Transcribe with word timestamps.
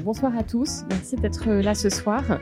bonsoir 0.00 0.36
à 0.36 0.42
tous. 0.42 0.82
Merci 0.88 1.16
d'être 1.16 1.50
là 1.50 1.74
ce 1.74 1.90
soir 1.90 2.40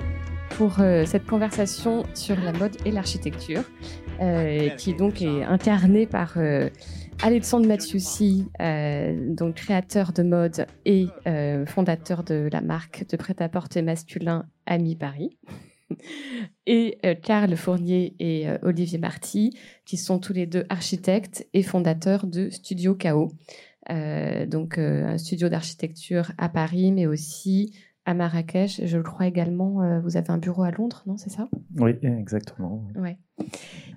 pour 0.50 0.80
euh, 0.80 1.04
cette 1.04 1.26
conversation 1.26 2.04
sur 2.14 2.36
la 2.40 2.52
mode 2.52 2.76
et 2.84 2.90
l'architecture, 2.90 3.62
euh, 4.20 4.68
qui 4.70 4.94
donc 4.94 5.22
est 5.22 5.42
incarnée 5.42 6.06
par 6.06 6.34
euh, 6.36 6.70
Alexandre 7.22 7.66
Mathiussi, 7.66 8.46
donc 9.36 9.56
créateur 9.56 10.12
de 10.12 10.22
mode 10.22 10.66
et 10.84 11.08
fondateur 11.66 12.22
de 12.22 12.48
la 12.52 12.60
marque 12.60 13.06
de 13.08 13.16
prêt-à-porter 13.16 13.82
masculin 13.82 14.46
Ami 14.66 14.94
Paris. 14.94 15.36
Et 16.66 16.98
Karl 17.22 17.56
Fournier 17.56 18.14
et 18.20 18.46
Olivier 18.62 18.98
Marty, 18.98 19.56
qui 19.86 19.96
sont 19.96 20.18
tous 20.18 20.34
les 20.34 20.44
deux 20.44 20.64
architectes 20.68 21.48
et 21.54 21.62
fondateurs 21.62 22.26
de 22.26 22.50
Studio 22.50 22.94
Chaos, 22.94 23.30
donc 23.88 24.78
un 24.78 25.18
studio 25.18 25.48
d'architecture 25.48 26.32
à 26.38 26.48
Paris, 26.48 26.92
mais 26.92 27.06
aussi 27.06 27.72
à 28.08 28.14
Marrakech. 28.14 28.80
Je 28.86 28.96
le 28.96 29.02
crois 29.02 29.26
également, 29.26 29.82
euh, 29.82 30.00
vous 30.00 30.16
avez 30.16 30.30
un 30.30 30.38
bureau 30.38 30.62
à 30.62 30.70
Londres, 30.70 31.02
non 31.06 31.18
C'est 31.18 31.28
ça? 31.28 31.46
Oui, 31.76 31.90
exactement. 32.02 32.82
Ouais. 32.96 33.18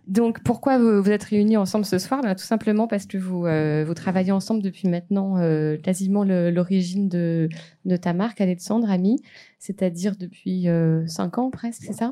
Donc, 0.05 0.43
pourquoi 0.43 0.77
vous, 0.77 1.09
êtes 1.09 1.23
réunis 1.23 1.55
ensemble 1.55 1.85
ce 1.85 1.97
soir? 1.97 2.21
Ben, 2.21 2.35
Tout 2.35 2.43
simplement 2.43 2.89
parce 2.89 3.05
que 3.05 3.17
vous, 3.17 3.45
euh, 3.45 3.85
vous 3.87 3.93
travaillez 3.93 4.33
ensemble 4.33 4.61
depuis 4.61 4.89
maintenant 4.89 5.37
euh, 5.37 5.77
quasiment 5.77 6.25
l'origine 6.25 7.07
de, 7.07 7.47
de, 7.85 7.95
ta 7.95 8.11
marque, 8.11 8.41
Alexandre, 8.41 8.91
ami, 8.91 9.21
c'est-à-dire 9.59 10.17
depuis 10.17 10.67
5 11.07 11.37
ans 11.37 11.49
presque, 11.49 11.83
c'est 11.83 11.93
ça? 11.93 12.09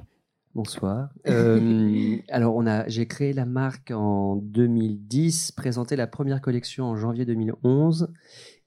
Bonsoir. 0.55 1.09
alors, 1.25 2.55
on 2.55 2.65
a, 2.65 2.87
j'ai 2.87 3.05
créé 3.05 3.33
la 3.33 3.45
marque 3.45 3.91
en 3.91 4.35
2010, 4.35 5.51
présenté 5.51 5.95
la 5.95 6.07
première 6.07 6.41
collection 6.41 6.85
en 6.85 6.95
janvier 6.95 7.25
2011 7.25 8.11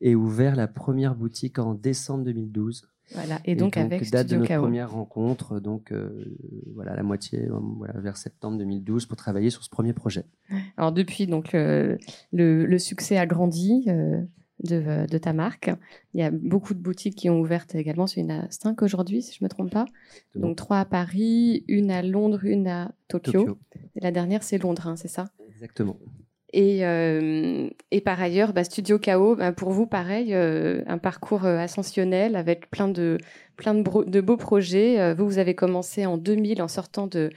et 0.00 0.14
ouvert 0.14 0.56
la 0.56 0.68
première 0.68 1.14
boutique 1.14 1.58
en 1.58 1.74
décembre 1.74 2.24
2012. 2.24 2.88
Voilà, 3.14 3.40
et, 3.44 3.54
donc, 3.54 3.76
avec 3.76 4.10
date 4.10 4.28
de 4.28 4.36
notre 4.36 4.56
première 4.56 4.92
rencontre, 4.92 5.60
donc 5.60 5.92
euh, 5.92 6.36
voilà 6.74 6.94
la 6.94 7.02
moitié, 7.02 7.46
euh, 7.46 7.58
voilà, 7.76 7.94
vers 8.00 8.16
septembre 8.16 8.58
2012 8.58 9.06
pour 9.06 9.16
travailler 9.16 9.50
sur 9.50 9.62
ce 9.62 9.68
premier 9.68 9.92
projet. 9.92 10.24
Alors 10.76 10.92
depuis 10.92 11.26
donc 11.26 11.52
le, 11.52 11.98
le, 12.32 12.78
succès 12.78 13.18
a 13.18 13.26
grandi 13.26 13.84
euh, 13.88 14.22
de, 14.62 15.06
de, 15.06 15.18
ta 15.18 15.32
marque. 15.32 15.70
Il 16.14 16.20
y 16.20 16.22
a 16.22 16.30
beaucoup 16.30 16.74
de 16.74 16.78
boutiques 16.78 17.16
qui 17.16 17.30
ont 17.30 17.40
ouvert 17.40 17.66
également. 17.74 18.06
Il 18.16 18.24
y 18.24 18.26
en 18.26 18.40
a 18.40 18.50
cinq 18.50 18.82
aujourd'hui, 18.82 19.22
si 19.22 19.36
je 19.38 19.44
me 19.44 19.48
trompe 19.48 19.70
pas. 19.70 19.86
Donc 20.34 20.56
trois 20.56 20.80
à 20.80 20.84
Paris, 20.84 21.64
une 21.68 21.90
à 21.90 22.02
Londres, 22.02 22.44
une 22.44 22.68
à 22.68 22.92
Tokyo. 23.08 23.58
Et 23.96 24.00
la 24.00 24.10
dernière 24.10 24.42
c'est 24.42 24.58
Londres, 24.58 24.86
hein, 24.86 24.96
c'est 24.96 25.08
ça? 25.08 25.30
Exactement. 25.48 25.98
Et, 26.52 26.84
euh, 26.84 27.70
et 27.90 28.00
par 28.02 28.20
ailleurs, 28.20 28.52
bah, 28.52 28.64
Studio 28.64 28.98
KO, 28.98 29.36
bah, 29.36 29.52
pour 29.52 29.70
vous, 29.70 29.86
pareil, 29.86 30.34
euh, 30.34 30.82
un 30.86 30.98
parcours 30.98 31.46
euh, 31.46 31.56
ascensionnel 31.56 32.36
avec 32.36 32.70
plein 32.70 32.88
de, 32.88 33.16
plein 33.56 33.74
de, 33.74 33.82
de 34.04 34.20
beaux 34.20 34.36
projets. 34.36 35.14
vous, 35.14 35.26
vous 35.26 35.38
avez 35.38 35.54
commencé 35.54 36.04
en 36.04 36.18
2000 36.18 36.60
en 36.62 36.68
sortant 36.68 37.06
de 37.06 37.30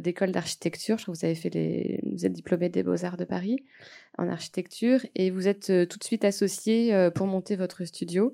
d'école 0.00 0.32
d'architecture. 0.32 0.98
Je 0.98 1.04
crois 1.04 1.14
que 1.14 1.18
vous 1.20 1.24
avez 1.24 1.34
fait 1.34 1.50
les, 1.50 2.00
vous 2.10 2.26
êtes 2.26 2.32
diplômé 2.32 2.68
des 2.68 2.82
Beaux 2.82 3.04
Arts 3.04 3.16
de 3.16 3.24
Paris 3.24 3.56
en 4.18 4.28
architecture 4.28 5.00
et 5.14 5.30
vous 5.30 5.48
êtes 5.48 5.66
tout 5.88 5.98
de 5.98 6.04
suite 6.04 6.24
associé 6.24 7.08
pour 7.14 7.26
monter 7.26 7.56
votre 7.56 7.84
studio 7.84 8.32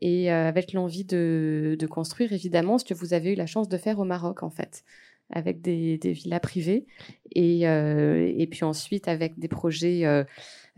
et 0.00 0.30
avec 0.30 0.72
l'envie 0.72 1.04
de, 1.04 1.76
construire 1.90 2.32
évidemment 2.32 2.78
ce 2.78 2.84
que 2.84 2.94
vous 2.94 3.14
avez 3.14 3.32
eu 3.32 3.36
la 3.36 3.46
chance 3.46 3.68
de 3.68 3.76
faire 3.76 3.98
au 3.98 4.04
Maroc 4.04 4.42
en 4.42 4.50
fait 4.50 4.84
avec 5.30 5.60
des, 5.60 5.98
villas 6.02 6.40
privées 6.40 6.86
euh, 7.36 8.32
et 8.36 8.46
puis 8.46 8.64
ensuite 8.64 9.08
avec 9.08 9.38
des 9.38 9.48
projets, 9.48 10.04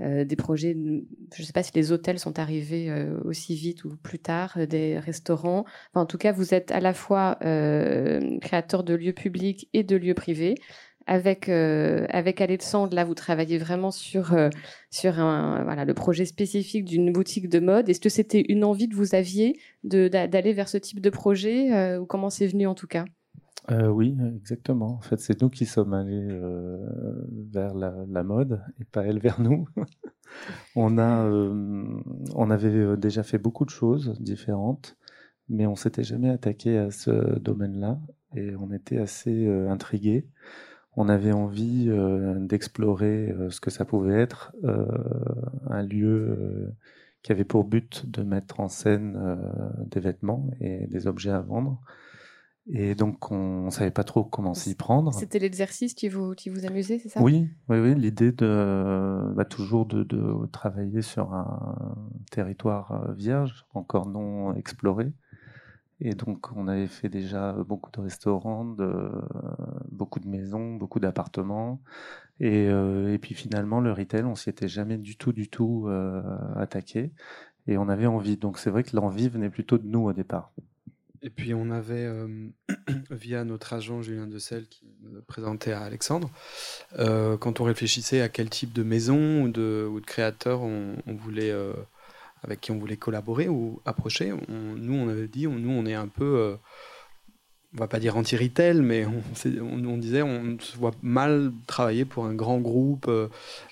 euh, 0.02 0.22
euh, 0.22 0.24
des 0.24 0.36
projets. 0.36 0.76
Je 1.34 1.42
ne 1.42 1.46
sais 1.46 1.52
pas 1.52 1.62
si 1.62 1.72
les 1.74 1.92
hôtels 1.92 2.18
sont 2.18 2.38
arrivés 2.38 2.92
aussi 3.24 3.54
vite 3.54 3.84
ou 3.84 3.96
plus 3.96 4.18
tard, 4.18 4.58
des 4.66 4.98
restaurants. 4.98 5.64
en 5.94 6.06
tout 6.06 6.18
cas, 6.18 6.32
vous 6.32 6.54
êtes 6.54 6.70
à 6.70 6.80
la 6.80 6.92
fois 6.92 7.38
créateur 8.40 8.84
de 8.84 8.94
lieux 8.94 9.12
publics 9.12 9.68
et 9.72 9.82
de 9.82 9.96
lieux 9.96 10.14
privés. 10.14 10.54
Avec 11.06 11.48
avec 11.48 12.40
Alexandre, 12.40 12.94
là, 12.94 13.04
vous 13.04 13.14
travaillez 13.14 13.58
vraiment 13.58 13.90
sur 13.90 14.36
sur 14.90 15.18
un 15.18 15.64
voilà 15.64 15.84
le 15.84 15.94
projet 15.94 16.24
spécifique 16.24 16.84
d'une 16.84 17.12
boutique 17.12 17.48
de 17.48 17.60
mode. 17.60 17.88
Est-ce 17.88 18.00
que 18.00 18.08
c'était 18.08 18.44
une 18.48 18.64
envie 18.64 18.88
que 18.88 18.94
vous 18.94 19.14
aviez 19.14 19.58
d'aller 19.84 20.52
vers 20.52 20.68
ce 20.68 20.78
type 20.78 21.00
de 21.00 21.10
projet 21.10 21.96
ou 21.98 22.06
comment 22.06 22.30
c'est 22.30 22.46
venu 22.46 22.66
en 22.66 22.74
tout 22.74 22.86
cas? 22.86 23.04
Euh, 23.70 23.88
oui, 23.88 24.16
exactement. 24.36 24.96
En 24.96 25.00
fait, 25.00 25.18
c'est 25.18 25.40
nous 25.40 25.48
qui 25.48 25.66
sommes 25.66 25.94
allés 25.94 26.28
euh, 26.30 26.78
vers 27.50 27.74
la, 27.74 28.22
mode 28.24 28.60
et 28.80 28.84
pas 28.84 29.04
elle 29.04 29.20
vers 29.20 29.40
nous. 29.40 29.68
on 30.76 30.98
a, 30.98 31.24
euh, 31.26 32.00
on 32.34 32.50
avait 32.50 32.96
déjà 32.96 33.22
fait 33.22 33.38
beaucoup 33.38 33.64
de 33.64 33.70
choses 33.70 34.18
différentes, 34.20 34.96
mais 35.48 35.66
on 35.66 35.76
s'était 35.76 36.02
jamais 36.02 36.30
attaqué 36.30 36.76
à 36.76 36.90
ce 36.90 37.38
domaine-là 37.38 38.00
et 38.34 38.56
on 38.56 38.72
était 38.72 38.98
assez 38.98 39.48
intrigués. 39.68 40.26
On 40.96 41.08
avait 41.08 41.32
envie 41.32 41.90
d'explorer 42.40 43.34
ce 43.50 43.60
que 43.60 43.70
ça 43.70 43.84
pouvait 43.84 44.20
être, 44.20 44.52
un 45.70 45.82
lieu 45.82 46.74
qui 47.22 47.32
avait 47.32 47.44
pour 47.44 47.64
but 47.64 48.10
de 48.10 48.22
mettre 48.22 48.60
en 48.60 48.68
scène 48.68 49.18
des 49.86 50.00
vêtements 50.00 50.50
et 50.60 50.86
des 50.88 51.06
objets 51.06 51.30
à 51.30 51.40
vendre 51.40 51.80
et 52.70 52.94
donc, 52.94 53.32
on 53.32 53.64
ne 53.66 53.70
savait 53.70 53.90
pas 53.90 54.04
trop 54.04 54.22
comment 54.22 54.54
s'y 54.54 54.76
prendre. 54.76 55.12
C'était 55.14 55.40
l'exercice 55.40 55.94
qui 55.94 56.08
vous, 56.08 56.32
qui 56.34 56.48
vous 56.48 56.64
amusait, 56.64 57.00
c'est 57.00 57.08
ça? 57.08 57.20
Oui, 57.20 57.48
oui, 57.68 57.80
oui 57.80 57.94
l'idée 57.96 58.30
de 58.30 59.32
bah, 59.34 59.44
toujours 59.44 59.84
de, 59.86 60.04
de, 60.04 60.46
travailler 60.46 61.02
sur 61.02 61.34
un 61.34 61.96
territoire 62.30 62.92
euh, 62.92 63.12
vierge, 63.14 63.66
encore 63.74 64.06
non 64.06 64.54
exploré. 64.54 65.12
Et 66.04 66.14
donc, 66.14 66.50
on 66.56 66.68
avait 66.68 66.88
fait 66.88 67.08
déjà 67.08 67.52
beaucoup 67.52 67.90
de 67.92 68.00
restaurants, 68.00 68.64
de, 68.64 69.10
beaucoup 69.90 70.20
de 70.20 70.28
maisons, 70.28 70.74
beaucoup 70.74 71.00
d'appartements. 71.00 71.80
Et, 72.40 72.68
euh, 72.68 73.12
et, 73.12 73.18
puis 73.18 73.34
finalement, 73.34 73.80
le 73.80 73.92
retail, 73.92 74.24
on 74.24 74.34
s'y 74.34 74.50
était 74.50 74.68
jamais 74.68 74.98
du 74.98 75.16
tout, 75.16 75.32
du 75.32 75.48
tout 75.48 75.86
euh, 75.88 76.22
attaqué. 76.56 77.12
Et 77.68 77.76
on 77.76 77.88
avait 77.88 78.06
envie. 78.06 78.36
Donc, 78.36 78.58
c'est 78.58 78.70
vrai 78.70 78.82
que 78.82 78.96
l'envie 78.96 79.28
venait 79.28 79.50
plutôt 79.50 79.78
de 79.78 79.86
nous 79.86 80.00
au 80.00 80.12
départ. 80.12 80.52
Et 81.22 81.30
puis 81.30 81.54
on 81.54 81.70
avait, 81.70 82.04
euh, 82.04 82.48
via 83.10 83.44
notre 83.44 83.72
agent 83.72 84.02
Julien 84.02 84.26
Decel 84.26 84.66
qui 84.66 84.84
nous 85.02 85.22
présentait 85.22 85.72
à 85.72 85.82
Alexandre, 85.82 86.30
euh, 86.98 87.36
quand 87.36 87.60
on 87.60 87.64
réfléchissait 87.64 88.20
à 88.20 88.28
quel 88.28 88.50
type 88.50 88.72
de 88.72 88.82
maison 88.82 89.42
ou 89.42 89.48
de, 89.48 89.88
créateur 90.04 90.62
on, 90.62 90.96
voulait, 91.06 91.50
euh, 91.50 91.72
avec 92.42 92.60
qui 92.60 92.72
on 92.72 92.78
voulait 92.78 92.96
collaborer 92.96 93.48
ou 93.48 93.80
approcher, 93.84 94.32
nous 94.48 94.94
on 94.94 95.08
avait 95.08 95.28
dit, 95.28 95.46
nous 95.46 95.70
on 95.70 95.86
est 95.86 95.94
un 95.94 96.08
peu 96.08 96.56
on 97.74 97.78
va 97.78 97.88
pas 97.88 98.00
dire 98.00 98.18
anti-retail, 98.18 98.82
mais 98.82 99.06
on, 99.60 99.96
disait 99.96 100.22
on 100.22 100.58
se 100.58 100.76
voit 100.76 100.90
mal 101.02 101.52
travailler 101.66 102.04
pour 102.04 102.26
un 102.26 102.34
grand 102.34 102.58
groupe 102.58 103.10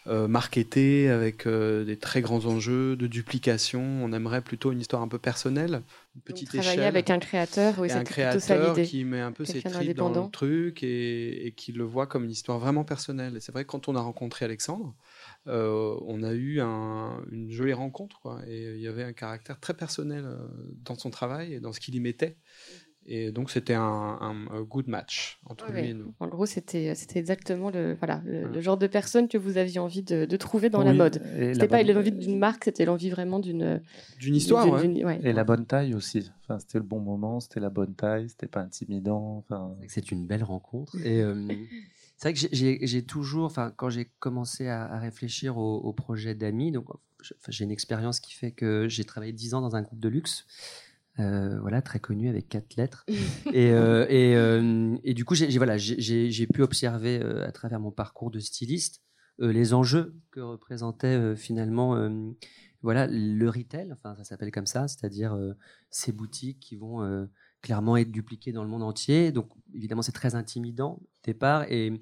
marketé 0.07 1.11
avec 1.11 1.47
des 1.49 1.99
très 2.01 2.21
grands 2.21 2.47
enjeux 2.47 2.95
de 2.97 3.09
duplication. 3.09 3.83
On 3.83 4.13
aimerait 4.13 4.41
plutôt 4.41 4.71
une 4.73 4.81
histoire 4.81 5.03
un 5.03 5.09
peu 5.09 5.19
personnelle, 5.19 5.83
une 6.17 6.23
petite 6.23 6.49
travailler 6.49 6.85
avec 6.85 7.09
un 7.11 7.19
créateur, 7.19 7.79
oui, 7.79 7.93
un 7.93 8.03
créateur 8.03 8.75
qui 8.83 9.05
met 9.05 9.21
un 9.21 9.33
peu 9.33 9.45
ses 9.45 9.63
tripes 9.63 9.97
dans 9.97 10.11
le 10.11 10.31
truc 10.31 10.83
et, 10.83 11.47
et, 11.47 11.53
qui 11.53 11.73
le 11.73 11.85
voit 11.85 12.07
comme 12.07 12.25
une 12.25 12.31
histoire 12.31 12.59
vraiment 12.59 12.85
personnelle. 12.85 13.37
Et 13.37 13.41
c'est 13.41 13.53
vrai 13.53 13.65
que 13.65 13.71
quand 13.71 13.89
on 13.89 13.95
a 13.95 14.01
rencontré 14.01 14.45
Alexandre, 14.45 14.95
on 15.47 16.23
a 16.23 16.33
eu 16.33 16.61
une 16.61 17.51
jolie 17.51 17.73
rencontre, 17.73 18.21
quoi. 18.21 18.41
Et 18.49 18.75
il 18.75 18.81
y 18.81 18.89
avait 18.89 19.05
un 19.05 19.13
caractère 19.13 19.61
très 19.61 19.75
personnel 19.75 20.27
dans 20.85 20.97
son 20.97 21.11
travail 21.11 21.55
et 21.55 21.61
dans 21.61 21.73
ce 21.73 21.81
qu'il 21.81 21.95
y 21.95 22.01
mettait. 22.01 22.37
Et 23.13 23.33
donc, 23.33 23.51
c'était 23.51 23.75
un, 23.75 24.47
good 24.69 24.87
match 24.87 25.41
entre 25.47 25.73
lui 25.73 25.89
et 25.89 25.95
nous. 25.95 26.15
En 26.21 26.29
gros, 26.29 26.47
c'était 26.47 26.95
exactement 27.17 27.69
le, 27.71 27.95
voilà, 27.95 28.23
le, 28.25 28.61
genre 28.61 28.79
de 28.79 28.87
personne 28.87 29.27
que 29.27 29.37
vous 29.37 29.59
aviez 29.59 29.81
envie 29.81 30.05
de, 30.05 30.27
de 30.27 30.37
trouver 30.37 30.71
dans 30.71 30.85
la 30.85 30.93
mode. 30.93 31.21
C'était 31.53 31.67
pas 31.67 31.83
l'envie 31.83 32.13
d'une 32.13 32.39
marque, 32.39 32.65
c'était 32.65 32.85
l'envie 32.85 33.11
vraiment 33.11 33.41
d'une. 33.41 33.83
D'une 34.21 34.37
histoire, 34.37 34.69
ouais. 34.71 35.21
Et 35.25 35.33
la 35.33 35.43
bonne 35.43 35.67
taille 35.67 35.93
aussi. 35.95 36.31
Enfin, 36.45 36.61
c'était 36.61 36.79
le 36.79 36.85
bon 36.85 37.01
moment, 37.01 37.41
c'était 37.41 37.61
la 37.61 37.71
bonne 37.71 37.95
taille, 37.95 38.29
c'était 38.29 38.47
pas 38.47 38.61
intimidant. 38.61 39.39
Enfin... 39.39 39.75
C'est 39.89 40.13
une 40.13 40.27
belle 40.27 40.45
rencontre. 40.45 40.97
Et. 41.05 41.21
Euh, 41.21 41.49
c'est 42.17 42.31
vrai 42.31 42.35
que 42.35 42.87
j'ai 42.87 43.03
toujours, 43.03 43.47
enfin, 43.47 43.73
quand 43.77 43.91
j'ai 43.91 44.09
commencé 44.21 44.69
à, 44.69 44.99
réfléchir 44.99 45.59
au, 45.59 45.79
au 45.79 45.93
projet 45.93 46.37
d'amis, 46.37 46.71
donc 46.71 46.87
j'ai 47.49 47.65
une 47.65 47.71
expérience 47.71 48.21
qui 48.21 48.35
fait 48.35 48.53
que 48.53 48.87
j'ai 48.89 49.05
travaillé 49.05 49.33
dix 49.33 49.55
ans 49.55 49.61
dans 49.61 49.75
un 49.75 49.83
groupe 49.83 50.01
de 50.01 50.09
luxe. 50.09 50.47
Euh, 51.21 51.59
voilà, 51.61 51.83
très 51.83 52.01
connu 52.01 52.29
avec 52.29 52.49
quatre 52.49 52.77
lettres. 52.77 53.05
et, 53.53 53.71
euh, 53.73 54.07
euh, 54.11 54.97
et, 55.05 55.15
du 55.15 55.25
coup, 55.25 55.35
j'ai 55.35 55.57
voilà, 55.59 55.77
pu 55.77 56.63
observer 56.63 57.21
à 57.21 57.53
travers 57.53 57.81
mon 57.81 57.91
parcours 57.91 58.31
de 58.31 58.41
styliste 58.41 59.03
les 59.39 59.73
enjeux 59.73 60.15
que 60.33 60.41
représentait 60.41 61.35
finalement 61.35 61.97
voilà, 62.83 63.07
le 63.07 63.49
retail, 63.49 63.91
enfin 63.91 64.15
ça 64.17 64.25
s'appelle 64.25 64.51
comme 64.51 64.67
ça, 64.67 64.87
c'est-à-dire 64.87 65.35
ces 65.89 66.13
boutiques 66.13 66.61
qui 66.61 66.77
vont 66.77 67.27
clairement 67.63 67.97
être 67.97 68.11
dupliquées 68.11 68.53
dans 68.53 68.63
le 68.63 68.69
monde 68.69 68.83
entier. 68.83 69.33
Donc 69.33 69.49
évidemment, 69.75 70.03
c'est 70.03 70.13
très 70.13 70.35
intimidant 70.35 71.01
au 71.01 71.09
départ. 71.25 71.65
Et, 71.71 71.99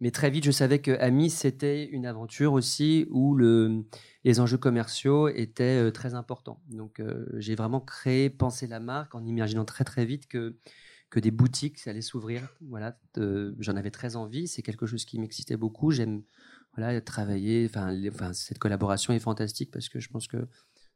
mais 0.00 0.10
très 0.10 0.30
vite, 0.30 0.44
je 0.44 0.50
savais 0.50 0.80
que 0.80 0.90
Ami, 1.00 1.30
c'était 1.30 1.84
une 1.86 2.06
aventure 2.06 2.52
aussi 2.52 3.06
où 3.10 3.34
le, 3.34 3.84
les 4.24 4.40
enjeux 4.40 4.58
commerciaux 4.58 5.28
étaient 5.28 5.90
très 5.92 6.14
importants. 6.14 6.60
Donc, 6.70 7.00
j'ai 7.38 7.54
vraiment 7.54 7.80
créé, 7.80 8.28
pensé 8.30 8.66
la 8.66 8.80
marque 8.80 9.14
en 9.14 9.24
imaginant 9.24 9.64
très 9.64 9.84
très 9.84 10.04
vite 10.04 10.26
que 10.26 10.54
des 11.20 11.30
boutiques 11.30 11.86
allaient 11.86 12.02
s'ouvrir. 12.02 12.48
Voilà, 12.68 12.98
j'en 13.58 13.76
avais 13.76 13.90
très 13.90 14.16
envie. 14.16 14.48
C'est 14.48 14.62
quelque 14.62 14.86
chose 14.86 15.04
qui 15.04 15.18
m'excitait 15.18 15.56
beaucoup. 15.56 15.90
J'aime 15.90 16.22
voilà 16.74 17.00
travailler. 17.00 17.70
Enfin, 17.70 18.32
cette 18.32 18.58
collaboration 18.58 19.12
est 19.12 19.20
fantastique 19.20 19.70
parce 19.70 19.88
que 19.88 20.00
je 20.00 20.08
pense 20.08 20.26
que 20.26 20.48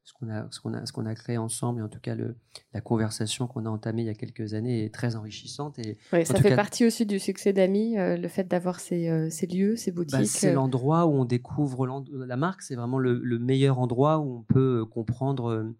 ce 0.08 0.14
qu'on 0.14 0.30
a, 0.30 0.46
ce 0.50 0.58
qu'on 0.60 0.72
a, 0.72 0.86
ce 0.86 0.92
qu'on 0.92 1.04
a 1.04 1.14
créé 1.14 1.36
ensemble, 1.36 1.80
et 1.80 1.82
en 1.82 1.88
tout 1.88 2.00
cas 2.00 2.14
le, 2.14 2.34
la 2.72 2.80
conversation 2.80 3.46
qu'on 3.46 3.66
a 3.66 3.68
entamée 3.68 4.02
il 4.02 4.06
y 4.06 4.10
a 4.10 4.14
quelques 4.14 4.54
années 4.54 4.86
est 4.86 4.94
très 4.94 5.16
enrichissante. 5.16 5.78
Et 5.78 5.98
ça 6.24 6.40
fait 6.40 6.56
partie 6.56 6.86
aussi 6.86 7.04
du 7.04 7.18
succès 7.18 7.52
d'Ami, 7.52 7.98
euh, 7.98 8.16
le 8.16 8.28
fait 8.28 8.44
d'avoir 8.44 8.80
ces, 8.80 9.10
euh, 9.10 9.28
ces, 9.28 9.46
lieux, 9.46 9.76
ces 9.76 9.90
bah, 9.90 9.96
boutiques. 9.96 10.26
c'est 10.26 10.52
euh. 10.52 10.54
l'endroit 10.54 11.04
où 11.04 11.10
on 11.10 11.26
découvre 11.26 11.86
la 12.10 12.36
marque. 12.38 12.62
C'est 12.62 12.74
vraiment 12.74 12.98
le, 12.98 13.20
le, 13.22 13.38
meilleur 13.38 13.78
endroit 13.78 14.18
où 14.18 14.38
on 14.38 14.42
peut 14.42 14.86
comprendre 14.86 15.74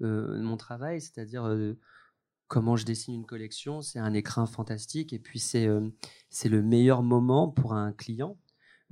mon 0.00 0.56
travail, 0.56 1.02
c'est-à-dire 1.02 1.46
comment 2.48 2.76
je 2.76 2.86
dessine 2.86 3.14
une 3.14 3.26
collection. 3.26 3.82
C'est 3.82 3.98
un 3.98 4.14
écrin 4.14 4.46
fantastique 4.46 5.12
et 5.12 5.18
puis 5.18 5.38
c'est 5.38 5.68
c'est 6.30 6.48
le 6.48 6.62
meilleur 6.62 7.02
moment 7.02 7.48
pour 7.48 7.74
un 7.74 7.92
client 7.92 8.38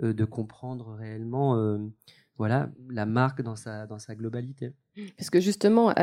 de 0.02 0.24
comprendre 0.24 0.94
réellement 0.94 1.78
voilà 2.38 2.70
la 2.88 3.06
marque 3.06 3.42
dans 3.42 3.56
sa, 3.56 3.86
dans 3.86 3.98
sa 3.98 4.14
globalité. 4.14 4.72
Parce 5.16 5.30
que 5.30 5.40
justement, 5.40 5.94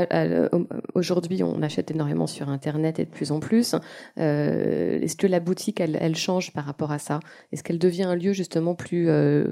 aujourd'hui, 0.94 1.44
on 1.44 1.62
achète 1.62 1.92
énormément 1.92 2.28
sur 2.28 2.50
Internet 2.50 3.00
et 3.00 3.06
de 3.06 3.10
plus 3.10 3.32
en 3.32 3.40
plus. 3.40 3.76
Euh, 4.18 5.00
est-ce 5.02 5.16
que 5.16 5.28
la 5.28 5.40
boutique, 5.40 5.80
elle, 5.80 6.16
change 6.16 6.54
par 6.54 6.66
rapport 6.66 6.92
à 6.92 7.00
ça? 7.00 7.20
Est-ce 7.52 7.64
qu'elle 7.64 7.80
devient 7.80 8.04
un 8.04 8.16
lieu 8.16 8.34
justement 8.34 8.76
plus 8.76 9.10
euh, 9.10 9.48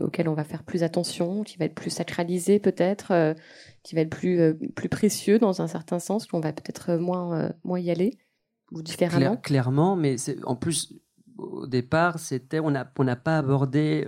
auquel 0.00 0.28
on 0.28 0.34
va 0.34 0.44
faire 0.44 0.62
plus 0.62 0.82
attention, 0.82 1.42
qui 1.42 1.58
va 1.58 1.66
être 1.66 1.74
plus 1.74 1.90
sacralisé 1.90 2.58
peut-être, 2.58 3.12
euh, 3.12 3.34
qui 3.82 3.94
va 3.94 4.00
être 4.00 4.10
plus, 4.10 4.54
plus 4.74 4.88
précieux 4.88 5.38
dans 5.38 5.60
un 5.60 5.66
certain 5.66 5.98
sens, 5.98 6.26
qu'on 6.26 6.40
va 6.40 6.52
peut-être 6.52 6.96
moins, 6.96 7.52
moins 7.62 7.78
y 7.78 7.90
aller 7.90 8.18
ou 8.72 8.82
différemment? 8.82 9.36
Clairement, 9.36 9.96
mais 9.96 10.16
en 10.44 10.56
plus, 10.56 10.94
au 11.36 11.66
départ, 11.66 12.18
c'était 12.18 12.60
on 12.60 12.70
n'a 12.70 12.90
on 12.98 13.06
pas 13.16 13.38
abordé 13.38 14.06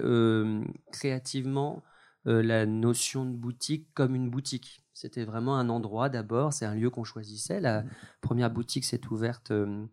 créativement 0.91 1.83
la 2.27 2.67
notion 2.67 3.25
de 3.27 3.37
boutique 3.37 3.89
comme 3.95 4.15
une 4.15 4.31
boutique. 4.31 4.85
C'était 4.95 5.25
vraiment 5.25 5.59
un 5.59 5.69
endroit 5.69 6.09
d'abord, 6.09 6.53
c'est 6.53 6.65
un 6.65 6.75
lieu 6.75 6.89
qu'on 6.89 7.05
choisissait. 7.05 7.61
La 7.61 7.83
mmh. 7.83 7.91
première 8.21 8.51
boutique 8.51 8.85
s'est 8.85 9.01
ouverte 9.11 9.51
euh, 9.51 9.85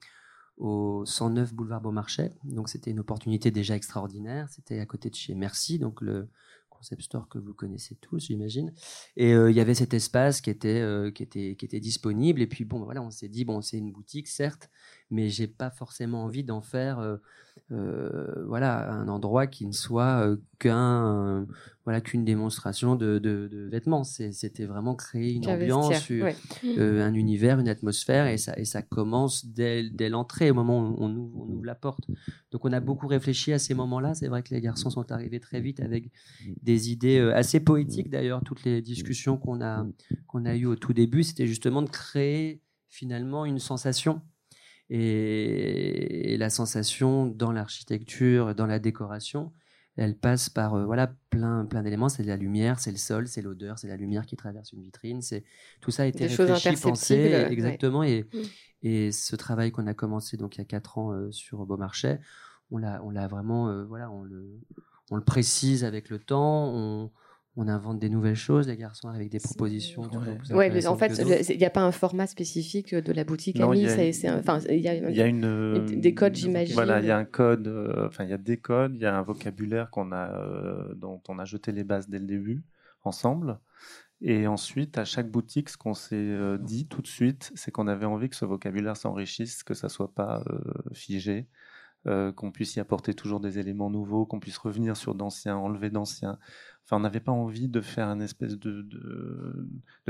au 0.58 1.04
109 1.06 1.54
boulevard 1.56 1.82
Beaumarchais, 1.82 2.32
donc 2.44 2.70
c'était 2.70 2.92
une 2.92 3.00
opportunité 3.00 3.50
déjà 3.50 3.76
extraordinaire. 3.76 4.48
C'était 4.50 4.80
à 4.80 4.86
côté 4.86 5.10
de 5.10 5.16
chez 5.16 5.34
Merci, 5.34 5.80
donc 5.80 6.02
le 6.02 6.30
concept 6.70 7.02
store 7.02 7.28
que 7.30 7.40
vous 7.40 7.54
connaissez 7.56 7.96
tous, 7.96 8.28
j'imagine. 8.28 8.72
Et 9.18 9.34
euh, 9.34 9.50
il 9.50 9.58
y 9.58 9.60
avait 9.60 9.74
cet 9.74 9.96
espace 9.96 10.40
qui 10.40 10.52
était, 10.52 11.12
qui 11.16 11.24
était, 11.24 11.56
qui 11.56 11.66
était 11.66 11.80
disponible. 11.80 12.42
Et 12.42 12.48
puis 12.48 12.64
bon, 12.64 12.84
voilà, 12.84 13.02
on 13.02 13.10
s'est 13.10 13.30
dit 13.30 13.44
bon, 13.44 13.62
c'est 13.62 13.80
une 13.80 13.92
boutique 13.92 14.28
certes, 14.28 14.70
mais 15.10 15.30
j'ai 15.30 15.48
pas 15.48 15.72
forcément 15.72 16.26
envie 16.26 16.44
d'en 16.44 16.62
faire 16.62 17.00
euh, 17.00 17.18
voilà, 18.48 18.92
un 18.92 19.08
endroit 19.08 19.48
qui 19.48 19.66
ne 19.66 19.72
soit 19.72 20.28
euh, 20.28 20.36
qu'un, 20.60 21.48
voilà, 21.86 22.02
qu'une 22.02 22.26
démonstration 22.26 22.96
de, 22.96 23.18
de, 23.18 23.68
vêtements. 23.72 24.04
C'était 24.04 24.66
vraiment 24.66 24.96
créer 24.96 25.34
une 25.34 25.48
ambiance, 25.48 26.12
euh, 26.12 27.02
un 27.02 27.14
univers, 27.14 27.60
une 27.60 27.70
atmosphère, 27.70 28.28
et 28.28 28.38
ça, 28.38 28.54
et 28.58 28.66
ça 28.66 28.82
commence 28.82 29.46
dès, 29.46 29.90
dès 29.90 30.10
l'entrée, 30.10 30.52
au 30.52 30.54
moment 30.54 30.80
où 30.80 30.96
on 31.00 31.16
ouvre, 31.16 31.42
on 31.42 31.50
ouvre, 31.54 31.66
la 31.66 31.76
porte. 31.76 32.08
Donc 32.52 32.66
on 32.66 32.74
a 32.74 32.80
beaucoup 32.80 33.08
réfléchi 33.08 33.54
à 33.54 33.60
ces 33.60 33.74
moments-là. 33.74 34.16
C'est 34.16 34.28
vrai 34.28 34.44
que 34.44 34.54
les 34.54 34.62
garçons 34.62 34.90
sont 34.90 35.12
arrivés 35.12 35.40
très 35.40 35.62
vite 35.62 35.80
avec 35.80 36.12
des 36.62 36.92
idées 36.92 37.20
assez 37.34 37.60
poétiques. 37.60 38.10
D'ailleurs, 38.10 38.44
toutes 38.44 38.64
les 38.66 38.82
discussions 38.82 39.38
qu'on 39.38 39.62
a, 39.62 39.86
qu'on 40.28 40.46
a 40.46 40.56
eues 40.56 40.66
au 40.66 40.76
tout 40.76 40.94
début, 40.94 41.24
c'était 41.24 41.48
justement 41.48 41.82
de 41.82 41.90
créer 41.90 42.62
finalement 42.90 43.46
une 43.46 43.60
sensation 43.60 44.22
et, 44.94 46.36
la 46.38 46.50
sensation 46.50 47.26
dans 47.28 47.52
l'architecture, 47.52 48.54
dans 48.54 48.66
la 48.66 48.80
décoration, 48.80 49.54
elle 49.96 50.18
passe 50.18 50.50
par 50.50 50.74
euh, 50.74 50.86
voilà 50.86 51.14
plein 51.30 51.66
plein 51.66 51.82
d'éléments. 51.82 52.10
C'est 52.10 52.24
la 52.24 52.36
lumière, 52.36 52.80
c'est 52.80 52.92
le 52.92 52.98
sol, 52.98 53.28
c'est 53.28 53.42
l'odeur, 53.42 53.80
c'est 53.80 53.88
la 53.88 53.96
lumière 53.96 54.26
qui 54.26 54.36
traverse 54.36 54.74
une 54.74 54.82
vitrine. 54.82 55.22
C'est 55.22 55.44
tout 55.80 55.92
ça 55.92 56.04
a 56.04 56.06
été 56.08 56.28
réfléchi, 56.28 56.76
pensé 56.82 57.16
exactement. 57.50 58.04
Et, 58.04 58.26
mm. 58.34 58.38
et 58.84 59.12
ce 59.12 59.36
travail 59.36 59.72
qu'on 59.72 59.88
a 59.88 59.94
commencé 59.94 60.36
donc 60.36 60.58
il 60.58 60.60
y 60.60 60.62
a 60.62 60.66
quatre 60.66 60.98
ans 60.98 61.14
euh, 61.14 61.32
sur 61.32 61.66
Beaumarchais, 61.66 62.20
on 62.70 62.78
l'a 62.78 63.02
on 63.04 63.12
l'a 63.12 63.28
vraiment 63.28 63.70
euh, 63.70 63.86
voilà 63.86 64.12
on 64.12 64.24
le 64.24 64.60
on 65.10 65.16
le 65.16 65.24
précise 65.24 65.86
avec 65.86 66.10
le 66.10 66.20
temps. 66.20 66.68
On, 66.74 67.12
on 67.58 67.68
invente 67.68 68.00
des 68.00 68.10
nouvelles 68.10 68.36
choses, 68.36 68.68
les 68.68 68.78
garçons 68.78 69.10
avec 69.10 69.30
des 69.30 69.40
propositions. 69.40 70.10
Oui, 70.52 70.70
mais 70.72 70.88
en 70.88 70.96
fait, 70.96 71.18
il 71.50 71.58
n'y 71.58 71.66
a 71.66 71.70
pas 71.70 71.82
un 71.82 71.92
format 71.92 72.26
spécifique 72.26 72.96
de 72.96 73.12
la 73.12 73.26
boutique 73.26 73.60
non, 73.60 73.72
Ami. 73.72 73.82
Il 73.82 74.80
y, 74.80 75.22
a 75.22 75.26
une, 75.26 75.86
des 76.00 76.14
codes, 76.14 76.36
j'imagine. 76.36 76.74
Voilà, 76.74 77.02
il 77.02 77.08
y 77.08 77.12
a 77.12 77.18
un 77.18 77.26
code, 77.26 77.68
euh, 77.68 78.08
enfin, 78.08 78.24
il 78.24 78.30
y 78.30 78.34
a 78.34 78.38
des 78.38 78.58
codes, 78.58 78.96
il 78.96 79.02
y 79.02 79.06
a 79.06 79.18
un 79.18 79.22
vocabulaire 79.22 79.90
qu'on 79.90 80.14
a, 80.14 80.32
euh, 80.40 80.94
dont 80.96 81.22
on 81.28 81.40
a 81.40 81.46
jeté 81.46 81.74
les 81.74 81.84
bases 81.84 82.08
dès 82.08 82.20
le 82.20 82.26
début, 82.26 82.64
ensemble. 83.04 83.60
Et 84.22 84.48
ensuite, 84.48 84.98
à 84.98 85.04
chaque 85.04 85.30
boutique, 85.30 85.70
ce 85.70 85.78
qu'on 85.78 85.96
s'est 85.96 86.16
euh, 86.16 86.58
dit 86.58 86.88
tout 86.88 87.02
de 87.02 87.08
suite, 87.08 87.52
c'est 87.56 87.72
qu'on 87.72 87.88
avait 87.88 88.06
envie 88.06 88.30
que 88.30 88.36
ce 88.36 88.46
vocabulaire 88.46 88.96
s'enrichisse, 88.96 89.64
que 89.64 89.74
ça 89.74 89.90
soit 89.90 90.14
pas 90.14 90.44
figé, 90.94 91.48
qu'on 92.06 92.52
puisse 92.52 92.76
y 92.76 92.80
apporter 92.80 93.14
toujours 93.14 93.40
des 93.40 93.60
éléments 93.60 93.90
nouveaux, 93.90 94.26
qu'on 94.26 94.40
puisse 94.40 94.58
revenir 94.58 94.98
sur 94.98 95.14
d'anciens, 95.14 95.56
enlever 95.56 95.90
d'anciens. 95.90 96.40
Enfin, 96.86 96.98
on 96.98 97.00
n'avait 97.02 97.20
pas 97.20 97.32
envie 97.32 97.70
de 97.70 97.80
faire 97.80 98.08
une 98.08 98.22
espèce 98.22 98.58
de, 98.58 98.86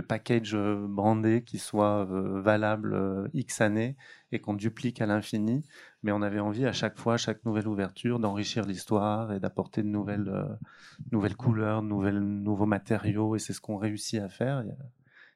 package 0.08 0.56
euh, 0.56 0.88
brandé 0.88 1.44
qui 1.44 1.60
soit 1.60 2.08
euh, 2.10 2.42
valable 2.42 2.94
euh, 2.96 3.28
X 3.34 3.62
années 3.62 3.96
et 4.32 4.40
qu'on 4.40 4.56
duplique 4.56 5.02
à 5.02 5.06
l'infini, 5.06 5.64
mais 6.02 6.12
on 6.12 6.22
avait 6.22 6.40
envie 6.40 6.66
à 6.66 6.72
chaque 6.72 6.98
fois, 6.98 7.16
à 7.16 7.18
chaque 7.18 7.46
nouvelle 7.46 7.68
ouverture, 7.68 8.20
d'enrichir 8.20 8.66
l'histoire 8.66 9.32
et 9.32 9.40
d'apporter 9.40 9.84
de 9.84 9.90
nouvelles, 9.90 10.26
couleurs, 11.38 11.84
de 11.84 12.20
nouveaux 12.20 12.66
matériaux, 12.66 13.36
et 13.36 13.40
c'est 13.40 13.54
ce 13.54 13.62
qu'on 13.62 13.78
réussit 13.78 14.20
à 14.20 14.30
faire. 14.30 14.64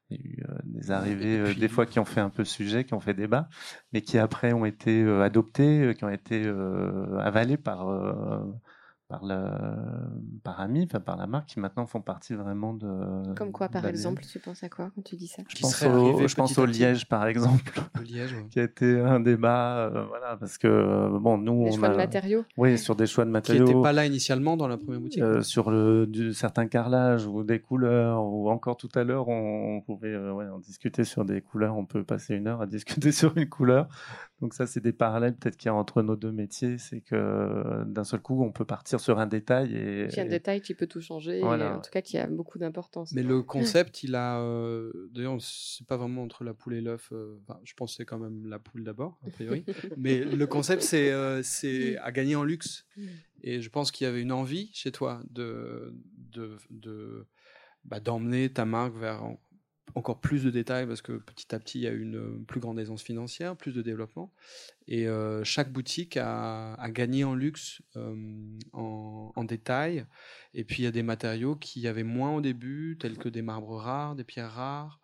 Il 0.10 0.18
y 0.18 0.44
a, 0.44 0.54
eu 0.54 0.62
des 0.66 0.92
arrivées, 0.92 1.56
des 1.56 1.68
fois 1.68 1.86
qui 1.86 2.00
ont 2.00 2.06
fait 2.06 2.22
un 2.22 2.30
peu 2.30 2.46
sujet, 2.46 2.84
qui 2.84 2.94
ont 2.94 3.00
fait 3.00 3.14
débat, 3.14 3.50
mais 3.92 4.02
qui 4.02 4.18
après 4.18 4.54
ont 4.54 4.66
été 4.66 5.04
adoptés, 5.04 5.94
qui 5.98 6.04
ont 6.04 6.10
été 6.10 6.48
avalés 7.20 7.58
par 7.58 7.88
par, 9.08 9.24
le, 9.24 9.36
par 10.44 10.60
Ami, 10.60 10.84
enfin 10.84 11.00
par 11.00 11.16
la 11.16 11.28
marque, 11.28 11.50
qui 11.50 11.60
maintenant 11.60 11.86
font 11.86 12.02
partie 12.02 12.34
vraiment 12.34 12.74
de. 12.74 13.34
Comme 13.36 13.52
quoi, 13.52 13.70
par 13.70 13.86
exemple, 13.86 14.24
tu 14.24 14.40
penses 14.40 14.64
à 14.64 14.70
quoi 14.70 14.90
quand 14.96 15.04
tu 15.04 15.16
dis 15.16 15.28
ça? 15.28 15.44
Je 15.48 15.62
pense, 15.62 15.84
au, 15.84 16.28
je 16.28 16.36
pense 16.36 16.58
au 16.58 16.66
Liège, 16.66 17.08
par 17.08 17.28
exemple, 17.28 17.82
Liège, 18.04 18.36
qui 18.50 18.60
a 18.60 18.64
été 18.64 19.00
un 19.00 19.20
débat, 19.20 19.78
euh, 19.78 20.06
voilà, 20.08 20.38
parce 20.38 20.58
que 20.58 20.68
euh, 20.68 21.20
bon, 21.20 21.38
nous, 21.38 21.66
des 21.66 21.72
choix 21.74 21.90
de 21.90 21.98
matériaux. 21.98 22.46
Oui, 22.58 22.78
sur 22.80 22.96
des 22.96 23.06
choix 23.06 23.26
de 23.26 23.30
matériaux. 23.30 23.66
Qui 23.66 23.72
n'étaient 23.72 23.84
pas 23.84 23.94
là 23.94 24.06
initialement 24.06 24.58
dans 24.58 24.68
la 24.68 24.78
première 24.78 25.02
boutique. 25.02 25.22
Euh, 25.22 25.42
sur 25.42 25.70
le 25.70 26.08
du, 26.08 26.34
certains 26.34 26.68
carrelages 26.68 27.28
ou 27.28 27.44
des 27.44 27.60
couleurs, 27.60 28.24
ou 28.24 28.50
encore 28.50 28.78
tout 28.78 28.90
à 28.96 29.04
l'heure, 29.04 29.28
on, 29.28 29.82
pouvait 29.82 30.18
ouais, 30.18 30.48
en 30.48 30.58
discuter 30.60 31.04
sur 31.04 31.26
des 31.26 31.42
couleurs. 31.42 31.78
On 31.78 31.86
peut 31.86 32.04
passer 32.04 32.36
une 32.36 32.48
heure 32.48 32.62
à 32.62 32.66
discuter 32.66 33.12
sur 33.12 33.38
une 33.38 33.50
couleur. 33.50 33.88
Donc 34.42 34.54
ça, 34.54 34.68
c'est 34.68 34.82
des 34.82 34.92
parallèles 34.92 35.36
peut-être 35.36 35.56
qu'il 35.56 35.68
y 35.68 35.70
a 35.70 35.74
entre 35.74 36.02
nos 36.02 36.18
deux 36.18 36.32
métiers, 36.32 36.78
c'est 36.78 37.00
que 37.00 37.84
d'un 37.86 38.04
seul 38.04 38.20
coup, 38.20 38.44
on 38.44 38.52
peut 38.52 38.66
partir 38.66 39.00
sur 39.00 39.20
un 39.20 39.28
détail 39.28 39.74
et, 39.76 40.20
un 40.20 40.26
détail 40.26 40.62
qui 40.62 40.74
peut 40.74 40.88
tout 40.88 41.00
changer, 41.00 41.42
en 41.42 41.80
tout 41.80 41.90
cas 41.90 42.02
qui 42.02 42.18
a 42.18 42.28
beaucoup 42.28 42.60
d'importance. 42.60 43.14
Mais 43.14 43.24
le 43.24 43.42
concept, 43.42 44.04
il 44.04 44.16
a, 44.16 44.40
euh, 44.42 44.92
d'ailleurs, 45.12 45.38
c'est 45.40 45.88
pas 45.88 45.96
vraiment 45.98 46.24
entre 46.24 46.44
la 46.44 46.54
poule 46.54 46.76
et 46.76 46.82
l'œuf. 46.82 47.10
Euh, 47.14 47.38
je 47.64 47.74
pense 47.76 47.92
que 47.92 47.98
c'est 47.98 48.06
quand 48.06 48.20
même 48.20 48.46
la 48.48 48.60
poule 48.60 48.84
d'abord, 48.84 49.18
a 49.26 49.30
priori. 49.30 49.64
Mais 49.98 50.20
le 50.20 50.48
concept, 50.48 50.82
c'est 50.82 51.12
euh, 51.12 51.42
c'est 51.44 51.98
à 51.98 52.12
gagner 52.12 52.36
en 52.36 52.44
luxe. 52.44 52.86
Et 53.42 53.62
je 53.62 53.70
pense 53.70 53.92
qu'il 53.92 54.06
y 54.06 54.08
avait 54.08 54.22
une 54.22 54.32
envie 54.32 54.70
chez 54.74 54.92
toi 54.92 55.22
de 55.30 55.94
de, 56.34 56.58
de 56.72 57.26
bah, 57.86 58.00
d'emmener 58.00 58.50
ta 58.52 58.66
marque 58.66 58.96
vers 58.98 59.24
encore 59.94 60.20
plus 60.20 60.44
de 60.44 60.50
détails 60.50 60.88
parce 60.88 61.02
que 61.02 61.14
petit 61.14 61.54
à 61.54 61.60
petit, 61.60 61.80
il 61.80 61.84
y 61.84 61.88
a 61.88 61.92
une 61.92 62.18
euh, 62.18 62.44
plus 62.48 62.60
grande 62.60 62.80
aisance 62.80 63.04
financière, 63.04 63.56
plus 63.56 63.72
de 63.72 63.82
développement. 63.82 64.34
Et 64.88 65.08
euh, 65.08 65.44
chaque 65.44 65.72
boutique 65.72 66.18
a, 66.18 66.78
gagné 66.90 67.24
en 67.24 67.36
luxe, 67.36 67.82
euh, 67.96 68.16
en, 68.74 69.44
détail. 69.44 70.06
Et 70.54 70.64
puis, 70.64 70.82
il 70.82 70.86
y 70.86 70.88
a 70.88 70.92
des 70.92 71.04
matériaux 71.04 71.56
qui 71.56 71.88
avaient 71.88 72.04
moins 72.04 72.36
au 72.36 72.42
début, 72.42 72.98
tels 73.00 73.18
que 73.18 73.30
des 73.30 73.44
marbres 73.44 73.78
rares, 73.78 74.16
des 74.16 74.24
pierres 74.24 74.52
rares, 74.52 75.00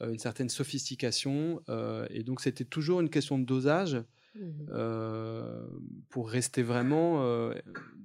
une 0.00 0.18
certaine 0.18 0.48
sophistication. 0.48 1.60
et 2.08 2.22
donc, 2.22 2.40
c'était 2.40 2.64
toujours 2.64 3.00
une 3.00 3.10
question 3.10 3.38
de 3.38 3.44
dosage. 3.44 4.02
Mmh. 4.34 5.68
pour 6.08 6.30
rester 6.30 6.62
vraiment 6.62 7.52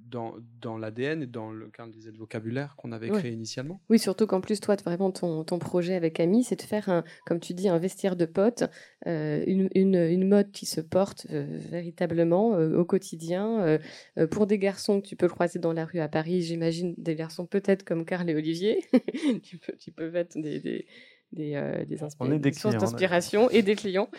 dans, 0.09 0.35
dans 0.61 0.77
l'ADN 0.77 1.23
et 1.23 1.27
dans 1.27 1.51
le, 1.51 1.69
quand 1.75 1.87
disait, 1.87 2.11
le 2.11 2.17
vocabulaire 2.17 2.75
qu'on 2.75 2.91
avait 2.91 3.09
créé 3.09 3.31
initialement. 3.31 3.79
Oui, 3.89 3.99
surtout 3.99 4.27
qu'en 4.27 4.41
plus, 4.41 4.59
toi, 4.59 4.75
vraiment, 4.75 5.11
ton, 5.11 5.43
ton 5.43 5.59
projet 5.59 5.95
avec 5.95 6.19
Ami, 6.19 6.43
c'est 6.43 6.55
de 6.55 6.61
faire, 6.61 6.89
un, 6.89 7.03
comme 7.25 7.39
tu 7.39 7.53
dis, 7.53 7.69
un 7.69 7.77
vestiaire 7.77 8.15
de 8.15 8.25
potes, 8.25 8.63
euh, 9.05 9.43
une, 9.45 9.69
une, 9.75 9.95
une, 9.95 10.27
mode 10.27 10.51
qui 10.51 10.65
se 10.65 10.81
porte 10.81 11.27
euh, 11.31 11.45
véritablement 11.69 12.51
au 12.57 12.85
quotidien. 12.85 13.79
pour 14.31 14.47
des 14.47 14.57
garçons 14.57 15.01
que 15.01 15.07
tu 15.07 15.15
peux 15.15 15.27
croiser 15.27 15.59
dans 15.59 15.73
la 15.73 15.85
rue 15.85 15.99
à 15.99 16.07
Paris, 16.07 16.41
j'imagine 16.41 16.93
des 16.97 17.15
garçons 17.15 17.45
peut-être 17.45 17.83
comme 17.83 18.05
Carl 18.05 18.29
et 18.29 18.35
Olivier, 18.35 18.83
qui, 19.43 19.57
peuvent, 19.57 19.75
qui 19.77 19.91
peuvent 19.91 20.15
être 20.15 20.37
des, 20.37 20.59
des 20.59 20.85
des, 21.33 21.55
euh, 21.55 21.85
des, 21.85 21.97
sources 22.53 22.77
d'inspiration 22.77 23.49
et 23.49 23.61
des 23.61 23.75
clients. 23.75 24.09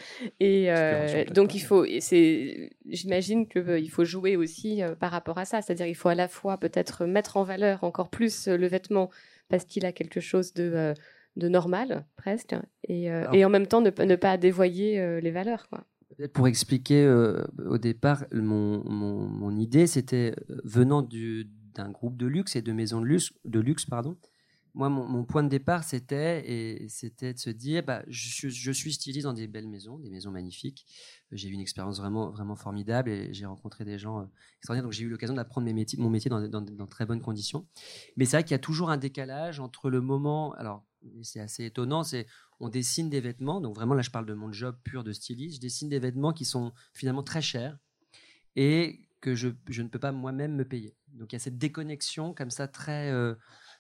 Et 0.41 0.67
euh, 0.69 1.25
donc, 1.27 1.55
il 1.55 1.61
faut, 1.61 1.85
j'imagine 1.85 3.49
qu'il 3.49 3.63
euh, 3.63 3.79
il 3.79 3.91
faut 3.91 4.05
jouer 4.05 4.37
aussi 4.37 4.83
par 5.01 5.11
rapport 5.11 5.39
à 5.39 5.45
ça. 5.45 5.63
C'est-à-dire, 5.63 5.87
il 5.87 5.95
faut 5.95 6.09
à 6.09 6.15
la 6.15 6.29
fois 6.29 6.59
peut-être 6.59 7.07
mettre 7.07 7.37
en 7.37 7.45
valeur 7.45 7.85
encore 7.85 8.11
plus 8.11 8.49
le 8.49 8.67
vêtement 8.67 9.11
parce 9.49 9.65
qu'il 9.65 9.87
a 9.87 9.93
quelque 9.93 10.21
chose 10.21 10.53
de, 10.53 10.95
de 11.37 11.49
normal, 11.49 12.05
presque, 12.17 12.55
et, 12.87 13.05
et, 13.33 13.45
en 13.45 13.49
même 13.49 13.67
temps 13.67 13.81
ne, 13.81 13.91
ne 13.91 14.17
pas 14.17 14.37
dévoyer 14.37 15.21
les 15.21 15.31
valeurs. 15.31 15.69
Quoi. 15.69 15.85
Pour 16.35 16.49
expliquer 16.49 17.09
au 17.67 17.79
départ, 17.79 18.27
mon, 18.33 18.85
mon, 18.85 19.27
mon 19.27 19.57
idée, 19.57 19.87
c'était 19.87 20.35
venant 20.65 21.09
d'un 21.75 21.91
groupe 21.91 22.19
de 22.19 22.27
luxe 22.27 22.57
et 22.57 22.63
de 22.63 22.73
maisons 22.73 23.01
de 23.01 23.07
luxe, 23.07 23.33
de 23.47 23.61
luxe 23.61 23.87
pardon, 23.87 24.19
moi, 24.75 24.89
mon, 24.89 25.25
point 25.25 25.43
de 25.43 25.49
départ, 25.49 25.85
c'était 25.85 26.49
et 26.49 26.89
c'était 26.89 27.35
de 27.35 27.39
se 27.39 27.51
dire, 27.51 27.83
bah, 27.83 28.03
je, 28.09 28.73
suis 28.73 28.93
styliste 28.93 29.25
dans 29.25 29.33
des 29.33 29.47
belles 29.47 29.69
maisons, 29.69 29.99
des 29.99 30.11
maisons 30.11 30.31
magnifiques. 30.31 30.87
J'ai 31.33 31.49
eu 31.49 31.53
une 31.53 31.61
expérience 31.61 31.99
vraiment, 31.99 32.31
vraiment 32.31 32.57
formidable 32.57 33.11
et 33.11 33.33
j'ai 33.33 33.47
rencontré 33.47 33.85
des 33.85 33.99
gens 33.99 34.21
euh, 34.21 34.25
extraordinaires. 34.59 34.85
Donc, 34.85 34.93
j'ai 34.93 35.05
eu 35.05 35.09
l'occasion 35.09 35.35
d'apprendre 35.35 35.67
mon 35.99 36.11
métier 36.11 36.31
dans, 36.31 36.87
très 36.87 37.07
bonnes 37.07 37.21
conditions. 37.21 37.67
Mais 38.17 38.25
c'est 38.25 38.37
vrai 38.37 38.45
qu'il 38.45 38.53
y 38.53 38.55
a 38.55 38.61
toujours 38.61 38.91
un 38.91 38.99
décalage 38.99 39.61
entre 39.61 39.91
le 39.91 40.01
moment. 40.01 40.53
Alors, 40.55 40.85
c'est 41.23 41.41
assez 41.41 41.65
étonnant. 41.65 42.05
C'est 42.05 42.27
on 42.61 42.69
dessine 42.69 43.11
des 43.11 43.21
vêtements. 43.21 43.61
Donc, 43.61 43.75
vraiment, 43.75 43.95
là, 43.95 44.03
je 44.03 44.11
parle 44.11 44.27
de 44.27 44.35
mon 44.35 44.53
job 44.53 44.77
pur 44.85 45.05
de 45.05 45.13
styliste. 45.13 45.57
Je 45.57 45.61
dessine 45.61 45.89
des 45.89 45.99
vêtements 45.99 46.33
qui 46.33 46.45
sont 46.45 46.73
finalement 46.95 47.23
très 47.23 47.43
chers 47.43 47.79
et 48.57 49.01
que 49.21 49.35
je, 49.35 49.49
je 49.69 49.83
ne 49.83 49.89
peux 49.89 49.99
pas 49.99 50.13
moi-même 50.13 50.55
me 50.55 50.65
payer. 50.65 50.97
Donc, 51.13 51.33
il 51.33 51.35
y 51.35 51.37
a 51.37 51.41
cette 51.41 51.59
déconnexion 51.59 52.35
comme 52.35 52.51
ça 52.51 52.69
très 52.69 53.11
euh, 53.11 53.35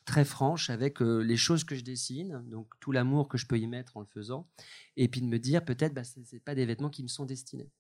très 0.09 0.25
franche 0.25 0.71
avec 0.71 1.03
euh, 1.03 1.19
les 1.19 1.37
choses 1.37 1.65
que 1.65 1.75
je 1.75 1.85
dessine, 1.85 2.43
donc 2.47 2.67
tout 2.81 2.93
l'amour 2.93 3.29
que 3.29 3.37
je 3.37 3.47
peux 3.47 3.59
y 3.59 3.67
mettre 3.67 3.99
en 3.99 4.00
le 4.00 4.07
faisant, 4.07 4.49
et 4.97 5.07
puis 5.07 5.21
de 5.21 5.27
me 5.27 5.38
dire 5.38 5.62
peut-être 5.67 5.93
bah, 5.93 6.03
ce 6.03 6.19
n'est 6.19 6.41
pas 6.41 6.55
des 6.55 6.65
vêtements 6.65 6.88
qui 6.88 7.03
me 7.03 7.09
sont 7.09 7.27
destinés. 7.27 7.71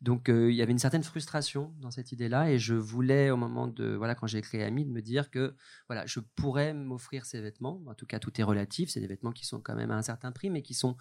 Donc 0.00 0.28
euh, 0.28 0.52
il 0.52 0.56
y 0.56 0.62
avait 0.62 0.70
une 0.70 0.78
certaine 0.78 1.02
frustration 1.02 1.74
dans 1.80 1.90
cette 1.90 2.12
idée-là, 2.12 2.52
et 2.52 2.58
je 2.60 2.74
voulais 2.74 3.30
au 3.30 3.36
moment 3.36 3.66
de 3.66 3.96
voilà 3.96 4.14
quand 4.14 4.28
j'ai 4.28 4.40
créé 4.42 4.62
Ami 4.62 4.84
de 4.84 4.92
me 4.92 5.02
dire 5.02 5.28
que 5.28 5.56
voilà 5.88 6.06
je 6.06 6.20
pourrais 6.36 6.72
m'offrir 6.72 7.26
ces 7.26 7.40
vêtements. 7.40 7.82
En 7.88 7.94
tout 7.94 8.06
cas 8.06 8.20
tout 8.20 8.40
est 8.40 8.44
relatif, 8.44 8.90
c'est 8.90 9.00
des 9.00 9.08
vêtements 9.08 9.32
qui 9.32 9.44
sont 9.44 9.60
quand 9.60 9.74
même 9.74 9.90
à 9.90 9.96
un 9.96 10.02
certain 10.02 10.30
prix, 10.30 10.50
mais 10.50 10.62
qui 10.62 10.74
sont 10.74 10.96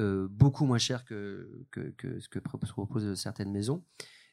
euh, 0.00 0.26
beaucoup 0.30 0.64
moins 0.64 0.78
chers 0.78 1.04
que, 1.04 1.66
que, 1.70 1.92
que 1.98 2.18
ce 2.18 2.30
que 2.30 2.38
proposent 2.38 3.14
certaines 3.14 3.52
maisons. 3.52 3.84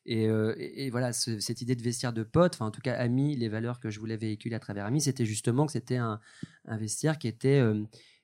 Euh, 0.10 0.56
et, 0.58 0.90
voilà, 0.90 1.14
cette 1.14 1.62
idée 1.62 1.76
de 1.76 1.84
vestiaire 1.84 2.14
de 2.14 2.24
potes, 2.24 2.56
enfin 2.56 2.66
en 2.66 2.72
tout 2.72 2.82
cas 2.82 2.94
Ami, 2.96 3.36
les 3.36 3.50
valeurs 3.50 3.80
que 3.80 3.90
je 3.90 4.00
voulais 4.00 4.18
véhiculer 4.18 4.56
à 4.56 4.60
travers 4.60 4.86
Ami, 4.86 5.02
c'était 5.02 5.26
justement 5.26 5.66
que 5.66 5.72
c'était 5.72 5.98
un, 5.98 6.20
vestiaire 6.66 7.20
qui 7.20 7.28
était, 7.28 7.60
euh, 7.60 7.84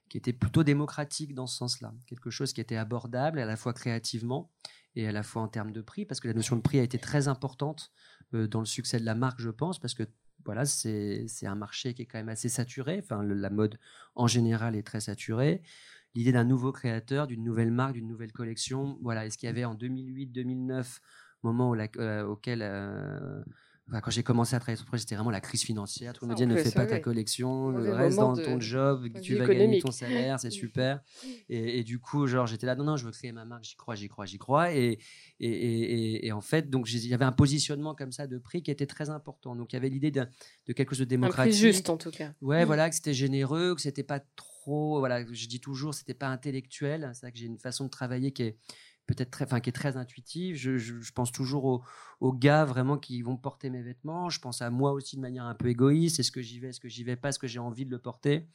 qui 0.10 0.17
était 0.17 0.34
plutôt 0.34 0.63
démocratique 0.63 1.36
dans 1.36 1.48
ce 1.48 1.57
sens-là, 1.57 1.93
quelque 2.07 2.29
chose 2.29 2.53
qui 2.53 2.62
était 2.62 2.77
abordable 2.77 3.39
à 3.39 3.46
la 3.46 3.55
fois 3.55 3.74
créativement 3.74 4.51
et 4.96 5.07
à 5.07 5.12
la 5.12 5.22
fois 5.22 5.43
en 5.43 5.48
termes 5.48 5.72
de 5.72 5.81
prix, 5.81 6.05
parce 6.05 6.19
que 6.19 6.27
la 6.27 6.34
notion 6.34 6.55
de 6.55 6.62
prix 6.62 6.79
a 6.79 6.84
été 6.84 6.98
très 6.98 7.27
importante 7.27 7.91
euh, 8.34 8.48
dans 8.48 8.60
le 8.60 8.65
succès 8.65 9.00
de 9.00 9.05
la 9.05 9.15
marque, 9.15 9.39
je 9.39 9.50
pense, 9.51 9.79
parce 9.79 9.93
que 9.93 10.03
voilà, 10.46 10.65
c'est 10.65 11.27
un 11.43 11.55
marché 11.55 11.93
qui 11.93 12.03
est 12.03 12.05
quand 12.05 12.19
même 12.19 12.29
assez 12.29 12.48
saturé, 12.48 13.01
enfin 13.03 13.22
la 13.22 13.50
mode 13.50 13.77
en 14.15 14.27
général 14.27 14.75
est 14.77 14.84
très 14.84 15.01
saturée. 15.01 15.62
L'idée 16.15 16.31
d'un 16.31 16.46
nouveau 16.46 16.72
créateur, 16.72 17.27
d'une 17.27 17.43
nouvelle 17.43 17.69
marque, 17.69 17.93
d'une 17.93 18.07
nouvelle 18.07 18.31
collection. 18.31 18.98
Voilà, 19.01 19.25
est-ce 19.25 19.38
qu'il 19.38 19.48
y 19.48 19.50
avait 19.50 19.65
en 19.65 19.75
2008-2009 19.75 21.00
moment 21.48 21.75
euh, 21.98 22.25
auquel 22.25 22.62
euh, 22.62 23.42
quand 23.89 24.12
j'ai 24.12 24.24
commencé 24.24 24.56
à 24.56 24.60
travailler 24.60 24.75
sur 24.75 24.84
ce 24.84 24.88
projet, 24.88 25.01
c'était 25.01 25.16
vraiment 25.16 25.32
la 25.32 25.39
crise 25.39 25.63
financière. 25.63 26.12
Tout 26.13 26.25
le 26.25 26.30
monde 26.30 26.39
me 26.42 26.46
disait 26.46 26.60
ne 26.60 26.63
fais 26.63 26.75
pas 26.75 26.86
ta 26.86 27.00
collection, 27.00 27.74
reste 27.74 28.18
dans 28.18 28.36
ton 28.36 28.60
job, 28.60 29.08
tu 29.22 29.36
vas 29.36 29.48
gagner 29.48 29.80
ton 29.80 29.92
salaire, 29.92 30.39
c'est 30.39 30.50
super. 30.50 31.00
Et, 31.50 31.84
du 31.84 32.00
coup, 32.00 32.27
genre, 32.27 32.48
j'étais 32.48 32.66
là, 32.66 32.75
non, 32.75 32.84
non, 32.84 32.98
je 32.98 33.06
veux 33.06 33.12
créer 33.12 33.32
ma 33.32 33.46
marque, 33.46 33.63
j'y 33.63 33.75
crois, 33.75 33.96
j'y 33.96 34.10
crois, 34.10 34.25
j'y 34.25 34.38
crois. 34.38 34.74
Et, 34.74 35.00
et, 35.39 36.32
en 36.34 36.42
fait, 36.42 36.70
donc, 36.70 36.92
il 36.92 37.08
y 37.08 37.13
avait 37.13 37.25
un 37.25 37.32
positionnement 37.32 37.96
comme 37.96 38.12
ça 38.12 38.27
de 38.27 38.38
prix 38.38 38.62
qui 38.62 38.72
était 38.72 38.88
très 38.88 39.10
important. 39.10 39.56
Donc, 39.56 39.72
il 39.72 39.77
y 39.77 39.80
avait 39.80 39.89
l'idée 39.89 40.12
de, 40.12 40.27
quelque 40.74 40.89
chose 40.89 41.00
de 41.00 41.06
démocratique. 41.06 41.54
Un 41.54 41.58
prix 41.58 41.58
juste, 41.58 41.89
en 41.89 41.98
tout 41.98 42.12
cas. 42.12 42.34
Ouais, 42.42 42.63
mm. 42.63 42.68
voilà, 42.68 42.89
que 42.89 42.96
c'était 42.96 43.13
généreux, 43.13 43.74
que 43.74 43.82
c'était 43.82 44.04
pas 44.04 44.20
trop, 44.36 45.00
voilà, 45.00 45.25
je 45.32 45.48
dis 45.48 45.62
toujours, 45.62 45.94
c'était 45.94 46.13
pas 46.13 46.27
intellectuel. 46.27 47.10
C'est 47.13 47.22
vrai 47.22 47.32
que 47.32 47.38
j'ai 47.38 47.46
une 47.46 47.60
façon 47.60 47.86
de 47.86 47.89
travailler 47.89 48.32
qui 48.32 48.44
est 48.44 48.58
peut-être 49.08 49.32
très, 49.32 49.46
enfin, 49.46 49.60
qui 49.60 49.70
est 49.70 49.74
très 49.74 49.98
intuitive. 49.98 50.56
Je, 50.56 51.12
pense 51.12 51.32
toujours 51.32 51.66
aux, 51.66 51.84
aux, 52.20 52.34
gars 52.34 52.66
vraiment 52.66 52.98
qui 52.98 53.22
vont 53.22 53.38
porter 53.38 53.70
mes 53.70 53.82
vêtements. 53.82 54.30
Je 54.30 54.40
pense 54.40 54.62
à 54.62 54.70
moi 54.70 54.92
aussi 54.92 55.16
de 55.16 55.22
manière 55.22 55.46
un 55.46 55.56
peu 55.56 55.70
égoïste. 55.70 56.20
Est-ce 56.20 56.32
que 56.32 56.42
j'y 56.42 56.60
vais, 56.60 56.70
est-ce 56.70 56.80
que 56.80 56.90
j'y 56.90 57.04
vais 57.04 57.16
pas, 57.16 57.30
est-ce 57.30 57.40
que 57.40 57.48
j'ai 57.48 57.60
envie 57.60 57.86
de 57.86 57.92
le 57.92 58.00
porter? 58.00 58.48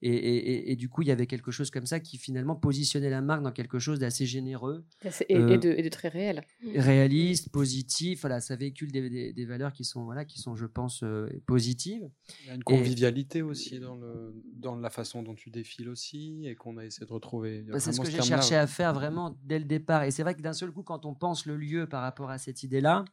Et, 0.00 0.10
et, 0.10 0.72
et, 0.72 0.76
du 0.76 0.88
coup, 0.88 1.02
il 1.02 1.08
y 1.08 1.10
avait 1.10 1.26
quelque 1.26 1.50
chose 1.50 1.70
comme 1.70 1.86
ça 1.86 1.98
qui 1.98 2.18
finalement 2.18 2.54
positionnait 2.54 3.10
la 3.10 3.20
marque 3.20 3.42
dans 3.42 3.50
quelque 3.50 3.80
chose 3.80 3.98
d'assez 3.98 4.26
généreux 4.26 4.84
et, 5.28 5.36
euh, 5.36 5.56
de, 5.56 5.82
de, 5.82 5.88
très 5.88 6.08
réel, 6.08 6.44
réaliste, 6.76 7.50
positif. 7.50 8.20
Voilà, 8.20 8.40
ça 8.40 8.54
véhicule 8.54 8.92
des, 8.92 9.32
des, 9.32 9.44
valeurs 9.44 9.72
qui 9.72 9.84
sont 9.84 10.04
voilà, 10.04 10.24
qui 10.24 10.38
sont, 10.38 10.54
je 10.54 10.66
pense, 10.66 11.02
euh, 11.02 11.28
positives. 11.46 12.08
Il 12.42 12.46
y 12.46 12.50
a 12.50 12.54
une 12.54 12.62
convivialité 12.62 13.42
aussi 13.42 13.80
dans 13.80 13.96
le 13.96 14.40
dans 14.54 14.76
la 14.76 14.90
façon 14.90 15.22
dont 15.24 15.34
tu 15.34 15.50
défiles 15.50 15.88
aussi 15.88 16.46
et 16.46 16.54
qu'on 16.54 16.76
a 16.76 16.84
essayé 16.84 17.06
de 17.06 17.12
retrouver. 17.12 17.62
Bah, 17.62 17.80
c'est 17.80 17.92
ce 17.92 18.00
que 18.00 18.10
j'ai 18.10 18.22
cherché 18.22 18.54
à 18.54 18.68
faire 18.68 18.94
vraiment 18.94 19.36
dès 19.42 19.58
le 19.58 19.64
départ 19.64 20.04
et 20.04 20.12
c'est 20.12 20.22
vrai 20.22 20.34
que 20.34 20.42
d'un 20.42 20.52
seul 20.52 20.70
coup, 20.70 20.84
quand 20.84 21.06
on 21.06 21.14
pense 21.14 21.44
le 21.44 21.56
lieu 21.56 21.88
par 21.88 22.02
rapport 22.02 22.30
à 22.30 22.38
cette 22.38 22.62
idée-là, 22.62 23.04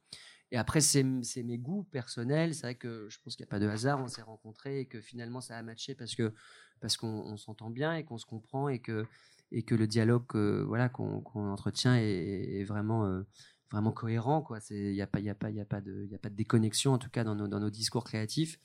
et 0.51 0.57
après, 0.57 0.79
c'est 0.79 1.03
mes 1.03 1.57
goûts 1.57 1.83
personnels. 1.83 2.53
C'est 2.53 2.61
vrai 2.61 2.75
que 2.75 3.07
je 3.09 3.19
pense 3.19 3.35
qu'il 3.35 3.43
n'y 3.43 3.49
a 3.49 3.51
pas 3.51 3.59
de 3.59 3.67
hasard. 3.67 3.99
On 3.99 4.07
s'est 4.07 4.21
rencontrés 4.21 4.81
et 4.81 4.85
que 4.85 5.01
finalement, 5.01 5.41
ça 5.41 5.57
a 5.57 5.63
matché 5.63 5.95
parce 5.95 6.15
que 6.15 6.33
parce 6.85 6.97
qu'on 6.97 7.35
s'entend 7.35 7.71
bien 7.71 7.95
et 7.95 8.03
qu'on 8.03 8.19
se 8.19 8.27
comprend 8.27 8.69
et 8.69 8.77
que 8.77 9.07
et 9.51 9.63
que 9.63 9.73
le 9.73 9.87
dialogue 9.87 10.35
voilà 10.67 10.87
qu'on 10.87 11.23
entretient 11.35 11.95
est, 11.95 12.63
vraiment 12.63 13.07
euh, 13.07 13.23
vraiment 13.71 13.91
cohérent. 13.91 14.43
Quoi. 14.43 14.59
Il 14.69 14.91
n'y 14.91 15.01
a 15.01 15.07
pas 15.07 15.19
il 15.19 15.27
a 15.27 15.33
pas 15.33 15.49
il 15.49 15.59
a 15.59 15.65
pas 15.65 15.81
de 15.81 16.05
il 16.07 16.13
a 16.13 16.19
pas 16.19 16.29
de 16.29 16.35
déconnexion 16.35 16.93
en 16.93 16.99
tout 16.99 17.09
cas 17.09 17.23
dans 17.23 17.33
nos, 17.33 17.47
dans 17.47 17.59
nos 17.59 17.71
discours 17.71 18.03
créatifs. 18.03 18.59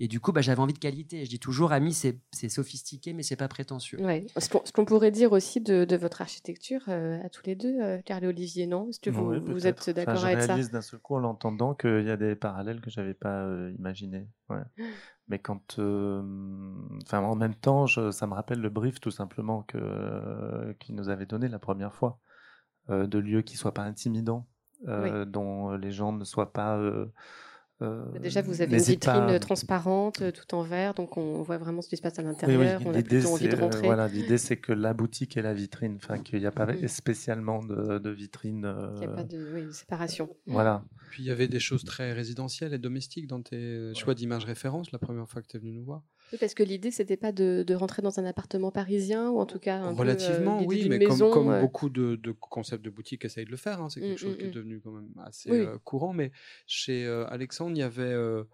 Et 0.00 0.06
du 0.06 0.20
coup, 0.20 0.32
bah, 0.32 0.40
j'avais 0.40 0.60
envie 0.60 0.74
de 0.74 0.78
qualité. 0.78 1.24
Je 1.24 1.30
dis 1.30 1.40
toujours, 1.40 1.72
ami, 1.72 1.92
c'est 1.92 2.48
sophistiqué, 2.48 3.12
mais 3.12 3.22
c'est 3.24 3.36
pas 3.36 3.48
prétentieux. 3.48 4.00
Ouais. 4.00 4.26
Ce 4.36 4.72
qu'on 4.72 4.84
pourrait 4.84 5.10
dire 5.10 5.32
aussi 5.32 5.60
de, 5.60 5.84
de 5.84 5.96
votre 5.96 6.20
architecture 6.20 6.82
euh, 6.88 7.20
à 7.24 7.28
tous 7.28 7.42
les 7.46 7.56
deux, 7.56 7.80
euh, 7.80 8.00
Pierre 8.04 8.22
et 8.22 8.28
Olivier, 8.28 8.66
non? 8.66 8.88
Est-ce 8.88 9.00
que 9.00 9.10
vous, 9.10 9.40
vous 9.44 9.66
êtes 9.66 9.90
d'accord 9.90 10.24
avec 10.24 10.38
ça? 10.38 10.42
Je 10.42 10.48
réalise 10.52 10.70
d'un 10.70 10.82
seul 10.82 11.00
coup 11.00 11.16
en 11.16 11.18
l'entendant 11.18 11.74
qu'il 11.74 12.04
y 12.04 12.10
a 12.10 12.16
des 12.16 12.36
parallèles 12.36 12.80
que 12.80 12.90
j'avais 12.90 13.14
pas 13.14 13.42
euh, 13.42 13.72
imaginés. 13.76 14.28
Ouais. 14.48 14.62
mais 15.28 15.40
quand, 15.40 15.78
euh, 15.80 16.22
enfin, 17.04 17.20
en 17.20 17.34
même 17.34 17.54
temps, 17.54 17.86
je, 17.86 18.12
ça 18.12 18.28
me 18.28 18.34
rappelle 18.34 18.60
le 18.60 18.70
brief 18.70 19.00
tout 19.00 19.10
simplement 19.10 19.62
que 19.64 20.76
qu'il 20.78 20.94
nous 20.94 21.08
avait 21.08 21.26
donné 21.26 21.48
la 21.48 21.58
première 21.58 21.94
fois, 21.94 22.18
de 22.88 23.18
lieux 23.18 23.42
qui 23.42 23.56
soient 23.56 23.74
pas 23.74 23.82
intimidants, 23.82 24.46
dont 24.86 25.72
les 25.72 25.90
gens 25.90 26.12
ne 26.12 26.24
soient 26.24 26.52
pas 26.52 26.80
euh, 27.80 28.04
déjà, 28.18 28.42
vous 28.42 28.60
avez 28.60 28.76
une 28.76 28.82
vitrine 28.82 29.38
transparente, 29.38 30.20
euh, 30.22 30.32
tout 30.32 30.52
en 30.54 30.62
verre, 30.62 30.94
donc 30.94 31.16
on 31.16 31.42
voit 31.42 31.58
vraiment 31.58 31.80
ce 31.80 31.88
qui 31.88 31.96
se 31.96 32.02
passe 32.02 32.18
à 32.18 32.22
l'intérieur. 32.22 32.80
on 32.84 32.92
a 32.92 33.02
plutôt 33.02 33.28
envie 33.28 33.48
de 33.48 33.54
euh, 33.54 33.60
rentrer. 33.60 33.86
Voilà, 33.86 34.08
l'idée 34.08 34.38
c'est 34.38 34.56
que 34.56 34.72
la 34.72 34.94
boutique 34.94 35.36
et 35.36 35.42
la 35.42 35.54
vitrine, 35.54 35.96
enfin 36.02 36.18
qu'il 36.18 36.40
n'y 36.40 36.46
a 36.46 36.50
pas 36.50 36.66
mm. 36.66 36.88
spécialement 36.88 37.62
de, 37.62 37.98
de 37.98 38.10
vitrine. 38.10 38.74
Il 38.94 39.00
n'y 39.00 39.06
a 39.06 39.08
pas 39.10 39.22
de, 39.22 39.70
séparation. 39.70 40.28
Voilà. 40.46 40.82
Puis 41.10 41.22
il 41.22 41.26
y 41.26 41.30
avait 41.30 41.48
des 41.48 41.60
choses 41.60 41.84
très 41.84 42.12
résidentielles 42.12 42.74
et 42.74 42.78
domestiques 42.78 43.28
dans 43.28 43.42
tes 43.42 43.92
choix 43.94 44.14
d'image 44.14 44.44
référence 44.44 44.90
la 44.90 44.98
première 44.98 45.28
fois 45.28 45.40
que 45.40 45.46
tu 45.46 45.56
es 45.56 45.60
venu 45.60 45.72
nous 45.72 45.84
voir. 45.84 46.02
Oui, 46.32 46.38
parce 46.38 46.54
que 46.54 46.62
l'idée, 46.62 46.90
c'était 46.90 47.16
pas 47.16 47.32
de, 47.32 47.64
de, 47.66 47.74
rentrer 47.74 48.02
dans 48.02 48.20
un 48.20 48.24
appartement 48.24 48.70
parisien 48.70 49.30
ou 49.30 49.38
en 49.38 49.46
tout 49.46 49.58
cas 49.58 49.76
un 49.78 49.92
relativement, 49.92 50.62
oui, 50.64 50.88
mais 50.88 50.98
comme, 50.98 51.18
comme 51.30 51.60
beaucoup 51.60 51.88
de, 51.88 52.16
de, 52.16 52.32
concepts 52.32 52.84
de 52.84 52.90
boutique 52.90 53.24
essayent 53.24 53.46
de 53.46 53.50
le 53.50 53.56
faire, 53.56 53.80
hein, 53.80 53.88
c'est 53.88 54.00
quelque 54.00 54.14
mm, 54.14 54.16
chose 54.18 54.36
qui 54.36 54.44
est 54.44 54.48
mm, 54.48 54.52
devenu 54.52 54.80
quand 54.80 54.92
même 54.92 55.12
assez 55.24 55.66
courant. 55.84 56.12
Mais 56.12 56.32
chez 56.66 57.06
Alexandre 57.06 57.68
il 57.70 57.78
y 57.78 57.82
avait 57.82 58.02
euh, 58.02 58.44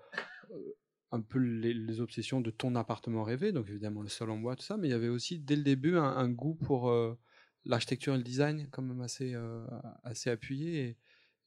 un 1.13 1.21
peu 1.21 1.39
les, 1.39 2.01
obsessions 2.01 2.41
de 2.41 2.51
ton 2.51 2.75
appartement 2.75 3.23
rêvé, 3.23 3.53
donc 3.53 3.69
évidemment 3.69 4.03
le 4.03 4.09
sol 4.09 4.31
en 4.31 4.39
bois, 4.39 4.57
tout 4.57 4.65
ça, 4.65 4.77
mais 4.77 4.89
il 4.89 4.91
y 4.91 4.95
avait 4.95 5.09
aussi 5.09 5.39
dès 5.39 5.57
le 5.57 5.63
début 5.63 5.97
un, 5.97 6.29
goût 6.29 6.55
pour 6.55 6.91
euh, 6.91 7.17
l'architecture 7.65 8.15
et 8.15 8.19
le 8.19 8.25
design 8.25 8.69
quand 8.71 8.83
même 8.83 9.01
assez, 9.01 9.35
euh, 9.35 9.65
assez 10.03 10.31
appuyé. 10.31 10.97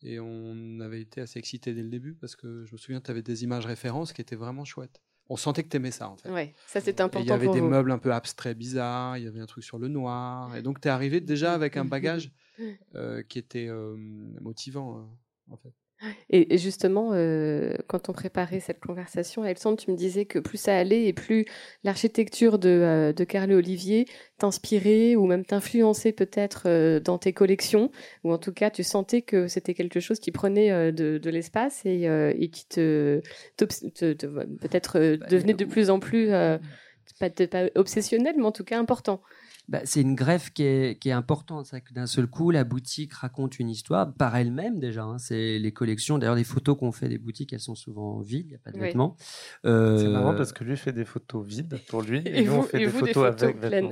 Et, 0.02 0.14
et, 0.14 0.20
on 0.20 0.80
avait 0.80 1.02
été 1.02 1.22
assez 1.22 1.40
excités 1.40 1.74
dès 1.74 1.84
le 1.84 1.90
début 1.90 2.14
parce 2.14 2.36
que 2.36 2.66
je 2.66 2.72
me 2.72 2.78
souviens, 2.78 3.02
tu 3.02 3.12
avais 3.12 3.24
des 3.24 3.44
images 3.44 3.66
références 3.66 4.14
qui 4.14 4.22
étaient 4.22 4.36
vraiment 4.36 4.64
chouettes. 4.64 5.02
On 5.30 5.36
sentait 5.38 5.64
que 5.64 5.70
tu 5.70 5.78
aimais 5.78 5.92
ça 5.92 6.10
en 6.10 6.16
fait. 6.16 6.30
Oui, 6.30 6.54
ça 6.66 6.80
c'était 6.80 7.02
important. 7.02 7.26
Il 7.26 7.30
y 7.30 7.34
avait 7.34 7.50
des 7.50 7.62
meubles 7.62 7.92
un 7.92 7.98
peu 7.98 8.14
abstraits, 8.14 8.58
bizarres, 8.58 9.18
il 9.18 9.26
y 9.26 9.28
avait 9.28 9.42
un 9.42 9.46
truc 9.46 9.64
sur 9.64 9.78
le 9.78 9.88
noir. 9.88 10.56
Et 10.56 10.62
donc 10.62 10.80
tu 10.80 10.88
es 10.88 10.92
arrivé 10.92 11.22
déjà 11.22 11.54
avec 11.54 11.78
un 11.78 11.86
bagage 11.86 12.32
qui 13.30 13.40
était 13.40 13.70
motivant 14.40 15.10
en 15.50 15.58
fait. 15.58 15.74
Et, 16.30 16.58
justement, 16.58 17.12
euh, 17.14 17.76
quand 17.88 18.10
on 18.10 18.14
préparait 18.14 18.60
cette 18.60 18.80
conversation, 18.80 19.44
Alexandre, 19.44 19.78
tu 19.78 19.92
me 19.92 19.96
disais 19.96 20.26
que 20.26 20.40
plus 20.40 20.58
ça 20.58 20.78
allait 20.78 21.06
et 21.06 21.14
plus 21.14 21.46
l'architecture 21.84 22.60
de, 22.60 22.70
euh, 22.70 23.14
de 23.14 23.24
Carl 23.24 23.52
Olivier 23.52 24.06
t'inspirait 24.38 25.16
ou 25.16 25.26
même 25.26 25.44
t'influençait 25.46 26.12
peut-être 26.12 26.64
euh, 26.68 27.00
dans 27.00 27.18
tes 27.18 27.34
collections, 27.34 27.92
ou 28.24 28.32
en 28.32 28.38
tout 28.38 28.54
cas 28.54 28.70
tu 28.70 28.84
sentais 28.84 29.24
que 29.24 29.48
c'était 29.48 29.74
quelque 29.74 30.00
chose 30.00 30.20
qui 30.20 30.32
prenait 30.32 30.92
de, 30.92 31.18
de 31.18 31.30
l'espace 31.30 31.82
et, 31.86 32.04
et, 32.04 32.50
qui 32.50 32.68
te, 32.68 33.22
peut-être 33.58 35.18
bah, 35.18 35.28
devenait 35.28 35.54
de 35.54 35.66
plus 35.66 35.90
en 35.90 36.00
plus, 36.00 36.30
pas, 37.20 37.30
pas 37.30 37.64
obsessionnel, 37.76 38.36
mais 38.38 38.46
en 38.46 38.52
tout 38.52 38.64
cas 38.64 38.80
important 38.80 39.22
bah, 39.68 39.82
c'est 39.84 40.02
une 40.02 40.16
greffe 40.16 40.52
qui 40.54 40.64
est, 40.64 41.00
qui 41.00 41.10
est 41.10 41.14
importante. 41.14 41.70
D'un 41.92 42.06
seul 42.06 42.28
coup, 42.28 42.52
la 42.52 42.64
boutique 42.64 43.14
raconte 43.14 43.60
une 43.60 43.70
histoire 43.70 44.14
par 44.14 44.36
elle-même 44.36 44.80
déjà. 44.80 45.04
Hein. 45.04 45.18
C'est 45.18 45.60
les 45.60 45.72
collections. 45.74 46.18
D'ailleurs, 46.18 46.36
les 46.36 46.46
photos 46.46 46.78
qu'on 46.78 46.94
fait 46.94 47.10
des 47.10 47.18
boutiques, 47.18 47.52
elles 47.52 47.60
sont 47.60 47.76
souvent 47.76 48.20
vides. 48.20 48.46
Il 48.48 48.50
n'y 48.52 48.56
a 48.56 48.60
pas 48.60 48.72
de 48.72 48.80
vêtements. 48.80 49.18
Euh... 49.66 49.98
C'est 49.98 50.08
marrant 50.08 50.36
parce 50.36 50.54
que 50.54 50.64
lui 50.64 50.78
fait 50.78 50.94
des 50.94 51.04
photos 51.04 51.46
vides 51.46 51.80
pour 51.90 52.02
lui 52.02 52.22
et, 52.26 52.46
nous 52.46 52.54
on 52.54 52.64
fait 52.64 52.78
des, 52.78 52.88
photos 52.88 53.26
avec 53.42 53.58
vêtements. 53.58 53.90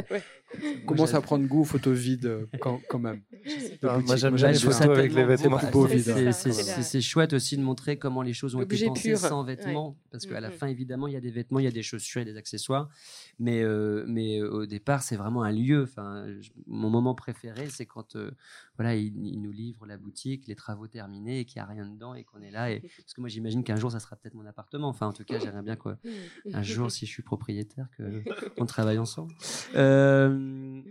Commence 0.85 1.13
à 1.13 1.21
prendre 1.21 1.45
goût 1.47 1.61
aux 1.61 1.65
photos 1.65 1.97
vides 1.97 2.25
euh, 2.27 2.45
quand, 2.59 2.79
quand 2.87 2.99
même. 2.99 3.21
moi 3.81 4.15
j'aime 4.15 4.35
bien 4.35 4.51
les 4.51 4.59
photos 4.59 4.81
avec 4.81 5.13
les 5.13 5.25
vêtements 5.25 5.59
beaux 5.71 5.85
vides. 5.85 6.31
C'est 6.31 7.01
chouette 7.01 7.33
aussi 7.33 7.57
de 7.57 7.61
montrer 7.61 7.97
comment 7.97 8.21
les 8.21 8.33
choses 8.33 8.55
ont 8.55 8.61
été 8.61 8.85
pensées 8.85 9.15
sans 9.15 9.43
vêtements. 9.43 9.97
Parce 10.11 10.25
qu'à 10.25 10.39
la 10.39 10.51
fin, 10.51 10.67
évidemment, 10.67 11.07
il 11.07 11.13
y 11.13 11.17
a 11.17 11.21
des 11.21 11.31
vêtements, 11.31 11.59
il 11.59 11.65
y 11.65 11.67
a 11.67 11.71
des 11.71 11.83
chaussures 11.83 12.21
et 12.21 12.25
des 12.25 12.37
accessoires. 12.37 12.89
Mais, 13.39 13.63
euh, 13.63 14.05
mais 14.07 14.39
euh, 14.39 14.49
au 14.49 14.65
départ, 14.65 15.03
c'est 15.03 15.17
vraiment 15.17 15.43
un 15.43 15.51
lieu. 15.51 15.83
Enfin, 15.83 16.25
mon 16.67 16.89
moment 16.89 17.15
préféré, 17.15 17.67
c'est 17.69 17.85
quand 17.85 18.15
voilà, 18.77 18.95
il, 18.95 19.41
nous 19.41 19.51
livre 19.51 19.85
la 19.85 19.97
boutique, 19.97 20.47
les 20.47 20.55
travaux 20.55 20.87
terminés 20.87 21.39
et 21.39 21.45
qu'il 21.45 21.61
n'y 21.61 21.63
a 21.63 21.69
rien 21.69 21.85
dedans 21.85 22.13
et 22.13 22.23
qu'on 22.23 22.41
est 22.41 22.51
là. 22.51 22.71
Et... 22.71 22.79
Parce 22.97 23.13
que 23.13 23.21
moi, 23.21 23.29
j'imagine 23.29 23.63
qu'un 23.63 23.75
jour, 23.75 23.91
ça 23.91 23.99
sera 23.99 24.15
peut-être 24.15 24.35
mon 24.35 24.45
appartement. 24.45 24.89
Enfin, 24.89 25.07
en 25.07 25.13
tout 25.13 25.23
cas, 25.23 25.39
j'aimerais 25.39 25.63
bien 25.63 25.75
quoi. 25.75 25.97
Un 26.53 26.63
jour, 26.63 26.91
si 26.91 27.05
je 27.05 27.11
suis 27.11 27.23
propriétaire, 27.23 27.87
qu'on 28.57 28.65
travaille 28.65 28.97
ensemble. 28.97 29.33
Euh, 29.75 30.81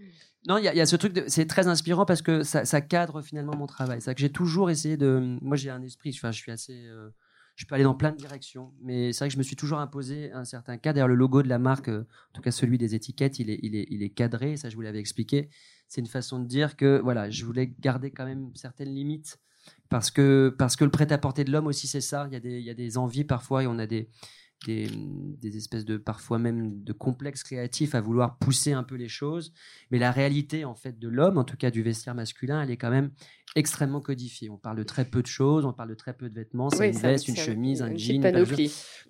non, 0.46 0.58
il 0.58 0.64
y, 0.64 0.80
a 0.80 0.86
ce 0.86 0.96
truc, 0.96 1.24
c'est 1.26 1.46
très 1.46 1.68
inspirant 1.68 2.04
parce 2.04 2.20
que 2.20 2.42
ça, 2.42 2.80
cadre 2.82 3.22
finalement 3.22 3.56
mon 3.56 3.66
travail. 3.66 4.02
C'est 4.02 4.14
que 4.14 4.20
j'ai 4.20 4.32
toujours 4.32 4.70
essayé 4.70 4.96
de. 4.96 5.38
Moi, 5.40 5.56
j'ai 5.56 5.70
un 5.70 5.82
esprit, 5.82 6.12
enfin, 6.14 6.32
je 6.32 6.38
suis 6.38 6.52
assez. 6.52 6.86
Euh, 6.86 7.10
je 7.56 7.66
peux 7.66 7.76
aller 7.76 7.84
dans 7.84 7.94
plein 7.94 8.10
de 8.10 8.16
directions, 8.16 8.72
mais 8.82 9.12
c'est 9.12 9.20
vrai 9.20 9.28
que 9.28 9.34
je 9.34 9.38
me 9.38 9.42
suis 9.44 9.56
toujours 9.56 9.78
imposé 9.78 10.32
un 10.32 10.44
certain 10.44 10.76
cadre. 10.76 10.96
D'ailleurs, 10.96 11.08
le 11.08 11.14
logo 11.14 11.42
de 11.42 11.48
la 11.48 11.58
marque, 11.58 11.88
euh, 11.88 12.00
en 12.00 12.32
tout 12.34 12.42
cas 12.42 12.50
celui 12.50 12.78
des 12.78 12.94
étiquettes, 12.94 13.38
il 13.38 13.48
est, 13.48 13.60
il 13.62 13.76
est, 13.76 13.86
il 13.90 14.02
est 14.02 14.10
cadré. 14.10 14.56
Ça, 14.56 14.68
je 14.68 14.74
vous 14.74 14.82
l'avais 14.82 14.98
expliqué. 14.98 15.48
C'est 15.94 16.00
une 16.00 16.08
façon 16.08 16.40
de 16.40 16.46
dire 16.48 16.74
que 16.74 16.98
voilà, 17.00 17.30
je 17.30 17.44
voulais 17.44 17.72
garder 17.78 18.10
quand 18.10 18.24
même 18.24 18.50
certaines 18.56 18.92
limites 18.92 19.38
parce 19.88 20.10
que 20.10 20.52
parce 20.58 20.74
que 20.74 20.82
le 20.82 20.90
prêt-à-porter 20.90 21.44
de 21.44 21.52
l'homme 21.52 21.68
aussi, 21.68 21.86
c'est 21.86 22.00
ça. 22.00 22.26
Il 22.28 22.32
y 22.32 22.36
a 22.36 22.40
des 22.40 22.58
il 22.58 22.64
y 22.64 22.70
a 22.70 22.74
des 22.74 22.98
envies 22.98 23.22
parfois 23.22 23.62
et 23.62 23.68
on 23.68 23.78
a 23.78 23.86
des 23.86 24.08
des, 24.66 25.56
espèces 25.56 25.84
de 25.84 25.96
parfois 25.98 26.40
même 26.40 26.82
de 26.82 26.92
complexes 26.92 27.44
créatifs 27.44 27.94
à 27.94 28.00
vouloir 28.00 28.38
pousser 28.38 28.72
un 28.72 28.82
peu 28.82 28.96
les 28.96 29.06
choses. 29.06 29.52
Mais 29.92 30.00
la 30.00 30.10
réalité 30.10 30.64
en 30.64 30.74
fait 30.74 30.98
de 30.98 31.06
l'homme, 31.06 31.38
en 31.38 31.44
tout 31.44 31.56
cas 31.56 31.70
du 31.70 31.82
vestiaire 31.82 32.16
masculin, 32.16 32.60
elle 32.60 32.72
est 32.72 32.76
quand 32.76 32.90
même 32.90 33.12
extrêmement 33.54 34.00
codifiée. 34.00 34.50
On 34.50 34.58
parle 34.58 34.78
de 34.78 34.82
très 34.82 35.04
peu 35.04 35.22
de 35.22 35.28
choses, 35.28 35.64
on 35.64 35.72
parle 35.72 35.90
de 35.90 35.94
très 35.94 36.14
peu 36.14 36.28
de 36.28 36.34
vêtements, 36.34 36.70
c'est 36.70 36.90
une 36.90 36.98
veste, 36.98 37.28
une 37.28 37.36
chemise, 37.36 37.82
un 37.82 37.94
jean. 37.94 38.20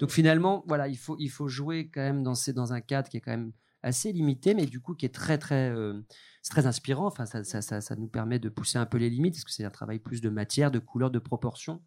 Donc 0.00 0.10
finalement, 0.10 0.64
voilà, 0.66 0.86
il 0.88 0.98
faut, 0.98 1.16
il 1.18 1.30
faut 1.30 1.48
jouer 1.48 1.88
quand 1.88 2.02
même 2.02 2.22
dans, 2.22 2.34
dans 2.54 2.72
un 2.74 2.82
cadre 2.82 3.08
qui 3.08 3.16
est 3.16 3.22
quand 3.22 3.30
même 3.30 3.52
assez 3.84 4.12
limité, 4.12 4.54
mais 4.54 4.66
du 4.66 4.80
coup 4.80 4.94
qui 4.94 5.06
est 5.06 5.14
très 5.14 5.38
très 5.38 5.70
euh, 5.70 6.00
c'est 6.44 6.50
très 6.50 6.66
inspirant. 6.66 7.06
Enfin, 7.06 7.24
ça, 7.24 7.42
ça, 7.42 7.62
ça, 7.62 7.80
ça, 7.80 7.96
nous 7.96 8.06
permet 8.06 8.38
de 8.38 8.50
pousser 8.50 8.76
un 8.76 8.84
peu 8.84 8.98
les 8.98 9.08
limites, 9.08 9.32
parce 9.32 9.44
que 9.44 9.50
c'est 9.50 9.64
un 9.64 9.70
travail 9.70 9.98
plus 9.98 10.20
de 10.20 10.28
matière, 10.28 10.70
de 10.70 10.78
couleur, 10.78 11.10
de 11.10 11.18
proportion. 11.18 11.80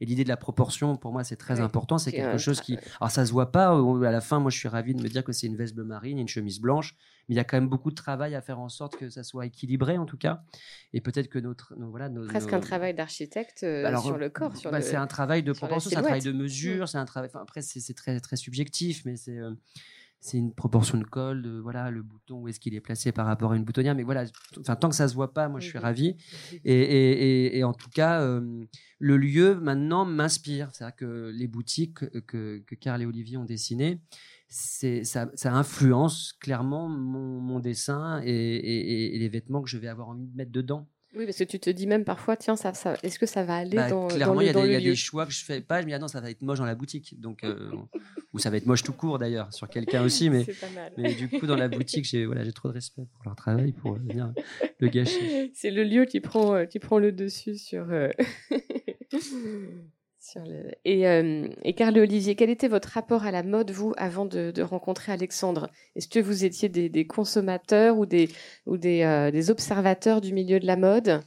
Et 0.00 0.06
l'idée 0.06 0.22
de 0.22 0.28
la 0.28 0.36
proportion, 0.36 0.96
pour 0.96 1.12
moi, 1.12 1.24
c'est 1.24 1.36
très 1.36 1.60
important. 1.60 1.98
C'est 1.98 2.12
quelque 2.12 2.38
chose 2.38 2.60
qui. 2.60 2.78
Alors, 3.00 3.10
ça 3.10 3.26
se 3.26 3.32
voit 3.32 3.50
pas. 3.50 3.76
À 3.76 4.12
la 4.12 4.20
fin, 4.20 4.38
moi, 4.38 4.52
je 4.52 4.58
suis 4.58 4.68
ravi 4.68 4.94
de 4.94 5.02
me 5.02 5.08
dire 5.08 5.24
que 5.24 5.32
c'est 5.32 5.48
une 5.48 5.56
veste 5.56 5.74
bleu 5.74 5.84
marine, 5.84 6.18
une 6.18 6.28
chemise 6.28 6.60
blanche. 6.60 6.94
Mais 7.28 7.34
il 7.34 7.36
y 7.36 7.40
a 7.40 7.44
quand 7.44 7.56
même 7.56 7.68
beaucoup 7.68 7.90
de 7.90 7.96
travail 7.96 8.36
à 8.36 8.40
faire 8.40 8.60
en 8.60 8.68
sorte 8.68 8.96
que 8.96 9.08
ça 9.08 9.24
soit 9.24 9.46
équilibré, 9.46 9.98
en 9.98 10.06
tout 10.06 10.18
cas. 10.18 10.42
Et 10.92 11.00
peut-être 11.00 11.28
que 11.28 11.40
notre. 11.40 11.74
voilà, 11.76 12.08
Presque 12.28 12.52
un 12.52 12.60
travail 12.60 12.94
d'architecte 12.94 13.64
euh, 13.64 13.96
sur 14.00 14.16
le 14.16 14.30
corps. 14.30 14.52
Bah, 14.70 14.80
c'est 14.80 14.96
un 14.96 15.08
travail 15.08 15.42
de 15.42 15.52
proportion, 15.52 15.90
c'est 15.90 15.96
un 15.96 16.02
travail 16.02 16.22
de 16.22 16.32
mesure. 16.32 16.88
C'est 16.88 16.98
un 16.98 17.04
travail. 17.04 17.30
après, 17.34 17.62
c'est 17.62 17.94
très, 17.94 18.20
très 18.20 18.36
subjectif, 18.36 19.04
mais 19.04 19.16
c'est. 19.16 19.38
Euh, 19.38 19.52
c'est 20.24 20.38
une 20.38 20.54
proportion 20.54 20.96
de 20.96 21.04
col, 21.04 21.42
de, 21.42 21.58
voilà, 21.58 21.90
le 21.90 22.02
bouton, 22.02 22.40
où 22.40 22.48
est-ce 22.48 22.58
qu'il 22.58 22.74
est 22.74 22.80
placé 22.80 23.12
par 23.12 23.26
rapport 23.26 23.52
à 23.52 23.56
une 23.56 23.64
boutonnière. 23.64 23.94
Mais 23.94 24.04
voilà, 24.04 24.24
enfin, 24.58 24.74
tant 24.74 24.88
que 24.88 24.94
ça 24.94 25.06
se 25.06 25.14
voit 25.14 25.34
pas, 25.34 25.50
moi, 25.50 25.60
je 25.60 25.68
suis 25.68 25.76
ravi. 25.76 26.16
Et, 26.64 27.62
en 27.62 27.74
tout 27.74 27.90
cas, 27.90 28.22
euh, 28.22 28.64
le 28.98 29.16
lieu, 29.18 29.60
maintenant, 29.60 30.06
m'inspire. 30.06 30.70
C'est-à-dire 30.72 30.96
que 30.96 31.30
les 31.34 31.46
boutiques 31.46 32.08
que, 32.24 32.62
que 32.66 32.74
Carl 32.74 33.02
et 33.02 33.06
Olivier 33.06 33.36
ont 33.36 33.44
dessinées, 33.44 34.00
ça, 34.48 35.28
ça, 35.34 35.52
influence 35.52 36.32
clairement 36.40 36.88
mon, 36.88 37.40
mon 37.42 37.60
dessin 37.60 38.22
et, 38.24 39.18
les 39.18 39.28
vêtements 39.28 39.60
que 39.60 39.68
je 39.68 39.76
vais 39.76 39.88
avoir 39.88 40.08
envie 40.08 40.26
de 40.26 40.34
mettre 40.34 40.52
dedans. 40.52 40.88
Oui, 41.16 41.26
parce 41.26 41.38
que 41.38 41.44
tu 41.44 41.60
te 41.60 41.70
dis 41.70 41.86
même 41.86 42.04
parfois, 42.04 42.36
tiens, 42.36 42.56
ça, 42.56 42.74
ça 42.74 42.96
est-ce 43.02 43.18
que 43.18 43.26
ça 43.26 43.44
va 43.44 43.56
aller 43.56 43.76
bah, 43.76 43.88
dans, 43.88 44.08
clairement, 44.08 44.40
il 44.40 44.46
y, 44.46 44.50
a 44.50 44.80
des 44.80 44.96
choix 44.96 45.26
que 45.26 45.32
je 45.32 45.44
fais 45.44 45.60
pas. 45.60 45.80
Je 45.80 45.84
me 45.84 45.90
dis, 45.90 45.94
ah 45.94 45.98
non, 45.98 46.08
ça 46.08 46.20
va 46.20 46.30
être 46.30 46.42
moche 46.42 46.58
dans 46.58 46.64
la 46.64 46.74
boutique. 46.74 47.20
Donc, 47.20 47.44
euh, 47.44 47.70
ou 48.32 48.38
ça 48.38 48.50
va 48.50 48.56
être 48.56 48.66
moche 48.66 48.82
tout 48.82 48.92
court 48.92 49.18
d'ailleurs, 49.18 49.52
sur 49.52 49.68
quelqu'un 49.68 50.02
aussi. 50.04 50.30
Mais, 50.30 50.44
mais 50.96 51.14
du 51.14 51.28
coup, 51.28 51.46
dans 51.46 51.56
la 51.56 51.68
boutique, 51.68 52.04
j'ai 52.04 52.26
voilà, 52.26 52.50
trop 52.52 52.68
de 52.68 52.74
respect 52.74 53.06
pour 53.12 53.22
leur 53.24 53.36
travail 53.36 53.72
pour 53.72 53.94
venir 53.94 54.32
le 54.78 54.88
gâcher. 54.88 55.52
C'est 55.54 55.70
le 55.70 55.84
lieu 55.84 56.04
qui 56.04 56.20
prend, 56.20 56.54
euh, 56.54 56.64
qui 56.64 56.78
prend 56.78 56.98
le 56.98 57.12
dessus 57.12 57.56
sur. 57.56 57.86
Euh, 60.36 60.70
et, 60.84 61.08
euh, 61.08 61.48
et 61.62 61.74
Carl 61.74 61.98
Olivier, 61.98 62.34
quel 62.34 62.50
était 62.50 62.68
votre 62.68 62.88
rapport 62.88 63.24
à 63.24 63.30
la 63.30 63.42
mode, 63.42 63.70
vous, 63.70 63.92
avant 63.96 64.24
de, 64.24 64.62
rencontrer 64.62 65.12
Alexandre? 65.12 65.70
Est-ce 65.96 66.08
que 66.08 66.18
vous 66.20 66.44
étiez 66.44 66.68
des, 66.68 67.06
consommateurs 67.06 67.98
ou 67.98 68.06
des, 68.06 68.28
ou 68.66 68.76
des, 68.76 69.30
des, 69.32 69.50
observateurs 69.50 70.20
du 70.20 70.32
milieu 70.32 70.60
de 70.60 70.66
la 70.66 70.76
mode? 70.76 71.20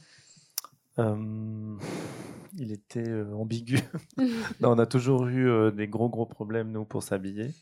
Il 2.58 2.72
était 2.72 3.10
ambigu. 3.34 3.78
non, 4.60 4.72
on 4.72 4.78
a 4.78 4.86
toujours 4.86 5.26
eu 5.26 5.72
des 5.72 5.86
gros, 5.86 6.08
gros 6.08 6.26
problèmes, 6.26 6.70
nous, 6.70 6.84
pour 6.84 7.02
s'habiller. 7.02 7.52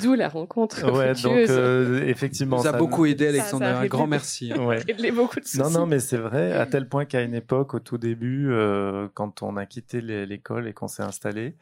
D'où 0.00 0.14
la 0.14 0.28
rencontre. 0.28 0.90
Ouais, 0.90 1.14
donc 1.14 1.50
euh, 1.50 2.06
effectivement. 2.06 2.58
Ça 2.58 2.70
a 2.70 2.78
beaucoup 2.78 3.06
aidé, 3.06 3.28
Alexandre. 3.28 3.66
un 3.66 3.86
grand 3.86 4.06
merci. 4.06 4.52
Hein. 4.52 4.64
Ouais. 4.64 4.82
beaucoup 5.12 5.40
de 5.40 5.58
non, 5.58 5.70
non, 5.70 5.86
mais 5.86 6.00
c'est 6.00 6.16
vrai, 6.16 6.52
à 6.52 6.66
tel 6.70 6.88
point 6.88 7.04
qu'à 7.04 7.22
une 7.22 7.34
époque, 7.34 7.74
au 7.74 7.80
tout 7.80 7.98
début, 7.98 8.50
euh, 8.50 9.08
quand 9.14 9.42
on 9.42 9.56
a 9.56 9.66
quitté 9.66 10.00
l'école 10.00 10.68
et 10.68 10.72
qu'on 10.72 10.88
s'est 10.88 11.02
installé, 11.02 11.56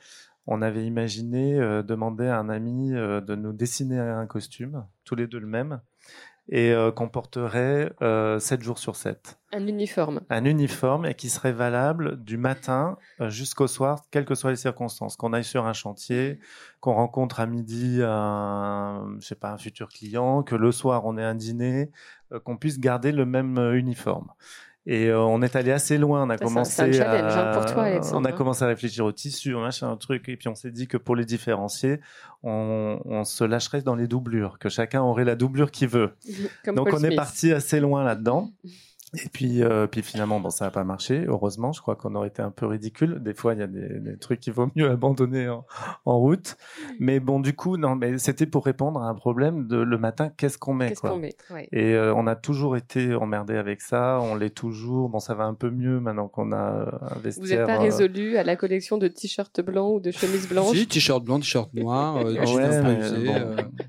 on 0.46 0.62
avait 0.62 0.85
imaginé 0.85 1.59
euh, 1.59 1.83
demander 1.83 2.27
à 2.27 2.38
un 2.38 2.49
ami 2.49 2.90
de 2.90 3.35
nous 3.35 3.53
dessiner 3.53 3.99
un 3.99 4.27
costume, 4.27 4.85
tous 5.05 5.14
les 5.14 5.27
deux 5.27 5.40
le 5.40 5.46
même 5.46 5.81
et 6.48 6.72
euh, 6.72 6.92
qu'on 6.92 7.09
porterait 7.09 7.92
euh, 8.02 8.38
7 8.38 8.62
jours 8.62 8.78
sur 8.78 8.96
7. 8.96 9.38
Un 9.52 9.66
uniforme. 9.66 10.20
Un 10.30 10.44
uniforme 10.44 11.06
et 11.06 11.14
qui 11.14 11.28
serait 11.28 11.52
valable 11.52 12.22
du 12.22 12.37
matin 12.37 12.96
euh, 13.20 13.30
jusqu'au 13.30 13.66
soir, 13.66 14.04
quelles 14.11 14.24
que 14.24 14.35
soient 14.35 14.50
les 14.50 14.56
circonstances. 14.56 15.16
Qu'on 15.16 15.32
aille 15.32 15.44
sur 15.44 15.66
un 15.66 15.72
chantier, 15.72 16.38
qu'on 16.80 16.94
rencontre 16.94 17.40
à 17.40 17.46
midi 17.46 18.00
un, 18.02 19.16
je 19.20 19.26
sais 19.26 19.35
pas, 19.35 19.50
un 19.50 19.59
futur 19.59 19.88
client, 19.88 20.42
que 20.42 20.54
le 20.54 20.70
soir 20.70 21.04
on 21.04 21.16
ait 21.16 21.24
un 21.24 21.35
dîner, 21.35 21.90
euh, 22.32 22.38
qu'on 22.38 22.56
puisse 22.56 22.78
garder 22.78 23.12
le 23.12 23.26
même 23.26 23.59
uniforme. 23.74 24.28
Et 24.88 25.07
euh, 25.07 25.20
on 25.20 25.42
est 25.42 25.57
allé 25.57 25.72
assez 25.72 25.99
loin. 25.99 26.22
On 26.22 26.31
a 26.31 26.38
commencé 26.38 26.81
un 26.81 27.01
à... 27.01 27.57
Pour 27.57 27.66
toi, 27.66 27.85
Alexandre. 27.85 28.20
On 28.20 28.25
a 28.25 28.33
commencé 28.33 28.64
à 28.64 28.68
réfléchir 28.68 29.05
au 29.05 29.11
tissu, 29.11 29.55
machin, 29.57 29.90
un 29.90 29.96
truc. 29.96 30.29
Et 30.29 30.37
puis 30.37 30.49
on 30.49 30.55
s'est 30.55 30.70
dit 30.70 30.87
que 30.87 30.96
pour 30.96 31.16
les 31.16 31.25
différencier, 31.25 32.01
on, 32.44 33.01
on, 33.05 33.25
se 33.25 33.42
lâcherait 33.42 33.83
dans 33.83 33.96
les 33.96 34.07
doublures, 34.07 34.59
que 34.61 34.68
chacun 34.68 35.03
aurait 35.03 35.25
la 35.25 35.35
doublure 35.35 35.72
qu'il 35.72 35.88
veut. 35.88 36.12
Donc 36.66 36.88
on 36.92 37.03
est 37.03 37.16
parti 37.16 37.53
assez 37.53 37.81
loin 37.81 38.05
là-dedans. 38.05 38.53
Et 39.24 39.29
puis, 39.29 39.62
euh, 39.62 39.87
puis 39.87 40.02
finalement, 40.02 40.40
bon, 40.40 40.50
ça 40.50 40.66
n'a 40.66 40.70
pas 40.70 40.85
marché. 40.85 41.24
Heureusement, 41.26 41.72
je 41.72 41.81
crois 41.81 41.96
qu'on 41.96 42.14
aurait 42.14 42.29
été 42.29 42.42
un 42.42 42.50
peu 42.50 42.66
ridicule. 42.66 43.22
Des 43.22 43.35
fois, 43.35 43.55
il 43.55 43.61
y 43.61 43.62
a 43.62 43.66
des, 43.66 44.00
des 44.00 44.16
trucs 44.18 44.40
qu'il 44.40 44.52
vaut 44.52 44.68
mieux 44.76 44.90
abandonner 44.90 45.48
en, 45.48 45.64
en, 46.05 46.18
route. 46.18 46.57
Mais 46.98 47.20
bon, 47.20 47.40
du 47.40 47.55
coup, 47.55 47.76
non, 47.76 47.96
mais 47.96 48.18
c'était 48.18 48.46
pour 48.46 48.64
répondre 48.64 49.02
à 49.02 49.09
un 49.09 49.14
problème 49.14 49.66
de 49.66 49.76
le 49.76 49.98
matin, 49.98 50.31
qu'est-ce 50.37 50.59
qu'on 50.59 50.74
met, 50.74 50.94
quoi. 50.94 51.16
met, 51.16 51.35
Et 51.72 51.94
euh, 51.94 52.14
on 52.14 52.26
a 52.26 52.37
toujours 52.37 52.76
été 52.76 53.14
emmerdé 53.14 53.57
avec 53.57 53.81
ça. 53.81 54.18
On 54.20 54.35
l'est 54.35 54.50
toujours. 54.50 55.09
Bon, 55.09 55.18
ça 55.18 55.35
va 55.35 55.44
un 55.44 55.55
peu 55.55 55.70
mieux 55.70 56.00
maintenant 56.00 56.29
qu'on 56.29 56.52
a 56.52 56.57
un 56.57 57.18
vestiaire. 57.18 57.44
Vous 57.44 57.50
n'êtes 57.50 57.66
pas 57.66 57.76
euh, 57.76 57.85
résolu 57.85 58.37
à 58.37 58.44
la 58.44 58.57
collection 58.57 58.98
de 58.98 59.09
t-shirts 59.09 59.61
blancs 59.61 59.96
ou 59.96 60.00
de 60.00 60.11
chemises 60.11 60.48
blanches 60.48 60.76
Si, 60.76 60.87
t-shirt 60.87 61.24
blanc, 61.24 61.38
t-shirt 61.38 61.72
noir, 61.74 62.16
ouais, 62.24 62.35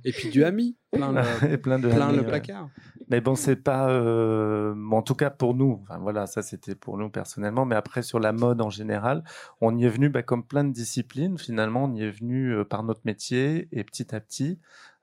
et 0.04 0.12
puis 0.12 0.30
du 0.30 0.44
ami, 0.44 0.78
plein 0.92 1.12
le, 1.52 1.58
plein 1.58 1.80
de 1.80 1.90
plein 1.90 2.12
le 2.12 2.24
placard. 2.24 2.70
Mais 3.10 3.22
bon, 3.22 3.36
c'est 3.36 3.56
pas, 3.56 3.90
euh, 3.90 4.76
en 4.92 5.02
tout 5.02 5.16
cas 5.16 5.30
pour 5.30 5.56
nous. 5.56 5.80
Enfin, 5.84 5.98
voilà, 5.98 6.28
ça 6.28 6.42
c'était 6.42 6.76
pour 6.76 6.98
nous 6.98 7.10
personnellement. 7.10 7.66
Mais 7.66 7.76
après 7.76 8.02
sur 8.02 8.20
la 8.20 8.34
mode 8.34 8.62
en 8.62 8.70
général, 8.70 9.24
on 9.62 9.78
y 9.78 9.86
est 9.86 9.90
venu 9.90 10.10
bah, 10.10 10.24
comme 10.24 10.44
plein 10.44 10.64
de 10.64 10.74
disciplines. 10.74 11.38
Finalement, 11.38 11.86
on 11.86 11.94
y 11.94 12.04
est 12.04 12.12
venu 12.12 12.54
euh, 12.54 12.66
par 12.66 12.84
notre 12.84 13.02
métier 13.06 13.70
et 13.72 13.84
petit 13.84 14.14
à 14.14 14.20
petit, 14.20 14.60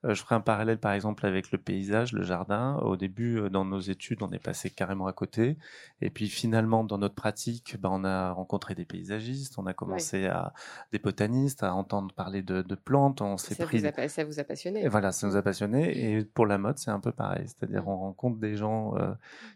je 0.07 0.21
ferai 0.21 0.35
un 0.35 0.41
parallèle 0.41 0.79
par 0.79 0.93
exemple 0.93 1.25
avec 1.27 1.51
le 1.51 1.59
paysage, 1.59 2.13
le 2.13 2.23
jardin. 2.23 2.77
Au 2.83 2.97
début, 2.97 3.49
dans 3.51 3.65
nos 3.65 3.81
études, 3.81 4.23
on 4.23 4.31
est 4.33 4.43
passé 4.43 4.71
carrément 4.71 5.07
à 5.07 5.13
côté. 5.13 5.57
Et 6.01 6.11
puis 6.11 6.29
finalement, 6.29 6.85
dans 6.85 6.99
notre 6.99 7.15
pratique, 7.15 7.77
ben, 7.81 7.91
on 7.93 8.05
a 8.05 8.33
rencontré 8.33 8.75
des 8.75 8.85
paysagistes, 8.85 9.59
on 9.59 9.67
a 9.67 9.73
commencé 9.73 10.27
à 10.27 10.53
des 10.93 10.99
botanistes, 10.99 11.63
à 11.63 11.75
entendre 11.75 12.13
parler 12.15 12.43
de, 12.43 12.63
plantes. 12.75 13.23
On 13.23 13.37
s'est 13.37 13.55
pris. 13.55 13.79
Vous 13.79 13.87
a, 13.87 14.09
ça 14.09 14.25
vous 14.25 14.41
a 14.41 14.45
passionné. 14.45 14.85
Et 14.85 14.89
voilà, 14.89 15.13
ça 15.13 15.27
nous 15.27 15.37
a 15.37 15.43
passionné. 15.43 16.17
Et 16.17 16.25
pour 16.25 16.47
la 16.47 16.59
mode, 16.59 16.79
c'est 16.79 16.91
un 16.91 17.01
peu 17.01 17.13
pareil. 17.13 17.47
C'est-à-dire, 17.47 17.89
on 17.89 17.97
rencontre 17.97 18.39
des 18.39 18.57
gens 18.57 18.95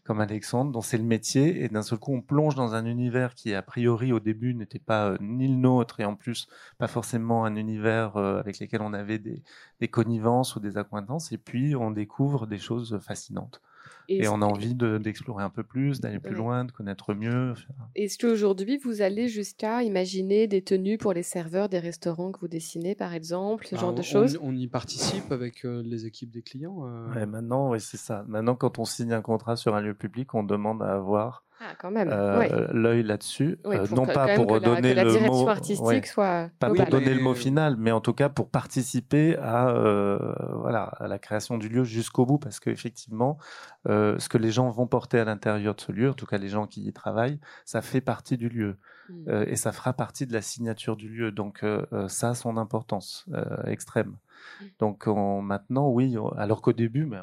comme 0.05 0.21
Alexandre, 0.21 0.73
dont 0.73 0.81
c'est 0.81 0.99
le 0.99 1.05
métier, 1.05 1.65
et 1.65 1.69
d'un 1.69 1.83
seul 1.83 1.99
coup, 1.99 2.15
on 2.15 2.23
plonge 2.23 2.55
dans 2.55 2.75
un 2.75 2.87
univers 2.87 3.35
qui, 3.35 3.55
a 3.55 3.63
priori, 3.63 4.13
au 4.13 4.21
début, 4.21 4.55
n'était 4.55 4.79
pas 4.79 5.15
ni 5.21 5.49
le 5.49 5.57
nôtre, 5.57 6.01
et 6.01 6.05
en 6.05 6.15
plus, 6.15 6.49
pas 6.79 6.89
forcément 6.89 7.45
un 7.45 7.57
univers 7.57 8.17
avec 8.17 8.61
lequel 8.61 8.83
on 8.83 8.93
avait 8.93 9.19
des, 9.19 9.43
des 9.81 9.89
connivences 9.89 10.57
ou 10.57 10.61
des 10.61 10.77
accointances, 10.77 11.33
et 11.33 11.39
puis 11.39 11.77
on 11.77 11.91
découvre 11.91 12.47
des 12.47 12.59
choses 12.59 12.99
fascinantes. 13.01 13.63
Et, 14.11 14.27
on 14.27 14.41
a 14.41 14.47
envie 14.47 14.75
d'explorer 14.75 15.45
un 15.45 15.51
peu 15.51 15.63
plus, 15.63 16.01
d'aller 16.01 16.19
plus 16.19 16.35
loin, 16.35 16.65
de 16.65 16.73
connaître 16.73 17.13
mieux. 17.13 17.53
Est-ce 17.95 18.17
qu'aujourd'hui, 18.17 18.79
vous 18.79 19.03
allez 19.03 19.29
jusqu'à 19.29 19.83
imaginer 19.83 20.47
des 20.47 20.63
tenues 20.63 20.97
pour 20.97 21.13
les 21.13 21.23
serveurs 21.23 21.69
des 21.69 21.79
restaurants 21.79 22.33
que 22.33 22.41
vous 22.41 22.49
dessinez, 22.49 22.95
par 22.95 23.13
exemple, 23.13 23.67
ce 23.67 23.77
genre 23.77 23.93
de 23.93 24.01
choses? 24.01 24.39
on, 24.41 24.57
y 24.57 24.67
participe 24.67 25.31
avec 25.31 25.67
euh, 25.67 25.83
les 25.85 26.07
équipes 26.07 26.31
des 26.31 26.43
clients. 26.43 26.87
Euh. 26.87 27.27
maintenant, 27.27 27.71
oui, 27.71 27.81
c'est 27.81 27.99
ça. 27.99 28.25
Maintenant, 28.29 28.55
quand 28.55 28.79
on 28.79 28.87
signe 28.87 29.13
un 29.13 29.21
contrat 29.21 29.57
sur 29.57 29.75
un 29.75 29.83
lieu 29.83 29.95
public, 29.95 30.35
on 30.35 30.43
demande 30.43 30.83
à 30.83 30.95
avoir 30.95 31.45
ah, 31.61 31.75
quand 31.77 31.91
même. 31.91 32.09
Euh, 32.13 32.69
l'œil 32.73 33.03
là-dessus, 33.03 33.59
euh, 33.67 33.87
non 33.91 34.07
pas 34.07 34.37
pour 34.37 34.61
donner 34.61 34.95
la, 34.95 35.05
le 35.05 35.11
direction 35.11 35.49
artistique 35.49 36.07
soit 36.07 36.51
pas 36.61 36.69
pour 36.69 36.87
donner 36.87 37.13
le 37.13 37.21
mot 37.21 37.35
final, 37.35 37.77
mais 37.77 37.91
en 37.91 38.01
tout 38.01 38.13
cas 38.13 38.29
pour 38.29 38.49
participer 38.49 39.37
à 39.39 39.71
euh, 39.71 40.19
voilà 40.55 40.85
à 40.85 41.09
la 41.09 41.19
création 41.19 41.59
du 41.59 41.69
lieu 41.69 41.83
jusqu'au 41.83 42.27
bout, 42.27 42.39
parce 42.39 42.61
qu'effectivement, 42.61 43.39
ce 43.87 44.29
que 44.29 44.39
les 44.39 44.51
gens 44.51 44.71
vont 44.71 44.87
porter 44.87 45.19
à 45.19 45.25
l'intérieur 45.25 45.75
de 45.75 45.81
ce 45.81 45.91
lieu, 45.91 46.11
en 46.11 46.15
tout 46.15 46.27
cas 46.27 46.39
les 46.39 46.49
gens 46.49 46.67
qui 46.67 46.87
y 46.87 46.93
travaillent, 46.93 47.41
ça 47.65 47.83
fait 47.83 48.01
partie 48.01 48.37
du 48.37 48.49
lieu 48.49 48.79
hmm. 49.09 49.45
et 49.49 49.57
ça 49.57 49.73
fera 49.73 49.93
partie 49.93 50.27
de 50.27 50.33
la 50.33 50.43
signature 50.43 50.97
du 50.97 51.09
lieu. 51.09 51.33
Donc 51.33 51.65
ça 52.07 52.31
a 52.31 52.35
son 52.35 52.57
importance 52.57 53.27
extrême. 53.67 54.17
Hmm. 54.61 54.67
Donc 54.79 55.07
maintenant, 55.09 55.89
oui, 55.89 56.17
alors 56.37 56.63
qu'au 56.63 56.73
début, 56.73 57.05
mais 57.05 57.19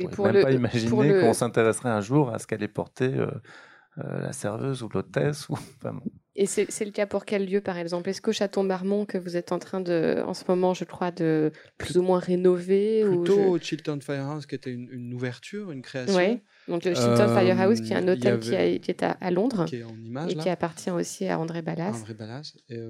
et 0.00 0.08
pour 0.08 0.26
même 0.26 0.42
pas 0.42 0.52
imaginer 0.52 1.20
qu'on 1.20 1.34
s'intéresserait 1.34 1.90
un 1.90 2.00
jour 2.00 2.30
à 2.30 2.38
ce 2.38 2.46
qu'allait 2.46 2.68
porter 2.68 3.12
euh, 3.14 3.26
euh, 3.98 4.20
la 4.20 4.32
serveuse 4.32 4.82
ou 4.82 4.88
l'hôtesse. 4.88 5.48
Ou... 5.48 5.58
Et 6.36 6.46
c'est 6.46 6.84
le 6.84 6.92
cas 6.92 7.06
pour 7.06 7.26
quel 7.26 7.44
lieu, 7.44 7.60
par 7.60 7.76
exemple? 7.76 8.08
Est-ce 8.08 8.22
qu'au 8.22 8.32
Château 8.32 8.62
Marmont, 8.62 9.04
que 9.04 9.18
vous 9.18 9.36
êtes 9.36 9.52
en 9.52 9.58
train 9.58 9.80
de, 9.80 10.22
en 10.24 10.32
ce 10.32 10.44
moment, 10.48 10.72
je 10.72 10.84
crois, 10.84 11.10
de 11.10 11.50
plus 11.76 11.98
ou 11.98 12.02
moins 12.02 12.18
rénover 12.18 13.04
Plutôt 13.04 13.50
ou 13.50 13.58
Chilton 13.58 13.98
Firehouse, 14.00 14.46
qui 14.46 14.54
était 14.54 14.70
une, 14.70 15.12
ouverture, 15.12 15.70
une 15.70 15.82
création. 15.82 16.16
Oui, 16.16 16.40
donc 16.68 16.84
le 16.84 16.94
Chilton 16.94 17.28
Firehouse, 17.28 17.80
qui 17.82 17.92
est 17.92 17.96
un 17.96 18.08
euh, 18.08 18.12
hôtel 18.14 18.38
qui, 18.38 18.54
est 18.54 19.02
à, 19.02 19.30
Londres. 19.30 19.66
Qui 19.66 19.76
est 19.76 19.82
en 19.82 19.96
image, 20.02 20.32
Et 20.32 20.36
qui 20.36 20.48
appartient 20.48 20.90
aussi 20.90 21.26
à 21.26 21.38
André 21.38 21.60
Ballas. 21.60 21.96
André 21.98 22.14
Ballas. 22.14 22.54
Et, 22.70 22.80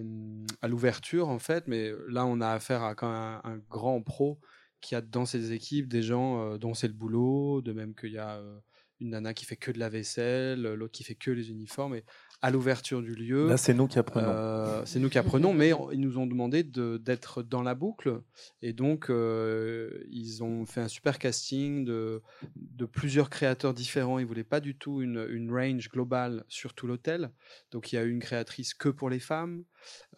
à 0.61 0.68
l'ouverture, 0.68 1.29
en 1.29 1.38
fait, 1.40 1.64
mais 1.66 1.90
là, 2.09 2.27
on 2.27 2.40
a 2.42 2.51
affaire 2.51 2.85
à 2.85 2.94
quand 2.94 3.11
même 3.11 3.40
un 3.42 3.59
grand 3.68 4.01
pro 4.03 4.38
qu'il 4.81 4.97
y 4.97 4.99
a 4.99 5.01
dans 5.01 5.27
ces 5.27 5.53
équipes 5.53 5.88
des 5.88 6.03
gens 6.03 6.40
euh, 6.40 6.59
dont 6.59 6.75
c'est 6.75 6.88
le 6.88 6.95
boulot, 6.95 7.62
de 7.62 7.73
même 7.73 7.95
qu'il 7.95 8.12
y 8.12 8.19
a 8.19 8.37
euh, 8.37 8.59
une 9.01 9.11
nana 9.11 9.35
qui 9.35 9.45
fait 9.45 9.57
que 9.57 9.71
de 9.71 9.79
la 9.79 9.88
vaisselle, 9.88 10.62
l'autre 10.62 10.93
qui 10.93 11.05
fait 11.05 11.14
que 11.14 11.31
les 11.31 11.51
uniformes. 11.51 11.95
Et 11.95 12.05
à 12.43 12.51
l'ouverture 12.51 13.03
du 13.03 13.14
lieu. 13.14 13.49
Là, 13.49 13.57
c'est 13.57 13.75
nous 13.75 13.87
qui 13.87 13.99
apprenons. 13.99 14.29
Euh, 14.29 14.83
c'est 14.87 14.99
nous 14.99 15.11
qui 15.11 15.19
apprenons, 15.19 15.53
mais 15.53 15.73
ils 15.93 16.01
nous 16.01 16.19
ont 16.19 16.27
demandé 16.27 16.62
d'être 16.62 17.43
dans 17.43 17.62
la 17.62 17.75
boucle. 17.75 18.23
Et 18.62 18.73
donc, 18.73 19.11
euh, 19.11 20.03
ils 20.11 20.43
ont 20.43 20.64
fait 20.64 20.81
un 20.81 20.88
super 20.88 21.19
casting 21.19 21.85
de, 21.85 22.23
de 22.57 22.87
plusieurs 22.87 23.29
créateurs 23.29 23.75
différents. 23.75 24.19
Ils 24.19 24.23
ne 24.23 24.29
voulaient 24.29 24.45
pas 24.45 24.61
du 24.61 24.75
tout 24.75 25.03
une, 25.03 25.27
une 25.31 25.53
range 25.53 25.90
globale 25.90 26.45
sur 26.49 26.73
tout 26.73 26.87
l'hôtel. 26.87 27.31
Donc, 27.73 27.93
il 27.93 27.97
y 27.97 27.99
a 27.99 28.05
eu 28.05 28.11
une 28.11 28.21
créatrice 28.21 28.73
que 28.73 28.88
pour 28.88 29.11
les 29.11 29.21
femmes. 29.21 29.64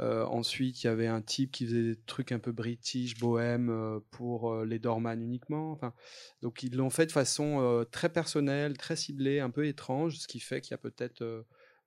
Euh, 0.00 0.24
ensuite, 0.26 0.82
il 0.82 0.86
y 0.86 0.90
avait 0.90 1.06
un 1.06 1.22
type 1.22 1.50
qui 1.50 1.66
faisait 1.66 1.82
des 1.82 1.96
trucs 2.06 2.32
un 2.32 2.38
peu 2.38 2.52
british, 2.52 3.18
bohème, 3.18 4.00
pour 4.10 4.64
les 4.64 4.78
dormans 4.78 5.12
uniquement. 5.12 5.72
Enfin, 5.72 5.92
donc, 6.42 6.62
ils 6.62 6.74
l'ont 6.76 6.90
fait 6.90 7.06
de 7.06 7.12
façon 7.12 7.84
très 7.90 8.08
personnelle, 8.08 8.76
très 8.76 8.96
ciblée, 8.96 9.40
un 9.40 9.50
peu 9.50 9.66
étrange, 9.66 10.16
ce 10.18 10.28
qui 10.28 10.40
fait 10.40 10.60
qu'il 10.60 10.72
y 10.72 10.74
a 10.74 10.78
peut-être 10.78 11.44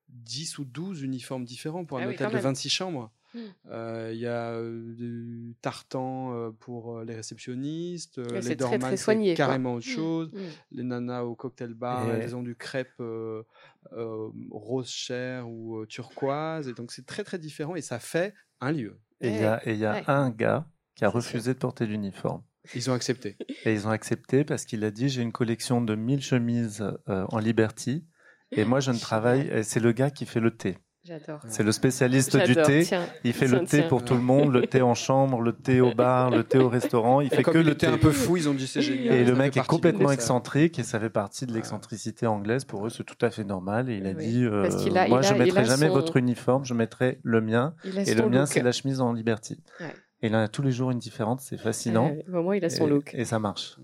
10 0.09 0.59
ou 0.59 0.65
12 0.65 1.01
uniformes 1.01 1.45
différents 1.45 1.85
pour 1.85 1.99
un 1.99 2.03
ah 2.03 2.09
hôtel 2.09 2.31
de 2.31 2.37
26 2.37 2.69
chambres. 2.69 3.11
Hmm. 3.35 3.39
Euh, 3.69 4.11
il 4.13 4.19
y 4.19 4.27
a 4.27 4.53
euh, 4.53 4.93
du 4.95 5.55
tartan 5.61 6.33
euh, 6.33 6.51
pour 6.51 7.01
les 7.01 7.13
réceptionnistes, 7.13 8.17
les 8.17 8.55
dormans 8.55 8.95
c'est 8.95 9.33
carrément 9.33 9.73
autre 9.73 9.87
hmm. 9.87 9.95
chose, 9.95 10.31
hmm. 10.31 10.37
les 10.71 10.83
nanas 10.83 11.23
au 11.23 11.35
cocktail 11.35 11.73
bar, 11.73 12.09
elles 12.09 12.35
ont 12.35 12.43
du 12.43 12.55
crêpe 12.55 13.01
rose 13.91 14.89
chair 14.89 15.49
ou 15.49 15.85
turquoise, 15.85 16.69
et 16.69 16.73
donc 16.73 16.93
c'est 16.93 17.05
très 17.05 17.25
très 17.25 17.37
différent 17.37 17.75
et 17.75 17.81
ça 17.81 17.99
fait 17.99 18.33
un 18.61 18.71
lieu. 18.71 18.99
Et 19.19 19.29
il 19.29 19.41
y 19.41 19.43
a, 19.43 19.61
y 19.69 19.85
a 19.85 20.03
un 20.07 20.29
gars 20.29 20.65
qui 20.95 21.03
a 21.03 21.09
refusé 21.09 21.53
de 21.53 21.59
porter 21.59 21.85
l'uniforme. 21.85 22.41
Ils 22.73 22.89
ont 22.89 22.93
accepté. 22.93 23.37
Et 23.65 23.73
ils 23.73 23.85
ont 23.85 23.91
accepté 23.91 24.45
parce 24.45 24.65
qu'il 24.65 24.83
a 24.85 24.91
dit 24.91 25.09
j'ai 25.09 25.21
une 25.21 25.33
collection 25.33 25.81
de 25.81 25.93
1000 25.93 26.21
chemises 26.21 26.83
en 27.07 27.37
Liberty 27.39 28.05
et 28.51 28.65
moi, 28.65 28.79
je 28.79 28.91
ne 28.91 28.97
travaille. 28.97 29.63
C'est 29.63 29.79
le 29.79 29.91
gars 29.91 30.09
qui 30.09 30.25
fait 30.25 30.39
le 30.39 30.55
thé. 30.55 30.77
J'adore. 31.05 31.39
C'est 31.47 31.61
le 31.61 31.71
spécialiste 31.71 32.35
du 32.35 32.55
thé. 32.55 32.87
il 33.23 33.33
fait 33.33 33.47
le 33.47 33.63
thé 33.63 33.83
pour 33.83 34.03
tout 34.03 34.15
le 34.15 34.21
monde, 34.21 34.51
le 34.51 34.65
thé 34.65 34.81
en 34.81 34.95
chambre, 34.95 35.39
le 35.39 35.53
thé 35.53 35.79
au 35.79 35.93
bar, 35.93 36.31
le 36.31 36.43
thé 36.43 36.57
au 36.57 36.67
restaurant. 36.67 37.21
Il 37.21 37.29
fait 37.29 37.43
que 37.43 37.59
le 37.59 37.75
thé 37.75 37.85
un 37.85 37.99
peu 37.99 38.11
fou. 38.11 38.37
Ils 38.37 38.49
ont 38.49 38.55
dit 38.55 38.65
c'est 38.65 38.81
génial. 38.81 39.15
Et 39.15 39.23
le 39.23 39.35
mec 39.35 39.55
est 39.55 39.67
complètement 39.67 40.11
excentrique 40.11 40.79
et 40.79 40.83
ça 40.83 40.99
fait 40.99 41.11
partie 41.11 41.45
de 41.45 41.53
l'excentricité 41.53 42.25
anglaise. 42.25 42.65
Pour 42.65 42.87
eux, 42.87 42.89
c'est 42.89 43.03
tout 43.03 43.23
à 43.23 43.29
fait 43.29 43.43
normal. 43.43 43.89
Et 43.89 43.97
il 43.97 44.07
a 44.07 44.13
dit 44.13 44.45
euh, 44.45 44.67
moi, 45.07 45.21
je 45.21 45.33
mettrai 45.35 45.65
jamais 45.65 45.89
votre 45.89 46.17
uniforme, 46.17 46.65
je 46.65 46.73
mettrai 46.73 47.19
le 47.23 47.41
mien. 47.41 47.75
Et 47.83 48.15
le 48.15 48.27
mien, 48.27 48.45
c'est 48.45 48.63
la 48.63 48.71
chemise 48.71 48.99
en 48.99 49.13
Liberty. 49.13 49.61
Et 50.21 50.27
il 50.27 50.35
en 50.35 50.39
a 50.39 50.47
tous 50.47 50.63
les 50.63 50.71
jours 50.71 50.89
une 50.89 50.99
différente. 50.99 51.41
C'est 51.41 51.57
fascinant. 51.57 52.11
au 52.33 52.41
moins, 52.41 52.55
il 52.55 52.65
a 52.65 52.69
son 52.69 52.87
look. 52.87 53.13
Et 53.13 53.25
ça 53.25 53.37
marche. 53.37 53.77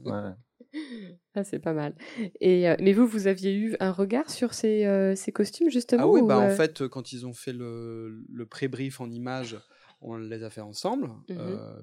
Ah, 1.34 1.44
c'est 1.44 1.60
pas 1.60 1.74
mal. 1.74 1.96
Et, 2.42 2.70
euh, 2.70 2.76
mais 2.80 2.94
vous, 2.94 3.08
vous 3.08 3.28
aviez 3.28 3.54
eu 3.56 3.76
un 3.80 3.92
regard 3.92 4.30
sur 4.30 4.54
ces, 4.54 4.86
euh, 4.86 5.16
ces 5.16 5.32
costumes, 5.32 5.70
justement 5.70 6.04
Ah 6.04 6.08
oui, 6.08 6.22
bah, 6.22 6.38
en 6.40 6.50
euh 6.50 6.56
fait, 6.56 6.88
quand 6.88 7.14
ils 7.14 7.26
ont 7.26 7.34
fait 7.34 7.54
le, 7.54 8.24
le 8.30 8.46
pré-brief 8.46 9.00
en 9.00 9.10
images, 9.10 9.58
on 10.02 10.18
les 10.18 10.44
a 10.44 10.50
fait 10.50 10.62
ensemble. 10.62 11.10
Mmh 11.30 11.36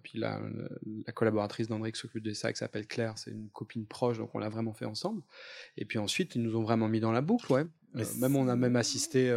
puis 0.02 0.18
la, 0.18 0.40
la 1.07 1.12
collaboratrice 1.12 1.68
d'André 1.68 1.92
qui 1.92 2.00
s'occupe 2.00 2.22
de 2.22 2.33
ça, 2.33 2.52
qui 2.52 2.59
s'appelle 2.59 2.87
Claire, 2.87 3.14
c'est 3.16 3.31
une 3.31 3.48
copine 3.48 3.87
proche, 3.87 4.18
donc 4.18 4.35
on 4.35 4.38
l'a 4.38 4.48
vraiment 4.48 4.72
fait 4.72 4.85
ensemble. 4.85 5.22
Et 5.76 5.85
puis 5.85 5.98
ensuite, 5.98 6.35
ils 6.35 6.42
nous 6.42 6.57
ont 6.57 6.62
vraiment 6.62 6.88
mis 6.88 7.00
dans 7.00 7.12
la 7.12 7.20
boucle, 7.20 7.52
ouais. 7.52 7.64
même 8.18 8.37
on 8.37 8.48
a 8.48 8.57
même 8.57 8.76
assisté. 8.76 9.31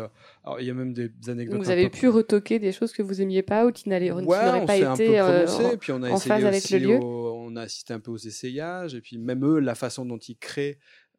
alors 0.43 0.59
il 0.59 0.67
y 0.67 0.69
a 0.69 0.73
même 0.73 0.93
des 0.93 1.11
anecdotes. 1.27 1.59
vous 1.59 1.69
avez 1.69 1.89
pu 1.89 2.07
retoquer 2.07 2.59
des 2.59 2.71
choses 2.71 2.91
que 2.91 3.01
vous 3.01 3.21
aimiez 3.21 3.43
pas 3.43 3.65
ou 3.65 3.71
qui 3.71 3.89
n'allaient 3.89 4.11
ouais, 4.11 4.65
pas 4.65 4.77
été 4.77 5.17
un 5.17 5.37
peu 5.37 5.77
puis 5.77 5.91
on 5.91 6.03
a 6.03 6.11
en 6.11 6.17
phase 6.17 6.45
avec 6.45 6.69
le 6.69 6.77
lieu 6.79 6.99
on 7.51 7.55
a 7.55 7.61
assisté 7.61 7.93
un 7.93 7.99
peu 7.99 8.11
aux 8.11 8.17
essayages, 8.17 8.95
et 8.95 9.01
puis 9.01 9.17
même 9.17 9.43
eux, 9.45 9.59
la 9.59 9.75
façon 9.75 10.05
dont 10.05 10.17
ils 10.17 10.37
créent 10.37 10.77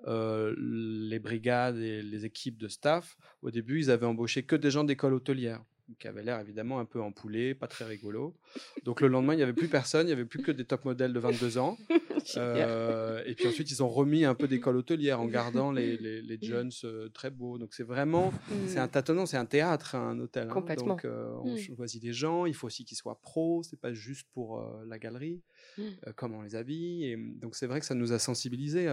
euh, 0.09 0.55
les 0.59 1.19
brigades 1.19 1.79
et 1.79 2.03
les 2.03 2.25
équipes 2.25 2.59
de 2.59 2.69
staff, 2.69 3.17
au 3.43 3.51
début, 3.51 3.79
ils 3.79 3.91
avaient 3.91 4.07
embauché 4.07 4.43
que 4.43 4.57
des 4.57 4.71
gens 4.71 4.85
d'école 4.85 5.15
hôtelière 5.15 5.63
qui 5.99 6.09
avait 6.09 6.23
l'air 6.23 6.41
évidemment 6.41 6.79
un 6.79 6.85
peu 6.85 7.01
empoulé, 7.01 7.55
pas 7.55 7.67
très 7.67 7.85
rigolo. 7.85 8.35
Donc 8.85 9.01
le 9.01 9.09
lendemain, 9.09 9.35
il 9.35 9.39
n'y 9.39 9.43
avait 9.43 9.53
plus 9.53 9.69
personne, 9.69 10.07
il 10.07 10.09
n'y 10.09 10.13
avait 10.13 10.25
plus 10.25 10.43
que 10.43 10.53
des 10.53 10.65
top 10.65 10.85
modèles 10.85 11.13
de 11.13 11.21
22 11.21 11.59
ans. 11.59 11.77
Euh, 12.37 13.21
et 13.27 13.35
puis 13.35 13.49
ensuite, 13.49 13.69
ils 13.73 13.83
ont 13.83 13.89
remis 13.89 14.25
un 14.25 14.37
peu 14.37 14.47
d'école 14.47 14.77
hôtelière 14.77 15.21
en 15.21 15.27
gardant 15.27 15.73
les, 15.73 15.97
les, 15.99 16.23
les 16.23 16.39
jeunes 16.41 16.71
euh, 16.85 17.09
très 17.09 17.31
beaux. 17.31 17.59
Donc 17.59 17.75
c'est 17.75 17.83
vraiment, 17.83 18.33
c'est 18.69 18.79
un 18.79 18.87
tâtonnant, 18.87 19.27
c'est 19.27 19.37
un 19.37 19.45
théâtre, 19.45 19.97
hein, 19.97 20.11
un 20.11 20.21
hôtel. 20.21 20.49
Hein. 20.49 20.53
Complètement. 20.53 20.95
Donc 20.95 21.05
euh, 21.05 21.35
on 21.43 21.57
choisit 21.57 22.01
des 22.01 22.13
gens, 22.13 22.47
il 22.47 22.55
faut 22.55 22.69
aussi 22.69 22.85
qu'ils 22.85 22.97
soient 22.97 23.19
pros, 23.21 23.65
c'est 23.65 23.81
pas 23.81 23.93
juste 23.93 24.29
pour 24.35 24.65
la 24.87 25.01
galerie, 25.01 25.43
mm. 25.79 25.83
comme 26.15 26.35
on 26.35 26.43
les 26.43 26.55
habille. 26.55 27.07
Et 27.07 27.17
donc 27.17 27.57
c'est 27.57 27.67
vrai 27.67 27.81
que 27.81 27.87
ça 27.87 27.97
nous 27.97 28.13
a 28.13 28.21
sensibilisés 28.21 28.89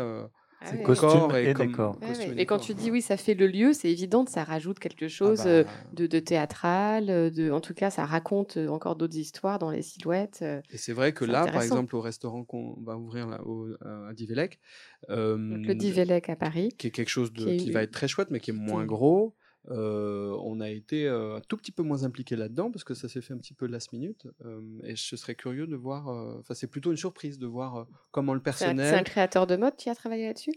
ah 0.61 0.65
c'est 0.71 0.81
costume 0.83 1.33
et, 1.35 1.53
décor. 1.53 1.97
et 2.37 2.45
quand 2.45 2.59
tu 2.59 2.73
dis 2.73 2.91
oui, 2.91 3.01
ça 3.01 3.15
fait 3.15 3.33
le 3.33 3.47
lieu, 3.47 3.71
c'est 3.71 3.89
évident, 3.89 4.25
ça 4.25 4.43
rajoute 4.43 4.79
quelque 4.79 5.05
ah 5.05 5.09
chose 5.09 5.43
bah. 5.43 5.49
euh, 5.49 5.63
de, 5.93 6.05
de, 6.05 6.19
théâtral. 6.19 7.09
Euh, 7.09 7.29
de, 7.29 7.49
en 7.49 7.61
tout 7.61 7.73
cas, 7.73 7.89
ça 7.89 8.05
raconte 8.05 8.57
euh, 8.57 8.67
encore 8.67 8.97
d'autres 8.97 9.15
histoires 9.15 9.57
dans 9.57 9.71
les 9.71 9.81
silhouettes. 9.81 10.43
Et 10.71 10.77
c'est 10.77 10.91
vrai 10.91 11.13
que 11.13 11.23
là, 11.23 11.45
par 11.45 11.61
exemple, 11.61 11.95
au 11.95 12.01
restaurant 12.01 12.43
qu'on 12.43 12.77
va 12.83 12.97
ouvrir 12.97 13.27
là, 13.27 13.41
au, 13.45 13.67
à 13.81 14.13
Divelec, 14.13 14.59
le 15.07 15.73
Divelec 15.73 16.29
à 16.29 16.35
Paris, 16.35 16.73
qui 16.77 16.87
est 16.87 16.91
quelque 16.91 17.09
chose 17.09 17.31
de, 17.31 17.55
qui, 17.55 17.71
va 17.71 17.83
être 17.83 17.91
très 17.91 18.07
chouette, 18.07 18.29
mais 18.29 18.39
qui 18.39 18.51
est 18.51 18.53
moins 18.53 18.85
gros. 18.85 19.35
Euh, 19.67 20.35
on 20.41 20.61
a 20.61 20.69
été 20.69 21.07
euh, 21.07 21.35
un 21.35 21.41
tout 21.41 21.57
petit 21.57 21.71
peu 21.71 21.83
moins 21.83 22.03
impliqué 22.03 22.35
là-dedans 22.35 22.71
parce 22.71 22.83
que 22.83 22.93
ça 22.93 23.09
s'est 23.09 23.21
fait 23.21 23.33
un 23.33 23.37
petit 23.37 23.53
peu 23.53 23.67
last 23.67 23.91
minute. 23.91 24.25
Euh, 24.45 24.61
et 24.83 24.95
je 24.95 25.15
serais 25.15 25.35
curieux 25.35 25.67
de 25.67 25.75
voir. 25.75 26.07
Enfin, 26.39 26.53
c'est 26.53 26.67
plutôt 26.67 26.91
une 26.91 26.97
surprise 26.97 27.37
de 27.39 27.47
voir 27.47 27.87
comment 28.11 28.33
le 28.33 28.41
personnel. 28.41 28.89
C'est 28.89 28.99
un 28.99 29.03
créateur 29.03 29.47
de 29.47 29.55
mode 29.55 29.75
qui 29.75 29.89
a 29.89 29.95
travaillé 29.95 30.27
là-dessus? 30.27 30.53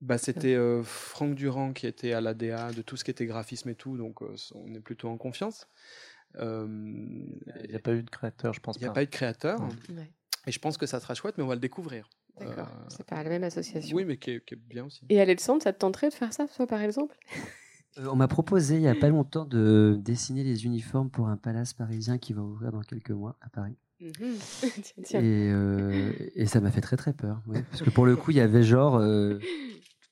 Bah, 0.00 0.18
c'était 0.18 0.58
Franck 0.82 1.34
Durand 1.34 1.72
qui 1.72 1.86
était 1.86 2.12
à 2.12 2.20
l'ADA 2.20 2.72
de 2.72 2.82
tout 2.82 2.96
ce 2.96 3.04
qui 3.04 3.10
était 3.10 3.26
graphisme 3.26 3.70
et 3.70 3.74
tout, 3.74 3.96
donc 3.96 4.20
on 4.20 4.74
est 4.74 4.80
plutôt 4.80 5.08
en 5.08 5.16
confiance. 5.16 5.66
Il 6.38 7.68
n'y 7.68 7.74
a 7.74 7.78
pas 7.78 7.92
eu 7.92 8.02
de 8.02 8.10
créateur, 8.10 8.52
je 8.52 8.60
pense 8.60 8.76
Il 8.76 8.80
n'y 8.80 8.84
a 8.86 8.88
pas. 8.88 8.94
pas 8.94 9.02
eu 9.04 9.06
de 9.06 9.10
créateur. 9.10 9.60
Ouais. 9.88 10.12
Et 10.46 10.52
je 10.52 10.58
pense 10.58 10.76
que 10.76 10.84
ça 10.84 11.00
sera 11.00 11.14
chouette, 11.14 11.38
mais 11.38 11.44
on 11.44 11.46
va 11.46 11.54
le 11.54 11.60
découvrir. 11.60 12.10
D'accord. 12.38 12.68
Euh, 12.68 12.84
C'est 12.88 13.06
pas 13.06 13.22
la 13.22 13.30
même 13.30 13.44
association. 13.44 13.96
Oui, 13.96 14.04
mais 14.04 14.16
qui 14.16 14.32
est, 14.32 14.44
qui 14.44 14.54
est 14.54 14.58
bien 14.58 14.86
aussi. 14.86 15.02
Et 15.08 15.20
Alexandre, 15.20 15.62
ça 15.62 15.72
te 15.72 15.78
tenterait 15.78 16.08
de 16.08 16.14
faire 16.14 16.32
ça, 16.32 16.46
toi, 16.48 16.66
par 16.66 16.80
exemple? 16.82 17.16
Euh, 17.98 18.06
on 18.10 18.16
m'a 18.16 18.28
proposé 18.28 18.76
il 18.76 18.80
n'y 18.80 18.88
a 18.88 18.94
pas 18.94 19.08
longtemps 19.08 19.44
de 19.44 19.96
dessiner 20.00 20.42
les 20.42 20.64
uniformes 20.64 21.10
pour 21.10 21.28
un 21.28 21.36
palace 21.36 21.74
parisien 21.74 22.18
qui 22.18 22.32
va 22.32 22.42
ouvrir 22.42 22.72
dans 22.72 22.80
quelques 22.80 23.10
mois 23.12 23.36
à 23.40 23.48
Paris. 23.50 23.76
tiens, 24.00 24.70
tiens. 25.04 25.20
Et, 25.20 25.50
euh, 25.52 26.12
et 26.34 26.46
ça 26.46 26.60
m'a 26.60 26.70
fait 26.72 26.80
très 26.80 26.96
très 26.96 27.12
peur. 27.12 27.40
Parce 27.70 27.82
que 27.82 27.90
pour 27.90 28.06
le 28.06 28.16
coup, 28.16 28.32
il 28.32 28.36
y 28.36 28.40
avait 28.40 28.64
genre 28.64 28.96
euh, 28.96 29.38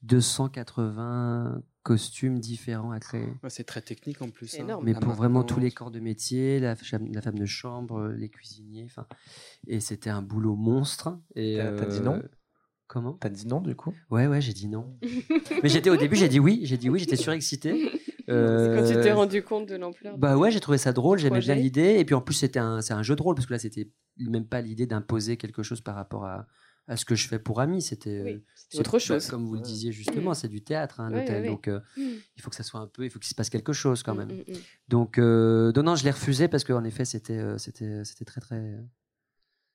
280 0.03 1.61
costumes 1.83 2.39
différents 2.41 2.91
à 2.93 3.01
créer. 3.01 3.27
Ouais, 3.43 3.51
c'est 3.51 3.65
très 3.65 3.83
technique 3.83 4.23
en 4.23 4.31
plus. 4.31 4.47
C'est 4.49 4.61
hein. 4.61 4.65
énorme. 4.65 4.85
Mais 4.85 4.93
La 4.93 5.01
pour 5.01 5.13
vraiment 5.13 5.43
tous 5.45 5.61
les 5.61 5.71
corps 5.71 5.91
de 5.91 6.01
métier, 6.01 6.61
la, 6.61 6.77
femme- 6.77 7.13
la 7.13 7.23
femme 7.23 7.39
de 7.39 7.47
chambre, 7.47 8.09
les 8.09 8.29
cuisiniers, 8.29 8.85
enfin, 8.87 9.07
et 9.67 9.81
c'était 9.81 10.11
un 10.11 10.23
boulot 10.23 10.55
monstre. 10.57 11.19
Et 11.35 11.57
T'as- 11.57 11.73
t'as 11.73 11.87
dit 11.87 12.01
non? 12.01 12.15
euh, 12.17 12.29
Comment? 12.87 13.15
T'as 13.15 13.31
dit 13.31 13.47
non 13.47 13.61
du 13.61 13.75
coup? 13.75 13.95
Ouais, 14.11 14.27
ouais, 14.27 14.41
j'ai 14.41 14.53
dit 14.53 14.69
non. 14.69 14.99
Mais 15.63 15.69
j'étais 15.69 15.89
au 15.91 15.97
début, 15.97 16.17
j'ai 16.17 16.29
dit 16.29 16.39
oui, 16.41 16.61
j'ai 16.65 16.77
dit 16.77 16.91
oui, 16.91 16.99
j'étais 16.99 17.17
surexcité. 17.17 17.71
C'est 17.73 18.27
quand 18.27 18.85
tu 18.85 18.95
t'es 18.95 19.11
Euh, 19.11 19.15
rendu 19.15 19.43
compte 19.43 19.67
de 19.69 19.77
l'ampleur. 19.77 20.17
Bah 20.19 20.37
ouais, 20.37 20.51
j'ai 20.51 20.61
trouvé 20.61 20.79
ça 20.79 20.93
drôle, 20.93 21.19
j'aimais 21.19 21.41
bien 21.41 21.55
l'idée. 21.55 21.97
Et 21.99 22.05
puis 22.05 22.15
en 22.15 22.21
plus, 22.21 22.35
c'était 22.35 22.59
un, 22.59 22.81
c'est 22.81 22.93
un 22.95 23.03
jeu 23.03 23.17
de 23.17 23.23
rôle, 23.23 23.35
parce 23.35 23.47
que 23.47 23.53
là, 23.53 23.59
c'était 23.59 23.91
même 24.19 24.47
pas 24.47 24.61
l'idée 24.61 24.87
d'imposer 24.87 25.37
quelque 25.37 25.63
chose 25.63 25.81
par 25.81 25.95
rapport 25.95 26.25
à, 26.27 26.47
à 26.89 26.97
ce 26.97 27.05
que 27.05 27.15
je 27.15 27.29
fais 27.29 27.39
pour 27.39 27.61
amis. 27.61 27.81
C'était 27.83 28.19
euh, 28.19 28.25
Oui, 28.25 28.45
autre 28.75 28.93
bah, 28.93 28.99
chose. 28.99 29.27
comme 29.29 29.47
vous 29.47 29.55
le 29.55 29.61
disiez 29.61 29.93
justement, 29.93 30.35
c'est 30.35 30.49
du 30.49 30.63
théâtre, 30.63 31.01
hein, 31.01 31.11
l'hôtel. 31.11 31.37
ouais, 31.37 31.41
ouais. 31.43 31.47
Donc 31.47 31.69
euh, 31.69 31.81
Mm. 31.97 32.03
il 32.37 32.43
faut 32.43 32.51
que 32.51 32.57
ça 32.57 32.63
soit 32.63 32.81
un 32.81 32.87
peu, 32.87 33.05
il 33.05 33.11
faut 33.11 33.19
qu'il 33.19 33.29
se 33.29 33.35
passe 33.35 33.51
quelque 33.51 33.73
chose 33.73 34.03
quand 34.03 34.15
Mm, 34.15 34.19
même. 34.19 34.45
Donc, 34.89 35.19
euh, 35.19 35.73
non, 35.77 35.83
non, 35.83 35.97
je 35.97 36.05
l'ai 36.05 36.11
refusé 36.11 36.49
parce 36.49 36.65
qu'en 36.65 36.85
effet, 36.85 37.05
c'était, 37.05 37.59
c'était, 37.59 38.05
c'était 38.05 38.25
très, 38.25 38.41
très, 38.41 38.79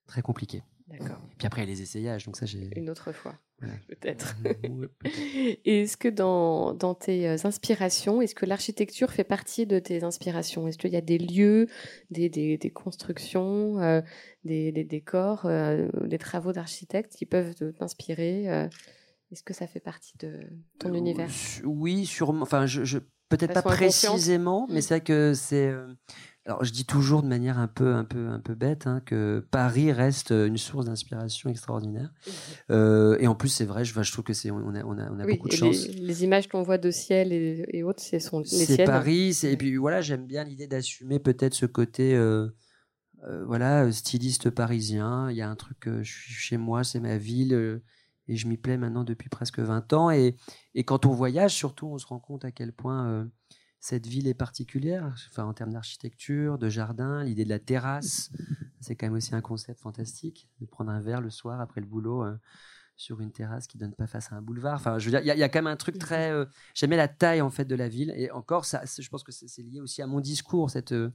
très 0.07 0.21
compliqué. 0.21 0.63
D'accord. 0.87 1.19
Puis 1.37 1.45
après, 1.47 1.61
il 1.63 1.65
y 1.65 1.71
a 1.71 1.73
les 1.75 1.81
essayages, 1.81 2.25
donc 2.25 2.37
ça, 2.37 2.45
j'ai. 2.45 2.69
Une 2.77 2.89
autre 2.89 3.11
fois, 3.11 3.37
Voilà. 3.59 3.75
peut-être. 3.89 4.35
Ouais, 4.43 4.87
peut-être. 4.99 5.17
Et 5.65 5.81
est-ce 5.81 5.97
que 5.97 6.07
dans, 6.07 6.73
dans 6.73 6.95
tes 6.95 7.27
euh, 7.27 7.35
inspirations, 7.43 8.21
est-ce 8.21 8.33
que 8.35 8.45
l'architecture 8.45 9.11
fait 9.11 9.23
partie 9.25 9.65
de 9.65 9.79
tes 9.79 10.03
inspirations? 10.03 10.67
Est-ce 10.67 10.77
qu'il 10.77 10.91
y 10.91 10.95
a 10.97 11.01
des 11.01 11.17
lieux, 11.17 11.67
des, 12.09 12.29
des, 12.29 12.57
des 12.57 12.69
constructions, 12.69 13.79
euh, 13.81 14.01
des, 14.45 14.71
des 14.71 14.83
décors, 14.85 15.45
euh, 15.45 15.89
des 16.05 16.17
travaux 16.17 16.53
d'architectes 16.53 17.13
qui 17.15 17.25
peuvent 17.25 17.53
t'inspirer 17.73 18.49
euh, 18.49 18.67
Est-ce 19.31 19.43
que 19.43 19.53
ça 19.53 19.67
fait 19.67 19.81
partie 19.81 20.17
de 20.19 20.39
ton 20.79 20.93
univers? 20.93 21.29
Oui, 21.65 22.05
sûrement. 22.05 22.43
Enfin, 22.43 22.65
je, 22.65 22.85
je- 22.85 22.99
peut-être 23.29 23.53
pas 23.55 23.61
précisément, 23.61 24.67
mais 24.69 24.79
c'est 24.81 24.93
vrai 24.95 25.01
que 25.01 25.33
c'est. 25.33 25.73
Alors, 26.47 26.63
je 26.63 26.71
dis 26.71 26.85
toujours 26.85 27.23
de 27.23 27.27
manière 27.27 27.59
un 27.59 27.67
peu, 27.67 27.93
un 27.93 28.05
peu, 28.05 28.29
un 28.29 28.39
peu 28.39 28.55
bête 28.55 28.87
hein, 28.87 29.01
que 29.05 29.45
Paris 29.51 29.91
reste 29.91 30.31
une 30.31 30.55
source 30.55 30.85
d'inspiration 30.85 31.49
extraordinaire. 31.49 32.13
Euh, 32.71 33.17
et 33.19 33.27
en 33.27 33.35
plus, 33.35 33.49
c'est 33.49 33.65
vrai, 33.65 33.83
je, 33.83 33.91
trouve 34.13 34.23
que 34.23 34.31
c'est, 34.31 34.49
on 34.49 34.73
a, 34.73 34.81
on 34.85 34.97
a, 34.97 35.11
on 35.11 35.19
a 35.19 35.25
Oui, 35.25 35.33
beaucoup 35.33 35.49
de 35.49 35.53
chance. 35.53 35.87
les, 35.89 35.93
les 35.95 36.23
images 36.23 36.47
qu'on 36.47 36.63
voit 36.63 36.77
de 36.77 36.89
ciel 36.89 37.33
et, 37.33 37.65
et 37.73 37.83
autres, 37.83 38.01
ce 38.01 38.17
sont 38.19 38.39
les 38.39 38.45
c'est. 38.45 38.85
Paris. 38.85 39.33
c'est- 39.33 39.51
Et 39.51 39.57
puis 39.57 39.75
voilà, 39.75 39.99
j'aime 39.99 40.25
bien 40.25 40.45
l'idée 40.45 40.67
d'assumer 40.67 41.19
peut-être 41.19 41.53
ce 41.53 41.65
côté, 41.65 42.15
euh, 42.15 42.47
euh, 43.25 43.43
voilà, 43.45 43.91
styliste 43.91 44.49
parisien. 44.49 45.29
Il 45.29 45.35
y 45.35 45.41
a 45.41 45.49
un 45.49 45.55
truc, 45.57 45.79
je 45.85 46.09
suis 46.09 46.33
chez 46.33 46.55
moi, 46.55 46.85
c'est 46.85 47.01
ma 47.01 47.17
ville, 47.17 47.81
et 48.29 48.37
je 48.37 48.47
m'y 48.47 48.55
plais 48.55 48.77
maintenant 48.77 49.03
depuis 49.03 49.27
presque 49.27 49.59
20 49.59 49.91
ans. 49.91 50.11
Et, 50.11 50.37
et 50.75 50.85
quand 50.85 51.05
on 51.05 51.11
voyage, 51.11 51.53
surtout, 51.53 51.87
on 51.87 51.97
se 51.97 52.07
rend 52.07 52.19
compte 52.19 52.45
à 52.45 52.51
quel 52.51 52.71
point 52.71 53.27
cette 53.79 54.07
ville 54.07 54.27
est 54.27 54.33
particulière, 54.33 55.13
enfin, 55.29 55.45
en 55.45 55.53
termes 55.53 55.71
d'architecture, 55.73 56.57
de 56.57 56.69
jardin, 56.69 57.23
l'idée 57.23 57.43
de 57.45 57.49
la 57.49 57.59
terrasse. 57.59 58.31
C'est 58.79 58.95
quand 58.95 59.05
même 59.07 59.15
aussi 59.15 59.33
un 59.35 59.41
concept 59.41 59.79
fantastique, 59.81 60.47
de 60.61 60.65
prendre 60.65 60.91
un 60.91 60.99
verre 60.99 61.21
le 61.21 61.29
soir 61.29 61.61
après 61.61 61.81
le 61.81 61.87
boulot. 61.87 62.23
euh, 62.23 62.37
sur 62.99 63.21
une 63.21 63.31
terrasse 63.31 63.67
qui 63.67 63.77
donne 63.77 63.93
pas 63.93 64.07
face 64.07 64.31
à 64.31 64.37
un 64.37 64.41
boulevard. 64.41 64.73
Enfin, 64.79 64.97
je 64.97 65.05
veux 65.05 65.11
dire, 65.11 65.19
il 65.19 65.27
y, 65.27 65.29
a- 65.29 65.35
il 65.35 65.39
y 65.39 65.43
a 65.43 65.49
quand 65.49 65.59
même 65.59 65.67
un 65.67 65.75
truc 65.75 65.99
très. 65.99 66.31
euh, 66.31 66.45
J'aimais 66.73 66.97
la 66.97 67.07
taille 67.07 67.41
en 67.41 67.51
fait 67.51 67.65
de 67.65 67.75
la 67.75 67.87
ville, 67.87 68.11
et 68.17 68.31
encore, 68.31 68.65
ça, 68.65 68.81
je 68.85 69.07
pense 69.09 69.23
que 69.23 69.31
c'est 69.31 69.61
lié 69.61 69.79
aussi 69.81 70.01
à 70.01 70.07
mon 70.07 70.19
discours. 70.19 70.71
Cette, 70.71 70.93
euh, 70.93 71.11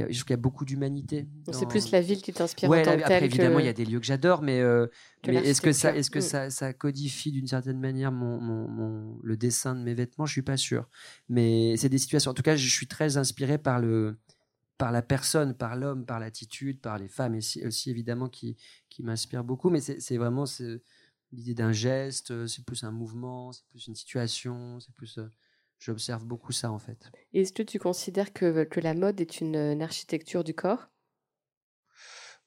y 0.00 0.02
a- 0.02 0.06
je 0.08 0.12
trouve 0.14 0.24
qu'il 0.24 0.30
y 0.30 0.34
a 0.34 0.36
beaucoup 0.38 0.64
d'humanité. 0.64 1.26
C'est 1.52 1.68
plus 1.68 1.90
la 1.90 2.00
ville 2.00 2.22
qui 2.22 2.32
t'inspire 2.32 2.70
Ouais, 2.70 2.80
en 2.80 2.84
tant 2.84 2.90
là, 2.92 2.96
que 2.98 3.02
après 3.04 3.24
évidemment, 3.24 3.56
que... 3.56 3.62
il 3.62 3.66
y 3.66 3.68
a 3.68 3.72
des 3.72 3.84
lieux 3.84 4.00
que 4.00 4.06
j'adore, 4.06 4.42
mais, 4.42 4.60
euh, 4.60 4.86
mais 5.26 5.34
est-ce 5.36 5.60
que 5.60 5.72
ça, 5.72 5.88
l'architecture. 5.92 5.98
est-ce 5.98 6.10
que 6.10 6.18
Mm. 6.18 6.22
ça, 6.22 6.50
ça 6.50 6.72
codifie 6.72 7.32
d'une 7.32 7.46
certaine 7.46 7.78
manière 7.80 8.10
mon, 8.12 8.40
mon, 8.40 8.68
mon- 8.68 9.18
le 9.22 9.36
dessin 9.36 9.74
de 9.74 9.80
mes 9.82 9.94
vêtements? 9.94 10.24
Je 10.26 10.32
suis 10.32 10.42
pas 10.42 10.56
sûr. 10.56 10.88
Mais 11.28 11.76
c'est 11.76 11.88
des 11.88 11.98
situations. 11.98 12.30
En 12.30 12.34
tout 12.34 12.42
cas, 12.42 12.56
je 12.56 12.68
suis 12.68 12.86
très 12.86 13.16
inspiré 13.16 13.58
par 13.58 13.78
le 13.80 14.18
par 14.78 14.90
la 14.90 15.02
personne, 15.02 15.54
par 15.54 15.76
l'homme, 15.76 16.04
par 16.06 16.18
l'attitude, 16.18 16.80
par 16.80 16.98
les 16.98 17.06
femmes 17.06 17.36
aussi, 17.36 17.64
aussi 17.64 17.88
évidemment 17.90 18.28
qui, 18.28 18.56
qui 18.90 19.04
m'inspirent 19.04 19.44
beaucoup. 19.44 19.70
Mais 19.70 19.80
c'est 19.80 20.16
vraiment 20.16 20.44
l'idée 21.30 21.54
d'un 21.54 21.70
geste, 21.72 22.32
euh, 22.32 22.46
c'est 22.48 22.64
plus 22.64 22.82
un 22.82 22.90
mouvement, 22.90 23.52
c'est 23.52 23.64
plus 23.70 23.86
une 23.86 23.94
situation, 23.94 24.80
c'est 24.80 24.92
plus. 24.94 25.18
Euh, 25.82 25.92
J'observe 25.92 26.24
beaucoup 26.24 26.52
ça 26.52 26.70
en 26.70 26.78
fait. 26.78 27.10
Est-ce 27.34 27.52
que 27.52 27.62
tu 27.62 27.78
considères 27.78 28.32
que, 28.32 28.64
que 28.64 28.80
la 28.80 28.94
mode 28.94 29.20
est 29.20 29.40
une, 29.40 29.56
une 29.56 29.82
architecture 29.82 30.44
du 30.44 30.54
corps? 30.54 30.88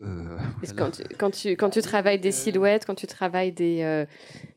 Euh, 0.01 0.37
voilà. 0.61 0.73
quand, 0.75 0.91
tu, 0.91 1.03
quand, 1.15 1.31
tu, 1.31 1.49
quand 1.51 1.69
tu 1.69 1.81
travailles 1.81 2.19
des 2.19 2.33
silhouettes, 2.33 2.85
quand 2.85 2.95
tu 2.95 3.07
travailles 3.07 3.53
des, 3.53 3.81
euh, 3.83 4.05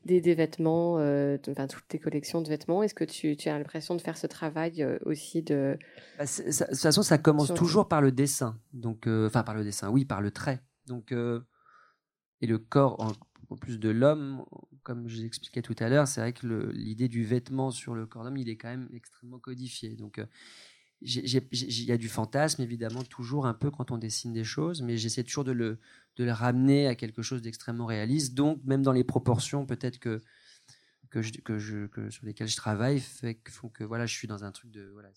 des, 0.03 0.19
des 0.19 0.35
vêtements, 0.35 0.97
euh, 0.99 1.37
de- 1.37 1.51
enfin, 1.51 1.65
toutes 1.67 1.87
tes 1.87 1.97
collections 1.97 2.41
de 2.41 2.49
vêtements, 2.49 2.83
est-ce 2.83 2.93
que 2.93 3.05
tu, 3.05 3.37
tu 3.37 3.47
as 3.47 3.57
l'impression 3.57 3.95
de 3.95 4.01
faire 4.01 4.17
ce 4.17 4.27
travail 4.27 4.83
euh, 4.83 4.99
aussi 5.05 5.41
de... 5.41 5.79
Bah, 6.17 6.25
ça- 6.25 6.43
de 6.43 6.51
toute 6.71 6.77
façon, 6.79 7.03
ça 7.03 7.17
commence 7.17 7.53
toujours 7.53 7.87
par 7.87 8.01
le 8.01 8.11
dessin. 8.11 8.59
Donc, 8.73 9.07
euh, 9.07 9.27
enfin, 9.27 9.43
par 9.43 9.55
le 9.55 9.63
dessin, 9.63 9.89
oui, 9.89 10.03
par 10.03 10.19
le 10.19 10.31
trait. 10.31 10.61
Donc, 10.87 11.13
euh, 11.13 11.39
et 12.41 12.47
le 12.47 12.57
corps, 12.57 12.99
en, 12.99 13.11
en 13.49 13.55
plus 13.55 13.79
de 13.79 13.89
l'homme, 13.89 14.43
comme 14.89 15.07
je 15.07 15.21
l'expliquais 15.21 15.61
tout 15.61 15.75
à 15.77 15.87
l'heure, 15.87 16.07
c'est 16.07 16.19
vrai 16.19 16.33
que 16.33 16.47
l'idée 16.73 17.07
du 17.07 17.23
vêtement 17.23 17.69
sur 17.69 17.93
le 17.93 18.07
corps 18.07 18.23
d'homme, 18.23 18.37
il 18.37 18.49
est 18.49 18.55
quand 18.55 18.69
même 18.69 18.89
extrêmement 18.91 19.37
codifié. 19.37 19.95
Donc, 19.95 20.17
euh, 20.17 20.25
il 21.01 21.83
y 21.83 21.91
a 21.91 21.97
du 21.97 22.09
fantasme, 22.09 22.63
évidemment, 22.63 23.03
toujours 23.03 23.45
un 23.45 23.53
peu 23.53 23.69
quand 23.69 23.91
on 23.91 23.99
dessine 23.99 24.33
des 24.33 24.43
choses, 24.43 24.81
mais 24.81 24.97
j'essaie 24.97 25.23
toujours 25.23 25.43
de 25.43 25.51
le, 25.51 25.77
ramener 26.17 26.87
à 26.87 26.95
quelque 26.95 27.21
chose 27.21 27.43
d'extrêmement 27.43 27.85
réaliste. 27.85 28.33
Donc, 28.33 28.63
même 28.65 28.81
dans 28.81 28.91
les 28.91 29.03
proportions, 29.03 29.67
peut-être 29.67 29.99
que 29.99 30.23
sur 31.11 32.25
lesquelles 32.25 32.47
je 32.47 32.57
travaille 32.57 32.99
font 33.47 33.69
que 33.69 33.83
voilà, 33.83 34.07
je 34.07 34.15
suis 34.15 34.27
dans 34.27 34.43
un 34.43 34.51
truc 34.51 34.71
de 34.71 34.89
voilà. 34.91 35.09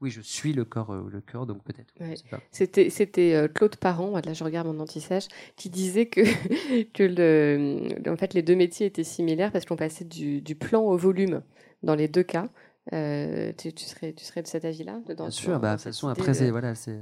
Oui, 0.00 0.10
je 0.10 0.22
suis 0.22 0.54
le 0.54 0.64
corps, 0.64 0.90
euh, 0.90 1.08
le 1.10 1.20
corps, 1.20 1.46
donc 1.46 1.62
peut-être. 1.62 1.92
Ouais. 2.00 2.14
C'était, 2.50 2.88
c'était 2.88 3.34
euh, 3.34 3.48
Claude 3.48 3.76
Parent, 3.76 4.16
là 4.16 4.32
je 4.32 4.44
regarde 4.44 4.66
mon 4.66 4.80
anti-sèche, 4.80 5.28
qui 5.56 5.68
disait 5.68 6.06
que, 6.06 6.22
que 6.94 7.02
le, 7.02 8.10
en 8.10 8.16
fait, 8.16 8.32
les 8.32 8.42
deux 8.42 8.56
métiers 8.56 8.86
étaient 8.86 9.04
similaires 9.04 9.52
parce 9.52 9.66
qu'on 9.66 9.76
passait 9.76 10.06
du, 10.06 10.40
du 10.40 10.54
plan 10.54 10.82
au 10.82 10.96
volume 10.96 11.42
dans 11.82 11.94
les 11.94 12.08
deux 12.08 12.22
cas. 12.22 12.48
Euh, 12.94 13.52
tu, 13.58 13.74
tu 13.74 13.84
serais, 13.84 14.14
tu 14.14 14.24
serais 14.24 14.42
de 14.42 14.46
cet 14.46 14.64
avis-là 14.64 15.00
dedans, 15.06 15.24
Bien 15.24 15.30
sûr, 15.30 15.60
bah, 15.60 15.72
de 15.72 15.74
toute 15.74 15.84
cette 15.84 15.92
façon, 15.92 16.08
après, 16.08 16.32
c'est 16.32 16.50
voilà, 16.50 16.74
c'est 16.74 16.98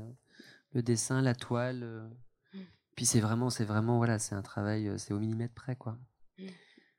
le 0.73 0.83
dessin, 0.83 1.23
la 1.23 1.35
toile. 1.35 2.11
Mm. 2.53 2.59
Puis 2.97 3.07
c'est 3.07 3.21
vraiment, 3.21 3.49
c'est 3.49 3.65
vraiment, 3.65 3.99
voilà, 3.99 4.19
c'est 4.19 4.35
un 4.35 4.43
travail, 4.43 4.91
c'est 4.97 5.15
au 5.15 5.21
millimètre 5.21 5.55
près, 5.55 5.77
quoi. 5.77 5.97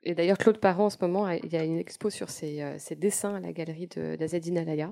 Et 0.03 0.15
d'ailleurs, 0.15 0.38
Claude 0.38 0.59
Parent, 0.59 0.85
en 0.85 0.89
ce 0.89 0.97
moment, 1.01 1.29
il 1.29 1.51
y 1.51 1.57
a 1.57 1.63
une 1.63 1.77
expo 1.77 2.09
sur 2.09 2.29
ses, 2.29 2.62
euh, 2.62 2.77
ses 2.79 2.95
dessins 2.95 3.35
à 3.35 3.39
la 3.39 3.51
galerie 3.51 3.88
d'Azadine 3.88 4.57
Alaya. 4.57 4.91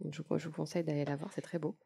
Donc, 0.00 0.14
je, 0.14 0.22
vous- 0.22 0.38
je 0.38 0.46
vous 0.48 0.54
conseille 0.54 0.84
d'aller 0.84 1.04
la 1.04 1.16
voir, 1.16 1.32
c'est 1.34 1.40
très 1.42 1.58
beau. 1.58 1.76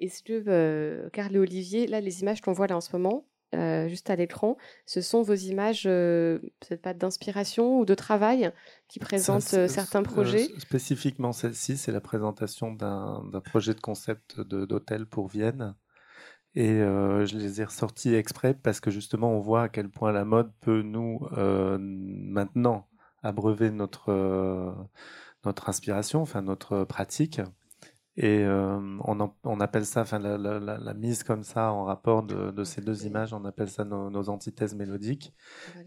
Est-ce 0.00 0.22
que, 0.22 0.42
euh, 0.48 1.08
Carl 1.10 1.34
et 1.34 1.38
Olivier, 1.38 1.86
là, 1.86 2.00
les 2.00 2.22
images 2.22 2.40
qu'on 2.40 2.52
voit 2.52 2.66
là 2.66 2.76
en 2.76 2.80
ce 2.80 2.90
moment, 2.96 3.26
euh, 3.54 3.86
juste 3.88 4.10
à 4.10 4.16
l'écran, 4.16 4.56
ce 4.86 5.00
sont 5.00 5.22
vos 5.22 5.34
images, 5.34 5.84
euh, 5.86 6.38
peut-être 6.60 6.82
pas 6.82 6.94
d'inspiration 6.94 7.78
ou 7.78 7.84
de 7.84 7.94
travail, 7.94 8.50
qui 8.88 8.98
présentent 8.98 9.42
Ça, 9.42 9.68
certains 9.68 10.02
projets? 10.02 10.48
spécifiquement 10.58 11.32
celle-ci, 11.32 11.76
c'est 11.76 11.92
la 11.92 12.00
présentation 12.00 12.72
d'un 12.72 13.22
projet 13.44 13.74
de 13.74 13.80
concept 13.80 14.40
d'hôtel 14.40 15.06
pour 15.06 15.28
Vienne. 15.28 15.74
Et 16.54 16.70
euh, 16.70 17.26
je 17.26 17.36
les 17.38 17.60
ai 17.60 17.64
ressortis 17.64 18.14
exprès 18.14 18.54
parce 18.54 18.80
que 18.80 18.90
justement, 18.90 19.30
on 19.32 19.40
voit 19.40 19.62
à 19.64 19.68
quel 19.68 19.88
point 19.88 20.12
la 20.12 20.24
mode 20.24 20.52
peut 20.60 20.82
nous, 20.82 21.20
euh, 21.38 21.78
maintenant, 21.80 22.88
abreuver 23.22 23.70
notre, 23.70 24.10
euh, 24.10 24.72
notre 25.44 25.68
inspiration, 25.68 26.22
enfin 26.22 26.42
notre 26.42 26.84
pratique. 26.84 27.40
Et 28.16 28.44
on, 28.46 29.20
en- 29.20 29.36
on 29.44 29.60
appelle 29.60 29.86
ça, 29.86 30.02
enfin 30.02 30.18
la, 30.18 30.36
la- 30.36 30.58
la- 30.60 30.78
la 30.78 30.94
mise 30.94 31.22
comme 31.22 31.42
ça 31.44 31.72
en 31.72 31.84
rapport 31.84 32.22
de, 32.22 32.50
de 32.50 32.64
ces 32.64 32.82
deux 32.82 33.06
images, 33.06 33.32
on 33.32 33.44
appelle 33.44 33.70
ça 33.70 33.84
nos, 33.84 34.10
nos 34.10 34.28
antithèses 34.28 34.74
mélodiques. 34.74 35.32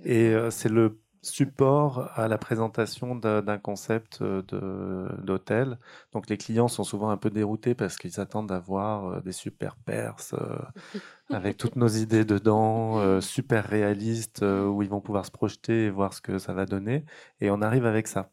Et 0.03 0.33
c'est 0.49 0.69
le 0.69 1.01
support 1.25 2.11
à 2.15 2.27
la 2.27 2.37
présentation 2.37 3.15
d'un 3.15 3.57
concept 3.57 4.21
euh, 4.21 5.07
d'hôtel. 5.23 5.79
Donc 6.11 6.29
les 6.29 6.37
clients 6.37 6.67
sont 6.67 6.83
souvent 6.83 7.09
un 7.09 7.17
peu 7.17 7.29
déroutés 7.29 7.75
parce 7.75 7.97
qu'ils 7.97 8.11
s'attendent 8.11 8.51
à 8.51 8.59
voir 8.59 9.05
euh, 9.05 9.21
des 9.21 9.31
super 9.31 9.75
perses 9.77 10.33
euh, 10.33 10.57
avec 11.29 11.57
toutes 11.57 11.75
nos 11.75 11.87
idées 11.87 12.25
dedans, 12.25 12.99
euh, 12.99 13.21
super 13.21 13.65
réalistes, 13.65 14.43
euh, 14.43 14.67
où 14.67 14.83
ils 14.83 14.89
vont 14.89 15.01
pouvoir 15.01 15.25
se 15.25 15.31
projeter 15.31 15.85
et 15.85 15.89
voir 15.89 16.13
ce 16.13 16.21
que 16.21 16.39
ça 16.39 16.53
va 16.53 16.65
donner. 16.65 17.05
Et 17.41 17.49
on 17.51 17.61
arrive 17.61 17.85
avec 17.85 18.07
ça. 18.07 18.31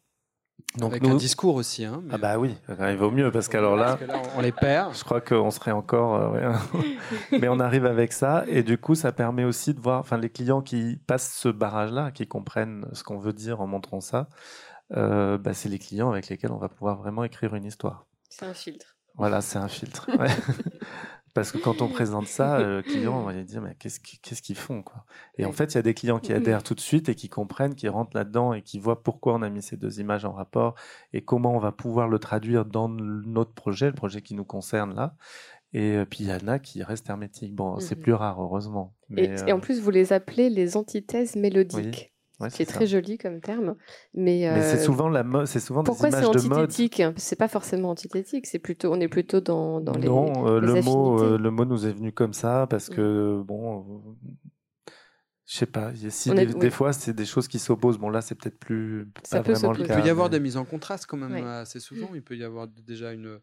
Donc 0.77 0.91
Avec 0.91 1.05
un 1.05 1.15
discours 1.15 1.55
aussi. 1.55 1.83
Hein, 1.83 2.01
Ah 2.11 2.17
bah 2.17 2.37
oui, 2.37 2.55
il 2.69 2.95
vaut 2.95 3.11
mieux 3.11 3.29
parce 3.29 3.49
qu'alors 3.49 3.75
là, 3.75 3.99
on 4.37 4.41
les 4.41 4.53
perd. 4.53 4.95
Je 4.95 5.03
crois 5.03 5.19
qu'on 5.19 5.51
serait 5.51 5.71
encore. 5.71 6.15
Euh, 6.15 6.53
mais 7.31 7.49
on 7.49 7.59
arrive 7.59 7.85
avec 7.85 8.13
ça 8.13 8.45
et 8.47 8.63
du 8.63 8.77
coup, 8.77 8.95
ça 8.95 9.11
permet 9.11 9.43
aussi 9.43 9.73
de 9.73 9.81
voir, 9.81 9.99
enfin, 9.99 10.17
les 10.17 10.29
clients 10.29 10.61
qui 10.61 10.97
passent 11.07 11.33
ce 11.33 11.49
barrage-là, 11.49 12.11
qui 12.11 12.25
comprennent 12.25 12.85
ce 12.93 13.03
qu'on 13.03 13.17
veut 13.17 13.33
dire 13.33 13.59
en 13.59 13.67
montrant 13.67 13.99
ça, 13.99 14.29
euh, 14.95 15.37
bah, 15.37 15.53
c'est 15.53 15.69
les 15.69 15.79
clients 15.79 16.09
avec 16.09 16.29
lesquels 16.29 16.51
on 16.51 16.57
va 16.57 16.69
pouvoir 16.69 16.97
vraiment 16.97 17.25
écrire 17.25 17.53
une 17.53 17.65
histoire. 17.65 18.05
C'est 18.29 18.45
un 18.45 18.53
filtre. 18.53 18.95
Voilà, 19.15 19.41
c'est 19.41 19.59
un 19.59 19.67
filtre. 19.67 20.09
Parce 21.33 21.51
que 21.51 21.57
quand 21.57 21.81
on 21.81 21.87
présente 21.89 22.27
ça, 22.27 22.59
euh, 22.59 22.77
le 22.77 22.81
client, 22.81 23.19
on 23.19 23.23
va 23.23 23.33
lui 23.33 23.43
dire, 23.43 23.61
mais 23.61 23.75
qu'est-ce 23.75 24.41
qu'ils 24.41 24.55
font 24.55 24.81
quoi? 24.81 25.05
Et 25.37 25.45
en 25.45 25.51
fait, 25.51 25.73
il 25.73 25.75
y 25.75 25.77
a 25.77 25.81
des 25.81 25.93
clients 25.93 26.19
qui 26.19 26.33
adhèrent 26.33 26.63
tout 26.63 26.75
de 26.75 26.79
suite 26.79 27.09
et 27.09 27.15
qui 27.15 27.29
comprennent, 27.29 27.75
qui 27.75 27.87
rentrent 27.87 28.15
là-dedans 28.15 28.53
et 28.53 28.61
qui 28.61 28.79
voient 28.79 29.03
pourquoi 29.03 29.35
on 29.35 29.41
a 29.41 29.49
mis 29.49 29.61
ces 29.61 29.77
deux 29.77 29.99
images 29.99 30.25
en 30.25 30.33
rapport 30.33 30.75
et 31.13 31.21
comment 31.21 31.55
on 31.55 31.59
va 31.59 31.71
pouvoir 31.71 32.07
le 32.07 32.19
traduire 32.19 32.65
dans 32.65 32.89
notre 32.89 33.53
projet, 33.53 33.87
le 33.87 33.93
projet 33.93 34.21
qui 34.21 34.35
nous 34.35 34.45
concerne 34.45 34.93
là. 34.95 35.15
Et 35.73 35.95
euh, 35.95 36.05
puis 36.05 36.25
il 36.25 36.29
y 36.29 36.33
en 36.33 36.47
a 36.47 36.59
qui 36.59 36.83
restent 36.83 37.09
hermétiques. 37.09 37.55
Bon, 37.55 37.79
c'est 37.79 37.97
mmh 37.97 38.01
plus 38.01 38.13
rare, 38.13 38.41
heureusement. 38.41 38.93
et, 39.15 39.29
et, 39.47 39.53
en 39.53 39.59
plus, 39.59 39.79
vous 39.79 39.91
les 39.91 40.11
appelez 40.11 40.49
les 40.49 40.75
antithèses 40.75 41.35
mélodiques. 41.35 42.10
Ouais, 42.41 42.49
c'est 42.49 42.65
très 42.65 42.87
joli 42.87 43.17
comme 43.17 43.39
terme, 43.39 43.75
mais, 44.15 44.41
c'est 44.61 44.77
euh, 44.79 44.83
souvent 44.83 45.09
la 45.09 45.23
mode, 45.23 45.45
c'est 45.45 45.59
souvent 45.59 45.83
pourquoi 45.83 46.09
des 46.09 46.17
images 46.17 46.23
de 46.23 46.49
mode. 46.49 46.69
Pourquoi 46.69 47.13
c'est 47.15 47.19
C'est 47.19 47.35
pas 47.35 47.47
forcément 47.47 47.91
antithétique, 47.91 48.47
c'est 48.47 48.59
plutôt, 48.59 48.91
on 48.91 48.99
est 48.99 49.07
plutôt 49.07 49.41
dans, 49.41 49.79
dans 49.79 49.93
les. 49.93 50.07
Non, 50.07 50.47
euh, 50.47 50.59
le 50.59 50.81
mot, 50.81 51.21
euh, 51.21 51.37
le 51.37 51.51
mot 51.51 51.65
nous 51.65 51.85
est 51.85 51.91
venu 51.91 52.11
comme 52.11 52.33
ça 52.33 52.65
parce 52.67 52.89
que 52.89 53.41
bon, 53.45 54.01
je 55.45 55.55
sais 55.55 55.67
pas. 55.67 55.93
Si 56.09 56.31
des, 56.31 56.69
fois 56.71 56.93
c'est 56.93 57.13
des 57.13 57.25
choses 57.25 57.47
qui 57.47 57.59
s'opposent, 57.59 57.99
bon 57.99 58.09
là 58.09 58.21
c'est 58.21 58.35
peut-être 58.35 58.57
plus. 58.57 59.07
Ça 59.23 59.43
peut 59.43 59.53
vraiment 59.53 59.73
le 59.73 59.85
cas, 59.85 59.95
Il 59.95 60.01
peut 60.01 60.07
y 60.07 60.09
avoir 60.09 60.31
des 60.31 60.39
mises 60.39 60.57
en 60.57 60.65
contraste 60.65 61.05
quand 61.05 61.17
même 61.17 61.45
assez 61.45 61.79
souvent. 61.79 62.09
Il 62.15 62.23
peut 62.23 62.37
y 62.37 62.43
avoir 62.43 62.67
déjà 62.67 63.13
une 63.13 63.39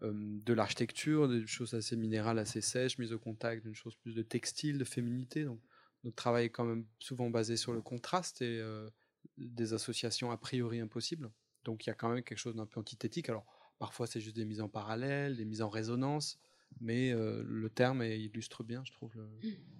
de 0.00 0.54
l'architecture, 0.54 1.28
des 1.28 1.46
choses 1.46 1.74
assez 1.74 1.94
minérales, 1.94 2.38
assez 2.38 2.62
sèches, 2.62 2.96
mise 2.98 3.12
au 3.12 3.18
contact 3.18 3.64
d'une 3.64 3.74
chose 3.74 3.96
plus 3.96 4.14
de 4.14 4.22
textile, 4.22 4.78
de 4.78 4.84
féminité. 4.84 5.44
Donc 5.44 5.60
notre 6.04 6.16
travail 6.16 6.46
est 6.46 6.50
quand 6.50 6.64
même 6.64 6.84
souvent 6.98 7.30
basé 7.30 7.56
sur 7.56 7.72
le 7.72 7.82
contraste 7.82 8.42
et 8.42 8.58
euh, 8.60 8.88
des 9.36 9.72
associations 9.72 10.30
a 10.30 10.36
priori 10.36 10.80
impossibles. 10.80 11.30
Donc 11.64 11.86
il 11.86 11.90
y 11.90 11.92
a 11.92 11.94
quand 11.94 12.08
même 12.08 12.22
quelque 12.22 12.38
chose 12.38 12.56
d'un 12.56 12.66
peu 12.66 12.80
antithétique. 12.80 13.28
Alors 13.28 13.44
parfois 13.78 14.06
c'est 14.06 14.20
juste 14.20 14.36
des 14.36 14.44
mises 14.44 14.60
en 14.60 14.68
parallèle, 14.68 15.36
des 15.36 15.44
mises 15.44 15.62
en 15.62 15.68
résonance, 15.68 16.38
mais 16.80 17.12
euh, 17.12 17.42
le 17.46 17.68
terme 17.68 18.02
illustre 18.02 18.64
bien, 18.64 18.82
je 18.84 18.92
trouve. 18.92 19.12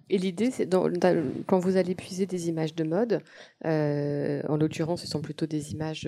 Et 0.09 0.17
l'idée, 0.17 0.51
c'est 0.51 0.69
quand 1.47 1.59
vous 1.59 1.77
allez 1.77 1.95
puiser 1.95 2.25
des 2.25 2.49
images 2.49 2.75
de 2.75 2.83
mode, 2.83 3.23
euh, 3.65 4.41
en 4.49 4.57
l'occurrence, 4.57 5.01
ce 5.01 5.07
sont 5.07 5.21
plutôt 5.21 5.45
des 5.45 5.71
images 5.71 6.07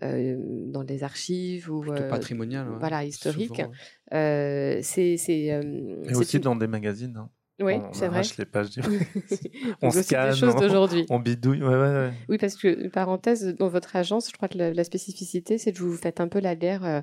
dans 0.00 0.84
des 0.84 1.04
archives 1.04 1.70
ou 1.70 1.84
patrimoniales, 1.84 2.68
voilà, 2.80 3.04
historiques. 3.04 3.62
c'est 4.10 5.14
et 5.28 6.14
aussi 6.14 6.40
dans 6.40 6.56
des 6.56 6.66
magazines. 6.66 7.16
Hein. 7.18 7.30
Oui, 7.60 7.74
c'est 7.92 8.08
vrai. 8.08 8.22
les 8.36 8.44
pages 8.44 8.70
on 9.82 9.90
scanne, 9.90 10.34
on, 11.08 11.20
bidouille. 11.20 11.62
Oui, 12.28 12.36
parce 12.38 12.56
que, 12.56 12.88
parenthèse, 12.88 13.54
dans 13.56 13.68
votre 13.68 13.94
agence, 13.94 14.28
je 14.28 14.36
crois 14.36 14.48
que 14.48 14.58
la, 14.58 14.84
spécificité, 14.84 15.56
c'est 15.56 15.72
que 15.72 15.78
vous 15.78 15.96
faites 15.96 16.20
un 16.20 16.26
peu 16.26 16.40
la 16.40 16.56
guerre 16.56 16.84
euh, 16.84 17.00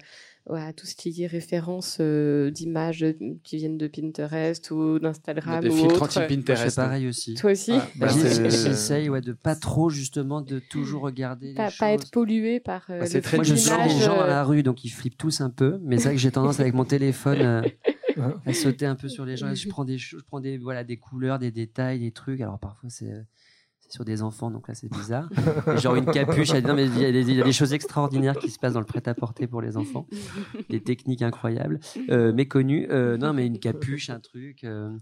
à 0.49 0.73
tout 0.73 0.85
ce 0.85 0.95
qui 0.95 1.23
est 1.23 1.27
référence 1.27 1.99
euh, 2.01 2.51
d'images 2.51 3.05
qui 3.43 3.57
viennent 3.57 3.77
de 3.77 3.87
Pinterest 3.87 4.71
ou 4.71 4.99
d'Instagram. 4.99 5.61
Des 5.61 5.71
filtres 5.71 6.03
anti-Pinterest. 6.03 6.69
C'est 6.69 6.75
pareil 6.75 7.07
aussi. 7.07 7.35
Toi 7.35 7.51
aussi 7.51 7.73
bah, 7.95 8.07
J'essaye 8.49 9.07
ouais, 9.07 9.21
de 9.21 9.31
pas 9.31 9.55
trop, 9.55 9.89
justement, 9.89 10.41
de 10.41 10.59
toujours 10.59 11.03
regarder. 11.03 11.53
Pas, 11.53 11.69
les 11.69 11.75
pas 11.79 11.91
être 11.93 12.11
pollué 12.11 12.59
par. 12.59 12.87
Euh, 12.89 12.99
bah, 12.99 13.21
très 13.21 13.37
Moi, 13.37 13.45
je 13.45 13.55
sens 13.55 13.87
les 13.87 14.03
gens 14.03 14.17
dans 14.17 14.27
la 14.27 14.43
rue, 14.43 14.63
donc 14.63 14.83
ils 14.83 14.89
flippent 14.89 15.17
tous 15.17 15.39
un 15.39 15.49
peu. 15.49 15.79
Mais 15.83 15.97
c'est 15.97 16.05
vrai 16.05 16.15
que 16.15 16.21
j'ai 16.21 16.31
tendance 16.31 16.59
avec 16.59 16.73
mon 16.73 16.85
téléphone. 16.85 17.63
À 18.45 18.54
sauter 18.54 18.86
un 18.86 18.95
peu 18.95 19.10
sur 19.10 19.26
les 19.26 19.38
gens. 19.38 19.54
Je 19.54 19.69
prends 19.69 19.86
des, 19.86 19.97
je 19.97 20.17
prends 20.17 20.39
des, 20.39 20.58
voilà, 20.58 20.84
des 20.84 20.97
couleurs, 20.97 21.39
des 21.39 21.52
détails, 21.52 22.00
des 22.00 22.12
trucs. 22.12 22.41
Alors 22.41 22.60
parfois 22.60 22.89
c'est 22.89 23.12
sur 23.91 24.06
des 24.06 24.21
enfants, 24.21 24.50
donc 24.52 24.67
là 24.67 24.74
c'est 24.74 24.89
bizarre. 24.89 25.30
genre 25.78 25.95
une 25.95 26.06
capuche, 26.06 26.50
il 26.50 26.63
y, 26.63 27.06
a 27.06 27.43
des, 27.43 27.52
choses 27.52 27.74
extraordinaires 27.74 28.38
qui 28.38 28.50
se 28.50 28.58
passent 28.58 28.74
dans 28.74 28.80
le 28.80 28.86
prêt-à-porter 28.86 29.47
pour 29.47 29.62
les 29.62 29.78
enfants, 29.78 30.08
des 30.69 30.82
techniques 30.82 31.21
incroyables, 31.21 31.80
euh, 32.10 32.32
méconnues. 32.34 32.88
Euh, 32.89 33.17
non, 33.17 33.34
mais 33.34 33.45
une 33.45 33.60
capuche, 33.60 34.10
un 34.10 34.19
truc. 34.19 34.63
Euh, 34.63 34.95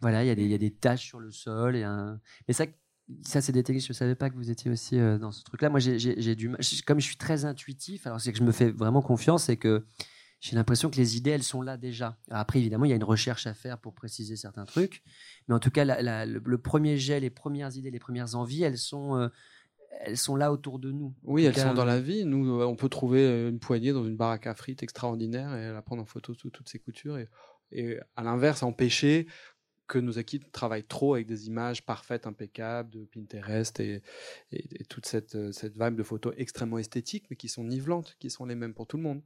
voilà, 0.00 0.24
il 0.24 0.28
y, 0.28 0.30
a 0.30 0.34
des, 0.34 0.46
y 0.46 0.54
a 0.54 0.58
des 0.58 0.70
taches 0.70 1.06
sur 1.06 1.20
le 1.20 1.30
sol. 1.30 1.76
Et 1.76 1.82
un... 1.82 2.20
Mais 2.46 2.54
ça, 2.54 2.66
ça 3.22 3.40
c'est 3.40 3.52
des 3.52 3.62
techniques, 3.62 3.84
je 3.84 3.92
ne 3.92 3.94
savais 3.94 4.14
pas 4.14 4.30
que 4.30 4.36
vous 4.36 4.50
étiez 4.50 4.70
aussi 4.70 4.98
dans 4.98 5.32
ce 5.32 5.42
truc-là. 5.42 5.70
Moi, 5.70 5.80
j'ai 5.80 6.34
du 6.34 6.50
Comme 6.86 7.00
je 7.00 7.06
suis 7.06 7.16
très 7.16 7.44
intuitif, 7.44 8.06
alors 8.06 8.20
c'est 8.20 8.32
que 8.32 8.38
je 8.38 8.44
me 8.44 8.52
fais 8.52 8.70
vraiment 8.70 9.02
confiance, 9.02 9.48
et 9.48 9.56
que 9.56 9.84
j'ai 10.44 10.56
l'impression 10.56 10.90
que 10.90 10.96
les 10.96 11.16
idées, 11.16 11.30
elles 11.30 11.42
sont 11.42 11.62
là 11.62 11.78
déjà. 11.78 12.18
Après, 12.30 12.58
évidemment, 12.58 12.84
il 12.84 12.90
y 12.90 12.92
a 12.92 12.96
une 12.96 13.02
recherche 13.02 13.46
à 13.46 13.54
faire 13.54 13.78
pour 13.78 13.94
préciser 13.94 14.36
certains 14.36 14.66
trucs. 14.66 15.02
Mais 15.48 15.54
en 15.54 15.58
tout 15.58 15.70
cas, 15.70 15.86
le, 15.86 16.56
premier 16.58 16.98
jet, 16.98 17.18
les 17.18 17.30
premières 17.30 17.74
idées, 17.78 17.90
les 17.90 17.98
premières 17.98 18.36
envies, 18.36 18.62
elles 18.62 18.76
sont, 18.76 19.16
euh, 19.16 19.28
elles 20.00 20.18
sont 20.18 20.36
là 20.36 20.52
autour 20.52 20.78
de 20.78 20.90
nous. 20.92 21.14
Oui, 21.22 21.46
elles 21.46 21.56
sont 21.56 21.72
dans 21.72 21.86
la 21.86 21.98
vie. 21.98 22.26
Nous, 22.26 22.60
euh, 22.60 22.66
on 22.66 22.76
peut 22.76 22.90
trouver 22.90 23.24
euh, 23.24 23.48
une 23.48 23.58
poignée 23.58 23.94
dans 23.94 24.04
une 24.04 24.16
baraque 24.16 24.46
à 24.46 24.54
frites 24.54 24.82
extraordinaire 24.82 25.54
et 25.54 25.72
la 25.72 25.80
prendre 25.80 26.02
en 26.02 26.06
photo 26.06 26.34
sous 26.34 26.50
toutes 26.50 26.68
ses 26.68 26.78
coutures. 26.78 27.16
Et, 27.72 27.98
à 28.14 28.22
l'inverse, 28.22 28.62
empêcher 28.62 29.26
que 29.86 29.98
nos 29.98 30.12
équipes 30.12 30.52
travaillent 30.52 30.84
trop 30.84 31.14
avec 31.14 31.26
des 31.26 31.46
images 31.46 31.86
parfaites, 31.86 32.26
impeccables 32.26 32.90
de 32.90 33.06
Pinterest 33.06 33.80
et, 33.80 34.02
et 34.52 34.84
toute 34.90 35.06
cette, 35.06 35.52
cette 35.52 35.78
vibe 35.78 35.94
de 35.94 36.02
photos 36.02 36.34
extrêmement 36.36 36.76
esthétiques, 36.76 37.24
mais 37.30 37.36
qui 37.36 37.48
sont 37.48 37.64
nivelantes, 37.64 38.16
qui 38.18 38.28
sont 38.28 38.44
les 38.44 38.54
mêmes 38.54 38.74
pour 38.74 38.86
tout 38.86 38.98
le 38.98 39.02
monde. 39.04 39.22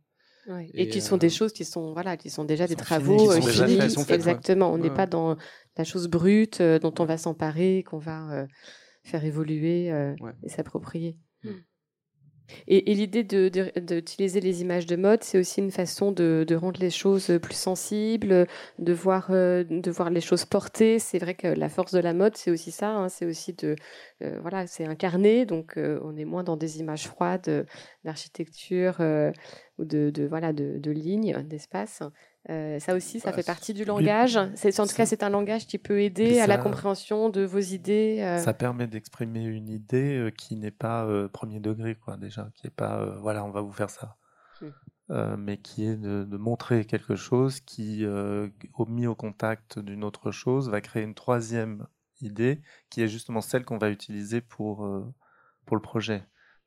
Et, 0.72 0.88
qui 0.88 1.00
sont 1.00 1.16
des 1.16 1.28
choses 1.28 1.52
qui 1.52 1.64
sont 1.64 1.92
voilà, 1.92 2.16
qui 2.16 2.30
sont 2.30 2.44
déjà 2.44 2.66
des 2.66 2.76
travaux 2.76 3.30
euh, 3.30 3.40
finis. 3.40 3.78
Exactement. 4.08 4.72
On 4.72 4.78
n'est 4.78 4.90
pas 4.90 5.06
dans 5.06 5.36
la 5.76 5.84
chose 5.84 6.08
brute 6.08 6.60
euh, 6.60 6.78
dont 6.78 6.94
on 6.98 7.04
va 7.04 7.18
s'emparer, 7.18 7.84
qu'on 7.86 7.98
va 7.98 8.32
euh, 8.32 8.46
faire 9.02 9.24
évoluer 9.24 9.88
et 10.42 10.48
s'approprier. 10.48 11.16
Mm. 11.44 11.50
Et, 12.66 12.94
l'idée 12.94 13.24
d'utiliser 13.24 14.40
de, 14.40 14.46
les 14.46 14.62
images 14.62 14.86
de 14.86 14.96
mode, 14.96 15.22
c'est 15.22 15.38
aussi 15.38 15.60
une 15.60 15.70
façon 15.70 16.12
de, 16.12 16.46
rendre 16.58 16.80
les 16.80 16.88
choses 16.88 17.38
plus 17.42 17.54
sensibles, 17.54 18.46
de 18.78 18.92
voir, 18.94 19.28
de 19.30 19.90
voir 19.90 20.08
les 20.08 20.22
choses 20.22 20.46
portées. 20.46 20.98
C'est 20.98 21.18
vrai 21.18 21.34
que 21.34 21.46
la 21.46 21.68
force 21.68 21.92
de 21.92 21.98
la 21.98 22.14
mode, 22.14 22.38
c'est 22.38 22.50
aussi 22.50 22.70
ça. 22.70 22.88
Hein. 22.88 23.10
c'est 23.10 23.26
aussi 23.26 23.52
de, 23.52 23.76
voilà, 24.40 24.66
c'est 24.66 24.86
incarné. 24.86 25.44
Donc, 25.44 25.74
on 25.76 26.16
est 26.16 26.24
moins 26.24 26.42
dans 26.42 26.56
des 26.56 26.80
images 26.80 27.06
froides 27.06 27.66
d'architecture 28.02 28.96
ou 29.78 29.84
de, 29.84 30.10
de 30.10 30.26
voilà 30.26 30.52
de, 30.52 30.78
de 30.78 30.90
lignes, 30.90 31.42
d'espace. 31.44 32.02
Euh, 32.50 32.78
ça 32.78 32.94
aussi, 32.94 33.20
ça 33.20 33.30
bah, 33.30 33.36
fait 33.36 33.46
partie 33.46 33.74
du 33.74 33.84
langage. 33.84 34.38
C'est 34.54 34.78
en 34.80 34.86
tout 34.86 34.94
cas, 34.94 35.06
c'est 35.06 35.22
un 35.22 35.30
langage 35.30 35.66
qui 35.66 35.78
peut 35.78 36.00
aider 36.00 36.40
à 36.40 36.46
la 36.46 36.58
compréhension 36.58 37.28
de 37.28 37.42
vos 37.42 37.58
idées. 37.58 38.20
Euh. 38.20 38.38
Ça 38.38 38.54
permet 38.54 38.86
d'exprimer 38.86 39.44
une 39.44 39.68
idée 39.68 40.16
euh, 40.16 40.30
qui 40.30 40.56
n'est 40.56 40.70
pas 40.70 41.06
premier 41.32 41.60
degré, 41.60 41.94
quoi, 41.94 42.16
déjà, 42.16 42.50
qui 42.54 42.66
est 42.66 42.74
pas 42.74 43.16
voilà, 43.20 43.44
on 43.44 43.50
va 43.50 43.60
vous 43.60 43.72
faire 43.72 43.90
ça. 43.90 44.16
Hmm. 45.10 45.36
mais 45.38 45.56
qui 45.56 45.86
est 45.86 45.96
de, 45.96 46.24
de, 46.24 46.36
montrer 46.36 46.84
quelque 46.84 47.14
chose 47.14 47.60
qui, 47.60 48.04
mis 48.88 49.06
au 49.06 49.14
contact 49.14 49.78
d'une 49.78 50.04
autre 50.04 50.32
chose, 50.32 50.68
va 50.68 50.80
créer 50.80 51.02
une 51.02 51.14
troisième 51.14 51.86
idée 52.20 52.60
qui 52.90 53.02
est 53.02 53.08
justement 53.08 53.40
celle 53.40 53.64
qu'on 53.64 53.78
va 53.78 53.88
utiliser 53.88 54.40
pour, 54.40 54.86
pour 55.64 55.76
le 55.76 55.82
projet. 55.82 56.24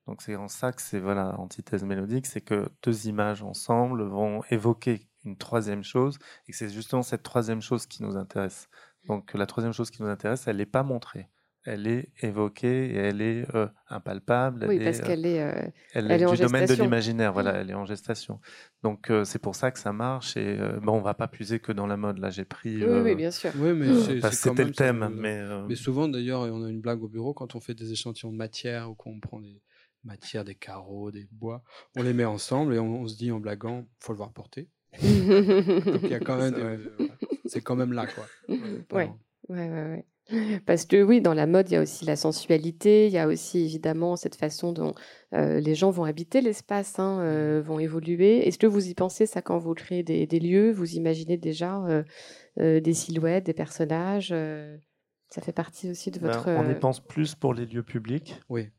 Donc 0.07 0.21
c'est 0.21 0.35
en 0.35 0.47
ça 0.47 0.71
que 0.71 0.81
c'est 0.81 0.99
voilà 0.99 1.39
antithèse 1.39 1.83
mélodique, 1.83 2.25
c'est 2.25 2.41
que 2.41 2.69
deux 2.83 3.07
images 3.07 3.43
ensemble 3.43 4.03
vont 4.03 4.43
évoquer 4.49 5.07
une 5.23 5.37
troisième 5.37 5.83
chose 5.83 6.17
et 6.47 6.51
que 6.51 6.57
c'est 6.57 6.69
justement 6.69 7.03
cette 7.03 7.23
troisième 7.23 7.61
chose 7.61 7.85
qui 7.85 8.03
nous 8.03 8.17
intéresse. 8.17 8.67
Donc 9.05 9.33
la 9.33 9.45
troisième 9.45 9.73
chose 9.73 9.91
qui 9.91 10.01
nous 10.01 10.09
intéresse, 10.09 10.47
elle 10.47 10.57
n'est 10.57 10.65
pas 10.65 10.83
montrée, 10.83 11.29
elle 11.63 11.85
est 11.85 12.09
évoquée 12.21 12.89
et 12.91 12.95
elle 12.95 13.21
est 13.21 13.45
euh, 13.55 13.67
impalpable. 13.87 14.65
Oui, 14.67 14.83
parce 14.83 14.99
euh, 14.99 15.03
qu'elle 15.03 15.25
est, 15.27 15.41
euh, 15.41 15.69
elle, 15.93 16.11
est, 16.11 16.17
du 16.17 16.37
domaine 16.37 16.65
de 16.65 16.73
l'imaginaire. 16.73 17.33
Voilà, 17.33 17.53
elle 17.53 17.69
est 17.69 17.75
en 17.75 17.85
gestation. 17.85 18.39
Donc 18.81 19.11
c'est 19.25 19.39
pour 19.39 19.55
ça 19.55 19.69
que 19.69 19.77
ça 19.77 19.93
marche. 19.93 20.37
Et 20.37 20.57
bon, 20.81 20.93
on 20.93 21.01
va 21.01 21.13
pas 21.13 21.27
puiser 21.27 21.59
que 21.59 21.71
dans 21.71 21.87
la 21.87 21.97
mode. 21.97 22.17
Là, 22.17 22.31
j'ai 22.31 22.45
pris. 22.45 22.83
oui, 22.83 22.99
oui, 23.03 23.15
bien 23.15 23.31
sûr. 23.31 23.51
Oui, 23.57 23.73
mais 23.73 23.93
c'était 24.31 24.65
le 24.65 24.71
thème. 24.71 25.09
mais, 25.15 25.43
mais 25.67 25.75
souvent, 25.75 26.07
d'ailleurs, 26.07 26.41
on 26.41 26.63
a 26.63 26.69
une 26.69 26.81
blague 26.81 27.03
au 27.03 27.07
bureau 27.07 27.33
quand 27.33 27.55
on 27.55 27.59
fait 27.59 27.75
des 27.75 27.91
échantillons 27.91 28.31
de 28.31 28.37
matière 28.37 28.89
ou 28.89 28.95
qu'on 28.95 29.19
prend 29.19 29.39
des 29.39 29.61
matière, 30.03 30.43
des 30.43 30.55
carreaux, 30.55 31.11
des 31.11 31.27
bois. 31.31 31.63
On 31.95 32.03
les 32.03 32.13
met 32.13 32.25
ensemble 32.25 32.73
et 32.73 32.79
on, 32.79 33.07
se 33.07 33.17
dit 33.17 33.31
en 33.31 33.39
blaguant, 33.39 33.85
faut 33.99 34.13
le 34.13 34.17
voir 34.17 34.31
porter. 34.33 34.69
Donc 35.01 36.01
il 36.03 36.09
y 36.09 36.13
a 36.13 36.19
quand 36.19 36.37
même, 36.51 36.89
c'est 37.45 37.61
quand 37.61 37.75
même 37.75 37.93
là 37.93 38.07
quoi. 38.07 38.25
Ouais, 38.91 39.09
ouais, 39.49 39.69
ouais, 39.69 40.05
Parce 40.65 40.85
que 40.85 41.01
oui, 41.01 41.21
dans 41.21 41.33
la 41.33 41.47
mode, 41.47 41.69
il 41.69 41.73
y 41.73 41.77
a 41.77 41.81
aussi 41.81 42.05
la 42.05 42.15
sensualité, 42.15 43.07
il 43.07 43.13
y 43.13 43.17
a 43.17 43.27
aussi 43.27 43.59
évidemment 43.59 44.15
cette 44.15 44.35
façon 44.35 44.73
dont 44.73 44.93
euh, 45.33 45.59
les 45.59 45.75
gens 45.75 45.91
vont 45.91 46.03
habiter 46.03 46.41
l'espace, 46.41 46.99
hein, 46.99 47.19
euh, 47.21 47.61
vont 47.63 47.79
évoluer. 47.79 48.47
Est-ce 48.47 48.57
que 48.57 48.67
vous 48.67 48.87
y 48.87 48.93
pensez 48.93 49.25
ça 49.25 49.41
quand 49.41 49.57
vous 49.57 49.73
créez 49.73 50.03
des, 50.03 50.39
lieux 50.39 50.71
Vous 50.71 50.95
imaginez 50.95 51.37
déjà 51.37 52.03
euh, 52.59 52.79
des 52.81 52.93
silhouettes, 52.93 53.45
des 53.45 53.53
personnages 53.53 54.33
ça 55.33 55.41
fait 55.41 55.53
partie 55.53 55.89
aussi 55.89 56.11
de 56.11 56.19
ben, 56.19 56.27
votre. 56.27 56.49
on 56.49 56.69
y 56.69 56.75
pense 56.75 56.99
plus 56.99 57.35
pour 57.35 57.53
les 57.53 57.65
lieux 57.65 57.83
publics. 57.83 58.35
Oui 58.49 58.69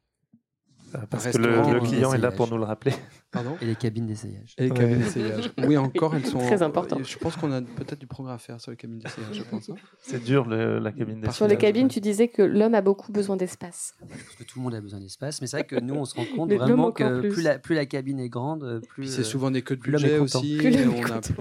Parce 1.11 1.31
que 1.31 1.39
le, 1.39 1.81
client 1.81 2.13
est 2.13 2.19
là 2.19 2.31
pour 2.31 2.49
nous 2.49 2.59
le 2.59 2.65
rappeler. 2.65 2.93
Pardon 3.31 3.57
Et 3.61 3.67
les 3.67 3.77
cabines 3.77 4.07
d'essayage. 4.07 4.55
Et 4.59 4.65
les 4.65 4.71
cabines 4.71 4.99
d'essayage. 4.99 5.51
Oui, 5.67 5.77
encore, 5.77 6.15
elles 6.15 6.27
sont 6.27 6.39
très 6.39 6.63
importantes. 6.63 7.07
Je 7.07 7.19
pense 7.19 7.37
qu'on 7.37 7.53
a 7.53 7.63
peut-être 7.63 7.99
du 7.99 8.07
progrès 8.07 8.35
à 8.35 8.39
faire 8.39 8.61
sur 8.61 8.71
les 8.71 8.77
cabines 8.77 8.99
d'essayage, 8.99 9.35
je 9.35 9.43
pense. 9.43 9.71
Hein. 9.71 9.75
C'est 10.01 10.23
dur 10.23 10.47
la 10.49 10.93
cabine 10.93 11.17
d'essayage. 11.17 11.37
Sur 11.37 11.49
les 11.49 11.57
cabines, 11.57 11.89
tu 11.89 12.01
disais 12.01 12.29
que 12.29 12.43
l'homme 12.43 12.75
a 12.75 12.83
beaucoup 12.83 13.13
besoin 13.13 13.37
d'espace. 13.37 13.95
Parce 14.01 14.37
que 14.39 14.45
tout 14.45 14.59
le 14.59 14.63
monde 14.65 14.75
a 14.75 14.81
besoin 14.81 15.01
d'espace, 15.01 15.41
mais 15.41 15.47
c'est 15.47 15.59
vrai 15.59 15.67
que 15.67 15.77
nous, 15.77 15.95
on 15.95 16.05
se 16.05 16.15
rend 16.15 16.25
compte 16.37 16.53
vraiment 16.53 16.93
que 16.93 17.21
plus. 17.21 17.43
la, 17.43 17.59
plus 17.59 17.75
la 17.75 17.87
cabine 17.87 18.21
est 18.21 18.29
grande, 18.29 18.83
plus. 18.89 19.07
c'est 19.07 19.25
souvent 19.25 19.51
des 19.51 19.63
queues 19.63 19.77
de 19.77 19.83
budget 19.83 20.19
aussi. 20.19 20.59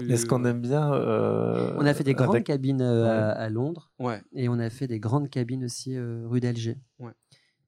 Est-ce 0.08 0.26
qu'on 0.26 0.44
aime 0.44 0.60
bien 0.60 0.92
euh, 0.92 1.74
On 1.78 1.86
a 1.86 1.94
fait 1.94 2.04
des 2.04 2.14
grandes 2.14 2.42
cabines 2.42 2.82
euh, 2.82 3.34
à, 3.34 3.48
Londres. 3.48 3.90
Ouais. 3.98 4.20
Et 4.32 4.48
on 4.48 4.58
a 4.58 4.70
fait 4.70 4.86
des 4.86 5.00
grandes 5.00 5.28
cabines 5.28 5.64
aussi 5.64 5.96
euh, 5.96 6.24
rue 6.26 6.40
d'Alger. 6.40 6.78
Ouais. 6.98 7.12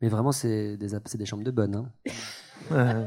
Mais 0.04 0.10
vraiment, 0.10 0.32
c'est 0.32 0.76
des, 0.76 0.88
des 1.14 1.24
chambres 1.24 1.44
de 1.44 1.50
bonne. 1.50 1.74
Hein. 2.70 3.06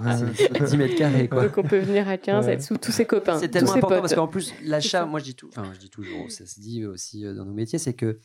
10 0.00 0.76
mètres 0.76 0.96
carrés. 0.96 1.28
Quoi. 1.28 1.44
Donc 1.44 1.58
on 1.58 1.62
peut 1.62 1.78
venir 1.78 2.08
à 2.08 2.18
15, 2.18 2.48
être 2.48 2.60
sous 2.60 2.76
tous 2.76 2.90
ses 2.90 3.06
copains. 3.06 3.38
C'est 3.38 3.50
tellement 3.50 3.74
important 3.74 4.00
parce 4.00 4.16
qu'en 4.16 4.26
plus, 4.26 4.52
l'achat, 4.64 5.06
moi 5.06 5.20
je 5.20 5.26
dis, 5.26 5.36
tout, 5.36 5.46
enfin, 5.46 5.72
je 5.72 5.78
dis 5.78 5.90
toujours, 5.90 6.28
ça 6.32 6.44
se 6.44 6.58
dit 6.58 6.84
aussi 6.84 7.22
dans 7.22 7.44
nos 7.44 7.52
métiers, 7.52 7.78
c'est 7.78 7.94
que 7.94 8.18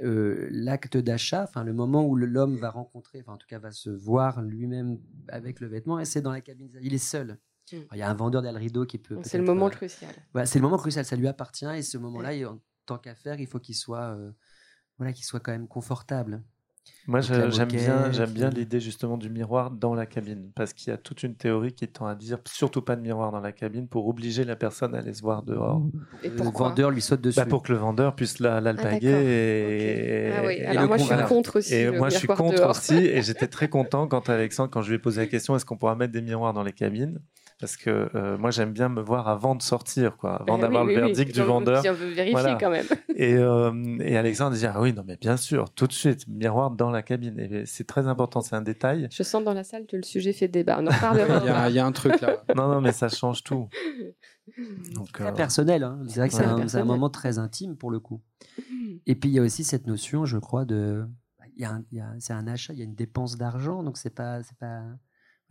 euh, 0.00 0.48
l'acte 0.50 0.96
d'achat, 0.96 1.42
enfin 1.42 1.64
le 1.64 1.74
moment 1.74 2.02
où 2.02 2.16
l'homme 2.16 2.56
va 2.56 2.70
rencontrer, 2.70 3.20
enfin 3.20 3.34
en 3.34 3.36
tout 3.36 3.46
cas 3.46 3.58
va 3.58 3.72
se 3.72 3.90
voir 3.90 4.40
lui-même 4.40 4.98
avec 5.28 5.60
le 5.60 5.66
vêtement, 5.66 6.00
et 6.00 6.06
c'est 6.06 6.22
dans 6.22 6.32
la 6.32 6.40
cabine. 6.40 6.70
Il 6.80 6.94
est 6.94 6.98
seul. 6.98 7.36
Hmm. 7.70 7.76
il 7.92 7.98
y 7.98 8.02
a 8.02 8.08
un 8.08 8.14
vendeur 8.14 8.40
derrière 8.40 8.58
le 8.58 8.64
rideau 8.64 8.86
qui 8.86 8.96
peut. 8.96 9.18
C'est 9.22 9.36
le 9.36 9.44
moment 9.44 9.66
euh, 9.66 9.70
crucial. 9.70 10.10
c'est 10.46 10.58
le 10.58 10.62
moment 10.62 10.78
crucial. 10.78 11.04
Ça 11.04 11.14
lui 11.14 11.28
appartient 11.28 11.66
et 11.66 11.82
ce 11.82 11.98
moment-là, 11.98 12.30
en 12.50 12.58
tant 12.86 12.96
qu'affaire, 12.96 13.38
il 13.38 13.46
faut 13.46 13.58
qu'il 13.58 13.76
soit, 13.76 14.14
euh, 14.16 14.32
voilà, 14.96 15.12
qu'il 15.12 15.26
soit 15.26 15.40
quand 15.40 15.52
même 15.52 15.68
confortable. 15.68 16.42
Moi, 17.06 17.20
j'aime 17.22 17.68
bien, 17.68 18.12
j'aime 18.12 18.30
bien 18.30 18.50
l'idée 18.50 18.78
justement 18.78 19.16
du 19.16 19.30
miroir 19.30 19.70
dans 19.70 19.94
la 19.94 20.06
cabine, 20.06 20.52
parce 20.54 20.72
qu'il 20.72 20.90
y 20.90 20.94
a 20.94 20.96
toute 20.96 21.22
une 21.22 21.34
théorie 21.34 21.72
qui 21.72 21.88
tend 21.88 22.06
à 22.06 22.14
dire 22.14 22.38
surtout 22.44 22.82
pas 22.82 22.94
de 22.94 23.00
miroir 23.00 23.32
dans 23.32 23.40
la 23.40 23.52
cabine 23.52 23.88
pour 23.88 24.06
obliger 24.06 24.44
la 24.44 24.54
personne 24.54 24.94
à 24.94 24.98
aller 24.98 25.12
se 25.12 25.22
voir 25.22 25.42
dehors. 25.42 25.82
Et 26.22 26.28
le 26.28 26.42
vendeur 26.44 26.90
lui 26.90 27.02
saute 27.02 27.20
dessus. 27.20 27.40
Bah, 27.40 27.46
pour 27.46 27.62
que 27.62 27.72
le 27.72 27.78
vendeur 27.78 28.14
puisse 28.14 28.38
l'alpaguer 28.38 29.12
ah, 29.12 29.22
et, 29.22 30.32
ah 30.36 30.42
oui. 30.46 30.60
Alors 30.62 30.86
moi, 30.86 30.98
je 30.98 31.04
suis 31.04 31.24
contre 31.26 31.58
aussi. 31.58 31.74
Et 31.74 31.90
moi, 31.90 32.10
je 32.10 32.18
suis 32.18 32.28
contre 32.28 32.68
aussi, 32.68 32.96
et 32.96 33.22
j'étais 33.22 33.48
très 33.48 33.68
content 33.68 34.06
quand 34.06 34.28
Alexandre, 34.28 34.70
quand 34.70 34.82
je 34.82 34.90
lui 34.90 34.96
ai 34.96 35.00
posé 35.00 35.22
la 35.22 35.26
question, 35.26 35.56
est-ce 35.56 35.64
qu'on 35.64 35.76
pourra 35.76 35.96
mettre 35.96 36.12
des 36.12 36.22
miroirs 36.22 36.52
dans 36.52 36.62
les 36.62 36.72
cabines? 36.72 37.18
Parce 37.60 37.76
que 37.76 38.10
euh, 38.14 38.38
moi 38.38 38.50
j'aime 38.50 38.72
bien 38.72 38.88
me 38.88 39.00
voir 39.00 39.28
avant 39.28 39.54
de 39.54 39.62
sortir, 39.62 40.16
quoi, 40.16 40.36
avant 40.36 40.56
eh 40.58 40.60
d'avoir 40.62 40.84
le 40.84 40.94
verdict 40.94 41.34
du 41.34 41.42
vendeur. 41.42 41.82
Si 41.82 41.88
on 41.88 41.94
veut 41.94 42.08
vérifier 42.08 42.56
quand 42.58 42.70
même. 42.70 42.86
Et, 43.14 43.34
euh, 43.34 43.98
et 44.00 44.16
Alexandre 44.16 44.56
dit 44.56 44.64
ah 44.64 44.80
oui 44.80 44.94
non 44.94 45.02
mais 45.06 45.16
bien 45.16 45.36
sûr 45.36 45.70
tout 45.70 45.86
de 45.86 45.92
suite 45.92 46.26
miroir 46.26 46.70
dans 46.70 46.90
la 46.90 47.02
cabine. 47.02 47.38
Et 47.38 47.66
c'est 47.66 47.86
très 47.86 48.06
important, 48.06 48.40
c'est 48.40 48.56
un 48.56 48.62
détail. 48.62 49.08
Je 49.10 49.22
sens 49.22 49.44
dans 49.44 49.52
la 49.52 49.64
salle 49.64 49.86
que 49.86 49.96
le 49.96 50.02
sujet 50.02 50.32
fait 50.32 50.48
débat. 50.48 50.78
On 50.80 50.86
en 50.86 50.90
parlera. 50.90 51.68
il, 51.68 51.74
y 51.74 51.78
a, 51.78 51.84
un 51.84 51.92
truc 51.92 52.20
là. 52.20 52.42
non 52.56 52.68
non 52.68 52.80
mais 52.80 52.92
ça 52.92 53.08
change 53.08 53.42
tout. 53.42 53.68
Donc, 54.94 55.12
très 55.12 55.26
euh, 55.26 55.32
personnel. 55.32 55.82
Hein. 55.82 56.00
C'est 56.08 56.20
vrai 56.20 56.28
que 56.28 56.34
c'est 56.68 56.78
un, 56.78 56.84
moment 56.84 57.10
très 57.10 57.38
intime 57.38 57.76
pour 57.76 57.90
le 57.90 58.00
coup. 58.00 58.22
Et 59.06 59.14
puis 59.14 59.28
il 59.28 59.34
y 59.34 59.38
a 59.38 59.42
aussi 59.42 59.64
cette 59.64 59.86
notion, 59.86 60.24
je 60.24 60.38
crois, 60.38 60.64
de 60.64 61.04
il 61.56 61.62
y 61.92 62.00
a, 62.00 62.14
c'est 62.18 62.32
un 62.32 62.46
achat, 62.46 62.72
il 62.72 62.78
y 62.78 62.82
a 62.82 62.84
une 62.84 62.94
dépense 62.94 63.36
d'argent, 63.36 63.82
donc 63.82 63.98
c'est 63.98 64.14
pas 64.14 64.42
c'est 64.42 64.56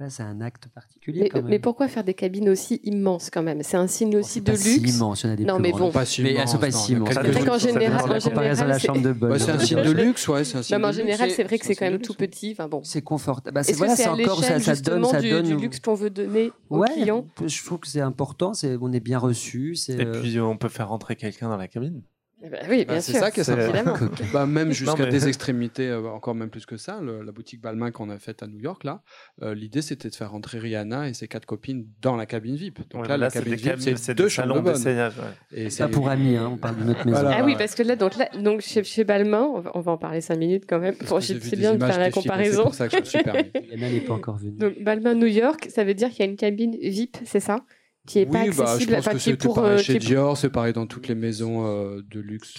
c'est 0.07 0.23
un 0.23 0.39
acte 0.39 0.67
particulier. 0.73 1.29
Mais, 1.43 1.59
pourquoi 1.59 1.89
faire 1.89 2.05
des 2.05 2.13
cabines 2.13 2.49
aussi 2.49 2.79
immenses 2.83 3.29
quand 3.29 3.43
même? 3.43 3.63
C'est 3.63 3.75
un 3.75 3.87
signe 3.87 4.15
aussi 4.15 4.39
de 4.39 4.51
luxe. 4.51 4.63
Si 4.63 4.77
immense, 4.77 5.23
il 5.23 5.27
y 5.27 5.29
en 5.29 5.33
a 5.33 5.35
des 5.35 5.43
non, 5.43 5.55
plus 5.55 5.63
mais 5.63 5.71
bon. 5.71 5.91
Pas 5.91 6.05
si 6.05 6.23
mais 6.23 6.35
elles 6.35 6.47
sont 6.47 6.57
pas 6.57 6.71
si 6.71 6.93
immenses. 6.93 7.09
En 7.09 7.57
général, 7.57 8.11
en 8.11 8.19
général, 8.19 8.67
la 8.67 8.79
chambre 8.79 9.01
de 9.01 9.11
bonne. 9.11 9.37
c'est 9.37 9.51
un 9.51 9.59
signe 9.59 9.83
de 9.83 9.91
luxe, 9.91 10.27
ouais. 10.29 10.43
C'est 10.45 10.57
un 10.57 10.63
signe. 10.63 10.77
Non, 10.77 10.81
mais 10.81 10.87
en 10.87 10.93
général, 10.93 11.31
c'est 11.31 11.43
vrai 11.43 11.59
que 11.59 11.65
c'est 11.65 11.75
quand 11.75 11.89
même 11.89 11.99
tout 11.99 12.13
petit. 12.13 12.51
Enfin 12.53 12.69
bon. 12.69 12.81
C'est 12.83 13.01
confortable. 13.01 13.53
Bah, 13.53 13.63
c'est 13.63 13.73
voilà, 13.73 13.95
c'est 13.95 14.07
encore 14.07 14.43
ça, 14.43 14.59
ça 14.59 14.75
donne, 14.75 15.03
ça 15.03 15.21
donne 15.21 15.45
du 15.45 15.57
luxe 15.57 15.79
qu'on 15.79 15.95
veut 15.95 16.09
donner 16.09 16.51
aux 16.69 16.81
clients? 16.83 17.25
Je 17.45 17.65
trouve 17.65 17.79
que 17.79 17.87
c'est 17.87 18.01
important. 18.01 18.53
C'est 18.53 18.77
on 18.79 18.93
est 18.93 18.99
bien 18.99 19.19
reçu. 19.19 19.75
Et 19.89 20.05
puis 20.05 20.39
on 20.39 20.57
peut 20.57 20.69
faire 20.69 20.89
rentrer 20.89 21.15
quelqu'un 21.15 21.49
dans 21.49 21.57
la 21.57 21.67
cabine. 21.67 22.01
Eh 22.41 22.49
ben 22.49 22.59
oui, 22.69 22.85
bien 22.85 22.95
bah, 22.95 23.01
sûr. 23.01 23.15
C'est 23.15 23.19
ça 23.19 23.31
qui 23.31 23.41
est 23.41 23.49
évidemment. 23.49 23.95
bah, 24.33 24.45
même 24.45 24.71
jusqu'à 24.71 25.05
des 25.05 25.27
extrémités, 25.27 25.89
euh, 25.89 26.07
encore 26.07 26.35
même 26.35 26.49
plus 26.49 26.65
que 26.65 26.77
ça. 26.77 27.01
la 27.01 27.31
boutique 27.31 27.61
Balmain 27.61 27.91
qu'on 27.91 28.09
a 28.09 28.17
faite 28.17 28.43
à 28.43 28.47
New 28.47 28.59
York, 28.59 28.83
là, 28.83 29.01
euh, 29.41 29.53
l'idée 29.53 29.81
c'était 29.81 30.09
de 30.09 30.15
faire 30.15 30.31
rentrer 30.31 30.59
Rihanna 30.59 31.09
et 31.09 31.13
ses 31.13 31.27
quatre 31.27 31.45
copines 31.45 31.85
dans 32.01 32.15
la 32.15 32.25
cabine 32.25 32.55
VIP. 32.55 32.79
Donc 32.91 33.07
là, 33.07 33.17
la 33.17 33.29
cabine 33.29 33.55
VIP, 33.55 33.97
c'est 33.97 34.13
deux 34.13 34.29
chambres 34.29 34.61
d'essayage. 34.61 35.13
Et 35.51 35.69
c'est 35.69 35.83
pas 35.83 35.89
pour 35.89 36.09
amis, 36.09 36.37
hein, 36.37 36.49
on 36.53 36.57
parle 36.57 36.77
de 36.77 36.83
notre 36.83 37.05
maison. 37.05 37.27
Ah 37.29 37.43
oui, 37.43 37.55
parce 37.57 37.75
que 37.75 37.83
là, 37.83 37.95
donc, 37.95 38.15
là, 38.15 38.29
donc 38.41 38.61
chez, 38.61 38.83
chez 38.83 39.03
Balmain, 39.03 39.43
on 39.73 39.81
va, 39.81 39.91
en 39.91 39.97
parler 39.97 40.21
cinq 40.21 40.37
minutes 40.37 40.63
quand 40.67 40.79
même. 40.79 40.95
c'est 41.19 41.55
bien 41.57 41.75
de 41.75 41.85
faire 41.85 41.99
la 41.99 42.11
comparaison. 42.11 42.57
C'est 42.57 42.63
pour 42.63 42.75
ça 42.75 42.87
que 42.87 42.95
je 42.95 43.01
me 43.01 43.05
suis 43.05 43.23
permis. 43.23 43.51
Rihanna 43.53 43.91
n'est 43.91 44.01
pas 44.01 44.13
encore 44.13 44.37
venue. 44.37 44.57
Donc 44.57 44.81
Balmain 44.81 45.15
New 45.15 45.27
York, 45.27 45.67
ça 45.69 45.83
veut 45.83 45.93
dire 45.93 46.09
qu'il 46.09 46.19
y 46.19 46.27
a 46.27 46.31
une 46.31 46.37
cabine 46.37 46.77
VIP, 46.79 47.17
c'est 47.25 47.39
ça? 47.39 47.65
Qui 48.09 48.19
est 48.19 48.25
oui, 48.25 48.31
pas 48.31 48.39
bah, 48.39 48.77
je 48.79 48.85
pense 48.87 49.07
que 49.07 49.19
c'est 49.19 49.37
pour, 49.37 49.53
pareil 49.53 49.79
euh, 49.79 49.83
chez 49.83 49.99
Dior, 49.99 50.35
c'est 50.35 50.49
pareil 50.49 50.73
dans 50.73 50.87
toutes 50.87 51.07
les 51.07 51.15
maisons 51.15 51.67
euh, 51.67 52.01
de 52.09 52.19
luxe 52.19 52.53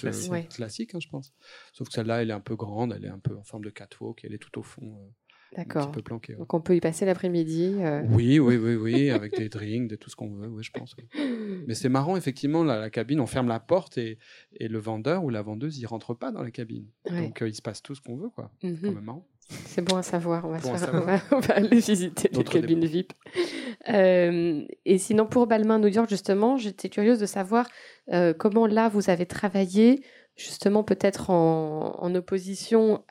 classiques, 0.48 0.94
hein, 0.94 1.00
je 1.00 1.08
pense. 1.08 1.34
Sauf 1.72 1.88
que 1.88 1.94
celle-là, 1.94 2.22
elle 2.22 2.30
est 2.30 2.34
un 2.34 2.40
peu 2.40 2.54
grande, 2.54 2.94
elle 2.96 3.04
est 3.04 3.10
un 3.10 3.18
peu 3.18 3.36
en 3.36 3.42
forme 3.42 3.64
de 3.64 3.70
catwalk, 3.70 4.24
elle 4.24 4.32
est 4.32 4.38
tout 4.38 4.56
au 4.60 4.62
fond. 4.62 4.84
Euh, 4.84 5.56
D'accord. 5.56 5.88
Un 5.88 5.90
peu 5.90 6.02
planquée. 6.02 6.34
Donc 6.34 6.54
on 6.54 6.60
peut 6.60 6.76
y 6.76 6.80
passer 6.80 7.04
l'après-midi. 7.04 7.74
Oui, 8.10 8.38
oui, 8.38 8.56
oui, 8.56 8.76
oui, 8.76 9.10
avec 9.10 9.36
des 9.36 9.48
drinks, 9.48 9.88
de 9.88 9.96
tout 9.96 10.08
ce 10.08 10.14
qu'on 10.14 10.30
veut, 10.30 10.46
oui, 10.46 10.62
je 10.62 10.70
pense. 10.70 10.94
Mais 11.66 11.74
c'est 11.74 11.88
marrant, 11.88 12.16
effectivement, 12.16 12.62
la, 12.62 12.78
la, 12.78 12.88
cabine, 12.88 13.18
on 13.18 13.26
ferme 13.26 13.48
la 13.48 13.58
porte 13.58 13.98
et, 13.98 14.18
et, 14.52 14.68
le 14.68 14.78
vendeur 14.78 15.24
ou 15.24 15.30
la 15.30 15.42
vendeuse, 15.42 15.78
il 15.78 15.86
rentre 15.86 16.14
pas 16.14 16.30
dans 16.30 16.42
la 16.42 16.52
cabine. 16.52 16.86
Donc 17.10 17.42
il 17.44 17.54
se 17.54 17.62
passe 17.62 17.82
tout 17.82 17.96
ce 17.96 18.00
qu'on 18.00 18.16
veut, 18.16 18.30
quoi. 18.30 18.52
C'est 18.60 18.68
quand 18.80 18.86
mhm. 18.86 18.94
même 18.94 19.04
marrant. 19.04 19.26
C'est 19.66 19.82
bon 19.82 19.96
à 19.96 20.02
savoir. 20.02 20.44
On 20.44 20.50
va, 20.50 20.58
on 21.32 21.40
va, 21.40 21.54
aller 21.54 21.80
visiter 21.80 22.30
les 22.32 22.44
cabines 22.44 22.84
VIP. 22.84 23.12
Euh, 23.88 24.64
et 24.84 24.98
sinon, 24.98 25.26
pour 25.26 25.46
Balmain 25.46 25.78
New 25.78 25.88
York, 25.88 26.08
justement, 26.08 26.56
j'étais 26.56 26.88
curieuse 26.88 27.18
de 27.18 27.26
savoir 27.26 27.68
euh, 28.12 28.32
comment 28.32 28.66
là 28.66 28.88
vous 28.88 29.10
avez 29.10 29.26
travaillé, 29.26 30.04
justement 30.36 30.84
peut-être 30.84 31.30
en, 31.30 31.96
en, 31.98 32.14
opposition 32.14 33.04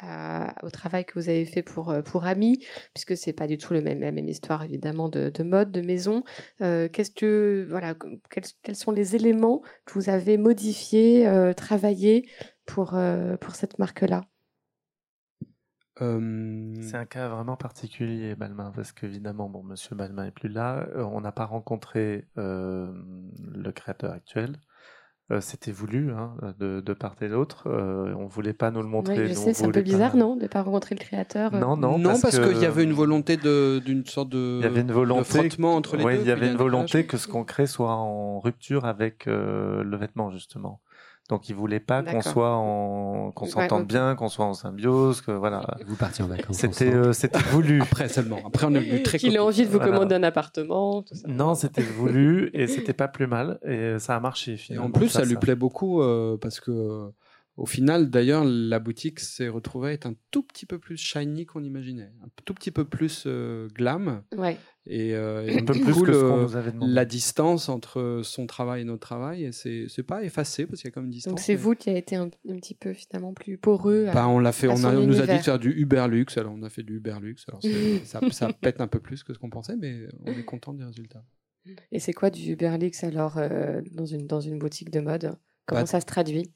au 0.64 0.70
travail 0.70 1.06
que 1.06 1.20
vous 1.20 1.30
avez 1.30 1.46
fait 1.46 1.62
pour, 1.62 1.92
euh, 1.92 2.02
pour 2.02 2.26
Ami, 2.26 2.66
puisque 2.94 3.18
c'est 3.18 3.34
pas 3.34 3.48
du 3.48 3.58
tout 3.58 3.74
le 3.74 3.82
même, 3.82 4.00
la 4.00 4.12
même 4.12 4.30
histoire 4.30 4.64
évidemment 4.64 5.10
de, 5.10 5.30
de 5.30 5.44
mode, 5.44 5.72
de 5.72 5.82
maison. 5.82 6.24
Qu'est-ce 6.60 7.12
que 7.12 7.68
voilà, 7.70 7.96
quels, 8.30 8.44
quels, 8.64 8.76
sont 8.76 8.92
les 8.92 9.16
éléments 9.16 9.62
que 9.86 9.94
vous 9.94 10.10
avez 10.10 10.38
modifiés, 10.38 11.30
travaillés 11.58 12.30
pour, 12.66 12.98
pour 13.42 13.56
cette 13.56 13.78
marque-là? 13.80 14.22
C'est 16.00 16.96
un 16.96 17.06
cas 17.06 17.28
vraiment 17.28 17.58
particulier, 17.58 18.36
Balmain, 18.36 18.72
parce 18.74 18.94
qu'évidemment, 18.94 19.50
bon, 19.50 19.64
Monsieur 19.64 19.96
Balmain 19.96 20.28
est 20.28 20.32
plus 20.32 20.50
là. 20.50 20.88
Euh, 20.96 21.04
on 21.04 21.20
n'a 21.22 21.32
pas 21.32 21.46
rencontré 21.46 22.26
euh, 22.38 22.88
le 23.54 23.72
créateur 23.72 24.14
actuel. 24.14 24.56
Euh, 25.32 25.42
c'était 25.42 25.72
voulu 25.72 26.12
hein, 26.12 26.34
de, 26.58 26.82
part 26.94 27.16
et 27.22 27.30
d'autre. 27.30 27.70
on 27.70 28.26
voulait 28.26 28.54
pas 28.54 28.72
nous 28.72 28.82
le 28.82 28.88
montrer. 28.88 29.28
je 29.28 29.34
sais, 29.34 29.54
c'est 29.54 29.66
un 29.66 29.72
peu 29.72 29.82
bizarre, 29.82 30.16
non, 30.16 30.36
de 30.36 30.48
pas 30.48 30.64
rencontrer 30.64 30.96
le 30.96 31.02
créateur. 31.02 31.54
Non, 31.54 31.78
non, 31.78 32.00
non, 32.00 32.20
parce, 32.20 32.40
qu'il 32.40 32.58
y 32.58 32.66
avait 32.66 32.84
une 32.84 32.94
volonté 32.94 33.38
d'une 33.38 34.06
sorte 34.06 34.30
de. 34.30 34.58
Il 34.60 34.64
y 34.64 34.68
avait 34.68 34.82
une 34.82 34.92
volonté. 34.92 35.26
frottement 35.26 35.76
entre 35.76 35.98
les 35.98 36.04
deux. 36.04 36.22
Il 36.22 36.28
y 36.28 36.32
avait 36.32 36.50
une 36.50 36.58
volonté 36.58 37.06
que 37.06 37.18
ce 37.18 37.28
qu'on 37.28 37.44
crée 37.44 37.68
soit 37.68 37.94
en 37.94 38.40
rupture 38.40 38.86
avec 38.86 39.26
le 39.26 39.98
vêtement, 39.98 40.32
justement. 40.32 40.82
Donc 41.30 41.48
il 41.48 41.54
voulait 41.54 41.80
pas 41.80 42.02
qu'on 42.02 42.22
soit 42.22 42.56
en 42.56 43.32
qu'on 43.32 43.46
s'entende 43.46 43.86
bien, 43.86 44.16
qu'on 44.16 44.30
soit 44.30 44.46
en 44.46 44.56
symbiose, 44.56 45.22
que 45.22 45.32
voilà. 45.32 45.64
vous 45.86 45.96
partiez 45.96 46.24
en 46.24 46.28
vacances. 46.28 46.58
C'était 46.58 46.92
euh, 46.92 47.14
c'était 47.14 47.38
voulu. 47.52 47.82
Après 47.84 48.10
seulement. 48.10 48.40
Après 48.48 48.66
on 48.66 48.74
est 48.74 48.80
venu 48.80 49.04
très. 49.04 49.20
Qu'il 49.20 49.36
ait 49.36 49.40
envie 49.40 49.64
de 49.64 49.70
vous 49.70 49.78
commander 49.78 50.16
un 50.16 50.24
appartement. 50.24 51.04
Tout 51.04 51.14
ça. 51.14 51.28
Non, 51.28 51.54
c'était 51.54 51.84
voulu 51.84 52.50
et 52.54 52.66
c'était 52.66 52.94
pas 52.94 53.08
plus 53.08 53.28
mal 53.28 53.60
et 53.64 54.00
ça 54.00 54.16
a 54.16 54.20
marché 54.20 54.58
finalement. 54.58 54.88
Et 54.88 54.90
en 54.90 54.92
plus 54.92 55.10
ça, 55.10 55.24
lui 55.24 55.36
plaît 55.36 55.56
beaucoup 55.56 56.02
euh, 56.02 56.36
parce 56.42 56.60
que 56.60 57.12
au 57.60 57.66
final, 57.66 58.10
d'ailleurs, 58.10 58.46
la 58.46 58.80
boutique 58.80 59.20
s'est 59.20 59.50
retrouvée 59.50 59.92
être 59.92 60.06
un 60.06 60.16
tout 60.32 60.44
petit 60.44 60.66
peu 60.66 60.80
plus 60.80 60.96
shiny 60.96 61.46
qu'on 61.46 61.62
imaginait, 61.62 62.12
un 62.24 62.30
tout 62.46 62.54
petit 62.54 62.72
peu 62.72 62.86
plus 62.86 63.26
euh, 63.28 63.68
glam. 63.76 64.24
Ouais. 64.38 64.58
Et, 64.86 65.14
euh, 65.14 65.58
un 65.58 65.66
peu 65.66 65.74
plus 65.74 66.02
que 66.02 66.14
ce 66.14 66.42
nous 66.44 66.56
avait 66.56 66.72
demandé. 66.72 66.94
la 66.94 67.04
distance 67.04 67.68
entre 67.68 68.22
son 68.24 68.48
travail 68.48 68.82
et 68.82 68.84
notre 68.86 69.02
travail, 69.02 69.44
et 69.44 69.52
c'est 69.52 69.86
c'est 69.90 70.04
pas 70.04 70.24
effacé 70.24 70.66
parce 70.66 70.82
qu'il 70.82 70.88
y 70.90 70.92
a 70.92 70.94
comme 70.94 71.06
une 71.06 71.12
distance. 71.12 71.32
Donc 71.32 71.40
c'est 71.42 71.56
vous 71.56 71.76
qui 71.76 71.90
avez 71.90 72.00
été 72.00 72.16
un, 72.16 72.30
petit 72.30 72.76
peu 72.76 72.94
finalement 72.94 73.34
plus 73.34 73.58
poreux. 73.58 74.06
bah, 74.14 74.30
on 74.30 74.40
l'a 74.40 74.54
fait, 74.54 74.70
on, 74.70 74.84
a, 74.86 74.94
nous 74.94 75.22
a 75.22 75.28
dit 75.28 75.38
de 75.38 75.44
faire 75.44 75.60
du 75.60 75.72
Uber 75.72 76.08
Luxe, 76.10 76.38
alors 76.38 76.54
on 76.56 76.64
a 76.64 76.70
fait 76.70 76.84
du 76.84 76.96
Uber 76.96 77.18
Luxe. 77.22 77.46
Alors 77.50 77.62
ça, 78.06 78.22
ça 78.32 78.54
pète 78.54 78.80
un 78.80 78.88
peu 78.88 79.02
plus 79.02 79.24
que 79.24 79.34
ce 79.34 79.38
qu'on 79.38 79.50
pensait, 79.50 79.76
mais 79.76 80.08
on 80.26 80.32
est 80.32 80.46
content 80.46 80.74
des 80.74 80.86
résultats. 80.86 81.26
Et 81.92 82.00
c'est 82.00 82.14
quoi 82.14 82.30
du 82.30 82.54
Uber 82.54 82.78
Luxe 82.80 83.04
alors 83.04 83.38
euh, 83.38 83.82
dans 83.92 84.06
une 84.06 84.28
dans 84.28 84.40
une 84.40 84.58
boutique 84.58 84.92
de 84.92 85.02
mode? 85.02 85.36
Comment 85.66 85.82
bah, 85.82 85.88
ça 85.88 86.00
se 86.00 86.06
traduit? 86.06 86.52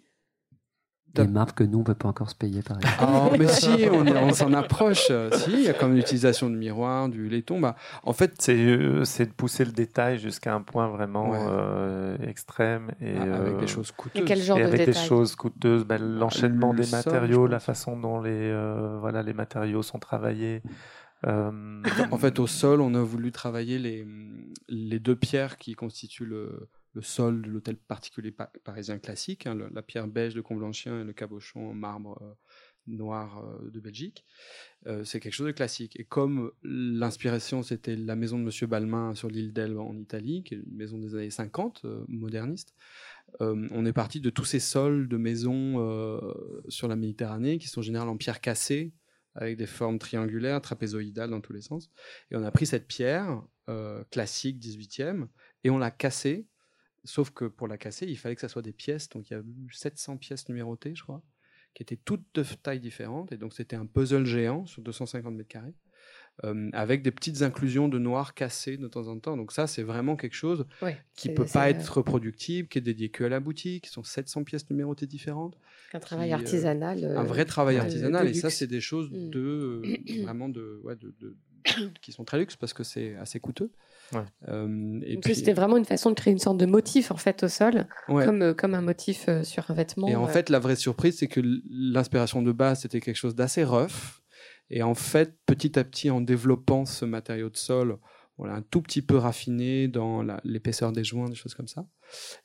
Des 1.14 1.28
marques 1.28 1.60
que 1.60 1.64
nous, 1.64 1.78
on 1.78 1.82
ne 1.82 1.86
peut 1.86 1.94
pas 1.94 2.10
encore 2.10 2.30
se 2.30 2.36
payer, 2.36 2.62
par 2.62 2.78
exemple. 2.78 3.04
Oh, 3.04 3.36
mais 3.40 3.48
si, 3.48 3.88
on, 3.92 4.34
s'en 4.34 4.54
approche. 4.54 5.12
Si, 5.34 5.52
il 5.52 5.62
y 5.62 5.70
a 5.70 5.74
comme 5.74 5.96
l'utilisation 5.96 6.50
de 6.50 6.56
miroirs, 6.56 7.10
du 7.10 7.30
laiton. 7.30 7.60
Bah, 7.60 7.76
en 8.04 8.14
fait, 8.14 8.34
c'est 8.40 8.56
euh, 8.56 9.04
c'est 9.04 9.28
de 9.28 9.32
pousser 9.32 9.66
le 9.66 9.72
détail 9.72 10.18
jusqu'à 10.18 10.54
un 10.54 10.62
point 10.62 10.88
vraiment 10.88 11.34
euh, 11.36 12.18
extrême. 12.28 12.92
Et, 13.00 13.16
ah, 13.18 13.36
avec 13.36 13.58
des 13.58 13.64
euh, 13.64 13.68
choses 13.68 13.92
coûteuses. 13.92 14.22
Et 14.22 14.26
quel 14.26 14.42
genre 14.42 14.58
et 14.58 14.64
de 14.64 14.68
avec 14.68 14.86
des 14.86 14.94
choses 14.94 15.36
coûteuses. 15.36 15.84
Bah, 15.84 15.98
L'enchaînement 15.98 16.74
des 16.74 16.88
matériaux, 16.88 17.48
la 17.48 17.60
façon 17.60 17.98
dont 17.98 18.22
les, 18.22 18.52
voilà, 19.00 19.22
les 19.22 19.34
matériaux 19.34 19.84
sont 19.84 20.00
travaillés. 20.00 20.62
En 21.26 22.18
fait, 22.18 22.40
au 22.40 22.48
sol, 22.48 22.82
on 22.82 22.96
a 22.96 23.02
voulu 23.02 23.32
travailler 23.32 23.78
les, 23.78 24.08
les 24.68 25.00
deux 25.00 25.16
pierres 25.16 25.58
qui 25.58 25.74
constituent 25.74 26.26
le, 26.26 26.68
le 26.94 27.02
sol 27.02 27.42
de 27.42 27.50
l'hôtel 27.50 27.76
particulier 27.76 28.32
parisien 28.64 29.00
classique, 29.00 29.48
hein, 29.48 29.58
la 29.72 29.82
pierre 29.82 30.08
beige 30.08 30.36
de 30.36 30.42
Comblanchien 30.42 31.02
et 31.02 31.04
le 31.04 31.14
cabochon 31.14 31.70
en 31.70 31.74
marbre 31.74 32.22
euh, 32.22 32.34
noir 32.86 33.44
euh, 33.44 33.72
de 33.72 33.80
Belgique. 33.80 34.26
Euh, 34.86 35.04
c'est 35.04 35.20
quelque 35.20 35.34
chose 35.34 35.48
de 35.48 35.52
classique. 35.52 36.00
Et 36.00 36.04
comme 36.04 36.52
l'inspiration, 36.62 37.64
c'était 37.64 37.96
la 37.96 38.16
maison 38.16 38.38
de 38.38 38.44
Monsieur 38.44 38.68
Balmain 38.68 39.16
sur 39.16 39.28
l'île 39.28 39.54
d'Elbe 39.54 39.80
en 39.80 39.98
Italie, 39.98 40.44
qui 40.44 40.54
est 40.54 40.58
une 40.58 40.76
maison 40.76 41.00
des 41.00 41.16
années 41.16 41.32
50, 41.32 41.86
moderniste, 42.08 42.76
on 43.40 43.84
est 43.86 43.94
parti 43.94 44.22
de 44.22 44.30
tous 44.30 44.46
ces 44.46 44.60
sols 44.60 45.08
de 45.08 45.18
maisons 45.18 46.22
sur 46.68 46.88
la 46.88 46.96
Méditerranée 46.96 47.58
qui 47.58 47.68
sont 47.68 47.82
généralement 47.82 48.14
en 48.14 48.18
pierre 48.18 48.42
cassée, 48.42 48.94
avec 49.34 49.58
des 49.58 49.66
formes 49.66 49.98
triangulaires, 49.98 50.62
trapézoïdales 50.62 51.32
dans 51.32 51.42
tous 51.42 51.54
les 51.54 51.62
sens. 51.62 51.90
Et 52.30 52.36
on 52.36 52.44
a 52.44 52.52
pris 52.52 52.68
cette 52.68 52.88
pierre 52.88 53.42
classique 54.12 54.60
18e 54.60 55.28
et 55.64 55.72
on 55.72 55.80
l'a 55.80 55.90
cassée 55.90 56.46
Sauf 57.04 57.32
que 57.32 57.46
pour 57.46 57.68
la 57.68 57.78
casser, 57.78 58.06
il 58.08 58.18
fallait 58.18 58.36
que 58.36 58.42
ça 58.42 58.50
soit 58.50 58.62
des 58.62 58.74
pièces. 58.74 59.10
Donc 59.10 59.30
il 59.30 59.34
y 59.34 59.36
a 59.36 59.40
eu 59.40 59.72
700 59.72 60.18
pièces 60.18 60.48
numérotées, 60.50 60.96
je 60.96 61.04
crois, 61.04 61.22
qui 61.74 61.84
étaient 61.84 62.00
toutes 62.04 62.26
de 62.34 62.44
tailles 62.44 62.80
différentes. 62.80 63.32
Et 63.32 63.38
donc 63.38 63.54
c'était 63.54 63.76
un 63.76 63.86
puzzle 63.86 64.26
géant 64.26 64.66
sur 64.66 64.82
250 64.82 65.36
mètres 65.36 65.50
carrés. 65.50 65.76
Euh, 66.44 66.72
avec 66.74 67.04
des 67.04 67.12
petites 67.12 67.44
inclusions 67.44 67.88
de 67.88 68.00
noir 68.00 68.34
cassées 68.34 68.78
de 68.78 68.88
temps 68.88 69.08
en 69.08 69.20
temps. 69.20 69.38
Donc 69.38 69.52
ça, 69.52 69.68
c'est 69.68 69.84
vraiment 69.84 70.16
quelque 70.16 70.34
chose 70.34 70.66
qui 71.16 71.30
ne 71.30 71.36
peut 71.36 71.46
pas 71.46 71.70
être 71.70 71.98
reproductible, 71.98 72.68
qui 72.68 72.80
est 72.80 72.82
dédié 72.82 73.10
que 73.10 73.24
à 73.24 73.30
la 73.30 73.40
boutique, 73.40 73.84
qui 73.84 73.92
sont 73.92 74.04
700 74.04 74.44
pièces 74.44 74.68
numérotées 74.72 75.06
différentes. 75.06 75.56
Un 75.94 76.00
travail 76.00 76.32
euh, 76.32 76.36
artisanal. 76.36 77.06
un 77.06 77.24
vrai 77.24 77.46
travail 77.46 77.78
artisanal. 77.78 78.28
et 78.28 78.34
ça, 78.34 78.50
c'est 78.50 78.66
des 78.66 78.82
choses 78.82 79.12
mmh. 79.12 79.30
de, 79.30 79.40
euh, 79.40 80.22
vraiment 80.24 80.50
de, 80.50 80.82
de, 81.00 81.38
qui 82.02 82.12
sont 82.12 82.24
très 82.24 82.38
luxe 82.38 82.56
parce 82.56 82.74
que 82.74 82.84
c'est 82.84 83.16
assez 83.16 83.40
coûteux. 83.40 83.72
Euh, 84.48 85.00
et 85.06 85.18
puis... 85.18 85.36
C'était 85.36 85.54
vraiment 85.54 85.78
une 85.78 85.86
façon 85.86 86.10
de 86.10 86.16
créer 86.16 86.32
une 86.34 86.40
sorte 86.40 86.58
de 86.58 86.66
motif 86.66 87.12
en 87.12 87.18
fait 87.18 87.44
au 87.44 87.48
sol, 87.48 87.88
comme, 88.08 88.42
euh, 88.42 88.54
comme 88.54 88.74
un 88.74 88.82
motif 88.82 89.26
euh, 89.28 89.44
sur 89.44 89.70
un 89.70 89.74
vêtement. 89.74 90.08
Et 90.08 90.16
en 90.16 90.28
fait, 90.28 90.50
la 90.50 90.60
vraie 90.60 90.76
surprise, 90.76 91.18
c'est 91.18 91.28
que 91.28 91.42
l'inspiration 91.70 92.42
de 92.42 92.52
base, 92.52 92.82
c'était 92.82 93.02
quelque 93.02 93.16
chose 93.16 93.36
d'assez 93.36 93.64
rough. 93.64 94.22
Et 94.70 94.82
en 94.82 94.96
fait, 94.96 95.36
petit 95.46 95.78
à 95.78 95.84
petit, 95.84 96.10
en 96.10 96.22
développant 96.22 96.86
ce 96.86 97.06
matériau 97.06 97.50
de 97.50 97.58
sol, 97.58 97.98
voilà, 98.38 98.56
un 98.56 98.62
tout 98.62 98.82
petit 98.82 99.02
peu 99.04 99.16
raffiné 99.16 99.88
dans 99.88 100.24
l'épaisseur 100.44 100.92
des 100.92 101.04
joints, 101.04 101.30
des 101.30 101.36
choses 101.36 101.54
comme 101.54 101.68
ça. 101.68 101.86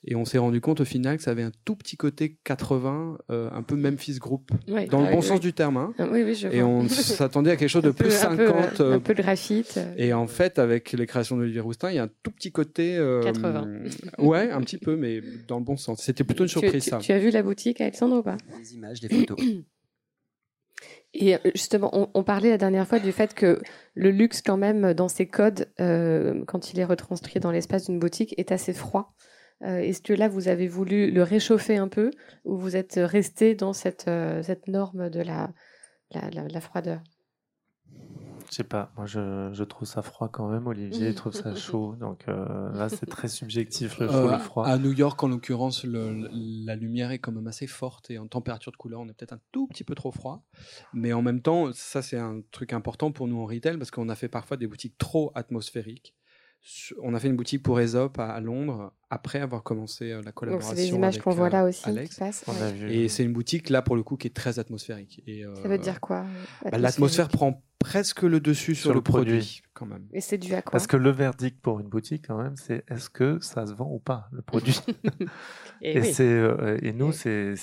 Et 0.03 0.15
on 0.15 0.23
s'est 0.23 0.37
rendu 0.37 0.61
compte 0.61 0.81
au 0.81 0.85
final 0.85 1.17
que 1.17 1.23
ça 1.23 1.31
avait 1.31 1.43
un 1.43 1.51
tout 1.65 1.75
petit 1.75 1.97
côté 1.97 2.37
80, 2.43 3.17
euh, 3.31 3.49
un 3.51 3.63
peu 3.63 3.75
Memphis 3.75 4.19
Group, 4.19 4.51
dans 4.67 5.01
le 5.01 5.11
bon 5.11 5.21
sens 5.21 5.39
du 5.39 5.53
terme. 5.53 5.77
Hein. 5.77 5.93
Ah 5.97 6.07
oui, 6.11 6.23
oui, 6.23 6.35
je 6.35 6.47
et 6.47 6.61
on 6.61 6.87
s'attendait 6.87 7.51
à 7.51 7.55
quelque 7.55 7.69
chose 7.69 7.83
de 7.83 7.91
plus 7.91 8.11
50. 8.11 8.39
Un 8.39 8.75
peu, 8.75 8.93
un 8.93 8.99
peu 8.99 9.13
de 9.15 9.21
graphite. 9.21 9.79
Et 9.97 10.13
en 10.13 10.27
fait, 10.27 10.59
avec 10.59 10.91
les 10.91 11.07
créations 11.07 11.37
d'Olivier 11.37 11.61
Roustin, 11.61 11.89
il 11.89 11.95
y 11.95 11.99
a 11.99 12.03
un 12.03 12.09
tout 12.23 12.31
petit 12.31 12.51
côté. 12.51 12.95
80. 13.23 13.67
Euh, 13.67 13.89
ouais, 14.19 14.51
un 14.51 14.61
petit 14.61 14.77
peu, 14.77 14.95
mais 14.95 15.21
dans 15.47 15.57
le 15.57 15.65
bon 15.65 15.77
sens. 15.77 16.01
C'était 16.01 16.23
plutôt 16.23 16.43
une 16.43 16.49
surprise, 16.49 16.83
tu, 16.83 16.89
ça. 16.89 16.99
Tu 16.99 17.11
as 17.11 17.19
vu 17.19 17.31
la 17.31 17.41
boutique, 17.41 17.81
Alexandre, 17.81 18.17
ou 18.17 18.23
pas 18.23 18.37
Des 18.59 18.75
images, 18.75 18.99
des 18.99 19.09
photos. 19.09 19.39
Et 21.13 21.35
euh, 21.35 21.39
justement, 21.55 22.09
on, 22.13 22.23
parlait 22.23 22.49
la 22.49 22.57
dernière 22.57 22.87
fois 22.87 22.99
du 22.99 23.11
fait 23.11 23.33
que 23.33 23.61
le 23.95 24.11
luxe, 24.11 24.41
quand 24.41 24.57
même, 24.57 24.93
dans 24.93 25.07
ses 25.07 25.27
codes, 25.27 25.71
euh, 25.79 26.43
quand 26.45 26.71
il 26.71 26.79
est 26.79 26.85
retranscrit 26.85 27.39
dans 27.39 27.51
l'espace 27.51 27.85
d'une 27.85 27.99
boutique, 27.99 28.35
est 28.37 28.51
assez 28.51 28.73
froid. 28.73 29.13
Euh, 29.63 29.79
est-ce 29.79 30.01
que 30.01 30.13
là, 30.13 30.27
vous 30.27 30.47
avez 30.47 30.67
voulu 30.67 31.11
le 31.11 31.23
réchauffer 31.23 31.77
un 31.77 31.87
peu 31.87 32.11
ou 32.45 32.57
vous 32.57 32.75
êtes 32.75 32.99
resté 33.01 33.55
dans 33.55 33.73
cette, 33.73 34.09
cette 34.43 34.67
norme 34.67 35.09
de 35.09 35.21
la, 35.21 35.51
la 36.11 36.61
froideur? 36.61 37.01
Je 38.49 38.55
sais 38.55 38.63
pas, 38.63 38.91
moi 38.97 39.05
je, 39.05 39.51
je, 39.53 39.63
trouve 39.63 39.87
ça 39.87 40.01
froid 40.01 40.27
quand 40.27 40.49
même, 40.49 40.65
Olivier 40.67 41.13
trouve 41.15 41.33
ça 41.33 41.55
chaud, 41.55 41.95
donc 41.99 42.23
euh, 42.27 42.71
là 42.73 42.89
c'est 42.89 43.05
très 43.05 43.27
subjectif 43.27 43.99
le 43.99 44.07
chaud, 44.07 44.27
le 44.27 44.33
euh, 44.33 44.39
froid. 44.39 44.65
À 44.65 44.77
New 44.77 44.91
York 44.91 45.21
en 45.23 45.27
l'occurrence, 45.27 45.85
la 45.85 46.75
lumière 46.75 47.11
est 47.11 47.19
quand 47.19 47.31
même 47.31 47.47
assez 47.47 47.67
forte 47.67 48.09
et 48.09 48.17
en 48.17 48.27
température 48.27 48.71
de 48.71 48.77
couleur 48.77 49.01
on 49.01 49.07
est 49.07 49.13
peut-être 49.13 49.33
un 49.33 49.41
tout 49.51 49.67
petit 49.67 49.83
peu 49.83 49.95
trop 49.95 50.11
froid, 50.11 50.43
mais 50.93 51.13
en 51.13 51.21
même 51.21 51.41
temps 51.41 51.71
ça 51.73 52.01
c'est 52.01 52.17
un 52.17 52.41
truc 52.51 52.73
important 52.73 53.11
pour 53.11 53.27
nous 53.27 53.39
en 53.39 53.45
retail 53.45 53.77
parce 53.77 53.91
qu'on 53.91 54.09
a 54.09 54.15
fait 54.15 54.29
parfois 54.29 54.57
des 54.57 54.67
boutiques 54.67 54.97
trop 54.97 55.31
atmosphériques 55.35 56.15
on 57.01 57.13
a 57.13 57.19
fait 57.19 57.29
une 57.29 57.35
boutique 57.35 57.63
pour 57.63 57.79
Aesop 57.79 58.19
à, 58.19 58.39
Londres 58.41 58.91
après 59.09 59.39
avoir 59.39 59.63
commencé 59.63 60.11
euh, 60.11 60.21
la 60.21 60.31
collaboration. 60.31 60.75
C'est 60.75 60.81
des 60.83 60.89
images 60.89 61.19
qu'on 61.19 61.31
voit 61.31 61.49
là 61.49 61.63
euh, 61.63 61.69
aussi 61.69 61.87
Alex. 61.87 62.21
Et 62.89 63.07
c'est 63.07 63.23
une 63.23 63.33
boutique 63.33 63.69
là 63.69 63.81
pour 63.81 63.95
le 63.95 64.03
coup 64.03 64.17
qui 64.17 64.27
est 64.27 64.35
très 64.35 64.59
atmosphérique. 64.59 65.23
Et, 65.25 65.45
Ça 65.61 65.67
veut 65.67 65.77
dire 65.77 66.01
quoi 66.01 66.25
bah, 66.69 66.77
L'atmosphère 66.77 67.29
prend 67.29 67.63
presque 67.79 68.23
le 68.23 68.39
dessus 68.39 68.75
sur, 68.75 68.93
le, 68.93 69.01
produit, 69.01 69.61
quand 69.73 69.85
même. 69.85 70.05
Et 70.13 70.21
c'est 70.21 70.37
dû 70.37 70.53
à 70.53 70.61
quoi 70.61 70.71
Parce 70.71 70.87
que 70.87 70.97
le 70.97 71.09
verdict 71.09 71.59
pour 71.61 71.79
une 71.79 71.87
boutique 71.87 72.25
quand 72.27 72.41
même, 72.41 72.55
c'est 72.55 72.83
est-ce 72.89 73.09
que 73.09 73.39
ça 73.41 73.65
se 73.65 73.73
vend 73.73 73.89
ou 73.91 73.99
pas 73.99 74.27
le 74.31 74.41
produit 74.41 74.79
et, 75.81 76.03
c'est 76.03 76.23
euh, 76.23 76.77
et 76.81 76.91
nous 76.91 77.11
c'est 77.11 77.53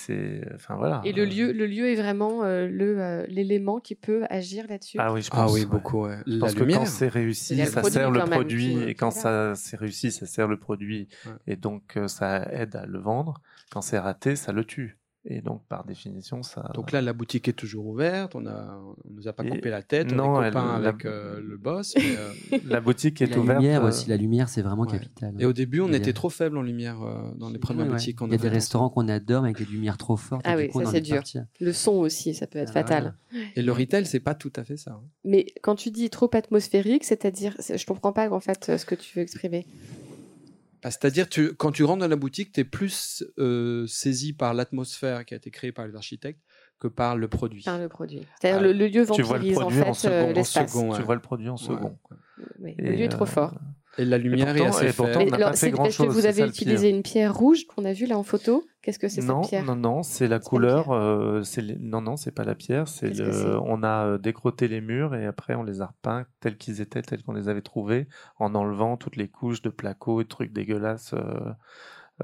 enfin 0.55 0.77
voilà. 0.77 1.03
Et 1.05 1.13
le 1.13 1.25
lieu 1.25 1.53
le 1.53 1.67
lieu 1.67 1.91
est 1.91 1.97
vraiment 1.97 2.43
le 2.45 3.27
l'élément 3.29 3.79
qui 3.79 3.95
peut 3.95 4.25
agir 4.31 4.67
là-dessus. 4.69 4.97
Ah 4.99 5.13
oui, 5.13 5.23
je 5.23 5.29
ah 5.33 5.37
pense. 5.37 5.51
Ah 5.51 5.55
oui, 5.55 5.67
beaucoup. 5.67 6.07
Ouais. 6.07 6.19
Parce 6.41 6.55
que 6.55 6.65
quand 6.65 6.87
c'est 6.87 7.09
réussi, 7.09 7.65
ça 7.67 7.83
sert 7.83 8.11
le 8.11 8.21
produit 8.21 8.83
et 8.83 8.95
quand 8.95 9.11
ça 9.11 9.55
c'est 9.55 9.77
réussi, 9.77 10.11
ça 10.11 10.27
sert 10.27 10.49
le 10.49 10.59
produit 10.59 11.09
et 11.47 11.57
donc 11.57 11.97
euh, 11.97 12.09
ça 12.09 12.49
aide 12.53 12.77
à 12.77 12.87
le 12.87 12.99
vendre. 12.99 13.41
Quand 13.71 13.81
c'est 13.81 13.99
raté, 13.99 14.37
ça 14.37 14.53
le 14.53 14.65
tue. 14.65 14.99
Et 15.29 15.41
donc, 15.41 15.63
par 15.69 15.85
définition, 15.85 16.43
ça. 16.43 16.71
Donc 16.75 16.93
là, 16.93 17.03
la 17.03 17.13
boutique 17.13 17.49
est 17.49 17.53
toujours 17.53 17.87
ouverte. 17.87 18.37
On 18.37 18.47
a, 18.47 18.81
on 18.81 19.13
nous 19.13 19.27
a 19.27 19.33
pas 19.33 19.43
coupé 19.43 19.71
la 19.71 19.83
tête. 19.83 20.13
Non, 20.13 20.37
on 20.37 20.43
est 20.43 20.51
copains 20.51 20.75
avec 20.75 21.05
euh, 21.05 21.41
le 21.41 21.57
boss. 21.57 21.95
Euh, 21.97 22.59
la 22.65 22.81
boutique 22.81 23.21
est 23.21 23.27
la 23.27 23.39
ouverte. 23.39 23.61
Lumière 23.61 23.83
aussi, 23.83 24.09
la 24.09 24.17
lumière, 24.17 24.49
c'est 24.49 24.63
vraiment 24.63 24.85
capital. 24.85 25.35
Et 25.39 25.45
au 25.45 25.53
début, 25.53 25.81
on 25.81 25.93
était 25.93 26.13
trop 26.13 26.31
faible 26.31 26.57
en 26.57 26.63
lumière 26.63 26.99
dans 27.37 27.51
les 27.51 27.59
premières 27.59 27.87
boutiques. 27.87 28.19
Il 28.23 28.33
y 28.33 28.35
a 28.35 28.39
des 28.39 28.49
restaurants 28.49 28.89
qu'on 28.89 29.09
adore 29.09 29.45
avec 29.45 29.59
des 29.59 29.65
lumières 29.65 29.97
trop 29.97 30.17
fortes. 30.17 30.43
Ah 30.45 30.57
oui, 30.57 30.71
ça 30.73 30.87
c'est 30.87 31.01
dur. 31.01 31.23
Le 31.61 31.73
son 31.73 31.93
aussi, 31.93 32.35
ça 32.35 32.47
peut 32.47 32.59
être 32.59 32.71
ah, 32.71 32.85
fatal. 32.85 33.15
Et 33.57 33.63
le 33.63 33.73
retail, 33.73 34.07
c'est 34.07 34.21
pas 34.21 34.35
tout 34.35 34.53
à 34.57 34.65
fait 34.65 34.77
ça. 34.77 34.93
Hein. 34.93 35.03
Mais 35.25 35.47
quand 35.63 35.75
tu 35.75 35.91
dis 35.91 36.09
trop 36.11 36.31
atmosphérique, 36.33 37.05
c'est-à-dire, 37.05 37.55
je 37.59 37.85
comprends 37.85 38.13
pas 38.13 38.31
en 38.31 38.41
fait 38.41 38.77
ce 38.77 38.85
que 38.85 38.95
tu 38.95 39.19
veux 39.19 39.23
exprimer. 39.23 39.67
Ah, 40.83 40.91
c'est-à-dire, 40.91 41.29
tu, 41.29 41.55
quand 41.55 41.73
tu 41.73 41.85
rentres 41.85 42.01
dans 42.01 42.09
la 42.09 42.17
boutique, 42.17 42.53
tu 42.53 42.61
es 42.61 42.65
plus 42.65 43.25
euh, 43.39 43.87
saisi 43.87 44.33
par 44.33 44.55
l'atmosphère 44.55 45.25
qui 45.25 45.35
a 45.35 45.37
été 45.37 45.51
créée 45.51 45.73
par 45.73 45.87
les 45.87 45.97
architectes 45.97 46.41
que 46.79 46.89
par 46.89 47.17
le 47.17 47.29
produit. 47.29 47.63
Par 47.63 47.79
le 47.79 47.89
produit. 47.89 48.27
C'est-à-dire 48.41 48.61
le, 48.61 48.73
lieu 48.73 49.03
vampirise 49.03 49.59
en 49.59 49.71
fait 49.71 50.09
euh, 50.09 50.33
l'espace. 50.33 50.73
Tu 50.73 51.03
vois 51.03 51.15
le 51.15 51.21
produit 51.21 51.49
en 51.49 51.57
second. 51.57 51.99
le 52.59 52.91
lieu 52.91 53.05
est 53.05 53.09
trop 53.09 53.25
euh, 53.25 53.27
fort. 53.27 53.55
Et 53.99 54.05
la 54.05 54.19
lumière 54.19 54.57
est 54.57 54.67
assez 54.67 54.93
pourtant, 54.93 55.21
on 55.21 55.27
n'a 55.27 55.39
pas 55.39 55.53
fait 55.55 55.71
grand 55.71 55.91
chose. 55.91 56.15
Vous 56.15 56.27
avez 56.27 56.47
utilisé 56.47 56.91
une 56.91 57.03
pierre 57.03 57.35
rouge 57.35 57.67
qu'on 57.67 57.85
a 57.85 57.93
vue 57.93 58.07
là 58.07 58.19
en 58.19 58.23
photo. 58.23 58.65
Qu'est-ce 58.83 58.99
que 58.99 59.09
c'est 59.09 59.23
cette 59.23 59.41
pierre? 59.49 59.65
Non, 59.65 59.75
non, 59.75 60.03
c'est 60.03 60.29
la 60.29 60.39
couleur. 60.39 60.91
Euh, 60.91 61.43
Non, 61.81 62.01
non, 62.01 62.17
c'est 62.17 62.31
pas 62.31 62.45
la 62.45 62.55
pierre. 62.55 62.89
C'est 62.89 63.11
le. 63.11 63.59
On 63.63 63.83
a 63.83 64.07
euh, 64.07 64.19
décroté 64.19 64.69
les 64.69 64.81
murs 64.81 65.15
et 65.15 65.27
après 65.27 65.55
on 65.55 65.63
les 65.63 65.81
a 65.81 65.87
repeints 65.87 66.27
tels 66.41 66.57
qu'ils 66.57 66.81
étaient, 66.81 67.03
tels 67.03 67.23
qu'on 67.23 67.33
les 67.33 67.49
avait 67.49 67.63
trouvés, 67.63 68.07
en 68.39 68.55
enlevant 68.55 68.97
toutes 68.97 69.17
les 69.17 69.29
couches 69.29 69.63
de 69.63 69.71
placo 69.71 70.21
et 70.21 70.25
de 70.25 70.29
trucs 70.29 70.53
dégueulasses. 70.53 71.15
Euh, 71.15 71.53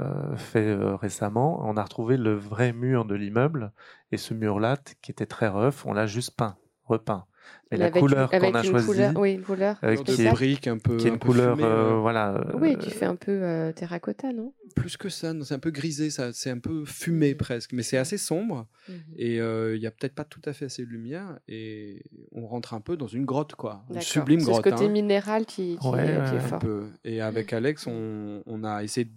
euh, 0.01 0.37
fait 0.37 0.69
euh, 0.69 0.97
récemment, 0.97 1.61
on 1.69 1.77
a 1.77 1.83
retrouvé 1.83 2.17
le 2.17 2.35
vrai 2.35 2.73
mur 2.73 3.05
de 3.05 3.15
l'immeuble 3.15 3.73
et 4.11 4.17
ce 4.17 4.33
mur-là 4.33 4.79
qui 5.03 5.11
était 5.11 5.27
très 5.27 5.49
rough, 5.49 5.85
on 5.85 5.93
l'a 5.93 6.07
juste 6.07 6.35
peint, 6.35 6.57
repeint. 6.85 7.27
Et 7.73 7.77
la 7.79 7.91
couleur 7.91 8.31
qu'on 8.31 8.55
a 8.55 8.63
choisie, 8.63 9.03
oui, 9.17 9.33
une 9.33 9.43
couleur 9.43 9.79
euh, 9.83 9.97
qui, 9.97 10.23
est, 10.23 10.69
un 10.69 10.77
peu, 10.77 10.99
qui 10.99 11.07
est 11.07 11.11
une 11.11 11.19
couleur, 11.19 11.57
euh, 11.59 11.99
voilà. 12.01 12.35
Euh, 12.35 12.59
oui, 12.61 12.77
qui 12.77 12.91
fait 12.91 13.07
un 13.07 13.17
peu 13.17 13.73
terracotta, 13.75 14.33
non? 14.33 14.53
Plus 14.77 14.99
que 14.99 15.09
ça, 15.09 15.33
c'est 15.43 15.55
un 15.55 15.59
peu 15.59 15.71
grisé, 15.71 16.11
ça, 16.11 16.33
c'est 16.35 16.51
un 16.51 16.59
peu 16.59 16.85
fumé 16.85 17.35
presque, 17.35 17.73
mais 17.73 17.83
c'est 17.83 17.97
assez 17.97 18.19
sombre 18.19 18.67
mhm. 18.89 18.97
et 19.17 19.37
il 19.37 19.81
n'y 19.81 19.87
a 19.87 19.91
peut-être 19.91 20.15
pas 20.15 20.25
tout 20.25 20.43
à 20.45 20.53
fait 20.53 20.67
assez 20.67 20.85
de 20.85 20.91
lumière 20.91 21.39
et 21.49 22.03
on 22.33 22.47
rentre 22.47 22.75
un 22.75 22.81
peu 22.81 22.99
dans 22.99 23.07
une 23.07 23.25
grotte, 23.25 23.55
quoi, 23.55 23.85
une 23.93 24.03
sublime 24.03 24.43
grotte. 24.43 24.63
C'est 24.63 24.71
ce 24.71 24.75
côté 24.75 24.87
hein. 24.87 24.93
minéral 24.93 25.47
qui, 25.47 25.79
qui, 25.81 25.89
est, 25.89 26.41
fort. 26.41 26.59
Peu. 26.59 26.89
Et 27.05 27.23
avec 27.23 27.55
Alex, 27.55 27.87
on, 27.87 28.43
on 28.45 28.65
a 28.65 28.83
essayé 28.83 29.11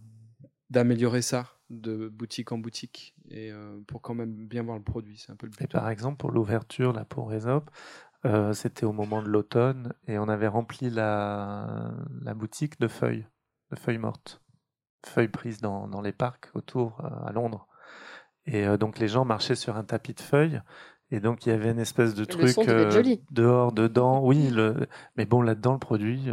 d'améliorer 0.70 1.22
ça 1.22 1.48
de 1.70 2.10
boutique 2.10 2.52
en 2.52 2.58
boutique 2.58 3.16
et 3.32 3.52
pour 3.88 4.02
quand 4.02 4.14
même 4.14 4.48
bien 4.48 4.62
voir 4.62 4.78
le 4.78 4.84
produit 4.84 5.18
c'est 5.18 5.32
un 5.32 5.36
peu 5.36 5.48
le 5.48 5.52
but. 5.52 5.64
Et 5.64 5.68
par 5.68 5.90
exemple 5.90 6.18
pour 6.18 6.32
l'ouverture 6.32 6.94
là 6.94 7.06
pour 7.06 7.34
Aesop 7.34 7.72
euh, 8.26 8.54
c'était 8.54 8.86
au 8.86 8.92
moment 8.92 9.22
de 9.22 9.30
l'automne 9.30 9.94
et 10.08 10.18
on 10.18 10.28
avait 10.28 10.48
rempli 10.48 10.90
la, 10.90 11.92
la, 12.22 12.34
boutique 12.34 12.80
de 12.80 12.88
feuilles, 12.88 13.28
de 13.72 13.76
feuilles 13.76 14.00
mortes, 14.00 14.42
feuilles 15.06 15.28
prises 15.28 15.62
dans, 15.62 15.88
dans 15.88 16.02
les 16.02 16.12
parcs 16.12 16.50
autour 16.56 17.00
euh, 17.04 17.28
à 17.28 17.32
Londres. 17.32 17.68
Et 18.46 18.66
euh, 18.66 18.78
donc 18.78 18.98
les 18.98 19.08
gens 19.08 19.26
marchaient 19.26 19.56
sur 19.56 19.78
un 19.78 19.84
tapis 19.84 20.16
de 20.16 20.22
feuilles 20.22 20.60
et 21.12 21.20
donc 21.20 21.46
il 21.46 21.50
y 21.50 21.52
avait 21.52 21.70
une 21.70 21.80
espèce 21.80 22.16
de 22.16 22.26
truc 22.26 22.56
dehors, 23.30 23.72
dedans. 23.72 24.22
Oui, 24.24 24.50
le... 24.52 24.88
mais 25.16 25.26
bon 25.26 25.44
là-dedans 25.44 25.74
le 25.74 25.80
produit. 25.80 26.30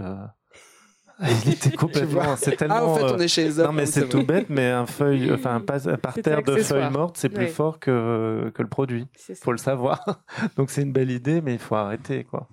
Il 1.23 1.53
était 1.53 1.71
complètement. 1.71 2.37
C'est 2.37 2.57
tellement. 2.57 2.77
Ah, 2.77 2.85
en 2.85 2.95
fait, 2.95 3.05
on 3.05 3.19
est 3.19 3.29
chez 3.29 3.49
Non, 3.51 3.73
mais 3.73 3.87
c'est 3.87 4.09
tout 4.09 4.25
bête, 4.25 4.47
mais 4.49 4.71
un 4.71 4.87
feuille, 4.87 5.33
enfin, 5.35 5.57
un 5.57 5.61
parterre 5.97 6.43
de 6.43 6.57
feuilles 6.57 6.91
mortes, 6.91 7.17
c'est 7.19 7.29
plus 7.29 7.49
fort 7.49 7.79
que, 7.79 8.51
que 8.55 8.63
le 8.63 8.69
produit. 8.69 9.07
Faut 9.41 9.53
le 9.53 9.59
savoir. 9.59 10.23
Donc, 10.57 10.71
c'est 10.71 10.83
une 10.83 10.93
belle 10.93 11.11
idée, 11.11 11.41
mais 11.41 11.55
il 11.55 11.59
faut 11.59 11.77
arrêter, 11.77 12.25
quoi. 12.25 12.49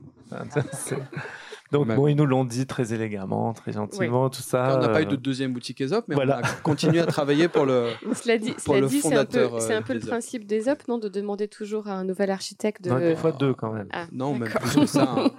Donc 1.72 1.88
bon, 1.88 2.08
ils 2.08 2.16
nous 2.16 2.26
l'ont 2.26 2.46
dit 2.46 2.66
très 2.66 2.94
élégamment, 2.94 3.54
très 3.54 3.72
gentiment, 3.72 4.30
tout 4.30 4.42
ça. 4.42 4.76
On 4.78 4.82
n'a 4.82 4.90
pas 4.90 5.04
eu 5.04 5.06
de 5.06 5.16
deuxième 5.16 5.54
boutique 5.54 5.82
ESOP, 5.82 6.06
mais 6.08 6.16
on 6.16 6.30
a 6.30 6.42
continué 6.64 7.00
à 7.00 7.06
travailler 7.06 7.48
pour 7.48 7.66
le, 7.66 7.90
cela 8.14 8.40
dit, 8.40 8.56
pour 8.66 8.76
le 8.76 8.88
dit, 8.88 9.00
fondateur. 9.00 9.62
C'est 9.62 9.76
un 9.76 9.84
peu, 9.84 9.94
le 9.94 10.00
principe 10.00 10.46
d'ESOP, 10.46 10.88
non 10.88 10.98
De 10.98 11.10
demander 11.10 11.48
toujours 11.48 11.88
à 11.88 11.94
un 11.94 12.04
nouvel 12.04 12.32
architecte 12.32 12.84
de... 12.84 12.90
Non, 12.90 13.00
des 13.00 13.16
fois 13.16 13.32
deux 13.32 13.54
quand 13.54 13.72
même. 13.72 13.88
Ah, 13.92 14.08
non, 14.12 14.34
même 14.34 14.50
plus 14.50 14.80
que 14.80 14.86
ça. 14.88 15.14
Hein. 15.16 15.30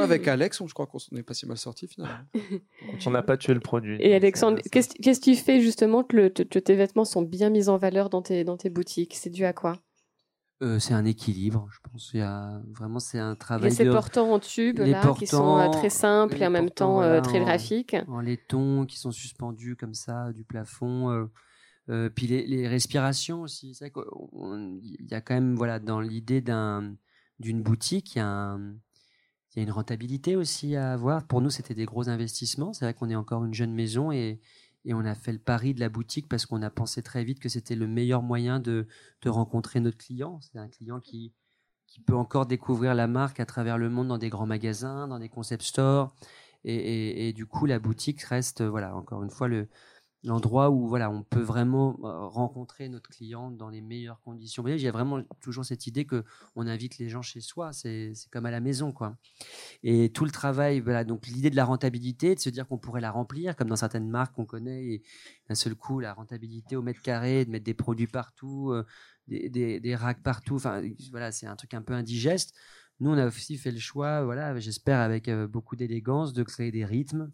Avec 0.00 0.26
Alex, 0.28 0.62
je 0.66 0.72
crois 0.72 0.86
qu'on 0.86 0.98
n'est 1.12 1.22
pas 1.22 1.34
si 1.34 1.46
mal 1.46 1.58
sorti 1.58 1.86
finalement. 1.86 2.24
On 3.06 3.10
n'a 3.10 3.22
pas 3.22 3.36
tué 3.36 3.54
le 3.54 3.60
produit. 3.60 3.96
Et 4.00 4.14
Alexandre, 4.14 4.60
qu'est-ce 4.70 4.94
que 4.94 5.24
tu 5.24 5.36
fais 5.36 5.60
justement 5.60 6.04
que, 6.04 6.28
tes 6.28 6.74
vêtements 6.74 7.04
sont 7.04 7.22
bien 7.22 7.50
mis 7.50 7.68
en 7.68 7.76
valeur 7.76 8.10
dans 8.10 8.22
tes, 8.22 8.44
dans 8.44 8.56
tes 8.56 8.70
boutiques? 8.70 9.14
C'est 9.14 9.30
dû 9.30 9.44
à 9.44 9.52
quoi? 9.52 9.78
Euh, 10.62 10.78
c'est 10.78 10.92
un 10.92 11.06
équilibre, 11.06 11.66
je 11.70 11.78
pense. 11.90 12.10
Il 12.12 12.20
y 12.20 12.22
a 12.22 12.60
vraiment 12.68 12.98
c'est 12.98 13.18
un 13.18 13.34
travail. 13.34 13.70
Il 13.70 13.72
a 13.72 13.76
ces 13.76 13.86
portants 13.86 14.30
en 14.30 14.38
tube 14.38 14.78
là, 14.78 15.14
qui 15.18 15.26
sont 15.26 15.58
euh, 15.58 15.70
très 15.70 15.88
simples 15.88 16.42
et 16.42 16.46
en 16.46 16.50
même 16.50 16.70
temps 16.70 17.00
euh, 17.00 17.22
très 17.22 17.40
graphiques. 17.40 17.96
En 18.08 18.20
laiton 18.20 18.84
qui 18.84 18.98
sont 18.98 19.10
suspendus 19.10 19.76
comme 19.76 19.94
ça 19.94 20.32
du 20.34 20.44
plafond. 20.44 21.28
puis 22.14 22.26
les, 22.26 22.46
les, 22.46 22.68
respirations 22.68 23.40
aussi. 23.40 23.74
C'est 23.74 23.88
vrai 23.88 23.92
qu'il 23.92 25.10
y 25.10 25.14
a 25.14 25.22
quand 25.22 25.34
même 25.34 25.54
voilà 25.54 25.78
dans 25.78 26.00
l'idée 26.00 26.42
d'un 26.42 26.94
d'une 27.38 27.62
boutique, 27.62 28.14
il 28.14 28.18
y 28.18 28.20
a 28.20 28.28
un, 28.28 28.74
il 29.50 29.58
y 29.58 29.60
a 29.60 29.62
une 29.64 29.72
rentabilité 29.72 30.36
aussi 30.36 30.76
à 30.76 30.92
avoir. 30.92 31.26
Pour 31.26 31.40
nous, 31.40 31.50
c'était 31.50 31.74
des 31.74 31.84
gros 31.84 32.08
investissements. 32.08 32.72
C'est 32.72 32.84
vrai 32.84 32.94
qu'on 32.94 33.10
est 33.10 33.16
encore 33.16 33.44
une 33.44 33.54
jeune 33.54 33.74
maison 33.74 34.12
et, 34.12 34.40
et, 34.84 34.94
on 34.94 35.04
a 35.04 35.14
fait 35.14 35.32
le 35.32 35.38
pari 35.38 35.74
de 35.74 35.80
la 35.80 35.88
boutique 35.88 36.28
parce 36.28 36.46
qu'on 36.46 36.62
a 36.62 36.70
pensé 36.70 37.02
très 37.02 37.24
vite 37.24 37.40
que 37.40 37.48
c'était 37.48 37.74
le 37.74 37.86
meilleur 37.88 38.22
moyen 38.22 38.60
de, 38.60 38.86
de 39.22 39.28
rencontrer 39.28 39.80
notre 39.80 39.98
client. 39.98 40.40
C'est 40.40 40.58
un 40.58 40.68
client 40.68 41.00
qui, 41.00 41.32
qui 41.86 42.00
peut 42.00 42.14
encore 42.14 42.46
découvrir 42.46 42.94
la 42.94 43.08
marque 43.08 43.40
à 43.40 43.46
travers 43.46 43.76
le 43.76 43.90
monde 43.90 44.08
dans 44.08 44.18
des 44.18 44.30
grands 44.30 44.46
magasins, 44.46 45.08
dans 45.08 45.18
des 45.18 45.28
concept 45.28 45.62
stores. 45.62 46.14
Et, 46.64 46.74
et, 46.74 47.28
et 47.28 47.32
du 47.32 47.46
coup, 47.46 47.66
la 47.66 47.78
boutique 47.78 48.22
reste, 48.22 48.62
voilà, 48.62 48.94
encore 48.94 49.22
une 49.24 49.30
fois, 49.30 49.48
le, 49.48 49.68
l'endroit 50.22 50.70
où 50.70 50.86
voilà, 50.86 51.10
on 51.10 51.22
peut 51.22 51.40
vraiment 51.40 51.98
euh, 52.04 52.26
rencontrer 52.26 52.88
notre 52.88 53.08
client 53.10 53.50
dans 53.50 53.68
les 53.70 53.80
meilleures 53.80 54.20
conditions. 54.20 54.66
Il 54.66 54.80
y 54.80 54.88
a 54.88 54.92
vraiment 54.92 55.22
toujours 55.40 55.64
cette 55.64 55.86
idée 55.86 56.04
que 56.04 56.24
on 56.56 56.66
invite 56.66 56.98
les 56.98 57.08
gens 57.08 57.22
chez 57.22 57.40
soi, 57.40 57.72
c'est 57.72 58.12
comme 58.30 58.46
à 58.46 58.50
la 58.50 58.60
maison 58.60 58.92
quoi. 58.92 59.16
Et 59.82 60.12
tout 60.12 60.24
le 60.24 60.30
travail, 60.30 60.80
voilà, 60.80 61.04
donc 61.04 61.26
l'idée 61.26 61.50
de 61.50 61.56
la 61.56 61.64
rentabilité, 61.64 62.34
de 62.34 62.40
se 62.40 62.50
dire 62.50 62.68
qu'on 62.68 62.78
pourrait 62.78 63.00
la 63.00 63.10
remplir, 63.10 63.56
comme 63.56 63.68
dans 63.68 63.76
certaines 63.76 64.08
marques 64.08 64.34
qu'on 64.34 64.46
connaît, 64.46 65.02
d'un 65.48 65.54
seul 65.54 65.74
coup 65.74 66.00
la 66.00 66.12
rentabilité 66.12 66.76
au 66.76 66.82
mètre 66.82 67.00
carré, 67.00 67.44
de 67.44 67.50
mettre 67.50 67.64
des 67.64 67.74
produits 67.74 68.06
partout, 68.06 68.70
euh, 68.72 68.84
des, 69.26 69.48
des, 69.48 69.80
des, 69.80 69.94
racks 69.94 70.22
partout, 70.22 70.56
enfin 70.56 70.82
voilà, 71.10 71.32
c'est 71.32 71.46
un 71.46 71.56
truc 71.56 71.72
un 71.74 71.82
peu 71.82 71.94
indigeste. 71.94 72.54
Nous, 73.00 73.10
on 73.10 73.16
a 73.16 73.26
aussi 73.26 73.56
fait 73.56 73.70
le 73.70 73.78
choix, 73.78 74.24
voilà, 74.24 74.58
j'espère 74.58 75.00
avec 75.00 75.28
euh, 75.28 75.46
beaucoup 75.46 75.74
d'élégance, 75.74 76.34
de 76.34 76.42
créer 76.42 76.70
des 76.70 76.84
rythmes. 76.84 77.32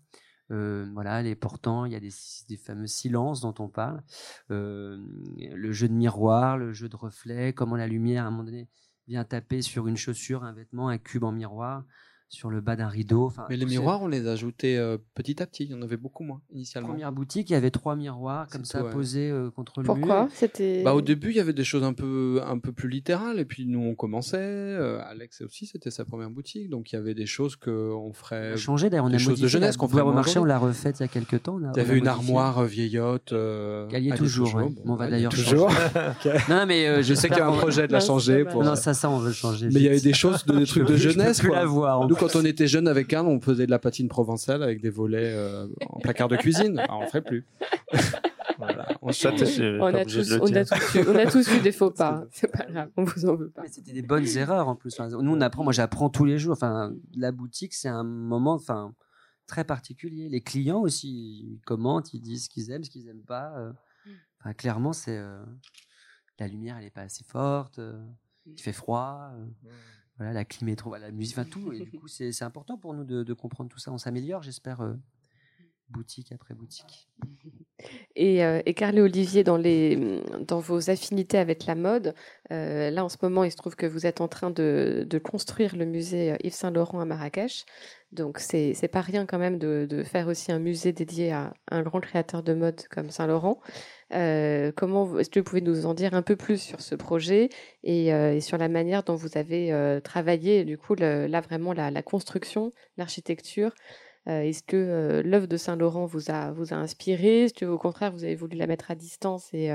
Voilà, 0.49 1.23
les 1.23 1.35
portants, 1.35 1.85
il 1.85 1.93
y 1.93 1.97
a 1.97 2.01
des, 2.01 2.57
fameux 2.57 2.87
silences 2.87 3.41
dont 3.41 3.55
on 3.59 3.69
parle. 3.69 4.03
Le 4.49 5.73
jeu 5.73 5.89
de 5.89 5.95
miroir, 5.95 6.57
le 6.57 6.73
jeu 6.73 6.89
de 6.89 6.97
reflet, 6.97 7.53
comment 7.53 7.77
la 7.77 7.87
lumière 7.87 8.25
à 8.25 8.29
un 8.29 8.31
moment 8.31 8.45
donné 8.45 8.69
vient 9.09 9.25
taper 9.25 9.63
sur 9.63 9.87
une 9.87 9.97
chaussure, 9.97 10.45
un 10.45 10.53
vêtement, 10.53 10.89
un 10.89 10.99
cube 10.99 11.25
en 11.25 11.33
miroir 11.33 11.85
sur 12.29 12.51
le 12.51 12.61
bas 12.61 12.77
d'un 12.77 12.89
rideau. 12.89 13.27
Enfin, 13.27 13.47
Mais 13.49 13.57
les 13.57 13.67
miroirs, 13.67 14.03
on 14.03 14.09
les 14.09 14.27
a 14.27 14.33
ajoutés 14.33 14.77
euh, 14.77 14.99
petit 15.15 15.41
à 15.43 15.47
petit. 15.47 15.65
Il 15.65 15.71
y 15.71 15.75
en 15.75 15.83
avait 15.83 15.97
beaucoup 15.97 16.25
moins 16.25 16.41
initialement. 16.53 16.89
Première 16.89 17.13
boutique, 17.13 17.51
il 17.51 17.53
y 17.53 17.57
avait 17.57 17.71
trois 17.71 17.95
miroirs 17.95 18.49
comme 18.49 18.65
ça 18.65 18.83
posés 18.83 19.31
euh, 19.31 19.51
contre 19.51 19.81
le 19.81 19.85
mur. 19.85 19.95
Pourquoi 19.95 20.29
C'était. 20.33 20.83
Bah, 20.83 20.95
au 20.95 21.03
début, 21.03 21.31
il 21.31 21.37
y 21.37 21.41
avait 21.41 21.53
des 21.53 21.65
choses 21.65 21.85
un 21.85 21.93
peu 21.93 22.41
un 22.45 22.59
peu 22.59 22.73
plus 22.73 22.89
littérales. 22.89 23.39
Et 23.39 23.45
puis 23.45 23.67
nous, 23.67 23.81
on 23.81 23.95
commençait. 23.95 24.37
Euh, 24.39 25.01
Alex 25.09 25.43
aussi, 25.43 25.67
c'était 25.67 25.91
sa 25.91 26.05
première 26.05 26.31
boutique, 26.31 26.69
donc 26.69 26.93
il 26.93 26.97
y 26.97 26.99
avait 26.99 27.15
des 27.15 27.27
choses 27.27 27.55
qu'on 27.57 28.13
ferait. 28.13 28.51
On 28.51 28.55
a 28.55 28.57
changé 28.57 28.91
d'ailleurs. 28.91 29.05
On 29.05 29.13
a 29.13 29.19
choses 29.19 29.41
de 29.41 29.49
jeunesse 29.49 29.77
qu'on 29.77 29.89
ferait 29.89 30.03
remarcher. 30.03 30.39
On 30.39 30.45
l'a 30.45 30.59
refaite 30.59 30.99
il 30.99 31.03
y 31.03 31.05
a 31.05 31.09
quelques 31.09 31.45
temps. 31.45 31.59
Il 31.61 31.79
y 31.79 31.81
avait 31.81 31.99
une 31.99 32.09
armoire 32.09 32.65
vieillotte. 32.65 33.33
Elle 33.33 34.03
y 34.03 34.09
est 34.09 34.17
toujours. 34.17 34.61
on 34.85 34.95
va 34.97 35.09
d'ailleurs 35.09 35.33
toujours. 35.33 35.71
Non, 36.49 36.65
mais 36.67 37.03
je 37.03 37.15
sais 37.15 37.29
qu'il 37.29 37.39
y 37.39 37.41
a 37.41 37.49
un 37.49 37.57
projet 37.57 37.87
de 37.87 37.93
la 37.93 38.01
changer. 38.01 38.45
Non, 38.55 38.75
ça, 38.75 38.95
ça, 38.95 39.11
on 39.11 39.19
veut 39.19 39.33
changer. 39.33 39.69
Mais 39.73 39.81
il 39.81 39.83
y 39.83 39.89
avait 39.89 40.01
des 40.01 40.13
choses, 40.13 40.45
des 40.45 40.67
trucs 40.67 40.87
de 40.87 40.97
jeunesse. 40.97 41.41
Plus 41.41 41.51
la 41.51 41.65
voir 41.65 42.07
quand 42.19 42.37
on 42.37 42.45
était 42.45 42.67
jeune 42.67 42.89
avec 42.89 43.13
Anne, 43.13 43.27
on 43.27 43.41
faisait 43.41 43.67
de 43.67 43.71
la 43.71 43.79
patine 43.79 44.09
provençale 44.09 44.63
avec 44.63 44.81
des 44.81 44.91
volets 44.91 45.33
euh, 45.35 45.67
en 45.89 46.01
placard 46.01 46.29
de 46.29 46.37
cuisine. 46.37 46.79
Alors, 46.79 46.99
on 46.99 47.01
le 47.03 47.07
ferait 47.07 47.23
plus. 47.23 47.45
voilà. 48.59 48.89
On, 49.03 49.07
on, 49.07 49.11
a 49.11 49.13
tous, 49.13 49.61
on, 49.61 49.95
a 49.95 50.05
tous 50.05 50.33
eu, 50.33 50.41
on, 50.41 51.17
a 51.17 51.27
tous 51.27 51.49
eu, 51.51 51.61
des 51.61 51.73
faux 51.73 51.91
pas. 51.91 52.25
C'est 52.33 52.51
pas 52.51 52.65
grave, 52.65 52.91
on 52.97 53.05
vous 53.05 53.27
en 53.27 53.37
veut 53.37 53.51
pas. 53.51 53.63
C'était 53.71 53.93
des 53.93 54.03
bonnes 54.03 54.27
erreurs 54.37 54.69
en 54.69 54.77
plus. 54.77 54.99
Nous, 54.99 55.33
on 55.33 55.41
apprend. 55.41 55.65
Moi, 55.65 55.73
j'apprends 55.73 56.11
tous 56.11 56.25
les 56.25 56.39
jours. 56.39 56.53
Enfin, 56.53 56.93
la 57.15 57.33
boutique, 57.33 57.75
c'est 57.75 57.89
un 57.89 58.05
moment, 58.05 58.55
enfin, 58.55 58.95
très 59.47 59.65
particulier. 59.65 60.29
Les 60.29 60.41
clients 60.41 60.81
aussi, 60.81 61.49
ils 61.53 61.61
commentent, 61.65 62.13
ils 62.15 62.21
disent 62.21 62.45
ce 62.45 62.49
qu'ils 62.49 62.71
aiment, 62.71 62.85
ce 62.85 62.91
qu'ils 62.91 63.09
aiment 63.09 63.25
pas. 63.27 63.53
Euh. 63.57 63.73
Enfin, 64.41 64.53
clairement, 64.55 64.93
c'est 64.93 65.17
euh, 65.17 65.43
la 66.39 66.49
lumière, 66.49 66.77
elle 66.79 66.87
est 66.87 66.91
pas 66.91 67.03
assez 67.03 67.25
forte. 67.25 67.81
il 68.47 68.61
fait 68.61 68.73
froid 68.73 69.33
voilà, 70.19 70.33
la 70.33 70.45
clim 70.45 70.69
est 70.69 70.77
trop, 70.77 70.97
la 70.97 71.11
musique, 71.11 71.37
enfin 71.39 71.49
tout. 71.49 71.73
Et 71.73 71.81
du 71.81 71.91
coup, 71.99 72.09
c'est 72.09 72.43
important 72.43 72.79
pour 72.79 72.95
nous 72.95 73.05
de, 73.05 73.23
de, 73.23 73.35
comprendre 73.35 73.71
tout 73.71 73.79
ça. 73.79 73.93
On 73.93 73.99
s'améliore, 73.99 74.43
j'espère, 74.43 74.81
euh, 74.81 74.95
boutique 75.91 76.33
après 76.33 76.55
boutique. 76.55 77.09
Et, 78.17 78.43
euh, 78.43 78.63
et 78.65 78.73
Carl 78.73 78.97
et 78.97 79.03
Olivier, 79.03 79.45
dans, 79.45 79.59
les, 79.59 80.23
dans 80.41 80.59
vos 80.59 80.89
affinités 80.89 81.37
avec 81.37 81.67
la 81.67 81.75
mode, 81.75 82.15
euh, 82.51 82.91
là 82.91 83.05
en 83.05 83.11
ce 83.11 83.19
moment, 83.21 83.45
il 83.45 83.51
se 83.51 83.57
trouve 83.57 83.77
que 83.77 83.85
vous 83.85 84.07
êtes 84.07 84.23
en 84.23 84.29
train 84.29 84.51
de, 84.51 85.07
de 85.09 85.19
construire 85.19 85.77
le 85.77 85.85
musée 85.85 86.35
Yves 86.43 86.55
Saint-Laurent 86.55 87.01
à 87.01 87.05
Marrakech. 87.05 87.67
Donc 88.13 88.39
c'est 88.39 88.89
pas 88.91 89.01
rien 89.01 89.27
quand 89.27 89.39
même 89.39 89.59
de, 89.59 89.87
de, 89.89 90.03
faire 90.05 90.29
aussi 90.29 90.53
un 90.53 90.61
musée 90.61 90.93
dédié 90.93 91.33
à 91.33 91.53
un 91.71 91.83
grand 91.83 92.01
créateur 92.01 92.43
de 92.43 92.55
mode 92.55 92.81
comme 92.89 93.11
Saint-Laurent. 93.11 93.61
Euh, 94.15 94.71
comment 94.77 95.19
est-ce 95.19 95.29
que 95.29 95.41
vous 95.41 95.45
pouvez 95.45 95.61
nous 95.61 95.87
en 95.87 95.95
dire 95.95 96.15
un 96.15 96.23
peu 96.23 96.37
plus 96.37 96.61
sur 96.61 96.81
ce 96.81 96.95
projet 96.95 97.49
et, 97.83 98.15
euh, 98.15 98.35
et 98.35 98.41
sur 98.41 98.59
la 98.59 98.69
manière 98.69 99.03
dont 99.03 99.17
vous 99.17 99.37
avez 99.37 99.73
euh, 99.73 100.01
travaillé 100.01 100.65
du 100.65 100.79
coup 100.79 100.95
le, 100.95 101.27
là 101.27 101.41
vraiment 101.41 101.73
la, 101.73 101.91
la 101.91 102.03
construction, 102.03 102.73
l'architecture? 102.97 103.73
Est-ce 104.29 104.65
que 104.65 105.23
l'œuvre 105.25 105.47
de 105.47 105.57
Saint 105.57 105.77
Laurent 105.77 106.05
vous 106.05 106.33
a 106.33 106.51
vous 106.51 106.75
a 106.75 106.77
inspiré? 106.77 107.45
Est-ce 107.45 107.55
que 107.55 107.65
au 107.65 107.79
contraire 107.79 108.11
vous 108.11 108.25
avez 108.25 108.35
voulu 108.35 108.57
la 108.57 108.67
mettre 108.67 108.91
à 108.91 108.97
distance 108.97 109.55
et 109.55 109.71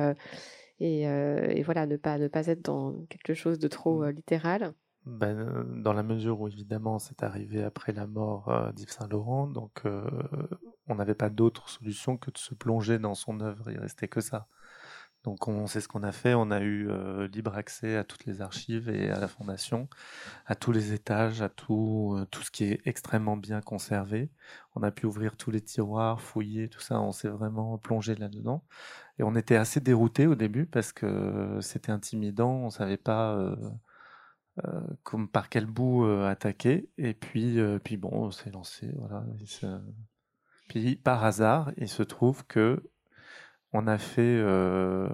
et, 0.82 1.04
et, 1.04 1.64
voilà 1.64 1.86
ne 1.86 1.96
pas 1.96 2.18
ne 2.18 2.28
pas 2.28 2.48
être 2.48 2.62
dans 2.62 3.06
quelque 3.08 3.34
chose 3.34 3.60
de 3.60 3.70
trop 3.70 4.04
littéral? 4.10 4.74
Ben, 5.06 5.66
dans 5.82 5.94
la 5.94 6.04
mesure 6.04 6.42
où 6.42 6.48
évidemment 6.48 7.00
c'est 7.00 7.24
arrivé 7.24 7.64
après 7.64 7.92
la 7.92 8.08
mort 8.08 8.72
d'Yves 8.74 8.92
Saint 8.92 9.08
Laurent, 9.08 9.48
donc 9.48 9.84
on 10.88 10.96
n'avait 10.96 11.16
pas 11.16 11.30
d'autre 11.30 11.70
solution 11.70 12.18
que 12.18 12.32
de 12.32 12.38
se 12.38 12.54
plonger 12.54 13.00
dans 13.00 13.16
son 13.16 13.40
œuvre. 13.42 13.72
Il 13.72 13.80
restait 13.80 14.08
que 14.08 14.22
ça. 14.22 14.48
Donc 15.24 15.48
on 15.48 15.68
sait 15.68 15.82
ce 15.82 15.88
qu'on 15.88 16.04
a 16.04 16.12
fait. 16.12 16.34
On 16.34 16.50
a 16.52 16.62
eu 16.62 16.90
euh, 16.90 17.28
libre 17.28 17.56
accès 17.56 17.96
à 17.96 18.04
toutes 18.04 18.26
les 18.26 18.42
archives 18.42 18.90
et 18.90 19.10
à 19.12 19.20
la 19.20 19.28
fondation, 19.28 19.88
à 20.48 20.56
tous 20.56 20.72
les 20.72 20.94
étages, 20.94 21.42
à 21.42 21.50
tout, 21.50 22.16
euh, 22.18 22.26
tout 22.26 22.42
ce 22.42 22.52
qui 22.52 22.66
est 22.66 22.82
extrêmement 22.86 23.38
bien 23.38 23.62
conservé. 23.62 24.32
On 24.76 24.84
a 24.84 24.92
pu 24.92 25.06
ouvrir 25.06 25.38
tous 25.38 25.52
les 25.52 25.62
tiroirs, 25.62 26.22
fouiller, 26.22 26.70
tout 26.70 26.80
ça. 26.80 27.00
On 27.02 27.12
s'est 27.12 27.30
vraiment 27.30 27.78
plongé 27.78 28.16
là-dedans. 28.16 28.64
Et 29.20 29.24
on 29.24 29.36
était 29.36 29.58
assez 29.58 29.80
dérouté 29.80 30.26
au 30.28 30.36
début 30.36 30.66
parce 30.66 30.92
que 30.92 31.60
c'était 31.62 31.92
intimidant. 31.92 32.54
On 32.54 32.70
savait 32.72 32.98
pas 32.98 33.36
euh, 33.36 33.56
comme 35.04 35.28
par 35.30 35.50
quel 35.50 35.66
bout 35.66 36.06
attaquer. 36.06 36.90
Et 36.98 37.14
puis, 37.14 37.58
puis 37.84 37.98
bon, 37.98 38.10
on 38.12 38.32
s'est 38.32 38.52
lancé. 38.52 38.92
Voilà. 38.98 39.24
Puis 40.70 40.96
par 40.96 41.24
hasard, 41.24 41.72
il 41.78 41.90
se 41.90 42.04
trouve 42.04 42.46
que 42.48 42.82
on 43.74 43.88
a 43.88 43.98
fait 43.98 44.22
euh, 44.22 45.08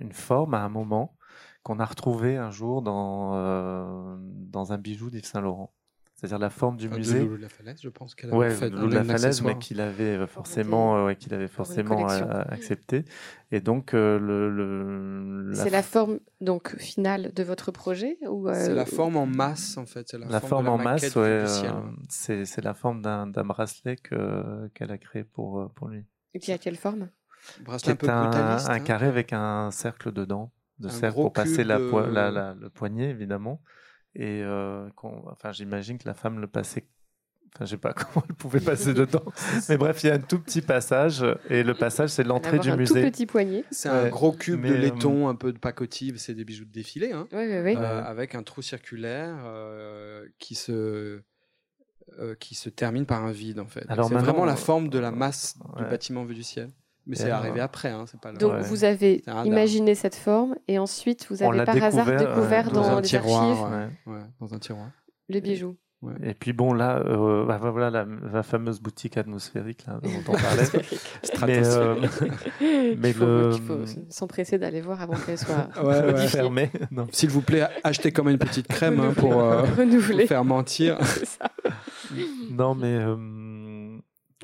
une 0.00 0.12
forme 0.12 0.54
à 0.54 0.62
un 0.62 0.68
moment 0.68 1.16
qu'on 1.62 1.78
a 1.78 1.84
retrouvé 1.84 2.36
un 2.36 2.50
jour 2.50 2.82
dans, 2.82 3.34
euh, 3.34 4.16
dans 4.20 4.72
un 4.72 4.78
bijou 4.78 5.10
d'Yves 5.10 5.26
Saint 5.26 5.40
Laurent. 5.40 5.72
C'est-à-dire 6.18 6.40
la 6.40 6.50
forme 6.50 6.76
du 6.76 6.88
musée. 6.88 7.24
De 7.24 7.36
la 7.36 7.48
falaise, 7.48 7.78
je 7.80 7.88
pense 7.88 8.16
qu'elle 8.16 8.34
avait 8.34 8.50
fait. 8.50 8.70
de 8.70 8.92
la 8.92 9.04
falaise, 9.04 9.40
mais 9.40 9.56
qu'il 9.56 9.80
avait 9.80 10.16
euh, 10.16 10.26
forcément, 10.26 11.04
ouais, 11.04 11.14
qu'il 11.14 11.32
avait 11.32 11.46
forcément 11.46 12.08
accepté. 12.08 13.04
Et 13.52 13.60
donc 13.60 13.92
le. 13.92 14.18
le 14.50 15.54
c'est 15.54 15.70
la 15.70 15.84
forme 15.84 16.18
donc 16.40 16.76
finale 16.76 17.32
de 17.34 17.42
votre 17.44 17.70
projet 17.70 18.18
ou 18.28 18.48
C'est 18.52 18.74
la 18.74 18.84
forme 18.84 19.16
en 19.16 19.26
masse 19.26 19.76
en 19.76 19.86
fait. 19.86 20.12
La, 20.12 20.26
la, 20.26 20.40
forme, 20.40 20.68
en 20.68 20.76
masse, 20.76 21.14
ouais. 21.14 21.44
c'est 22.08 22.64
la 22.64 22.74
forme 22.74 23.00
d'un 23.00 23.44
bracelet 23.44 23.94
qu'elle 23.94 24.90
a 24.90 24.98
créé 24.98 25.22
pour 25.22 25.70
pour 25.76 25.86
lui. 25.86 26.04
Et 26.34 26.40
puis 26.40 26.50
à 26.50 26.58
quelle 26.58 26.76
forme? 26.76 27.10
Bracelet 27.60 27.92
un 27.92 27.96
peu 27.96 28.08
un, 28.08 28.32
un 28.32 28.68
hein. 28.68 28.80
carré 28.80 29.06
avec 29.06 29.32
un 29.32 29.70
cercle 29.70 30.12
dedans, 30.12 30.50
de 30.80 30.88
cercle 30.88 31.20
pour 31.20 31.32
passer 31.32 31.62
la, 31.62 31.78
la, 31.78 32.54
le 32.54 32.70
poignet 32.70 33.08
évidemment. 33.08 33.62
Et 34.14 34.42
euh, 34.42 34.88
enfin, 35.02 35.52
j'imagine 35.52 35.98
que 35.98 36.06
la 36.08 36.14
femme 36.14 36.40
le 36.40 36.46
passait 36.46 36.86
Enfin, 37.54 37.64
je 37.64 37.70
sais 37.70 37.76
pas 37.78 37.92
comment 37.94 38.24
elle 38.28 38.34
pouvait 38.34 38.60
passer 38.60 38.92
dedans. 38.92 39.22
Mais 39.70 39.78
bref, 39.78 40.04
il 40.04 40.08
y 40.08 40.10
a 40.10 40.14
un 40.14 40.18
tout 40.20 40.38
petit 40.38 40.60
passage. 40.60 41.24
Et 41.48 41.62
le 41.62 41.72
passage, 41.74 42.10
c'est 42.10 42.22
l'entrée 42.22 42.58
du 42.58 42.70
un 42.70 42.76
musée. 42.76 43.02
tout 43.02 43.10
petit 43.10 43.24
poignet. 43.24 43.64
C'est 43.70 43.88
un 43.88 44.04
Ouais. 44.04 44.10
gros 44.10 44.32
cube 44.32 44.60
Mais, 44.60 44.68
de 44.68 44.74
euh, 44.74 44.78
laiton, 44.78 45.28
un 45.28 45.34
peu 45.34 45.52
de 45.54 45.58
pacotille, 45.58 46.12
c'est 46.18 46.34
des 46.34 46.44
bijoux 46.44 46.66
de 46.66 46.70
défilé, 46.70 47.12
hein, 47.12 47.26
Oui, 47.32 47.46
oui, 47.48 47.58
oui. 47.64 47.74
euh, 47.76 48.02
avec 48.04 48.34
un 48.34 48.42
trou 48.42 48.60
circulaire 48.60 49.34
euh, 49.46 50.26
qui 50.38 50.54
se 50.54 51.22
euh, 52.18 52.34
qui 52.36 52.54
se 52.54 52.68
termine 52.68 53.06
par 53.06 53.24
un 53.24 53.32
vide 53.32 53.60
en 53.60 53.66
fait. 53.66 53.84
Alors 53.88 54.08
C'est 54.08 54.14
vraiment 54.14 54.44
la 54.44 54.56
forme 54.56 54.88
de 54.90 54.98
la 54.98 55.10
masse 55.10 55.56
du 55.76 55.82
ouais. 55.82 55.88
bâtiment 55.90 56.24
vu 56.24 56.34
du 56.34 56.42
ciel. 56.42 56.70
Mais 57.08 57.16
c'est 57.16 57.30
arrivé 57.30 57.60
après, 57.60 57.88
hein, 57.88 58.04
c'est 58.06 58.20
pas 58.20 58.30
le- 58.32 58.38
Donc 58.38 58.52
Ouais. 58.52 58.60
vous 58.62 58.84
avez 58.84 59.22
imaginé 59.44 59.94
cette 59.94 60.14
forme 60.14 60.54
et 60.68 60.78
ensuite 60.78 61.26
vous 61.30 61.42
avez 61.42 61.64
par 61.64 61.82
hasard 61.82 62.04
découvert, 62.06 62.68
euh, 62.68 62.72
dans, 62.72 62.96
les 62.96 63.02
tiroir, 63.02 63.42
archives 63.42 63.88
Ouais. 64.06 64.12
ouais, 64.14 64.20
dans 64.40 64.54
un 64.54 64.58
tiroir. 64.58 64.90
le 65.28 65.40
bijou. 65.40 65.76
Et 66.22 66.32
puis 66.32 66.52
bon, 66.52 66.74
là, 66.74 66.98
euh, 67.04 67.44
bah, 67.44 67.58
voilà 67.58 67.90
la, 67.90 68.06
la 68.32 68.44
fameuse 68.44 68.80
boutique 68.80 69.16
atmosphérique 69.16 69.84
là, 69.84 69.98
dont 70.00 70.10
on 70.28 70.32
parlait. 70.32 70.62
mais 71.44 71.66
euh, 71.66 71.96
mais 72.60 73.08
il 73.10 73.14
faut, 73.14 73.24
le- 73.24 73.50
il 73.54 73.60
faut 73.62 73.78
s'empresser 74.08 74.58
d'aller 74.58 74.80
voir 74.80 75.02
avant 75.02 75.14
qu'elle 75.16 75.36
soit 75.38 75.66
Ouais, 75.82 75.88
ouais. 75.88 76.06
modifiée. 76.12 76.28
fermé. 76.28 76.70
Non. 76.92 77.08
S'il 77.10 77.30
vous 77.30 77.40
plaît, 77.42 77.66
achetez 77.82 78.12
quand 78.12 78.22
même 78.22 78.34
une 78.34 78.38
petite 78.38 78.68
crème 78.68 79.00
hein, 79.00 79.12
pour, 79.16 79.40
euh, 79.42 79.64
pour 79.74 80.20
faire 80.28 80.44
mentir. 80.44 80.98
Non, 82.50 82.76
mais 82.76 82.94
euh, 82.94 83.16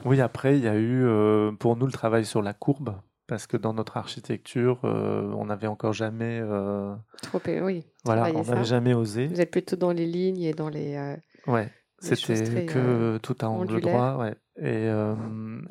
oui, 0.04 0.20
après, 0.20 0.56
il 0.58 0.64
y 0.64 0.68
a 0.68 0.76
eu 0.76 1.04
euh, 1.04 1.52
pour 1.52 1.76
nous 1.76 1.86
le 1.86 1.92
travail 1.92 2.24
sur 2.24 2.42
la 2.42 2.52
courbe, 2.54 2.96
parce 3.26 3.46
que 3.46 3.56
dans 3.56 3.72
notre 3.72 3.96
architecture, 3.96 4.78
euh, 4.84 5.30
on 5.36 5.46
n'avait 5.46 5.66
encore 5.66 5.92
jamais, 5.92 6.40
euh, 6.42 6.94
Trop, 7.22 7.40
oui. 7.62 7.84
voilà, 8.04 8.30
on 8.34 8.42
n'avait 8.44 8.64
jamais 8.64 8.94
osé. 8.94 9.26
Vous 9.28 9.40
êtes 9.40 9.50
plutôt 9.50 9.76
dans 9.76 9.92
les 9.92 10.06
lignes 10.06 10.42
et 10.42 10.52
dans 10.52 10.68
les. 10.68 10.94
euh, 10.96 11.16
Ouais, 11.46 11.70
c'était 12.00 12.66
que 12.66 12.78
euh, 12.78 13.18
tout 13.18 13.36
à 13.40 13.46
angle 13.46 13.80
droit, 13.80 14.16
ouais. 14.18 14.34
Et, 14.56 14.86
euh, 14.88 15.14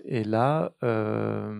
et 0.05 0.23
là, 0.23 0.73
euh, 0.84 1.55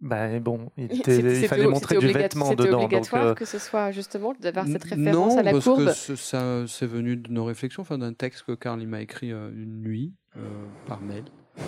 bah, 0.00 0.38
bon, 0.40 0.70
il, 0.76 0.88
fallait 1.48 1.66
montrer 1.66 1.96
du 1.96 2.08
vêtement 2.08 2.50
C'était 2.50 2.64
dedans. 2.64 2.78
Donc, 2.80 2.86
obligatoire 2.86 3.26
euh, 3.28 3.34
que 3.34 3.44
ce 3.46 3.58
soit 3.58 3.92
justement 3.92 4.34
d'avoir 4.38 4.66
cette 4.66 4.84
référence 4.84 5.32
non, 5.34 5.38
à 5.38 5.42
la 5.42 5.52
parce 5.52 5.64
courbe. 5.64 5.86
que 5.86 5.92
ce- 5.92 6.16
ça, 6.16 6.64
c'est 6.68 6.86
venu 6.86 7.16
de 7.16 7.32
nos 7.32 7.44
réflexions, 7.44 7.80
enfin 7.82 7.96
d'un 7.98 8.12
texte 8.12 8.44
que 8.44 8.52
Karl 8.52 8.80
il 8.82 8.88
m'a 8.88 9.00
écrit 9.00 9.32
euh, 9.32 9.50
une 9.52 9.80
nuit 9.80 10.12
par 10.86 11.00
mail, 11.00 11.24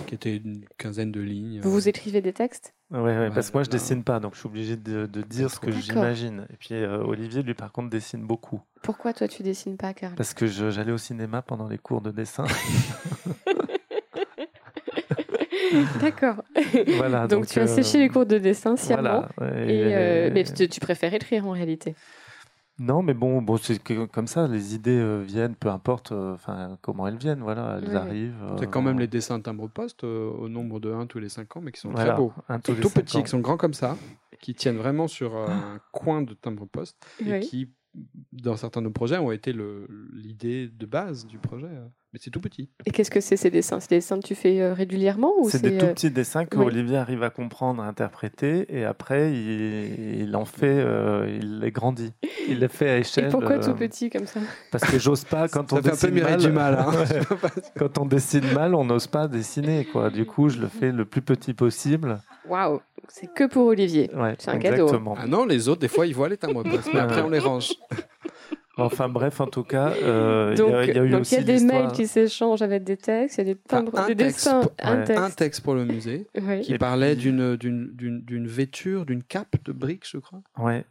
qui 0.07 0.15
était 0.15 0.35
une 0.37 0.63
quinzaine 0.77 1.11
de 1.11 1.19
lignes. 1.21 1.59
Vous 1.61 1.71
vous 1.71 1.87
écrivez 1.89 2.21
des 2.21 2.33
textes? 2.33 2.73
Ouais, 2.91 2.99
ouais, 3.01 3.17
Ouais, 3.17 3.29
parce 3.31 3.49
que 3.51 3.57
moi 3.57 3.63
je 3.63 3.69
là- 3.69 3.73
dessine 3.73 4.03
pas, 4.03 4.19
donc 4.19 4.33
je 4.33 4.39
suis 4.39 4.47
obligé 4.47 4.75
de, 4.75 5.05
de 5.05 5.21
dire 5.21 5.51
ce 5.51 5.59
que 5.59 5.69
j'imagine. 5.71 6.47
Et 6.51 6.57
puis 6.57 6.73
euh, 6.73 7.03
Olivier, 7.03 7.43
lui, 7.43 7.53
par 7.53 7.71
contre, 7.71 7.89
dessine 7.89 8.25
beaucoup. 8.25 8.61
Pourquoi 8.81 9.13
toi 9.13 9.27
tu 9.27 9.43
dessines 9.43 9.77
pas, 9.77 9.93
Karl? 9.93 10.15
Parce 10.15 10.33
que 10.33 10.47
j'allais 10.47 10.91
au 10.91 10.97
cinéma 10.97 11.41
pendant 11.43 11.67
les 11.67 11.77
cours 11.77 12.01
de 12.01 12.09
dessin. 12.11 12.45
D'accord. 16.01 16.43
voilà, 16.97 17.27
donc, 17.27 17.45
tu 17.47 17.59
as 17.59 17.63
euh, 17.63 17.67
séché 17.67 17.99
les 17.99 18.09
cours 18.09 18.25
de 18.25 18.37
dessin 18.39 18.75
sciemment. 18.75 19.25
Voilà, 19.37 19.53
ouais, 19.55 19.71
Et, 19.71 19.83
euh, 19.93 20.31
mais 20.33 20.43
tu, 20.43 20.67
tu 20.67 20.79
préfères 20.79 21.13
écrire 21.13 21.45
en 21.45 21.51
réalité. 21.51 21.95
Non, 22.79 23.01
mais 23.03 23.13
bon, 23.13 23.41
bon 23.41 23.57
c'est 23.57 23.81
que- 23.83 24.05
comme 24.05 24.27
ça, 24.27 24.47
les 24.47 24.73
idées 24.73 24.97
euh, 24.99 25.21
viennent, 25.21 25.55
peu 25.55 25.67
importe 25.69 26.11
euh, 26.11 26.33
enfin 26.33 26.77
comment 26.81 27.07
elles 27.07 27.17
viennent, 27.17 27.41
voilà, 27.41 27.77
elles 27.81 27.89
Oui, 27.89 27.95
arrivent. 27.95 28.43
C'est 28.57 28.65
euh, 28.65 28.67
quand 28.69 28.81
même 28.81 28.99
les 28.99 29.07
dessins 29.07 29.37
de 29.37 29.43
timbre-poste 29.43 30.03
euh, 30.05 30.29
au 30.31 30.47
nombre 30.49 30.79
de 30.79 30.91
1 30.91 31.05
tous 31.07 31.19
les 31.19 31.29
5 31.29 31.57
ans, 31.57 31.61
mais 31.61 31.71
qui 31.71 31.81
sont 31.81 31.89
voilà, 31.89 32.13
très 32.13 32.17
beaux. 32.21 32.33
un 32.47 32.59
tous 32.59 32.73
les 32.73 32.79
Tout 32.81 32.89
petits, 32.89 33.17
ans. 33.17 33.23
qui 33.23 33.29
sont 33.29 33.39
grands 33.39 33.57
comme 33.57 33.73
ça, 33.73 33.97
qui 34.39 34.55
tiennent 34.55 34.77
vraiment 34.77 35.07
sur 35.07 35.35
euh, 35.35 35.47
un 35.47 35.79
coin 35.91 36.21
de 36.21 36.33
timbre-poste 36.33 36.97
et 37.25 37.41
qui, 37.41 37.69
dans 38.31 38.55
certains 38.55 38.79
de 38.81 38.85
nos 38.85 38.91
projets, 38.93 39.17
ont 39.17 39.31
été 39.31 39.53
l'idée 40.13 40.69
de 40.69 40.85
base 40.85 41.25
du 41.27 41.37
projet. 41.37 41.67
Mais 42.11 42.19
c'est 42.21 42.31
tout 42.31 42.41
petit. 42.41 42.69
Et 42.87 42.91
qu'est-ce 42.91 43.11
que 43.11 43.19
c'est 43.21 43.37
ces 43.37 43.51
dessins? 43.51 43.79
C'est 43.79 43.91
des 43.91 43.97
dessins 43.97 44.19
que 44.19 44.25
tu 44.25 44.33
fais 44.33 44.59
euh, 44.61 44.73
régulièrement 44.73 45.31
ou 45.39 45.47
C'est 45.47 45.61
des 45.61 45.77
tout 45.77 45.85
euh, 45.85 45.93
petits 45.93 46.09
dessins 46.09 46.45
que 46.45 46.57
oui. 46.57 46.65
Olivier 46.65 46.97
arrive 46.97 47.21
à 47.21 47.29
comprendre, 47.29 47.83
à 47.83 47.85
interpréter, 47.85 48.65
et 48.75 48.83
après 48.83 49.31
il, 49.31 50.21
il 50.21 50.35
en 50.35 50.45
fait, 50.45 50.65
euh, 50.79 51.37
il 51.39 51.59
les 51.59 51.71
grandit. 51.71 52.13
Il 52.47 52.59
les 52.61 52.67
fait 52.67 52.89
à 52.89 52.97
Et 52.97 53.01
échelle. 53.01 53.29
pourquoi 53.29 53.57
euh, 53.57 53.63
tout 53.63 53.75
petit 53.75 54.09
comme 54.09 54.25
ça? 54.25 54.39
Parce 54.71 54.85
que 54.85 54.97
j'ose 54.97 55.23
pas 55.23 55.47
quand 55.47 55.71
on 55.71 55.75
Ça 55.75 55.81
fait 55.83 55.89
un 55.89 56.09
peu 56.09 56.15
dessine 56.15 56.23
mal. 56.23 56.39
du 56.39 56.51
mal. 56.51 56.73
hein. 56.79 56.91
Ouais. 56.99 57.49
Quand 57.77 57.97
on 57.99 58.05
dessine 58.05 58.51
mal, 58.53 58.73
on 58.73 58.85
n'ose 58.85 59.05
pas 59.05 59.27
dessiner, 59.27 59.85
quoi. 59.85 60.09
Du 60.09 60.25
coup, 60.25 60.49
je 60.49 60.57
le 60.59 60.67
fais 60.67 60.91
le 60.91 61.05
plus 61.05 61.21
petit 61.21 61.53
possible. 61.53 62.19
Waouh 62.47 62.79
C'est 63.07 63.31
que 63.31 63.43
pour 63.45 63.67
Olivier. 63.67 64.09
Ouais, 64.15 64.33
C'est 64.39 64.49
un 64.49 64.57
cadeau. 64.57 64.85
exactement. 64.87 65.15
ah 65.15 65.27
non, 65.27 65.45
les 65.45 65.69
autres, 65.69 65.81
des 65.81 65.87
fois, 65.87 66.07
ils 66.07 66.15
voient 66.15 66.29
les 66.29 66.37
timbres-poste, 66.37 66.89
mais 66.91 67.01
après, 67.01 67.21
on 67.21 67.29
les 67.29 67.37
range. 67.39 67.73
Enfin 68.85 69.09
bref, 69.09 69.39
en 69.41 69.47
tout 69.47 69.63
cas, 69.63 69.93
euh, 70.03 70.49
il 70.51 70.55
y 70.55 70.57
Donc, 70.57 70.73
a- 70.73 70.85
il 70.85 70.95
y, 70.95 70.99
a 70.99 71.03
eu 71.05 71.09
donc 71.09 71.21
aussi 71.21 71.35
il 71.35 71.37
y 71.39 71.41
a 71.41 71.57
des 71.59 71.63
mails 71.65 71.91
qui 71.91 72.07
s'échangent 72.07 72.61
avec 72.61 72.83
des 72.83 72.97
textes, 72.97 73.37
il 73.37 73.47
y 73.47 73.51
a 73.51 73.53
des 73.53 73.59
timbres, 73.59 73.97
un 73.97 74.07
des 74.07 74.15
texte 74.15 74.37
dessins, 74.45 74.61
pour- 74.61 74.71
un 74.83 74.97
ouais. 74.99 75.03
texte. 75.05 75.23
Un 75.23 75.29
texte 75.31 75.61
pour 75.61 75.75
le 75.75 75.85
musée 75.85 76.27
Oui. 76.41 76.61
qui 76.61 76.73
Et 76.73 76.77
parlait 76.77 77.13
puis- 77.15 77.23
d'une 77.23 77.55
d'une- 77.57 77.91
d'une 77.93 78.21
d'une 78.21 78.47
vêture, 78.47 79.05
d'une 79.05 79.23
cape 79.23 79.55
de 79.65 79.71
briques, 79.71 80.07
je 80.09 80.17
crois. 80.17 80.41
Ouais. 80.57 80.85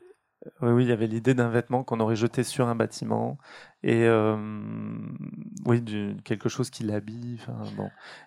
Oui, 0.62 0.70
oui, 0.70 0.84
il 0.84 0.88
y 0.88 0.92
avait 0.92 1.08
l'idée 1.08 1.34
d'un 1.34 1.48
vêtement 1.48 1.82
qu'on 1.82 1.98
aurait 2.00 2.16
jeté 2.16 2.44
sur 2.44 2.68
un 2.68 2.76
bâtiment 2.76 3.38
et 3.82 4.04
euh, 4.04 4.36
oui, 5.66 5.84
quelque 6.24 6.48
chose 6.48 6.70
qui 6.70 6.84
l'habille. 6.84 7.40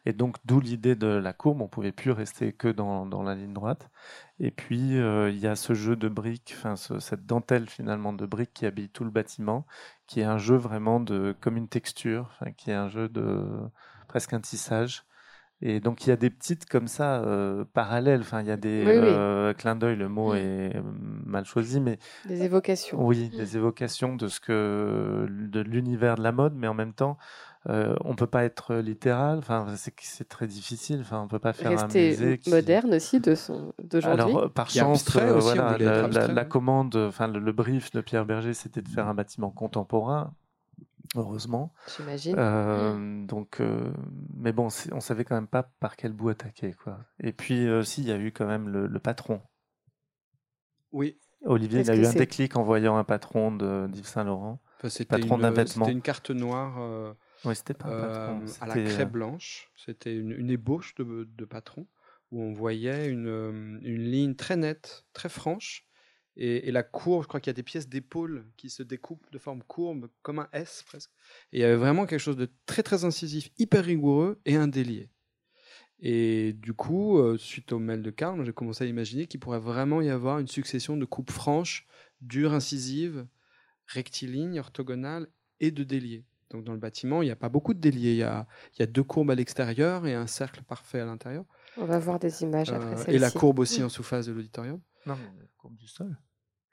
Et 0.06 0.14
donc, 0.14 0.38
d'où 0.46 0.60
l'idée 0.60 0.96
de 0.96 1.08
la 1.08 1.34
courbe. 1.34 1.62
On 1.62 1.68
pouvait 1.68 1.92
plus 1.92 2.12
rester 2.12 2.54
que 2.54 2.68
dans, 2.68 3.24
la 3.24 3.36
ligne 3.36 3.54
droite. 3.54 3.90
Et 4.40 4.52
puis, 4.52 4.98
euh, 4.98 5.30
il 5.30 5.40
y 5.40 5.48
a 5.48 5.56
ce 5.56 5.74
jeu 5.74 5.96
de 5.96 6.10
briques, 6.10 6.56
cette 7.00 7.26
dentelle 7.26 7.70
finalement 7.70 8.14
de 8.14 8.26
briques 8.26 8.54
qui 8.54 8.66
habille 8.66 8.90
tout 8.90 9.04
le 9.04 9.12
bâtiment, 9.12 9.66
qui 10.08 10.22
est 10.22 10.26
un 10.26 10.38
jeu 10.38 10.56
vraiment 10.56 11.00
de 11.00 11.36
comme 11.40 11.58
une 11.58 11.68
texture, 11.70 12.38
qui 12.58 12.72
est 12.72 12.76
un 12.76 12.90
jeu 12.90 13.08
de 13.10 13.46
presque 14.08 14.34
un 14.34 14.42
tissage. 14.42 15.06
Et 15.64 15.80
donc 15.80 16.06
il 16.06 16.10
y 16.10 16.12
a 16.12 16.16
des 16.16 16.30
petites 16.32 16.66
comme 16.68 16.88
ça 16.88 17.22
euh, 17.22 17.64
parallèles. 17.74 18.22
Enfin, 18.22 18.42
il 18.42 18.48
y 18.48 18.52
a 18.52 18.58
des 18.58 18.84
Oui, 18.86 18.94
oui. 18.94 19.00
euh, 19.04 19.54
clins 19.54 19.76
d'œil. 19.76 19.96
Le 19.96 20.10
mot 20.10 20.34
Mm. 20.34 20.38
est 20.38 20.74
mal 21.26 21.46
choisi, 21.46 21.80
mais 21.80 22.00
Des 22.28 22.44
évocations. 22.44 22.98
oui, 23.06 23.30
Mm. 23.34 23.38
des 23.38 23.58
évocations 23.58 24.16
de 24.16 24.28
ce 24.28 24.40
que 24.40 25.28
de 25.30 25.60
l'univers 25.62 26.16
de 26.16 26.24
la 26.24 26.32
mode, 26.32 26.54
mais 26.56 26.68
en 26.68 26.74
même 26.74 26.94
temps, 26.94 27.18
euh, 27.70 27.96
on 28.04 28.16
peut 28.16 28.26
pas 28.26 28.44
être 28.44 28.74
littéral. 28.78 29.38
Enfin, 29.38 29.68
c'est 29.76 30.28
très 30.28 30.48
difficile. 30.48 31.02
Enfin, 31.02 31.22
on 31.22 31.28
peut 31.28 31.38
pas 31.38 31.54
faire 31.54 31.72
un 31.72 31.76
Rester 31.84 32.08
musée 32.10 32.38
qui... 32.40 32.50
moderne 32.50 32.96
aussi 32.96 33.20
de 33.20 33.36
son 33.36 33.72
d'aujourd'hui. 33.84 34.20
Alors, 34.20 34.38
euh, 34.46 34.48
par 34.50 34.68
chance, 34.68 35.16
euh, 35.16 35.38
voilà, 35.40 35.78
la, 35.78 36.46
commande, 36.46 36.96
enfin 36.96 37.28
le, 37.28 37.38
le 37.40 37.52
brief 37.52 37.92
de 37.92 38.02
Pierre 38.02 38.26
Berger, 38.26 38.56
c'était 38.56 38.82
de 38.82 38.90
faire 38.90 39.08
un 39.08 39.14
bâtiment 39.14 39.52
contemporain. 39.52 40.34
Heureusement. 41.16 41.74
J'imagine. 41.98 42.36
Euh, 42.38 43.26
donc, 43.26 43.60
euh, 43.60 43.92
mais 44.36 44.52
bon, 44.54 44.68
on 44.92 45.00
savait 45.00 45.24
quand 45.26 45.36
même 45.36 45.48
pas 45.48 45.64
par 45.64 45.96
quel 45.96 46.14
bout 46.14 46.30
attaquer, 46.30 46.74
quoi. 46.74 47.00
Et 47.20 47.34
puis, 47.34 47.68
euh, 47.68 47.84
si, 47.84 48.02
il 48.02 48.08
y 48.08 48.12
a 48.12 48.18
eu 48.18 48.32
quand 48.32 48.48
même 48.48 48.70
le, 48.70 48.88
le 48.88 49.00
patron. 49.00 49.42
Oui. 50.92 51.18
Olivier, 51.46 51.82
il 51.82 51.92
a 51.92 51.96
eu 51.96 52.06
un 52.06 52.14
déclic 52.14 52.56
en 52.56 52.64
voyant 52.64 52.98
un 52.98 53.04
patron 53.04 53.52
de 53.52 53.88
d'Yves 53.88 54.06
Saint 54.06 54.24
Laurent. 54.24 54.62
Enfin, 54.78 54.90
c'était 54.90 55.18
Patron 55.18 55.36
une, 55.36 55.42
d'un 55.42 55.52
vêtement. 55.52 55.86
C'était 55.86 55.96
une 55.96 56.02
carte 56.02 56.30
noire 56.32 56.76
euh, 56.80 57.14
Oui, 57.46 57.56
c'était 57.56 57.74
pas 57.74 57.88
un 57.88 57.92
euh, 57.92 58.08
patron. 58.08 58.46
à 58.62 58.68
la 58.68 58.74
c'était, 58.74 58.90
craie 58.90 59.04
euh, 59.04 59.06
blanche. 59.06 59.72
C'était 59.76 60.16
une, 60.16 60.32
une 60.32 60.50
ébauche 60.50 60.96
de, 60.96 61.28
de 61.36 61.46
patron 61.46 61.88
où 62.32 62.42
on 62.42 62.54
voyait 62.54 63.08
une, 63.08 63.28
euh, 63.28 63.80
une 63.82 64.04
ligne 64.04 64.36
très 64.36 64.56
nette, 64.56 65.06
très 65.14 65.30
franche. 65.30 65.86
Et, 66.38 66.68
et 66.68 66.72
la 66.72 66.84
courbe, 66.84 67.24
je 67.24 67.28
crois 67.28 67.40
qu'il 67.42 67.50
y 67.50 67.56
a 67.56 67.62
des 67.62 67.64
pièces 67.64 67.90
d'épaule 67.90 68.46
qui 68.58 68.70
se 68.70 68.84
découpent 68.84 69.30
de 69.32 69.38
forme 69.38 69.64
courbe, 69.64 70.08
comme 70.22 70.40
un 70.40 70.48
S 70.54 70.84
presque. 70.88 71.12
Et 71.52 71.58
il 71.58 71.62
y 71.62 71.64
avait 71.66 71.76
vraiment 71.76 72.06
quelque 72.06 72.20
chose 72.22 72.38
de 72.38 72.50
très 72.66 72.84
très 72.84 73.04
incisif, 73.06 73.50
hyper 73.58 73.84
rigoureux 73.84 74.40
et 74.46 74.56
indélié. 74.56 75.10
Et 76.00 76.54
du 76.54 76.74
coup, 76.74 77.20
euh, 77.20 77.38
suite 77.38 77.72
au 77.74 77.80
mail 77.80 78.02
de 78.02 78.10
Karl, 78.10 78.44
j'ai 78.44 78.54
commencé 78.54 78.84
à 78.84 78.88
imaginer 78.88 79.28
qu'il 79.28 79.40
pourrait 79.40 79.60
vraiment 79.60 80.02
y 80.02 80.10
avoir 80.10 80.40
une 80.40 80.48
succession 80.48 80.98
de 80.98 81.06
coupes 81.06 81.30
franches, 81.32 81.86
dures, 82.22 82.54
incisives, 82.54 83.28
rectilignes, 83.88 84.60
orthogonales 84.60 85.28
et 85.60 85.70
de 85.72 85.84
déliés. 85.84 86.24
Donc 86.50 86.64
dans 86.64 86.74
le 86.74 86.80
bâtiment, 86.80 87.22
il 87.22 87.26
n'y 87.26 87.32
a 87.32 87.36
pas 87.36 87.50
beaucoup 87.50 87.74
de 87.74 87.80
déliés. 87.80 88.12
Il 88.14 88.18
y 88.18 88.24
a, 88.24 88.48
il 88.76 88.80
y 88.80 88.84
a 88.84 88.88
deux 88.88 89.04
courbes 89.04 89.32
à 89.32 89.36
l'extérieur 89.36 90.08
et 90.08 90.14
un 90.16 90.28
cercle 90.28 90.64
parfait 90.64 91.00
à 91.00 91.06
l'intérieur. 91.06 91.46
On 91.78 91.86
va 91.86 92.00
voir 92.00 92.20
des 92.20 92.42
images 92.42 92.72
après 92.72 92.94
Euh, 92.94 92.98
celle-ci. 92.98 93.12
et 93.12 93.20
la 93.20 93.32
courbe 93.32 93.60
aussi 93.60 93.84
en 93.84 93.90
sous-face 93.90 94.26
de 94.26 94.34
l'auditorium. 94.34 94.82
Non, 95.06 95.16
mais 95.16 95.40
la 95.40 95.48
courbe 95.58 95.76
du 95.76 95.88
sol. 95.88 96.18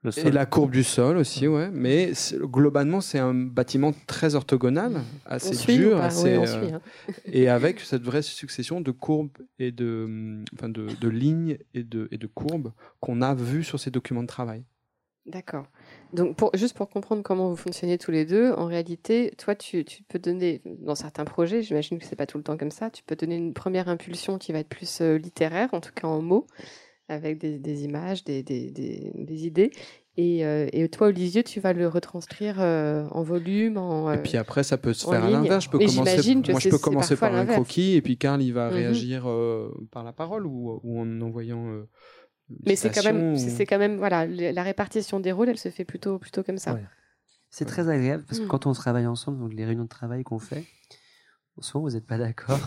Le 0.03 0.17
Et 0.17 0.31
la 0.31 0.47
courbe 0.47 0.71
du 0.71 0.85
sol 0.85 1.17
aussi, 1.17 1.49
ouais. 1.49 1.71
Mais 1.73 2.13
globalement, 2.35 3.01
c'est 3.01 3.19
un 3.19 3.35
bâtiment 3.35 3.93
très 4.07 4.37
orthogonal, 4.37 5.01
assez 5.27 5.73
on 5.73 5.75
dur, 5.75 6.01
assez, 6.01 6.39
Oui, 6.39 6.39
on 6.39 6.43
euh, 6.45 6.63
suit. 6.63 6.73
hein. 6.73 6.81
et 7.25 7.49
avec 7.49 7.81
cette 7.81 8.03
vraie 8.03 8.23
succession 8.23 8.81
de 8.81 8.93
courbes 8.93 9.37
et 9.59 9.73
de, 9.73 10.45
enfin 10.55 10.69
de, 10.69 10.87
de 11.01 11.09
lignes 11.09 11.59
et 11.75 11.83
de, 11.83 12.07
et 12.13 12.19
de 12.19 12.27
courbes 12.29 12.73
qu'on 13.01 13.23
a 13.23 13.35
vues 13.35 13.65
sur 13.65 13.81
ces 13.81 13.91
documents 13.91 14.23
de 14.23 14.29
travail. 14.29 14.65
D'accord. 15.27 15.67
Donc, 16.15 16.37
pour, 16.37 16.51
juste 16.55 16.75
pour 16.77 16.89
comprendre 16.89 17.23
comment 17.23 17.51
vous 17.51 17.57
fonctionnez 17.57 17.99
tous 17.99 18.13
les 18.13 18.25
deux, 18.25 18.53
en 18.53 18.67
réalité, 18.67 19.35
toi, 19.37 19.55
tu, 19.57 19.85
tu 19.85 20.03
peux 20.05 20.19
donner, 20.21 20.63
dans 20.65 20.95
certains 20.95 21.25
projets, 21.27 21.61
j'imagine 21.61 21.99
que 21.99 22.05
c'est 22.07 22.17
pas 22.17 22.25
tout 22.27 22.39
le 22.39 22.45
temps 22.45 22.57
comme 22.57 22.71
ça, 22.71 22.89
tu 22.89 23.03
peux 23.03 23.17
donner 23.17 23.37
une 23.37 23.53
première 23.53 23.89
impulsion 23.89 24.39
qui 24.39 24.53
va 24.53 24.61
être 24.61 24.69
plus 24.71 25.01
euh, 25.03 25.19
littéraire, 25.19 25.75
en 25.75 25.81
tout 25.81 25.93
cas 25.95 26.07
en 26.07 26.23
mots, 26.23 26.47
avec 27.09 27.39
des, 27.39 27.59
des 27.59 27.85
images, 27.85 28.25
des, 28.25 28.43
des, 28.43 28.71
des- 28.71 29.13
des 29.15 29.47
idées. 29.47 29.71
Et, 30.17 30.41
et, 30.41 30.89
toi, 30.89 31.07
Olivier, 31.09 31.45
tu 31.45 31.61
vas 31.61 31.73
le 31.73 31.87
retranscrire 31.87 32.59
en 32.59 33.23
volume. 33.23 33.77
En, 33.77 34.13
et 34.13 34.19
puis 34.21 34.37
après, 34.37 34.65
ça 34.65 34.77
peut 34.77 34.93
se 34.93 35.07
faire 35.09 35.25
à 35.25 35.31
l'inverse. 35.31 35.67
Je 35.67 35.71
peux 35.71 35.79
commencer, 35.79 36.35
moi, 36.35 36.59
je 36.59 36.69
peux 36.71 36.79
commencer 36.79 37.17
par 37.17 37.33
un 37.33 37.47
croquis, 37.47 37.95
et 37.95 38.03
puis 38.03 38.19
Karl, 38.19 38.43
il 38.43 38.53
va 38.53 38.69
mhm. 38.69 38.75
réagir 38.75 39.29
par 39.93 40.03
la 40.03 40.13
parole 40.13 40.45
ou, 40.45 40.81
ou 40.83 41.01
en 41.01 41.21
envoyant. 41.21 41.85
Mais 42.67 42.77
c'est 42.77 42.91
quand 42.91 43.05
même, 43.05 43.37
c'est 43.37 43.67
quand 43.67 43.79
même, 43.79 43.97
voilà, 43.97 44.27
la 44.27 44.63
répartition 44.63 45.21
des 45.21 45.33
rôles, 45.33 45.51
elle 45.51 45.59
se 45.59 45.69
fait 45.69 45.85
plutôt, 45.85 46.19
plutôt 46.19 46.43
comme 46.43 46.59
ça. 46.59 46.79
C'est 47.51 47.65
très 47.65 47.89
agréable 47.89 48.25
parce 48.27 48.41
que 48.41 48.45
mm. 48.45 48.49
quand 48.49 48.67
on 48.67 48.73
travaille 48.73 49.07
ensemble, 49.07 49.39
donc 49.39 49.55
les 49.55 49.65
réunions 49.65 49.85
de 49.85 49.89
travail 49.89 50.23
qu'on 50.23 50.39
fait, 50.39 50.65
souvent 51.61 51.85
vous 51.85 51.95
n'êtes 51.95 52.07
pas 52.07 52.19
d'accord. 52.19 52.59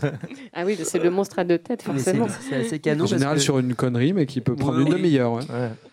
ah 0.52 0.64
oui, 0.64 0.78
c'est 0.82 0.98
le 0.98 1.10
monstre 1.10 1.38
à 1.38 1.44
deux 1.44 1.58
têtes, 1.58 1.82
forcément. 1.82 2.26
C'est 2.48 2.56
assez 2.56 2.78
canon. 2.78 3.04
En 3.04 3.06
général, 3.06 3.40
sur 3.40 3.58
une 3.58 3.74
connerie, 3.74 4.12
mais 4.12 4.26
qui 4.26 4.40
peut 4.40 4.56
prendre 4.56 4.80
une 4.80 4.88
demi-heure. 4.88 5.40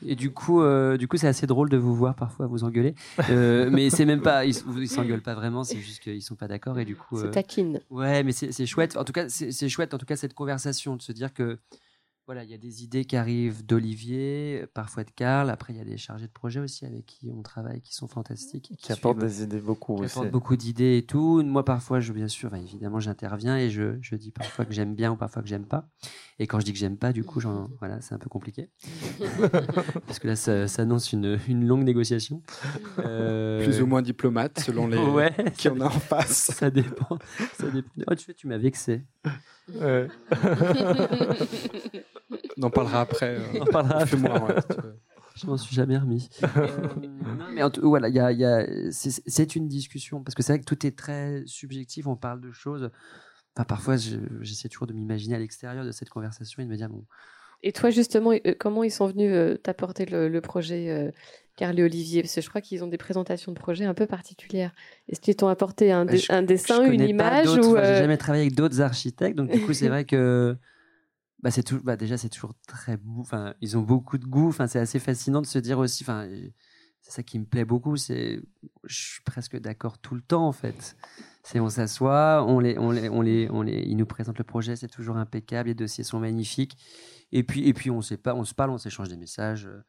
Et 0.06 0.16
du 0.16 0.32
coup, 0.32 0.62
euh, 0.62 0.98
du 0.98 1.08
coup, 1.08 1.18
c'est 1.18 1.28
assez 1.28 1.48
drôle 1.48 1.70
de 1.70 1.78
vous 1.78 1.96
voir 1.96 2.16
parfois 2.16 2.48
vous 2.48 2.64
engueuler. 2.64 2.96
Euh, 3.30 3.70
mais 3.72 3.90
c'est 3.90 4.06
même 4.06 4.22
pas, 4.22 4.46
ils, 4.46 4.54
s'engueulent 4.54 5.22
pas 5.22 5.36
vraiment, 5.36 5.64
c'est 5.64 5.80
juste 5.80 6.02
qu'ils 6.02 6.22
sont 6.22 6.36
pas 6.36 6.48
d'accord 6.48 6.80
et 6.80 6.86
du 6.86 6.96
coup. 6.96 7.18
C'est 7.18 7.28
euh, 7.28 7.32
taquine. 7.32 7.82
Ouais, 7.90 8.24
mais 8.24 8.32
c'est 8.32 8.66
chouette. 8.66 8.98
En 8.98 9.04
tout 9.04 9.14
cas, 9.14 9.30
c'est 9.30 9.70
chouette. 9.70 9.94
En 9.94 9.98
tout 9.98 10.06
cas, 10.06 10.16
cette 10.16 10.34
conversation 10.34 10.96
de 10.96 11.02
se 11.02 11.12
dire 11.12 11.34
que 11.34 11.58
voilà, 12.28 12.44
il 12.44 12.52
y 12.52 12.54
a 12.54 12.58
des 12.58 12.84
idées 12.84 13.06
qui 13.06 13.16
arrivent 13.16 13.66
d'Olivier, 13.66 14.66
parfois 14.74 15.06
de 15.06 15.12
Karl. 15.12 15.50
Après, 15.50 15.72
il 15.72 15.78
y 15.78 15.82
a 15.82 15.86
des 15.86 15.96
chargés 15.96 16.28
de 16.28 16.32
projet 16.32 16.60
aussi 16.60 16.86
avec 16.86 17.06
qui 17.06 17.32
on 17.34 17.42
travaille, 17.42 17.80
qui 17.80 17.96
sont 17.96 18.08
fantastiques. 18.08 18.74
Qui, 18.78 18.92
apportent 18.92 19.20
des 19.20 19.44
idées 19.44 19.62
beaucoup 19.62 19.96
qui 19.96 20.06
apportent 20.08 20.30
beaucoup 20.30 20.58
d'idées 20.58 20.98
et 20.98 21.04
tout. 21.04 21.42
Moi, 21.42 21.64
parfois, 21.64 22.02
je, 22.02 22.12
bien 22.12 22.28
sûr, 22.28 22.54
évidemment, 22.54 23.00
j'interviens 23.00 23.58
et 23.58 23.70
je, 23.70 23.98
je, 24.02 24.16
dis 24.18 24.32
parfois 24.32 24.66
que 24.66 24.74
j'aime 24.74 24.94
bien 24.94 25.14
ou 25.14 25.16
parfois 25.16 25.42
que 25.42 25.48
j'aime 25.48 25.66
pas. 25.66 25.88
Et 26.38 26.48
quand 26.48 26.60
je 26.60 26.66
dis 26.66 26.74
que 26.74 26.80
j'aime 26.80 26.98
pas, 26.98 27.14
du 27.14 27.24
coup, 27.24 27.40
voilà, 27.80 28.02
c'est 28.02 28.14
un 28.14 28.20
peu 28.20 28.28
compliqué. 28.28 28.72
Parce 30.06 30.20
que 30.20 30.28
là, 30.28 30.36
ça, 30.36 30.68
ça 30.68 30.82
annonce 30.82 31.14
une, 31.14 31.40
une, 31.48 31.66
longue 31.66 31.86
négociation. 31.86 32.44
Euh, 33.00 33.64
Plus 33.64 33.82
ou 33.82 33.88
moins 33.88 34.02
diplomate, 34.02 34.60
selon 34.60 34.88
les 34.88 34.98
ouais, 34.98 35.34
qui 35.58 35.70
en 35.70 35.80
a 35.80 35.86
en 35.86 35.90
face. 35.90 36.52
Ça 36.58 36.70
dépend. 36.70 37.18
Ça 37.54 37.70
dépend. 37.70 37.90
Oh, 38.06 38.16
tu, 38.16 38.36
tu 38.36 38.48
m'as 38.48 38.58
vexé. 38.58 39.06
Ouais. 39.74 40.10
On 42.58 42.64
en 42.64 42.70
parlera 42.70 43.02
après. 43.02 43.38
Euh, 43.38 43.40
On 43.56 43.62
en 43.62 43.66
parlera 43.66 44.00
après. 44.00 44.18
Moi, 44.18 44.56
Je 45.36 45.46
m'en 45.46 45.58
suis 45.58 45.76
jamais 45.76 45.98
remis. 45.98 46.30
Euh, 46.44 46.68
mais 47.54 47.62
voilà, 47.82 48.10
y 48.10 48.20
a, 48.20 48.32
y 48.32 48.44
a, 48.44 48.66
c'est 48.92 49.56
une 49.56 49.68
discussion 49.68 50.24
parce 50.24 50.36
que 50.36 50.42
c'est 50.42 50.54
vrai 50.54 50.60
que 50.60 50.66
tout 50.66 50.86
est 50.86 50.98
très 50.98 51.44
subjectif. 51.46 52.08
On 52.08 52.16
parle 52.16 52.42
de 52.42 52.52
choses. 52.52 52.90
Enfin, 53.56 53.66
parfois, 53.66 53.96
j'essaie 54.42 54.70
toujours 54.70 54.88
de 54.88 54.94
m'imaginer 54.94 55.36
à 55.36 55.40
l'extérieur 55.40 55.86
de 55.86 55.92
cette 55.92 56.10
conversation 56.10 56.62
et 56.62 56.66
de 56.66 56.70
me 56.70 56.76
dire 56.76 56.90
bon. 56.90 57.06
Et 57.64 57.72
toi, 57.72 57.90
justement, 57.90 58.34
euh, 58.34 58.54
comment 58.60 58.84
ils 58.84 58.92
sont 58.92 59.08
venus 59.08 59.58
t'apporter 59.64 60.06
le, 60.06 60.40
projet 60.42 61.14
Carl 61.56 61.80
et 61.80 61.84
Olivier? 61.84 62.22
Parce 62.22 62.36
que 62.36 62.42
je 62.42 62.50
crois 62.50 62.62
qu'ils 62.62 62.84
ont 62.84 62.88
des 62.88 62.98
présentations 62.98 63.52
de 63.52 63.60
projets 63.60 63.86
un 63.86 63.94
peu 63.94 64.06
particulières. 64.06 64.72
Est-ce 65.08 65.22
qu'ils 65.22 65.36
t'ont 65.36 65.48
apporté 65.48 65.92
un, 65.92 66.08
un 66.30 66.44
dessin, 66.44 66.84
une 66.86 67.02
image 67.02 67.48
ou 67.48 67.76
J'ai 67.76 67.96
jamais 67.96 68.18
travaillé 68.18 68.44
avec 68.44 68.56
d'autres 68.56 68.82
architectes, 68.82 69.38
donc 69.38 69.52
du 69.52 69.62
coup, 69.62 69.74
c'est 69.74 69.88
vrai 69.90 70.06
que 70.06 70.58
bah 71.40 71.52
c'est 71.52 71.64
tout 71.64 71.80
bah 71.84 71.96
déjà 71.96 72.18
c'est 72.18 72.30
toujours 72.30 72.54
très 72.68 72.98
beau 72.98 73.24
ils 73.62 73.78
ont 73.78 73.82
beaucoup 73.82 74.18
de 74.18 74.26
goût 74.26 74.48
enfin 74.50 74.68
c'est 74.68 74.80
assez 74.80 75.00
fascinant 75.00 75.42
de 75.42 75.46
se 75.46 75.60
dire 75.60 75.78
aussi 75.78 76.04
enfin 76.04 76.28
c'est 77.02 77.12
ça 77.12 77.24
qui 77.24 77.40
me 77.40 77.46
plaît 77.46 77.66
beaucoup 77.66 77.96
c'est 77.96 78.42
je 78.84 78.96
suis 78.96 79.22
presque 79.24 79.58
d'accord 79.58 80.00
tout 80.00 80.16
le 80.16 80.22
temps 80.22 80.48
en 80.48 80.52
fait. 80.52 80.98
C'est 81.44 81.60
on 81.60 81.70
s'assoit 81.70 82.44
on 82.46 82.60
les 82.60 82.78
on 82.78 82.92
les 82.92 83.10
on 83.10 83.22
les 83.22 83.50
on 83.50 83.62
les 83.62 83.80
ils 83.84 83.96
nous 83.96 84.06
présentent 84.06 84.38
le 84.38 84.44
projet 84.44 84.76
c'est 84.76 84.88
toujours 84.90 85.18
impeccable 85.18 85.70
les 85.70 85.76
dossiers 85.76 86.04
sont 86.04 86.20
magnifiques. 86.20 86.78
Et 87.32 87.44
puis 87.44 87.68
et 87.68 87.74
puis 87.74 87.92
on 87.92 88.02
sait 88.02 88.18
pas 88.18 88.36
on 88.36 88.44
se 88.44 88.54
parle 88.54 88.72
on 88.72 88.78
s'échange 88.78 89.10
des 89.10 89.18
messages 89.18 89.68
euh, 89.68 89.84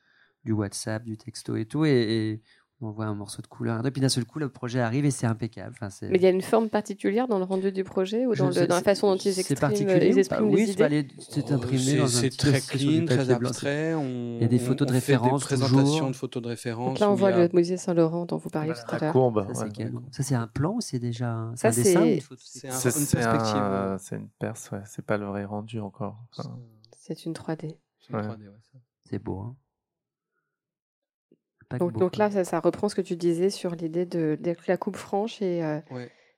du 0.45 0.53
WhatsApp 0.53 1.05
du 1.05 1.17
texto 1.17 1.57
et 1.57 1.67
tout 1.67 1.85
et 1.85 2.43
on 2.81 2.91
voit 2.91 3.07
un 3.07 3.15
morceau 3.15 3.43
de 3.43 3.47
couleur. 3.49 3.85
Et 3.85 3.91
puis 3.91 4.01
d'un 4.01 4.09
seul 4.09 4.25
coup, 4.25 4.39
le 4.39 4.49
projet 4.49 4.81
arrive 4.81 5.05
et 5.05 5.11
c'est 5.11 5.27
impeccable. 5.27 5.75
Enfin, 5.81 5.89
Mais 6.03 6.17
il 6.17 6.23
y 6.23 6.27
a 6.27 6.31
une 6.31 6.43
forme 6.43 6.69
particulière 6.69 7.27
dans 7.27 7.39
le 7.39 7.45
rendu 7.45 7.73
du 7.73 7.83
projet 7.83 8.27
ou 8.27 8.35
dans, 8.35 8.51
la 8.51 8.83
façon 8.83 9.09
dont 9.09 9.17
ils 9.17 9.39
expriment, 9.39 9.73
ils 9.73 10.19
expriment 10.19 10.51
oui, 10.51 10.71
idées 10.71 11.09
c'est 11.19 11.51
imprimé 11.51 12.07
C'est 12.07 12.37
très 12.37 12.61
clean, 12.61 13.05
très 13.07 13.31
abstrait. 13.31 13.95
il 14.01 14.43
y 14.43 14.45
a 14.45 14.49
des 14.49 14.59
photos 14.59 14.87
de 14.87 14.93
référence. 14.93 15.41
Des 15.41 15.57
présentations 15.57 16.11
de 16.11 16.17
photos 16.17 16.43
de 16.43 16.49
référence. 16.49 16.89
Donc 16.89 16.99
là, 17.01 17.11
on 17.11 17.15
voit 17.15 17.33
le 17.33 17.49
musée 17.53 17.77
Saint-Laurent 17.77 18.27
dont 18.27 18.37
vous 18.37 18.51
parliez 18.51 18.75
tout 18.75 18.95
à 18.95 18.99
l'heure. 18.99 19.13
courbe. 19.13 19.47
Ça, 20.13 20.23
c'est 20.23 20.35
un 20.35 20.47
plan 20.47 20.75
ou 20.75 20.81
c'est 20.81 20.99
déjà 20.99 21.31
un, 21.31 21.51
un 21.51 21.71
dessin 21.71 22.19
C'est 22.71 22.97
une 22.97 23.07
perspective. 23.07 23.97
C'est 23.99 24.17
une 24.17 24.29
perce, 24.39 24.71
ouais. 24.71 24.83
C'est 24.87 25.05
pas 25.05 25.17
le 25.17 25.27
vrai 25.27 25.45
rendu 25.45 25.81
encore. 25.81 26.17
C'est 26.97 27.25
une 27.25 27.33
3D. 27.33 27.77
C'est 29.05 29.23
beau, 29.23 29.39
hein 29.41 29.57
donc, 31.77 32.17
là, 32.17 32.45
ça, 32.45 32.61
reprend 32.61 32.89
ce 32.89 32.95
que 32.95 33.01
tu 33.01 33.17
disais 33.17 33.51
sur 33.51 33.75
l'idée 33.75 34.07
de, 34.07 34.39
la 34.67 34.77
coupe 34.77 34.97
franche 34.97 35.43
et, 35.43 35.63
euh, 35.63 35.81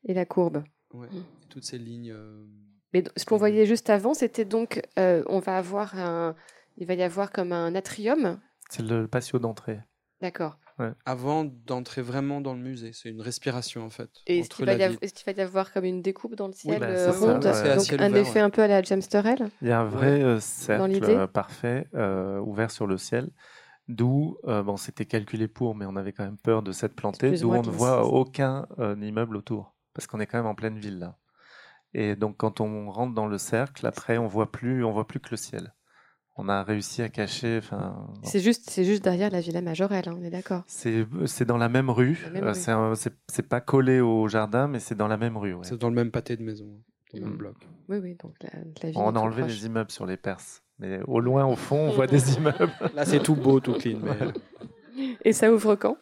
et 0.04 0.14
la 0.14 0.24
courbe. 0.24 0.64
Ouais. 0.92 1.06
Mmh. 1.06 1.24
Toutes 1.48 1.64
ces 1.64 1.78
lignes. 1.78 2.12
Euh, 2.12 2.44
Mais 2.92 3.04
ce 3.16 3.24
qu'on 3.24 3.36
voyait 3.36 3.66
juste 3.66 3.90
avant, 3.90 4.14
c'était 4.14 4.44
donc, 4.44 4.82
euh, 4.98 5.22
on 5.26 5.38
va 5.38 5.56
avoir 5.56 5.96
un, 5.98 6.34
il 6.76 6.86
va 6.86 6.94
y 6.94 7.02
avoir 7.02 7.30
comme 7.30 7.52
un 7.52 7.74
atrium. 7.74 8.40
C'est 8.70 8.82
le 8.82 9.06
patio 9.06 9.38
d'entrée. 9.38 9.80
D'accord. 10.20 10.58
Avant 11.04 11.44
d'entrer 11.44 12.00
vraiment 12.00 12.40
dans 12.40 12.54
le 12.54 12.60
musée, 12.60 12.92
c'est 12.94 13.10
une 13.10 13.20
respiration 13.20 13.84
en 13.84 13.90
fait. 13.90 14.08
Et 14.26 14.38
est-ce 14.38 14.48
qu'il 14.48 14.64
va, 14.64 14.72
y 14.72 15.40
avoir 15.42 15.74
comme 15.74 15.84
une 15.84 16.00
découpe 16.00 16.36
dans 16.36 16.46
le 16.46 16.54
ciel 16.54 16.80
bah, 16.80 17.12
ronde, 17.12 17.42
donc 17.42 17.92
un 18.00 18.14
effet 18.14 18.40
un 18.40 18.48
peu 18.48 18.62
à 18.62 18.66
la 18.66 18.82
James 18.82 19.02
Turrell 19.02 19.50
Il 19.60 19.68
y 19.68 19.72
a 19.72 19.80
un 19.80 19.84
vrai 19.84 20.40
cercle 20.40 21.28
parfait 21.28 21.86
ouvert 21.92 22.70
sur 22.70 22.86
le 22.86 22.96
ciel 22.96 23.28
D'où, 23.90 24.38
euh, 24.44 24.62
bon, 24.62 24.76
c'était 24.76 25.04
calculé 25.04 25.48
pour, 25.48 25.74
mais 25.74 25.84
on 25.84 25.96
avait 25.96 26.12
quand 26.12 26.24
même 26.24 26.38
peur 26.38 26.62
de 26.62 26.70
s'être 26.70 26.94
planté, 26.94 27.32
d'où 27.32 27.52
on 27.52 27.60
ne 27.60 27.68
voit 27.68 28.06
aucun 28.06 28.68
euh, 28.78 28.94
immeuble 29.02 29.36
autour, 29.36 29.74
parce 29.94 30.06
qu'on 30.06 30.20
est 30.20 30.26
quand 30.26 30.38
même 30.38 30.46
en 30.46 30.54
pleine 30.54 30.78
ville 30.78 31.00
là. 31.00 31.18
Et 31.92 32.14
donc, 32.14 32.36
quand 32.36 32.60
on 32.60 32.88
rentre 32.88 33.14
dans 33.14 33.26
le 33.26 33.36
cercle, 33.36 33.84
après, 33.84 34.16
on 34.16 34.28
voit 34.28 34.52
plus, 34.52 34.84
on 34.84 34.92
voit 34.92 35.08
plus 35.08 35.18
que 35.18 35.30
le 35.32 35.36
ciel. 35.36 35.74
On 36.36 36.48
a 36.48 36.62
réussi 36.62 37.02
à 37.02 37.08
cacher. 37.08 37.58
Enfin, 37.58 38.06
c'est 38.22 38.38
juste, 38.38 38.70
c'est 38.70 38.84
juste 38.84 39.02
derrière 39.02 39.28
la 39.28 39.40
Villa 39.40 39.60
Majorelle, 39.60 40.08
hein, 40.08 40.14
on 40.16 40.22
est 40.22 40.30
d'accord. 40.30 40.62
C'est, 40.68 41.04
c'est 41.26 41.44
dans 41.44 41.58
la 41.58 41.68
même 41.68 41.90
rue. 41.90 42.24
Euh, 42.36 42.54
c'est, 42.54 43.12
c'est, 43.26 43.48
pas 43.48 43.60
collé 43.60 44.00
au 44.00 44.28
jardin, 44.28 44.68
mais 44.68 44.78
c'est 44.78 44.94
dans 44.94 45.08
la 45.08 45.16
même 45.16 45.36
rue. 45.36 45.56
C'est 45.62 45.78
dans 45.78 45.88
le 45.88 45.96
même 45.96 46.12
pâté 46.12 46.36
de 46.36 46.44
maison, 46.44 46.66
hein, 46.78 46.82
dans 47.12 47.18
le 47.18 47.24
même 47.24 47.34
mm. 47.34 47.38
bloc. 47.38 47.56
Oui, 47.88 47.98
oui, 47.98 48.14
donc 48.14 48.36
la, 48.40 48.50
la 48.84 48.90
ville 48.90 48.98
On 48.98 49.16
a 49.16 49.18
enlevé 49.18 49.42
les 49.42 49.66
immeubles 49.66 49.90
sur 49.90 50.06
les 50.06 50.16
Perses. 50.16 50.62
Mais 50.80 51.00
au 51.06 51.20
loin, 51.20 51.44
au 51.44 51.56
fond, 51.56 51.88
on 51.88 51.90
voit 51.90 52.06
des 52.06 52.34
immeubles. 52.36 52.72
Là, 52.94 53.04
c'est 53.04 53.22
tout 53.22 53.36
beau, 53.36 53.60
tout 53.60 53.74
clean. 53.74 54.00
Et 55.24 55.32
ça 55.32 55.52
ouvre 55.52 55.76
quand? 55.76 55.96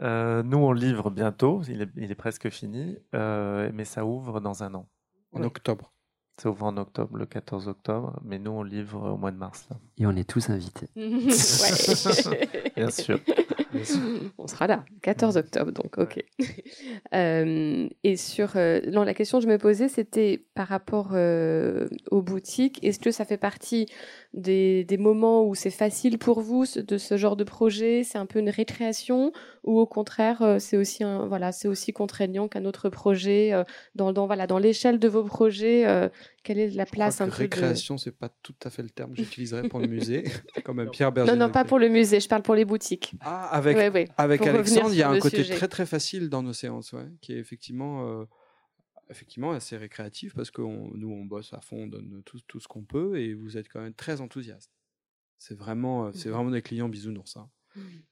Euh, 0.00 0.42
Nous, 0.42 0.58
on 0.58 0.72
livre 0.72 1.10
bientôt. 1.10 1.60
Il 1.68 1.82
est, 1.82 1.88
il 1.96 2.10
est 2.10 2.14
presque 2.14 2.48
fini. 2.48 2.96
Euh, 3.14 3.70
mais 3.74 3.84
ça 3.84 4.06
ouvre 4.06 4.40
dans 4.40 4.62
un 4.62 4.74
an. 4.74 4.88
En 5.32 5.42
octobre. 5.42 5.92
Ça 6.40 6.48
ouvre 6.50 6.64
en 6.64 6.76
octobre, 6.76 7.16
le 7.16 7.26
14 7.26 7.68
octobre. 7.68 8.18
Mais 8.24 8.38
nous, 8.38 8.52
on 8.52 8.62
livre 8.62 9.10
au 9.12 9.16
mois 9.16 9.32
de 9.32 9.36
mars. 9.36 9.66
Là. 9.70 9.76
Et 9.98 10.06
on 10.06 10.16
est 10.16 10.28
tous 10.28 10.48
invités. 10.50 10.88
Bien 12.76 12.90
sûr. 12.90 13.18
On 14.38 14.46
sera 14.46 14.66
là, 14.66 14.84
14 15.02 15.36
octobre, 15.36 15.72
donc 15.72 15.98
ok. 15.98 16.24
Euh, 17.14 17.88
et 18.04 18.16
sur, 18.16 18.52
euh, 18.56 18.80
non, 18.90 19.02
la 19.02 19.14
question 19.14 19.38
que 19.38 19.44
je 19.44 19.48
me 19.48 19.58
posais, 19.58 19.88
c'était 19.88 20.44
par 20.54 20.68
rapport 20.68 21.10
euh, 21.12 21.88
aux 22.10 22.22
boutiques. 22.22 22.82
Est-ce 22.84 22.98
que 22.98 23.10
ça 23.10 23.24
fait 23.24 23.36
partie 23.36 23.86
des, 24.34 24.84
des 24.84 24.96
moments 24.96 25.46
où 25.46 25.54
c'est 25.54 25.70
facile 25.70 26.18
pour 26.18 26.40
vous 26.40 26.64
de 26.76 26.98
ce 26.98 27.16
genre 27.16 27.36
de 27.36 27.44
projet 27.44 28.02
C'est 28.04 28.18
un 28.18 28.26
peu 28.26 28.38
une 28.38 28.50
récréation 28.50 29.32
ou 29.64 29.78
au 29.78 29.86
contraire, 29.86 30.56
c'est 30.58 30.76
aussi 30.76 31.04
un, 31.04 31.26
voilà, 31.26 31.52
c'est 31.52 31.68
aussi 31.68 31.92
contraignant 31.92 32.48
qu'un 32.48 32.64
autre 32.64 32.88
projet 32.88 33.52
dans, 33.94 34.12
dans 34.12 34.26
voilà, 34.26 34.46
dans 34.46 34.58
l'échelle 34.58 34.98
de 34.98 35.08
vos 35.08 35.24
projets. 35.24 36.10
Quelle 36.42 36.58
est 36.58 36.70
la 36.70 36.86
place 36.86 37.20
un 37.20 37.28
peu 37.28 37.36
récréation, 37.36 37.98
c'est 37.98 38.16
pas 38.16 38.28
tout 38.28 38.54
à 38.64 38.70
fait 38.70 38.82
le 38.82 38.90
terme 38.90 39.12
que 39.12 39.22
j'utiliserais 39.22 39.68
pour 39.68 39.78
le 39.78 39.86
musée, 39.86 40.24
comme 40.64 40.90
Pierre 40.90 41.12
Berger. 41.12 41.32
Non, 41.32 41.38
non, 41.38 41.52
pas 41.52 41.64
pour 41.64 41.78
le 41.78 41.88
musée. 41.88 42.20
Je 42.20 42.28
parle 42.28 42.42
pour 42.42 42.54
les 42.54 42.64
boutiques. 42.64 43.14
Ah, 43.20 43.48
avec, 43.48 43.76
avec 44.16 44.42
Alexandre, 44.42 44.92
il 44.92 44.98
y 44.98 45.02
a 45.02 45.10
un 45.10 45.18
côté 45.18 45.44
très 45.44 45.68
très 45.68 45.86
facile 45.86 46.28
dans 46.28 46.42
nos 46.42 46.52
séances, 46.52 46.94
qui 47.20 47.32
est 47.32 47.38
effectivement, 47.38 48.08
euh, 48.08 48.24
effectivement 49.10 49.52
assez 49.52 49.76
récréatif 49.76 50.34
parce 50.34 50.50
que 50.50 50.62
nous 50.62 51.10
on 51.10 51.24
bosse 51.24 51.52
à 51.52 51.60
fond, 51.60 51.84
on 51.84 51.86
donne 51.86 52.22
tout, 52.24 52.40
tout 52.46 52.60
ce 52.60 52.68
qu'on 52.68 52.82
peut 52.82 53.18
et 53.18 53.34
vous 53.34 53.56
êtes 53.56 53.68
quand 53.68 53.80
même 53.80 53.94
très 53.94 54.20
enthousiaste. 54.20 54.72
C'est 55.38 55.56
vraiment, 55.56 56.06
euh, 56.06 56.10
c'est 56.12 56.28
mmh. 56.28 56.32
vraiment 56.32 56.50
des 56.50 56.62
clients 56.62 56.88
bisounours. 56.88 57.36
Hein. 57.36 57.48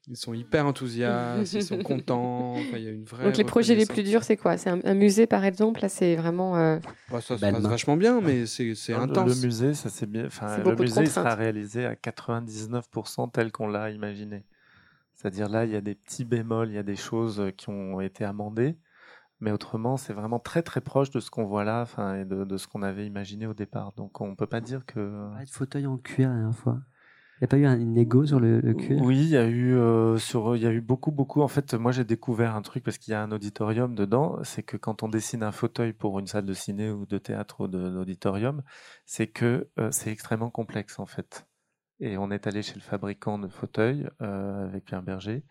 Ils 0.08 0.16
sont 0.16 0.34
hyper 0.34 0.66
enthousiastes, 0.66 1.52
ils 1.52 1.62
sont 1.62 1.78
contents. 1.82 2.56
Il 2.56 2.82
y 2.82 2.88
a 2.88 2.90
une 2.90 3.04
vraie 3.04 3.24
Donc 3.24 3.36
les 3.36 3.44
projets 3.44 3.74
les 3.74 3.86
plus 3.86 4.02
durs, 4.02 4.24
c'est 4.24 4.36
quoi? 4.36 4.56
C'est 4.56 4.70
un, 4.70 4.94
musée 4.94 5.26
par 5.26 5.44
exemple? 5.44 5.80
Là, 5.82 5.88
c'est 5.88 6.16
vraiment. 6.16 6.56
Euh, 6.56 6.78
bah, 7.10 7.20
ça 7.20 7.36
se 7.36 7.40
passe 7.40 7.62
vachement 7.62 7.96
bien, 7.96 8.20
mais 8.20 8.46
c'est 8.46 8.94
intense. 8.94 9.28
Le, 9.28 9.46
musée, 9.46 9.74
ça 9.74 9.88
c'est 9.88 10.06
bien. 10.06 10.26
Enfin, 10.26 10.58
le 10.58 10.74
musée 10.76 11.06
sera 11.06 11.34
réalisé 11.34 11.84
à 11.84 11.94
99% 11.94 13.30
tel 13.30 13.52
qu'on 13.52 13.68
l'a 13.68 13.90
imaginé. 13.90 14.44
C'est-à-dire 15.14 15.50
là, 15.50 15.66
il 15.66 15.70
y 15.70 15.76
a 15.76 15.82
des 15.82 15.94
petits 15.94 16.24
bémols, 16.24 16.70
il 16.70 16.74
y 16.74 16.78
a 16.78 16.82
des 16.82 16.96
choses 16.96 17.52
qui 17.58 17.68
ont 17.68 18.00
été 18.00 18.24
amendées, 18.24 18.78
mais 19.40 19.52
autrement, 19.52 19.98
c'est 19.98 20.14
vraiment 20.14 20.38
très 20.38 20.62
très 20.62 20.80
proche 20.80 21.10
de 21.10 21.20
ce 21.20 21.30
qu'on 21.30 21.44
voit 21.44 21.64
là, 21.64 21.82
enfin, 21.82 22.16
et 22.16 22.24
de, 22.24 22.56
ce 22.56 22.66
qu'on 22.66 22.80
avait 22.80 23.06
imaginé 23.06 23.46
au 23.46 23.52
départ. 23.52 23.92
Donc, 23.98 24.20
on 24.22 24.34
peut 24.34 24.46
pas 24.46 24.62
dire 24.62 24.86
que. 24.86 25.28
Pas 25.36 25.44
de 25.44 25.50
fauteuil 25.50 25.86
en 25.86 25.98
cuir 25.98 26.30
la 26.30 26.36
dernière 26.36 26.56
fois. 26.56 26.80
N'y 27.40 27.44
a 27.44 27.48
pas 27.48 27.56
eu 27.56 27.66
un, 27.66 27.78
une 27.78 27.96
égo 27.96 28.26
sur 28.26 28.40
le, 28.40 28.60
cuir? 28.74 29.00
Oui, 29.02 29.18
il 29.18 29.28
y 29.28 29.36
a 29.36 29.48
eu 29.48 29.76
sur, 30.18 30.56
il 30.56 30.62
y 30.62 30.66
a 30.66 30.72
eu 30.72 30.80
beaucoup, 30.80 31.10
beaucoup. 31.10 31.42
En 31.42 31.48
fait, 31.48 31.74
moi, 31.74 31.92
j'ai 31.92 32.04
découvert 32.04 32.54
un 32.54 32.62
truc 32.62 32.84
parce 32.84 32.98
qu'il 32.98 33.12
y 33.12 33.14
a 33.14 33.22
un 33.22 33.32
auditorium 33.32 33.94
dedans. 33.94 34.38
C'est 34.42 34.62
que 34.62 34.76
quand 34.76 35.02
on 35.02 35.08
dessine 35.08 35.42
un 35.42 35.52
fauteuil 35.52 35.92
pour 35.92 36.18
une 36.18 36.26
salle 36.26 36.44
de 36.44 36.54
ciné 36.54 36.90
ou 36.90 37.06
de 37.06 37.18
théâtre 37.18 37.62
ou 37.62 37.68
d'auditorium, 37.68 38.62
c'est 39.06 39.28
que 39.28 39.70
c'est 39.90 40.10
extrêmement 40.10 40.50
complexe 40.50 40.98
en 40.98 41.06
fait. 41.06 41.46
Et 42.00 42.16
on 42.16 42.30
est 42.30 42.46
allé 42.46 42.62
chez 42.62 42.74
le 42.74 42.80
fabricant 42.80 43.38
de 43.38 43.48
fauteuils 43.48 44.08
avec 44.18 44.84
Pierre 44.84 45.02
Berger. 45.02 45.44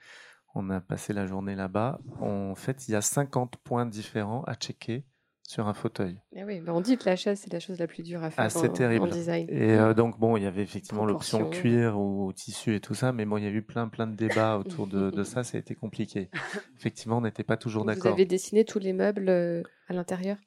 On 0.56 0.70
a 0.70 0.82
passé 0.82 1.14
la 1.14 1.28
journée 1.28 1.56
là-bas. 1.56 2.00
En 2.20 2.56
fait, 2.56 2.88
il 2.88 2.92
y 2.92 2.96
a 2.96 3.02
50 3.02 3.58
points 3.58 3.86
différents 3.86 4.44
à 4.44 4.56
checker 4.56 5.06
sur 5.50 5.68
un 5.68 5.74
fauteuil. 5.74 6.22
Eh 6.36 6.44
oui, 6.44 6.62
on 6.68 6.80
dit 6.80 6.96
que 6.96 7.06
la 7.10 7.16
chaise, 7.16 7.40
c'est 7.44 7.52
la 7.52 7.60
chose 7.60 7.80
la 7.80 7.88
plus 7.88 8.04
dure 8.04 8.24
à 8.24 8.30
faire 8.30 8.48
ah, 8.56 8.56
en, 8.56 8.68
terrible. 8.68 9.10
design. 9.10 9.48
Et 9.50 9.72
euh, 9.72 9.96
donc, 9.96 10.20
bon, 10.20 10.38
il 10.38 10.44
y 10.44 10.46
avait 10.46 10.62
effectivement 10.62 11.06
l'option 11.06 11.50
cuir 11.50 12.00
ou 12.00 12.32
tissu 12.34 12.76
et 12.76 12.80
tout 12.80 12.94
ça, 12.94 13.14
mais 13.14 13.26
bon, 13.26 13.38
il 13.38 13.46
y 13.46 13.48
a 13.48 13.50
eu 13.50 13.64
plein, 13.64 13.88
plein 13.88 14.06
de 14.06 14.16
débats 14.16 14.60
autour 14.60 14.86
de, 14.86 15.12
ça, 15.24 15.44
ça 15.44 15.58
a 15.58 15.60
été 15.60 15.74
compliqué. 15.74 16.30
Effectivement, 16.78 17.18
on 17.18 17.22
n'était 17.22 17.44
pas 17.44 17.58
toujours 17.58 17.84
d'accord. 17.84 18.12
Vous 18.12 18.14
avez 18.14 18.26
dessiné 18.26 18.64
tous 18.64 18.78
les 18.78 18.94
meubles 18.94 19.28
euh, 19.28 19.64
à 19.88 19.94
l'intérieur? 19.94 20.38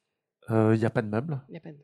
Euh, 0.51 0.71
Il 0.77 0.79
n'y 0.79 0.87
a 0.87 0.91
pas 0.91 1.03
de 1.03 1.09
meubles. 1.09 1.43
Il 1.49 1.53
n'y 1.53 1.59
a 1.59 1.61
pas 1.63 1.73
de 1.73 1.79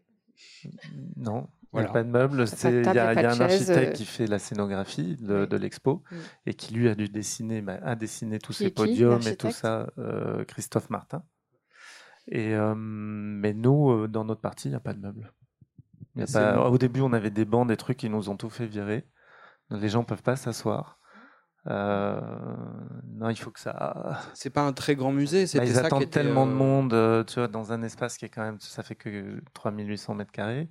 Non, 1.16 1.48
il 1.74 1.80
n'y 1.80 1.86
a 1.86 1.88
pas 1.88 2.04
de 2.04 2.10
meubles. 2.10 2.44
Il 2.62 2.70
y, 2.70 2.98
a, 2.98 3.08
un 3.08 3.40
architecte 3.40 3.96
qui 3.96 4.04
fait 4.04 4.28
la 4.28 4.38
scénographie 4.38 5.16
de, 5.16 5.56
l'expo 5.56 6.04
mm. 6.08 6.16
et 6.46 6.54
qui 6.54 6.72
lui 6.72 6.88
a 6.88 6.94
dû 6.94 7.08
dessiner, 7.08 7.62
bah, 7.62 7.80
a 7.82 7.96
dessiné 7.96 8.38
tous 8.38 8.52
ces 8.52 8.70
podiums 8.70 9.26
et 9.26 9.34
tout 9.34 9.50
ça, 9.50 9.88
Christophe 10.46 10.88
Martin. 10.88 11.24
Et, 12.30 12.54
euh, 12.54 12.74
mais 12.76 13.54
nous, 13.54 13.90
euh, 13.90 14.08
dans 14.08 14.24
notre 14.24 14.40
partie, 14.40 14.68
il 14.68 14.72
n'y 14.72 14.76
a 14.76 14.80
pas 14.80 14.92
de 14.92 15.00
meubles. 15.00 15.32
Y 16.16 16.22
a 16.22 16.26
pas... 16.26 16.68
Au 16.68 16.78
début, 16.78 17.00
on 17.00 17.12
avait 17.12 17.30
des 17.30 17.44
bancs, 17.44 17.66
des 17.66 17.76
trucs 17.76 17.96
qui 17.96 18.10
nous 18.10 18.28
ont 18.28 18.36
tout 18.36 18.50
fait 18.50 18.66
virer. 18.66 19.06
Les 19.70 19.88
gens 19.88 20.00
ne 20.00 20.04
peuvent 20.04 20.22
pas 20.22 20.36
s'asseoir. 20.36 20.98
Euh, 21.66 22.20
non, 23.06 23.28
il 23.28 23.36
faut 23.36 23.50
que 23.50 23.60
ça. 23.60 24.20
C'est 24.34 24.50
pas 24.50 24.62
un 24.62 24.72
très 24.72 24.94
grand 24.94 25.12
musée. 25.12 25.44
Bah, 25.54 25.64
ils 25.64 25.78
attendent 25.78 26.10
tellement 26.10 26.46
de 26.46 26.52
monde, 26.52 27.26
tu 27.26 27.34
vois, 27.34 27.48
dans 27.48 27.72
un 27.72 27.82
espace 27.82 28.16
qui 28.16 28.24
est 28.24 28.30
quand 28.30 28.42
même, 28.42 28.58
ça 28.60 28.82
fait 28.82 28.94
que 28.94 29.42
3800 29.54 30.14
mètres 30.14 30.32
carrés. 30.32 30.70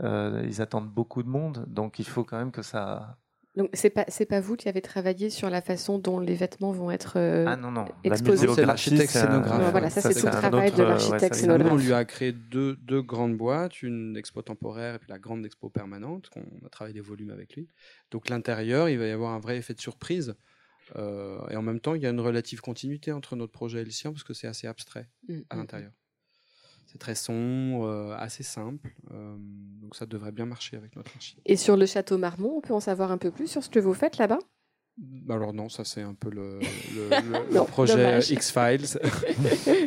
ils 0.00 0.60
attendent 0.60 0.90
beaucoup 0.90 1.22
de 1.22 1.28
monde, 1.28 1.64
donc 1.68 1.98
il 1.98 2.06
faut 2.06 2.24
quand 2.24 2.38
même 2.38 2.50
que 2.50 2.62
ça, 2.62 3.16
donc 3.54 3.68
c'est 3.74 3.90
pas 3.90 4.06
c'est 4.08 4.24
pas 4.24 4.40
vous 4.40 4.56
qui 4.56 4.68
avez 4.68 4.80
travaillé 4.80 5.28
sur 5.28 5.50
la 5.50 5.60
façon 5.60 5.98
dont 5.98 6.18
les 6.18 6.34
vêtements 6.34 6.72
vont 6.72 6.90
être 6.90 7.14
euh, 7.16 7.44
ah 7.46 7.56
non 7.56 7.70
non 7.70 7.84
exposés. 8.02 8.48
C'est 8.54 8.64
l'architecte 8.64 9.10
scénographe. 9.10 9.70
voilà, 9.70 9.90
ça, 9.90 10.00
c'est 10.00 10.18
tout 10.18 10.26
le 10.26 10.32
travail 10.32 10.72
de 10.72 10.82
l'architecte 10.82 11.34
scénographe. 11.34 11.72
On 11.72 11.76
lui 11.76 11.92
a 11.92 12.04
créé 12.06 12.32
deux, 12.32 12.76
deux 12.76 13.02
grandes 13.02 13.36
boîtes, 13.36 13.82
une 13.82 14.16
expo 14.16 14.40
temporaire 14.40 14.94
et 14.94 14.98
puis 14.98 15.10
la 15.10 15.18
grande 15.18 15.44
expo 15.44 15.68
permanente. 15.68 16.30
qu'on 16.30 16.40
a 16.64 16.68
travaillé 16.70 16.94
des 16.94 17.00
volumes 17.00 17.30
avec 17.30 17.54
lui. 17.54 17.68
Donc 18.10 18.30
l'intérieur, 18.30 18.88
il 18.88 18.98
va 18.98 19.06
y 19.06 19.10
avoir 19.10 19.32
un 19.32 19.40
vrai 19.40 19.58
effet 19.58 19.74
de 19.74 19.80
surprise. 19.80 20.34
Euh, 20.96 21.46
et 21.48 21.56
en 21.56 21.62
même 21.62 21.80
temps, 21.80 21.94
il 21.94 22.02
y 22.02 22.06
a 22.06 22.10
une 22.10 22.20
relative 22.20 22.60
continuité 22.60 23.12
entre 23.12 23.36
notre 23.36 23.52
projet 23.52 23.82
et 23.82 23.84
le 23.84 23.90
sien 23.90 24.12
parce 24.12 24.24
que 24.24 24.34
c'est 24.34 24.48
assez 24.48 24.66
abstrait 24.66 25.08
mm, 25.28 25.40
à 25.50 25.56
mm, 25.56 25.58
l'intérieur. 25.58 25.92
C'est 26.92 26.98
très 26.98 27.14
sombre, 27.14 27.86
euh, 27.86 28.14
assez 28.18 28.42
simple. 28.42 28.94
Euh, 29.12 29.34
donc 29.80 29.96
ça 29.96 30.04
devrait 30.04 30.30
bien 30.30 30.44
marcher 30.44 30.76
avec 30.76 30.94
notre 30.94 31.10
archive. 31.14 31.38
Et 31.46 31.56
sur 31.56 31.78
le 31.78 31.86
château 31.86 32.18
Marmont, 32.18 32.58
on 32.58 32.60
peut 32.60 32.74
en 32.74 32.80
savoir 32.80 33.10
un 33.10 33.16
peu 33.16 33.30
plus 33.30 33.46
sur 33.46 33.64
ce 33.64 33.70
que 33.70 33.78
vous 33.78 33.94
faites 33.94 34.18
là-bas? 34.18 34.38
Bah 34.98 35.36
alors 35.36 35.54
non, 35.54 35.70
ça 35.70 35.84
c'est 35.84 36.02
un 36.02 36.12
peu 36.12 36.28
le, 36.28 36.58
le, 36.94 37.64
projet 37.66 38.20
X-Files. 38.20 38.98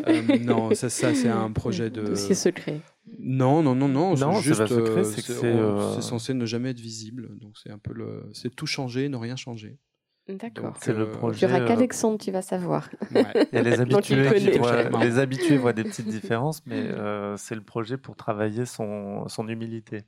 Euh, 0.08 0.38
non, 0.40 0.74
ça, 0.76 0.90
ça 0.90 1.16
c'est 1.16 1.30
un 1.30 1.52
projet 1.52 1.90
de... 1.90 2.04
Dossier 2.04 2.36
secret. 2.36 2.80
Non, 3.20 3.64
non, 3.64 3.74
non, 3.76 3.88
non. 3.88 4.16
non 4.16 4.40
juste, 4.40 4.66
c'est 4.68 6.02
censé 6.02 6.34
ne 6.34 6.46
jamais 6.46 6.72
être 6.72 6.80
visible. 6.80 7.38
Donc 7.40 7.58
c'est 7.58 7.72
un 7.72 7.80
peu 7.80 7.94
le... 7.94 8.30
C'est 8.34 8.56
tout 8.56 8.68
changer, 8.68 9.10
ne 9.10 9.18
rien 9.18 9.36
changer. 9.36 9.80
D'accord. 10.28 10.74
C'est 10.80 10.94
le 10.94 11.12
projet. 11.12 11.46
Il 11.46 11.48
n'y 11.48 11.54
aura 11.54 11.66
qu'Alexandre 11.66 12.18
qui 12.18 12.32
va 12.32 12.42
savoir. 12.42 12.90
Il 13.12 13.18
y 13.54 13.58
a 13.58 13.62
les 13.62 13.80
habitués, 13.80 14.58
voient, 14.58 14.84
les 15.04 15.20
habitués 15.20 15.58
voient 15.58 15.74
des 15.74 15.84
petites 15.84 16.08
différences, 16.10 16.66
mais 16.66 16.90
euh, 16.90 17.38
c'est 17.38 17.54
le 17.56 17.62
projet 17.62 17.98
pour 17.98 18.16
travailler 18.16 18.66
son, 18.66 19.28
son 19.28 19.48
humilité. 19.48 20.04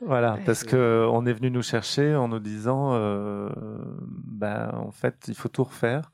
Voilà, 0.00 0.36
parce 0.44 0.64
que 0.64 1.06
on 1.12 1.26
est 1.26 1.32
venu 1.32 1.48
nous 1.50 1.62
chercher 1.62 2.16
en 2.16 2.26
nous 2.26 2.40
disant, 2.40 2.94
euh, 2.94 3.48
ben, 4.08 4.70
en 4.74 4.90
fait, 4.90 5.26
il 5.28 5.36
faut 5.36 5.48
tout 5.48 5.62
refaire, 5.62 6.10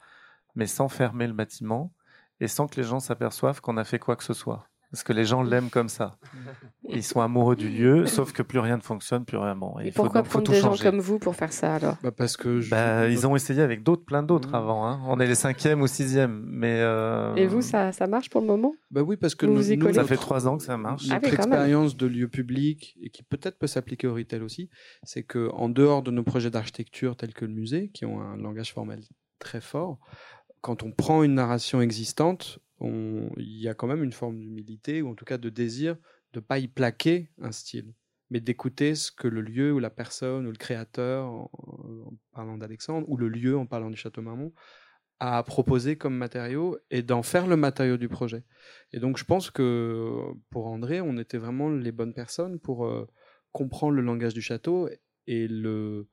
mais 0.55 0.67
sans 0.67 0.89
fermer 0.89 1.27
le 1.27 1.33
bâtiment 1.33 1.93
et 2.41 2.49
sans 2.49 2.67
que 2.67 2.77
les 2.77 2.87
gens 2.87 3.01
s'aperçoivent 3.01 3.63
qu'on 3.63 3.79
a 3.79 3.85
fait 3.85 3.99
quoi 3.99 4.17
que 4.17 4.25
ce 4.25 4.35
soit. 4.35 4.69
Parce 4.97 5.05
que 5.05 5.13
les 5.13 5.27
gens 5.27 5.43
l'aiment 5.43 5.69
comme 5.69 5.91
ça. 5.91 6.17
Ils 6.89 7.03
sont 7.03 7.21
amoureux 7.21 7.55
du 7.55 7.69
lieu, 7.69 8.07
sauf 8.07 8.33
que 8.33 8.43
plus 8.43 8.61
rien 8.61 8.79
ne 8.79 8.83
fonctionne, 8.83 9.27
plus 9.27 9.37
rien. 9.37 9.55
Bon, 9.55 9.79
et 9.79 9.93
pourquoi 9.93 10.23
prendre 10.23 10.51
des 10.51 10.59
gens 10.59 10.75
comme 10.75 11.01
vous 11.01 11.19
pour 11.19 11.37
faire 11.37 11.53
ça 11.53 11.75
alors? 11.75 11.97
Bah 12.03 12.13
Parce 12.13 12.39
que 12.39 12.67
bah, 12.71 13.07
ils 13.07 13.27
ont 13.27 13.37
essayé 13.37 13.61
avec 13.61 13.83
d'autres, 13.83 14.07
plein 14.07 14.23
d'autres 14.23 14.53
mmh. 14.53 14.55
avant. 14.55 14.87
Hein. 14.87 15.03
On 15.07 15.21
est 15.21 15.27
les 15.27 15.35
cinquièmes 15.35 15.83
ou 15.83 15.87
sixièmes, 15.87 16.43
mais. 16.47 16.79
Euh, 16.81 17.35
et 17.35 17.47
vous, 17.47 17.61
ça, 17.61 17.93
ça 17.93 18.07
marche 18.07 18.31
pour 18.31 18.41
le 18.41 18.47
moment? 18.47 18.73
Bah 18.91 19.03
oui, 19.03 19.19
parce 19.19 19.35
que 19.35 19.45
nous, 19.45 19.63
ça 19.93 20.05
fait 20.05 20.17
trois 20.17 20.49
ans 20.49 20.57
que 20.57 20.65
ça 20.65 20.79
marche. 20.79 21.07
Notre 21.09 21.29
ah 21.29 21.35
expérience 21.35 21.95
de 21.95 22.07
lieu 22.07 22.29
public 22.29 22.97
et 23.03 23.11
qui 23.11 23.23
peut-être 23.23 23.59
peut, 23.59 23.67
s'appliquer 23.67 24.07
au 24.07 24.15
retail 24.15 24.41
aussi, 24.41 24.71
c'est 25.03 25.25
que 25.25 25.51
en 25.53 25.69
dehors 25.69 26.03
de 26.03 26.11
nos 26.11 26.23
projets 26.23 26.49
d'architecture 26.49 27.17
tels 27.17 27.35
que 27.35 27.45
le 27.45 27.53
musée, 27.53 27.91
qui 27.93 28.07
ont 28.07 28.23
un 28.23 28.39
langage 28.39 28.73
formel 28.73 29.01
très 29.41 29.61
fort, 29.61 29.99
quand 30.63 30.83
on 30.83 30.91
prend 30.91 31.23
une 31.23 31.35
narration 31.35 31.83
existante, 31.83 32.61
il 32.81 33.61
y 33.61 33.69
a 33.69 33.75
quand 33.75 33.87
même 33.87 34.05
une 34.05 34.13
forme 34.13 34.39
d'humilité, 34.39 35.03
ou 35.03 35.11
en 35.11 35.15
tout 35.15 35.25
cas 35.25 35.39
de 35.39 35.49
désir 35.49 35.97
de 36.33 36.41
ne 36.41 36.45
pas 36.45 36.59
y 36.59 36.69
plaquer 36.69 37.31
un 37.41 37.53
style, 37.53 37.95
mais 38.31 38.41
d'écouter 38.41 38.95
ce 38.95 39.11
que 39.11 39.29
le 39.29 39.41
lieu 39.41 39.73
ou 39.73 39.79
la 39.79 39.91
personne 39.91 40.47
ou 40.47 40.51
le 40.51 40.57
créateur, 40.57 41.27
en, 41.27 41.51
parlant 42.33 42.59
d'Alexandre, 42.59 43.09
ou 43.09 43.17
le 43.17 43.29
lieu 43.29 43.57
en 43.57 43.67
parlant 43.67 43.91
du 43.91 43.97
Château 43.97 44.23
Marmont, 44.23 44.53
a 45.19 45.43
proposé 45.43 45.97
comme 45.97 46.15
matériau 46.15 46.79
et 46.91 47.03
d'en 47.03 47.23
faire 47.23 47.47
le 47.47 47.57
matériau 47.57 47.97
du 47.97 48.09
projet. 48.09 48.45
Et 48.93 49.01
donc 49.01 49.17
je 49.17 49.25
pense 49.25 49.51
que 49.51 50.21
pour 50.51 50.67
André, 50.67 51.01
on 51.01 51.17
était 51.17 51.39
vraiment 51.39 51.71
les 51.71 51.93
bonnes 51.93 52.13
personnes 52.13 52.59
pour 52.59 52.87
euh, 52.87 53.09
comprendre 53.53 53.95
le 53.95 54.03
langage 54.03 54.35
du 54.35 54.43
château 54.43 54.91
et 55.27 55.49
le, 55.49 56.07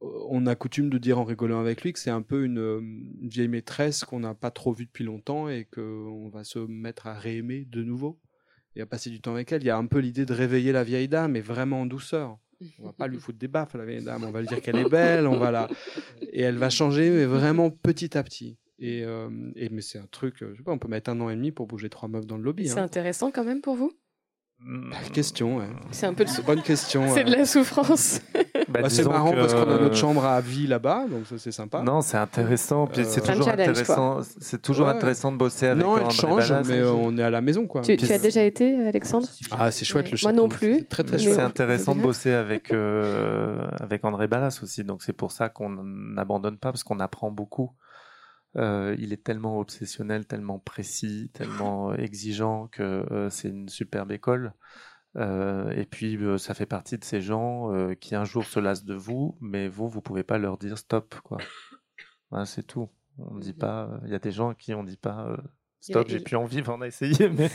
on 0.00 0.46
a 0.46 0.54
coutume 0.54 0.90
de 0.90 0.98
dire 0.98 1.18
en 1.18 1.24
rigolant 1.24 1.60
avec 1.60 1.82
lui 1.82 1.92
que 1.92 1.98
c'est 1.98 2.10
un 2.10 2.22
peu 2.22 2.44
une, 2.44 3.08
vieille 3.22 3.48
maîtresse 3.48 4.04
qu'on 4.04 4.20
n'a 4.20 4.34
pas 4.34 4.50
trop 4.50 4.72
vue 4.72 4.86
depuis 4.86 5.04
longtemps 5.04 5.48
et 5.48 5.64
qu'on 5.64 6.28
va 6.28 6.44
se 6.44 6.58
mettre 6.58 7.06
à 7.06 7.14
réaimer 7.14 7.64
de 7.64 7.82
nouveau 7.82 8.18
et 8.74 8.82
à 8.82 8.86
passer 8.86 9.10
du 9.10 9.20
temps 9.20 9.32
avec 9.32 9.52
elle. 9.52 9.62
Il 9.62 9.66
y 9.66 9.70
a 9.70 9.78
un 9.78 9.86
peu 9.86 9.98
l'idée 9.98 10.26
de 10.26 10.34
réveiller 10.34 10.72
la 10.72 10.84
vieille 10.84 11.08
dame, 11.08 11.32
mais 11.32 11.40
vraiment 11.40 11.82
en 11.82 11.86
douceur. 11.86 12.38
On 12.78 12.86
va 12.86 12.92
pas 12.92 13.06
lui 13.06 13.18
foutre 13.18 13.38
des 13.38 13.48
baffes 13.48 13.74
la 13.74 13.84
vieille 13.84 14.04
dame, 14.04 14.24
on 14.24 14.30
va 14.30 14.40
lui 14.40 14.48
dire 14.48 14.62
qu'elle 14.62 14.78
est 14.78 14.88
belle, 14.88 15.26
on 15.26 15.36
va 15.36 15.50
la... 15.50 15.68
et 16.32 16.40
elle 16.40 16.56
va 16.56 16.70
changer, 16.70 17.10
mais 17.10 17.26
vraiment 17.26 17.70
petit 17.70 18.16
à 18.16 18.22
petit. 18.22 18.58
Et, 18.78 19.04
euh, 19.04 19.28
mais 19.30 19.80
c'est 19.80 19.98
un 19.98 20.06
truc, 20.06 20.36
je 20.40 20.54
sais 20.54 20.62
pas, 20.62 20.72
on 20.72 20.78
peut 20.78 20.88
mettre 20.88 21.10
un 21.10 21.20
an 21.20 21.30
et 21.30 21.36
demi 21.36 21.50
pour 21.52 21.66
bouger 21.66 21.88
trois 21.88 22.08
meufs 22.08 22.26
dans 22.26 22.36
le 22.36 22.42
lobby. 22.42 22.68
C'est 22.68 22.78
hein. 22.78 22.84
intéressant 22.84 23.30
quand 23.30 23.44
même 23.44 23.60
pour 23.60 23.76
vous? 23.76 23.92
Question, 25.12 25.58
ouais. 25.58 25.68
C'est 25.90 26.06
un 26.06 26.14
peu 26.14 26.24
de... 26.24 26.42
bonne 26.42 26.62
question. 26.62 27.06
C'est 27.14 27.24
de 27.24 27.30
la 27.30 27.44
souffrance. 27.44 28.20
Bah, 28.68 28.80
bah, 28.82 28.90
c'est 28.90 29.04
marrant 29.04 29.30
parce 29.30 29.54
qu'on 29.54 29.70
a 29.70 29.78
notre 29.78 29.94
chambre 29.94 30.24
à 30.24 30.40
vie 30.40 30.66
là-bas, 30.66 31.04
donc 31.08 31.24
ça 31.26 31.36
c'est 31.38 31.52
sympa. 31.52 31.82
Non, 31.82 32.00
c'est 32.00 32.16
intéressant. 32.16 32.88
Puis 32.88 33.04
c'est 33.04 33.22
euh, 33.22 33.32
toujours 33.32 33.48
intéressant. 33.48 34.18
C'est 34.40 34.60
toujours 34.60 34.88
intéressant 34.88 35.30
de 35.30 35.36
bosser 35.36 35.68
avec. 35.68 35.84
Non, 35.84 35.96
elle 35.96 36.10
change, 36.10 36.52
mais 36.66 36.82
on 36.82 37.16
est 37.16 37.22
à 37.22 37.30
la 37.30 37.40
maison 37.40 37.68
quoi. 37.68 37.82
Tu, 37.82 37.92
as 37.92 38.18
déjà 38.18 38.42
été, 38.42 38.74
Alexandre? 38.88 39.28
Ah, 39.52 39.70
c'est 39.70 39.84
chouette 39.84 40.10
le 40.10 40.18
Moi 40.20 40.32
non 40.32 40.48
plus. 40.48 40.84
Très 40.84 41.04
très 41.04 41.16
chouette. 41.18 41.34
C'est 41.34 41.42
intéressant 41.42 41.94
de 41.94 42.00
bosser 42.00 42.32
avec 42.32 42.72
euh, 42.72 43.64
avec 43.78 44.04
André 44.04 44.26
Ballas 44.26 44.58
aussi, 44.64 44.82
donc 44.82 45.04
c'est 45.04 45.12
pour 45.12 45.30
ça 45.30 45.48
qu'on 45.48 45.70
n'abandonne 45.70 46.58
pas 46.58 46.72
parce 46.72 46.82
qu'on 46.82 46.98
apprend 46.98 47.30
beaucoup. 47.30 47.70
Euh, 48.56 48.96
il 48.98 49.12
est 49.12 49.22
tellement 49.22 49.58
obsessionnel, 49.58 50.26
tellement 50.26 50.58
précis, 50.58 51.30
tellement 51.34 51.94
exigeant 51.94 52.68
que 52.68 53.28
c'est 53.30 53.48
une 53.48 53.68
superbe 53.68 54.12
école. 54.12 54.52
Euh, 55.18 55.70
et 55.70 55.86
puis, 55.86 56.16
euh, 56.16 56.36
ça 56.38 56.54
fait 56.54 56.66
partie 56.66 56.98
de 56.98 57.04
ces 57.04 57.20
gens 57.20 57.72
euh, 57.72 57.94
qui 57.94 58.14
un 58.14 58.24
jour 58.24 58.44
se 58.44 58.60
lassent 58.60 58.84
de 58.84 58.94
vous, 58.94 59.36
mais 59.40 59.68
vous, 59.68 59.88
vous 59.88 60.02
pouvez 60.02 60.22
pas 60.22 60.38
leur 60.38 60.58
dire 60.58 60.76
stop, 60.76 61.14
quoi. 61.22 61.38
c'est 62.44 62.66
tout. 62.66 62.88
On 63.18 63.38
dit 63.38 63.54
pas. 63.54 64.00
Il 64.04 64.10
y 64.10 64.14
a 64.14 64.18
des 64.18 64.32
gens 64.32 64.50
à 64.50 64.54
qui 64.54 64.74
on 64.74 64.84
dit 64.84 64.98
pas 64.98 65.38
stop. 65.80 66.06
J'ai 66.08 66.20
plus 66.20 66.36
envie, 66.36 66.62
on 66.68 66.82
a 66.82 66.86
essayé, 66.86 67.30
mais 67.30 67.48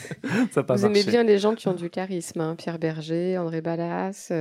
ça 0.52 0.64
pas 0.64 0.76
Vous 0.76 0.86
aimez 0.86 1.04
bien 1.04 1.24
les 1.24 1.38
gens 1.38 1.54
qui 1.54 1.68
ont 1.68 1.76
du 1.76 1.92
charisme, 1.92 2.42
hein, 2.42 2.56
Pierre 2.56 2.80
Berger, 2.80 3.38
André 3.38 3.62
Ballas. 3.62 4.32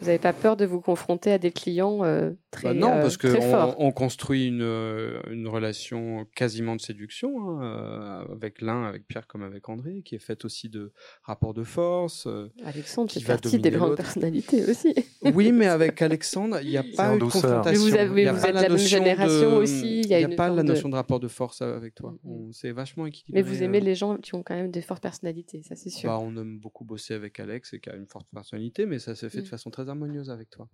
Vous 0.00 0.06
n'avez 0.06 0.18
pas 0.18 0.32
peur 0.32 0.56
de 0.56 0.64
vous 0.64 0.80
confronter 0.80 1.30
à 1.30 1.38
des 1.38 1.50
clients 1.50 2.04
euh, 2.04 2.30
très 2.50 2.68
bah 2.68 2.74
Non, 2.74 2.88
euh, 2.88 3.02
parce 3.02 3.18
qu'on 3.18 3.74
on 3.78 3.92
construit 3.92 4.46
une, 4.46 4.62
euh, 4.62 5.20
une, 5.30 5.46
relation 5.46 6.26
quasiment 6.34 6.74
de 6.74 6.80
séduction 6.80 7.60
hein, 7.60 8.26
avec 8.32 8.62
l'un, 8.62 8.84
avec 8.84 9.06
Pierre 9.06 9.26
comme 9.26 9.42
avec 9.42 9.68
André, 9.68 10.00
qui 10.02 10.14
est 10.14 10.20
faite 10.20 10.46
aussi 10.46 10.70
de 10.70 10.92
rapports 11.22 11.52
de 11.52 11.64
force. 11.64 12.26
Alexandre 12.64 13.12
fait 13.12 13.20
partie 13.20 13.58
des 13.58 13.70
grandes 13.70 13.96
personnalités 13.96 14.64
aussi. 14.70 14.94
Oui, 15.34 15.52
mais 15.52 15.66
avec 15.66 16.00
Alexandre, 16.00 16.60
il 16.62 16.70
n'y 16.70 16.78
a 16.78 16.82
pas 16.96 17.14
eu 17.14 17.18
de 17.18 17.24
confrontation. 17.24 17.84
Mais 17.84 17.90
vous, 17.90 17.94
avez, 17.94 18.30
vous 18.30 18.46
êtes 18.46 18.54
la 18.54 18.68
même 18.68 18.78
génération 18.78 19.56
aussi. 19.56 20.00
Il 20.00 20.08
n'y 20.08 20.24
a, 20.24 20.28
pas 20.28 20.48
la 20.48 20.62
notion 20.62 20.88
de... 20.88 20.94
rapport 20.94 21.20
de 21.20 21.28
force 21.28 21.60
avec 21.60 21.94
toi. 21.94 22.14
Mm-hmm. 22.24 22.52
C'est 22.52 22.72
vachement 22.72 23.06
équilibré. 23.06 23.42
Mais 23.42 23.48
vous 23.48 23.62
aimez 23.62 23.80
les 23.80 23.94
gens 23.94 24.16
qui 24.16 24.34
ont 24.34 24.42
quand 24.42 24.54
même 24.54 24.70
des 24.70 24.80
fortes 24.80 25.02
personnalités, 25.02 25.62
ça 25.62 25.76
c'est 25.76 25.90
sûr. 25.90 26.08
Bah, 26.08 26.18
on 26.22 26.34
aime 26.38 26.58
beaucoup 26.58 26.84
bosser 26.84 27.12
avec 27.12 27.38
Alex 27.38 27.74
et 27.74 27.80
qui 27.80 27.90
a 27.90 27.96
une 27.96 28.06
forte 28.06 28.26
personnalité, 28.32 28.86
mais 28.86 28.98
ça 28.98 29.14
se 29.14 29.28
fait 29.28 29.42
de 29.42 29.42
mm. 29.42 29.46
façon 29.46 29.70
très 29.70 29.89
harmonieuse 29.90 30.30
avec 30.30 30.50
toi. 30.50 30.68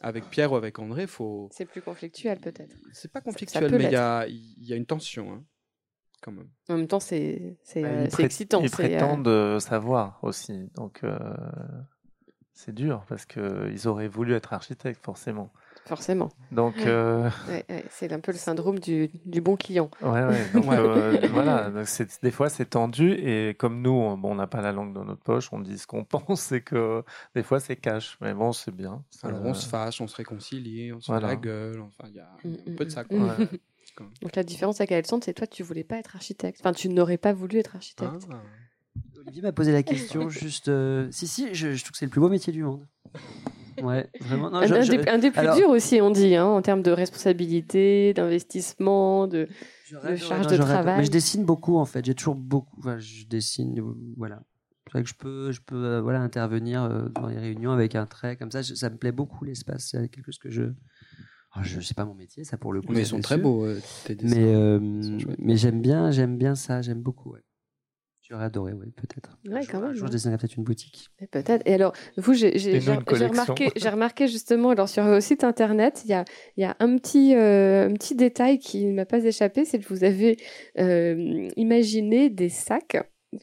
avec 0.00 0.24
Pierre 0.30 0.52
ou 0.52 0.56
avec 0.56 0.78
André, 0.78 1.06
faut. 1.06 1.48
C'est 1.52 1.66
plus 1.66 1.82
conflictuel 1.82 2.40
peut-être. 2.40 2.74
C'est 2.92 3.12
pas 3.12 3.20
conflictuel, 3.20 3.70
mais 3.70 3.84
il 3.84 3.92
y 3.92 3.96
a, 3.96 4.26
y 4.28 4.72
a, 4.72 4.76
une 4.76 4.86
tension. 4.86 5.32
Hein, 5.32 5.44
quand 6.22 6.32
même. 6.32 6.48
En 6.68 6.76
même 6.76 6.88
temps, 6.88 7.00
c'est 7.00 7.58
euh, 7.76 8.06
excitant. 8.18 8.60
Ils 8.62 8.70
prétendent 8.70 9.28
euh, 9.28 9.60
savoir 9.60 10.18
aussi. 10.22 10.70
Donc, 10.74 11.02
c'est 12.52 12.74
dur 12.74 13.04
parce 13.08 13.26
qu'ils 13.26 13.88
auraient 13.88 14.08
voulu 14.08 14.34
être 14.34 14.52
architectes, 14.52 15.02
forcément. 15.02 15.52
Forcément. 15.86 16.30
Donc, 16.52 16.74
euh, 16.78 17.28
c'est 17.90 18.12
un 18.12 18.20
peu 18.20 18.32
le 18.32 18.38
syndrome 18.38 18.78
du, 18.78 19.10
du 19.24 19.40
bon 19.40 19.56
client. 19.56 19.90
Ouais, 20.02 20.24
ouais. 20.24 20.46
Donc, 20.52 20.64
euh, 20.72 21.18
voilà. 21.32 21.70
des 22.22 22.30
fois, 22.30 22.48
c'est 22.48 22.70
tendu 22.70 23.12
et 23.12 23.54
comme 23.54 23.82
nous, 23.82 23.90
on 23.90 24.34
n'a 24.34 24.46
pas 24.46 24.60
la 24.60 24.72
langue 24.72 24.92
dans 24.92 25.04
notre 25.04 25.22
poche, 25.22 25.52
on 25.52 25.58
dit 25.58 25.78
ce 25.78 25.86
qu'on 25.86 26.04
pense, 26.04 26.40
c'est 26.40 26.60
que 26.60 27.02
des 27.34 27.42
fois, 27.42 27.60
c'est 27.60 27.76
cash. 27.76 28.18
Mais 28.20 28.34
bon, 28.34 28.52
c'est 28.52 28.74
bien. 28.74 29.02
Alors, 29.22 29.44
on 29.44 29.54
se 29.54 29.68
fâche, 29.68 30.00
on 30.00 30.06
se 30.06 30.16
réconcilie, 30.16 30.92
on 30.92 31.00
se 31.00 31.12
fait 31.12 31.20
la 31.20 31.36
gueule. 31.36 31.80
Enfin, 31.80 32.08
il 32.08 32.16
y 32.16 32.20
a 32.20 32.30
mm, 32.44 32.72
un 32.72 32.76
peu 32.76 32.84
de 32.84 32.90
ça. 32.90 33.04
Quoi. 33.04 33.36
Donc, 34.22 34.36
la 34.36 34.42
différence 34.42 34.80
avec 34.80 34.92
Alexandre, 34.92 35.24
c'est 35.24 35.34
toi, 35.34 35.46
tu 35.46 35.62
voulais 35.62 35.84
pas 35.84 35.96
être 35.96 36.14
architecte. 36.14 36.60
Enfin, 36.60 36.72
tu 36.72 36.88
n'aurais 36.88 37.18
pas 37.18 37.32
voulu 37.32 37.58
être 37.58 37.76
architecte. 37.76 38.28
Ah. 38.30 38.40
Olivier 39.20 39.42
m'a 39.42 39.52
posé 39.52 39.72
la 39.72 39.82
question 39.82 40.28
juste. 40.28 40.68
Euh, 40.68 41.08
si, 41.10 41.26
si, 41.26 41.54
je, 41.54 41.72
je 41.72 41.82
trouve 41.82 41.92
que 41.92 41.98
c'est 41.98 42.06
le 42.06 42.10
plus 42.10 42.20
beau 42.20 42.28
métier 42.28 42.52
du 42.52 42.62
monde. 42.62 42.86
Ouais, 43.82 44.08
vraiment. 44.20 44.52
un, 44.54 45.18
des, 45.18 45.30
plus 45.30 45.48
durs 45.56 45.70
aussi, 45.70 46.00
on 46.00 46.10
dit, 46.10 46.36
hein, 46.36 46.46
en 46.46 46.62
termes 46.62 46.82
de 46.82 46.90
responsabilité, 46.90 48.12
d'investissement, 48.14 49.26
de, 49.26 49.48
charge 50.16 50.46
de 50.46 50.56
travail. 50.56 50.98
Mais 50.98 51.04
je 51.04 51.10
dessine 51.10 51.44
beaucoup, 51.44 51.76
en 51.76 51.84
fait. 51.84 52.04
J'ai 52.04 52.14
toujours 52.14 52.34
beaucoup. 52.34 52.76
Enfin, 52.78 52.98
je 52.98 53.26
dessine, 53.26 53.78
euh, 53.80 53.94
voilà. 54.16 54.42
C'est 54.86 54.92
vrai 54.92 55.02
que 55.04 55.08
je 55.08 55.14
peux, 55.14 55.52
je 55.52 55.60
peux 55.60 55.84
euh, 55.84 56.00
voilà, 56.00 56.20
intervenir 56.20 56.82
euh, 56.82 57.08
dans 57.10 57.28
les 57.28 57.38
réunions 57.38 57.70
avec 57.70 57.94
un 57.94 58.06
trait 58.06 58.36
comme 58.36 58.50
ça. 58.50 58.62
Ça 58.62 58.90
me 58.90 58.96
plaît 58.96 59.12
beaucoup, 59.12 59.44
l'espace. 59.44 59.88
C'est 59.90 60.08
quelque 60.08 60.26
chose 60.26 60.38
que 60.38 60.50
je. 60.50 60.64
Oh, 61.56 61.60
je 61.62 61.80
sais 61.80 61.94
pas 61.94 62.04
mon 62.04 62.14
métier, 62.14 62.44
ça 62.44 62.56
pour 62.56 62.72
le 62.72 62.80
coup. 62.80 62.92
Mais 62.92 63.00
ils 63.00 63.06
sont 63.06 63.20
très 63.20 63.38
beaux, 63.38 63.66
tes 64.04 64.14
dessins. 64.14 64.78
Mais, 64.80 65.34
mais 65.38 65.56
j'aime 65.56 65.80
bien, 65.80 66.10
j'aime 66.10 66.38
bien 66.38 66.54
ça, 66.54 66.80
j'aime 66.82 67.02
beaucoup. 67.02 67.32
Ouais. 67.32 67.40
J'aurais 68.30 68.44
adoré, 68.44 68.72
oui, 68.72 68.86
peut-être. 68.94 69.36
Ouais, 69.48 69.66
quand 69.66 69.80
même. 69.80 69.92
Je 69.92 70.06
dessinerais 70.06 70.38
peut-être 70.38 70.56
une 70.56 70.62
boutique. 70.62 71.08
Peut-être. 71.32 71.62
Et 71.66 71.74
alors, 71.74 71.92
vous, 72.16 72.32
j'ai 72.32 72.50
remarqué, 72.78 73.72
remarqué 73.90 74.28
justement, 74.28 74.70
alors 74.70 74.88
sur 74.88 75.02
vos 75.02 75.18
sites 75.20 75.42
internet, 75.42 76.02
il 76.04 76.10
y 76.10 76.14
a, 76.14 76.24
y 76.56 76.62
a 76.62 76.76
un, 76.78 76.96
petit, 76.96 77.34
euh, 77.34 77.88
un 77.88 77.92
petit 77.94 78.14
détail 78.14 78.60
qui 78.60 78.86
ne 78.86 78.94
m'a 78.94 79.04
pas 79.04 79.24
échappé, 79.24 79.64
c'est 79.64 79.80
que 79.80 79.88
vous 79.92 80.04
avez 80.04 80.36
euh, 80.78 81.48
imaginé 81.56 82.30
des 82.30 82.50
sacs 82.50 82.98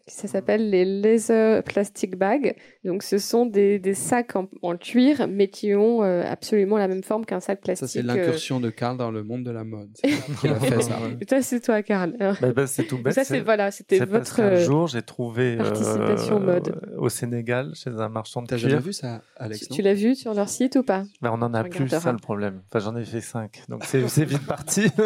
ça 0.06 0.28
s'appelle 0.28 0.70
les 0.70 0.84
laser 0.84 1.64
plastic 1.64 2.18
bags. 2.18 2.56
Donc, 2.84 3.04
ce 3.04 3.18
sont 3.18 3.46
des, 3.46 3.80
des 3.80 3.94
sacs 3.94 4.36
en, 4.36 4.78
cuir, 4.78 5.28
mais 5.30 5.48
qui 5.48 5.74
ont 5.76 6.04
euh, 6.04 6.24
absolument 6.26 6.78
la 6.78 6.88
même 6.88 7.04
forme 7.04 7.26
qu'un 7.26 7.40
sac 7.40 7.62
plastique. 7.62 7.88
Ça, 7.88 7.94
c'est 7.94 8.02
l'incursion 8.02 8.60
de 8.60 8.70
Karl 8.70 8.98
dans 8.98 9.12
le 9.12 9.24
monde 9.24 9.44
de 9.44 9.52
la 9.52 9.64
mode. 9.64 9.90
C'est 10.42 10.50
a 10.50 10.60
fait 10.60 10.82
ça. 10.82 11.00
ça, 11.30 11.42
c'est 11.42 11.60
toi, 11.62 11.82
Karl. 11.82 12.16
Bah, 12.20 12.52
bah, 12.54 12.68
c'est 12.68 12.84
tout 12.84 12.98
bête. 13.02 13.14
Ça, 13.14 13.24
c'est 13.24 13.40
voilà, 13.40 13.72
c'était 13.72 14.04
votre. 14.06 14.42
Un 14.42 14.60
jour, 14.60 14.88
j'ai 14.88 15.02
trouvé 15.02 15.58
participation 15.58 16.38
euh, 16.38 16.46
mode. 16.46 16.80
au 16.98 17.10
Sénégal, 17.10 17.72
chez 17.74 17.90
un 17.90 18.10
marchand 18.10 18.42
de 18.42 18.48
T'as 18.48 18.58
jamais 18.58 18.80
vu 18.80 18.94
ça, 18.94 19.22
Alex 19.38 19.70
Tu, 19.70 19.82
l'as 19.82 19.94
vu 19.94 20.16
sur 20.16 20.34
leur 20.34 20.50
site 20.50 20.76
ou 20.76 20.84
pas? 20.84 21.04
Bah, 21.22 21.32
On 21.34 21.42
en 21.42 21.54
a 21.54 21.64
plus, 21.64 21.88
ça 21.88 22.12
le 22.12 22.18
problème. 22.18 22.62
Enfin, 22.70 22.84
j'en 22.84 22.96
ai 22.96 23.06
fait 23.06 23.22
cinq. 23.22 23.64
Donc, 23.70 23.84
c'est 23.86 24.26
vite 24.26 24.46
parti. 24.46 24.88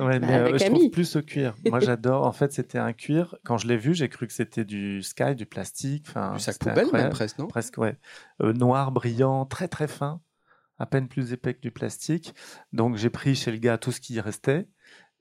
ouais, 0.00 0.18
mais 0.20 0.34
euh, 0.34 0.58
je 0.58 0.64
trouve 0.66 0.90
plus 0.90 1.16
au 1.16 1.22
cuir. 1.22 1.54
Moi, 1.68 1.80
j'adore. 1.80 2.26
En 2.26 2.32
fait, 2.32 2.52
c'était 2.52 2.78
un 2.78 2.92
cuir. 2.92 3.36
Quand 3.44 3.58
je 3.58 3.66
l'ai 3.66 3.76
vu, 3.76 3.94
j'ai 3.94 4.08
cru 4.08 4.26
que 4.26 4.32
c'était 4.32 4.64
du 4.64 5.02
sky, 5.02 5.34
du 5.34 5.46
plastique. 5.46 6.06
Enfin, 6.08 6.34
du 6.34 6.40
sac 6.40 6.58
poubelle, 6.58 6.88
même 6.92 7.10
presque, 7.10 7.38
non? 7.38 7.46
Presque, 7.46 7.78
ouais. 7.78 7.96
Euh, 8.42 8.52
noir, 8.52 8.92
brillant, 8.92 9.46
très 9.46 9.68
très 9.68 9.88
fin, 9.88 10.20
à 10.78 10.86
peine 10.86 11.08
plus 11.08 11.32
épais 11.32 11.54
que 11.54 11.60
du 11.60 11.70
plastique. 11.70 12.34
Donc, 12.72 12.96
j'ai 12.96 13.10
pris 13.10 13.34
chez 13.34 13.50
le 13.50 13.58
gars 13.58 13.78
tout 13.78 13.92
ce 13.92 14.00
qui 14.00 14.20
restait 14.20 14.68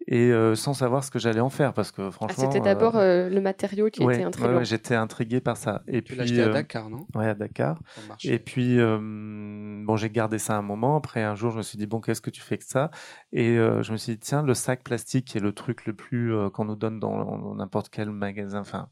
et 0.08 0.32
euh, 0.32 0.56
sans 0.56 0.74
savoir 0.74 1.04
ce 1.04 1.12
que 1.12 1.20
j'allais 1.20 1.40
en 1.40 1.50
faire 1.50 1.74
parce 1.74 1.92
que 1.92 2.04
ah, 2.04 2.12
franchement. 2.12 2.52
c'était 2.52 2.64
d'abord 2.64 2.96
euh, 2.96 3.28
euh, 3.28 3.30
le 3.30 3.42
matériau 3.42 3.90
qui 3.90 4.04
était 4.04 4.24
intriguant. 4.24 4.58
Ouais, 4.58 4.66
j'étais 4.66 4.96
intrigué 4.96 5.42
par 5.42 5.58
ça. 5.58 5.84
Et 5.88 6.02
tu 6.02 6.16
puis 6.16 6.42
à 6.42 6.50
Dakar, 6.50 6.90
non? 6.90 7.06
Ouais, 7.16 7.28
à 7.28 7.34
Dakar. 7.36 7.80
Et 8.24 8.40
puis 8.40 8.78
bon, 8.78 9.96
j'ai 9.98 10.10
gardé 10.10 10.40
ça 10.40 10.56
un 10.58 10.62
moment. 10.62 10.96
Après 10.96 11.24
un 11.24 11.36
jour, 11.36 11.52
je 11.52 11.58
me 11.58 11.62
suis 11.62 11.78
dit 11.78 11.86
bon, 11.86 12.00
qu'est-ce 12.00 12.22
que 12.22 12.30
tu 12.30 12.42
fais 12.42 12.58
que 12.58 12.66
ça? 12.66 12.92
Et 13.32 13.56
je 13.56 13.92
me 13.92 13.98
suis 13.98 14.14
dit 14.14 14.20
tiens, 14.20 14.44
le 14.44 14.54
sac 14.54 14.84
plastique 14.84 15.36
est 15.36 15.40
le 15.40 15.52
truc 15.52 15.86
le 15.86 15.94
plus 15.94 16.34
qu'on 16.54 16.66
nous 16.66 16.76
donne 16.76 17.00
dans 17.00 17.56
n'importe 17.56 17.90
quel 17.90 18.10
magasin, 18.10 18.62
enfin 18.62 18.90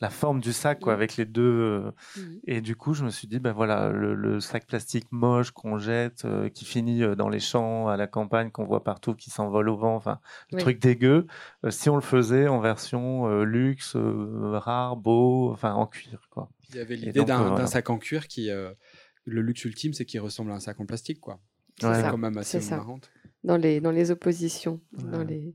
la 0.00 0.10
forme 0.10 0.40
du 0.40 0.52
sac 0.52 0.80
quoi, 0.80 0.92
mmh. 0.92 0.96
avec 0.96 1.16
les 1.16 1.24
deux. 1.26 1.42
Euh, 1.42 1.90
mmh. 2.16 2.20
Et 2.44 2.60
du 2.60 2.76
coup, 2.76 2.94
je 2.94 3.04
me 3.04 3.10
suis 3.10 3.28
dit, 3.28 3.38
ben 3.38 3.52
voilà, 3.52 3.90
le, 3.90 4.40
sac 4.40 4.66
plastique 4.66 5.06
moche 5.10 5.50
qu'on 5.50 5.78
jette, 5.78 6.24
euh, 6.24 6.48
qui 6.48 6.64
finit 6.64 7.02
euh, 7.02 7.14
dans 7.14 7.28
les 7.28 7.40
champs, 7.40 7.88
à 7.88 7.96
la 7.96 8.06
campagne, 8.06 8.50
qu'on 8.50 8.64
voit 8.64 8.82
partout, 8.82 9.14
qui 9.14 9.30
s'envole 9.30 9.68
au 9.68 9.76
vent, 9.76 9.94
enfin, 9.94 10.20
le 10.52 10.58
truc 10.58 10.80
dégueu. 10.80 11.26
si 11.68 11.90
on 11.90 11.96
le 11.96 12.02
faisait 12.02 12.48
en 12.48 12.60
version 12.60 13.42
luxe, 13.42 13.96
rare, 13.96 14.96
beau, 14.96 15.50
enfin, 15.52 15.74
en 15.74 15.86
cuir, 15.86 16.28
quoi. 16.30 16.50
Il 16.70 16.76
y 16.76 16.80
avait 16.80 16.96
l'idée 16.96 17.24
d'un 17.24 17.66
sac 17.66 17.90
en 17.90 17.98
cuir 17.98 18.26
qui, 18.26 18.48
le 18.48 19.42
luxe 19.42 19.64
ultime, 19.64 19.92
c'est 19.92 20.04
qu'il 20.04 20.20
ressemble 20.20 20.52
à 20.52 20.54
un 20.54 20.60
sac 20.60 20.80
en 20.80 20.86
plastique, 20.86 21.20
quoi. 21.20 21.40
C'est 21.78 21.86
quand 21.86 22.18
même 22.18 22.38
assez 22.38 22.60
marrant. 22.70 23.00
Dans 23.42 23.56
les, 23.56 23.80
dans 23.80 23.90
les 23.90 24.10
oppositions, 24.10 24.80
dans 24.92 25.22
les 25.22 25.54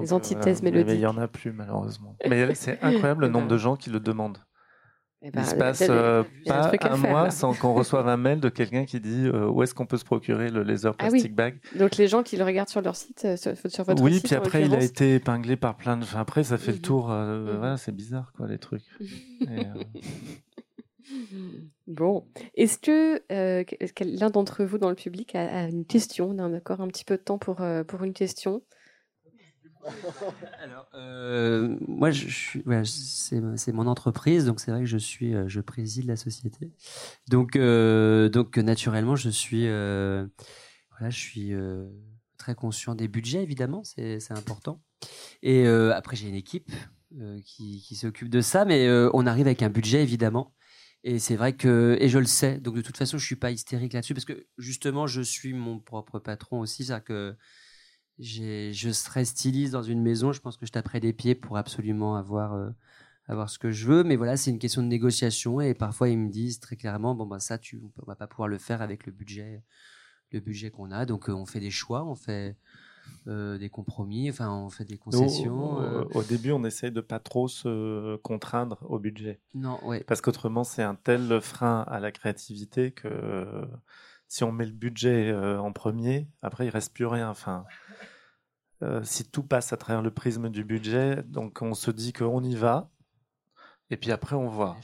les 0.00 0.12
antithèses 0.12 0.62
mélodiques. 0.62 0.86
Mais 0.86 0.94
il 0.94 1.00
n'y 1.00 1.06
en 1.06 1.18
a 1.18 1.28
plus, 1.28 1.52
malheureusement. 1.52 2.16
Mais 2.28 2.54
c'est 2.54 2.82
incroyable 2.82 3.22
le 3.22 3.28
nombre 3.28 3.48
de 3.48 3.56
gens 3.56 3.76
qui 3.76 3.90
le 3.90 4.00
demandent. 4.00 4.38
Eh 5.24 5.30
ben, 5.30 5.42
il 5.42 5.46
se 5.46 5.54
passe 5.54 5.84
euh, 5.88 6.24
pas 6.46 6.72
un, 6.82 6.96
mois 6.96 7.30
sans 7.30 7.54
qu'on 7.54 7.74
reçoive 7.74 8.08
un 8.08 8.16
mail 8.16 8.40
de 8.40 8.48
quelqu'un 8.48 8.84
qui 8.84 8.98
dit 8.98 9.28
euh, 9.28 9.46
où 9.46 9.62
est-ce 9.62 9.72
qu'on 9.72 9.86
peut 9.86 9.96
se 9.96 10.04
procurer 10.04 10.50
le 10.50 10.64
laser 10.64 10.94
ah 10.98 11.08
plastic 11.08 11.32
bag? 11.32 11.60
Donc 11.78 11.96
les 11.96 12.08
gens 12.08 12.24
qui 12.24 12.36
le 12.36 12.42
regardent 12.42 12.68
sur 12.68 12.82
leur 12.82 12.96
site, 12.96 13.24
euh, 13.24 13.36
sur, 13.36 13.84
votre 13.84 14.02
oui, 14.02 14.14
site. 14.14 14.24
Oui, 14.24 14.28
puis 14.28 14.34
après 14.34 14.62
il 14.62 14.74
a 14.74 14.82
été 14.82 15.14
épinglé 15.14 15.54
par 15.56 15.76
plein 15.76 15.96
de. 15.96 16.02
Enfin, 16.02 16.18
après 16.18 16.42
ça 16.42 16.58
fait 16.58 16.72
le 16.72 16.80
tour. 16.80 17.06
Voilà, 17.06 17.76
c'est 17.76 17.94
bizarre 17.94 18.32
quoi 18.36 18.48
les 18.48 18.58
trucs. 18.58 18.82
Bon, 21.88 22.24
est-ce 22.54 22.78
que 22.78 23.20
l'un 24.04 24.30
d'entre 24.30 24.64
vous 24.64 24.78
dans 24.78 24.88
le 24.88 24.94
public 24.94 25.34
a, 25.34 25.68
une 25.68 25.84
question 25.84 26.30
On 26.30 26.38
a 26.38 26.48
encore 26.48 26.80
un 26.80 26.88
petit 26.88 27.04
peu 27.04 27.16
de 27.16 27.22
temps 27.22 27.38
pour, 27.38 27.60
pour 27.86 28.04
une 28.04 28.14
question? 28.14 28.62
Alors, 30.62 30.88
euh, 30.94 31.76
moi, 31.86 32.10
c'est, 32.12 33.72
mon 33.72 33.86
entreprise, 33.86 34.44
donc 34.44 34.60
c'est 34.60 34.70
vrai 34.70 34.80
que 34.80 34.86
je 34.86 34.98
suis, 34.98 35.34
euh, 35.34 35.48
je 35.48 35.60
préside 35.60 36.06
la 36.06 36.16
société. 36.16 36.70
Donc, 37.28 37.56
euh, 37.56 38.28
donc 38.28 38.56
naturellement, 38.58 39.16
je 39.16 39.30
suis, 39.30 39.66
voilà, 39.66 41.10
je 41.10 41.18
suis 41.18 41.52
très 42.36 42.54
conscient 42.54 42.94
des 42.94 43.08
budgets, 43.08 43.42
évidemment, 43.42 43.82
c'est, 43.84 44.18
important. 44.30 44.82
Et 45.42 45.66
après, 45.66 46.16
j'ai 46.16 46.28
une 46.28 46.34
équipe 46.34 46.70
qui, 47.44 47.82
qui 47.82 47.96
s'occupe 47.96 48.28
de 48.28 48.40
ça, 48.40 48.64
mais 48.64 48.88
on 49.12 49.26
arrive 49.26 49.46
avec 49.46 49.62
un 49.62 49.70
budget, 49.70 50.02
évidemment. 50.02 50.54
Et 51.04 51.18
c'est 51.18 51.34
vrai 51.34 51.56
que, 51.56 51.96
et 52.00 52.08
je 52.08 52.18
le 52.18 52.26
sais, 52.26 52.58
donc 52.58 52.76
de 52.76 52.80
toute 52.80 52.96
façon, 52.96 53.18
je 53.18 53.26
suis 53.26 53.36
pas 53.36 53.50
hystérique 53.50 53.92
là-dessus 53.92 54.14
parce 54.14 54.24
que 54.24 54.46
justement, 54.56 55.08
je 55.08 55.20
suis 55.20 55.52
mon 55.52 55.80
propre 55.80 56.20
patron 56.20 56.60
aussi, 56.60 56.84
c'est-à-dire 56.84 57.04
que 57.04 57.36
je 58.22 58.90
serais 58.92 59.24
styliste 59.24 59.72
dans 59.72 59.82
une 59.82 60.00
maison, 60.00 60.32
je 60.32 60.40
pense 60.40 60.56
que 60.56 60.66
je 60.66 60.72
taperais 60.72 61.00
des 61.00 61.12
pieds 61.12 61.34
pour 61.34 61.56
absolument 61.56 62.16
avoir, 62.16 62.54
euh, 62.54 62.70
avoir 63.26 63.50
ce 63.50 63.58
que 63.58 63.70
je 63.70 63.86
veux. 63.86 64.04
Mais 64.04 64.16
voilà, 64.16 64.36
c'est 64.36 64.50
une 64.50 64.58
question 64.58 64.82
de 64.82 64.88
négociation 64.88 65.60
et 65.60 65.74
parfois 65.74 66.08
ils 66.08 66.18
me 66.18 66.30
disent 66.30 66.60
très 66.60 66.76
clairement, 66.76 67.14
bon, 67.14 67.26
bah, 67.26 67.40
ça, 67.40 67.58
tu, 67.58 67.82
on 68.00 68.06
va 68.06 68.14
pas 68.14 68.26
pouvoir 68.26 68.48
le 68.48 68.58
faire 68.58 68.82
avec 68.82 69.06
le 69.06 69.12
budget, 69.12 69.62
le 70.30 70.40
budget 70.40 70.70
qu'on 70.70 70.90
a. 70.90 71.04
Donc 71.04 71.28
euh, 71.28 71.32
on 71.32 71.46
fait 71.46 71.60
des 71.60 71.70
choix, 71.70 72.04
on 72.04 72.14
fait 72.14 72.56
euh, 73.26 73.58
des 73.58 73.68
compromis, 73.68 74.30
enfin 74.30 74.50
on 74.50 74.70
fait 74.70 74.84
des 74.84 74.98
concessions. 74.98 76.06
Au, 76.14 76.22
début, 76.22 76.52
on 76.52 76.64
essaye 76.64 76.92
de 76.92 77.00
pas 77.00 77.18
trop 77.18 77.48
se 77.48 78.16
contraindre 78.18 78.78
au 78.88 79.00
budget. 79.00 79.40
Non, 79.54 79.84
ouais. 79.84 80.04
Parce 80.04 80.20
qu'autrement, 80.20 80.62
c'est 80.62 80.82
un 80.82 80.94
tel 80.94 81.40
frein 81.40 81.84
à 81.88 81.98
la 81.98 82.12
créativité 82.12 82.92
que 82.92 83.64
si 84.28 84.44
on 84.44 84.52
met 84.52 84.64
le 84.64 84.72
budget 84.72 85.34
en 85.34 85.72
premier, 85.72 86.28
après 86.40 86.66
il 86.66 86.70
reste 86.70 86.94
plus 86.94 87.06
rien. 87.06 87.28
Enfin, 87.28 87.64
si 89.04 89.24
tout 89.24 89.42
passe 89.42 89.72
à 89.72 89.76
travers 89.76 90.02
le 90.02 90.10
prisme 90.10 90.48
du 90.48 90.64
budget, 90.64 91.22
donc 91.24 91.62
on 91.62 91.74
se 91.74 91.90
dit 91.90 92.12
qu'on 92.12 92.42
y 92.42 92.54
va, 92.56 92.90
et 93.90 93.96
puis 93.96 94.10
après 94.10 94.36
on 94.36 94.48
voit. 94.48 94.76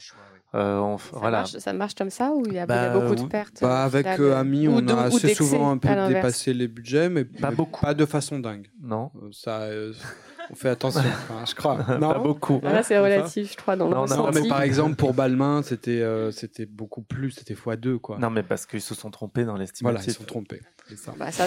Euh, 0.55 0.97
ça, 0.97 1.03
voilà. 1.13 1.37
marche, 1.39 1.51
ça 1.51 1.73
marche 1.73 1.93
comme 1.93 2.09
ça 2.09 2.31
ou 2.31 2.43
il 2.47 2.53
y 2.53 2.59
a, 2.59 2.65
bah, 2.65 2.89
beaucoup 2.89 3.13
de 3.13 3.23
pertes 3.27 3.59
bah, 3.61 3.83
Avec 3.83 4.07
euh, 4.07 4.35
Ami, 4.35 4.67
on 4.67 4.87
a 4.87 5.03
assez 5.03 5.35
souvent 5.35 5.71
un 5.71 5.77
peu 5.77 5.89
dépassé 6.07 6.53
les 6.53 6.67
budgets, 6.67 7.09
mais 7.09 7.23
pas, 7.23 7.51
beaucoup. 7.51 7.81
pas 7.81 7.93
de 7.93 8.05
façon 8.05 8.39
dingue. 8.39 8.67
Non. 8.81 9.11
ça, 9.31 9.67
on 10.51 10.55
fait 10.55 10.69
attention, 10.69 11.03
je 11.47 11.53
crois. 11.53 11.77
Non, 11.99 12.13
pas 12.13 12.19
beaucoup. 12.19 12.59
Là, 12.63 12.81
c'est 12.81 12.97
relatif, 12.97 13.51
je 13.51 13.57
crois, 13.57 13.75
dans 13.75 13.89
non, 13.89 14.05
non, 14.07 14.31
mais 14.33 14.47
par 14.47 14.63
exemple, 14.63 14.95
pour 14.95 15.13
Balmain, 15.13 15.61
c'était 15.61 16.03
c'était 16.31 16.65
beaucoup 16.65 17.01
plus, 17.01 17.31
c'était 17.31 17.53
x2, 17.53 17.99
quoi. 17.99 18.17
Non, 18.17 18.31
mais 18.31 18.43
parce 18.43 18.65
qu'ils 18.65 18.81
se 18.81 18.95
sont 18.95 19.11
trompés 19.11 19.45
dans 19.45 19.55
l'estimation. 19.55 19.93
Voilà, 19.93 20.03
ils 20.03 20.11
se 20.11 20.17
sont 20.17 20.25
trompés. 20.25 20.61
Ça. 20.95 21.13
Bah, 21.19 21.31
ça. 21.31 21.45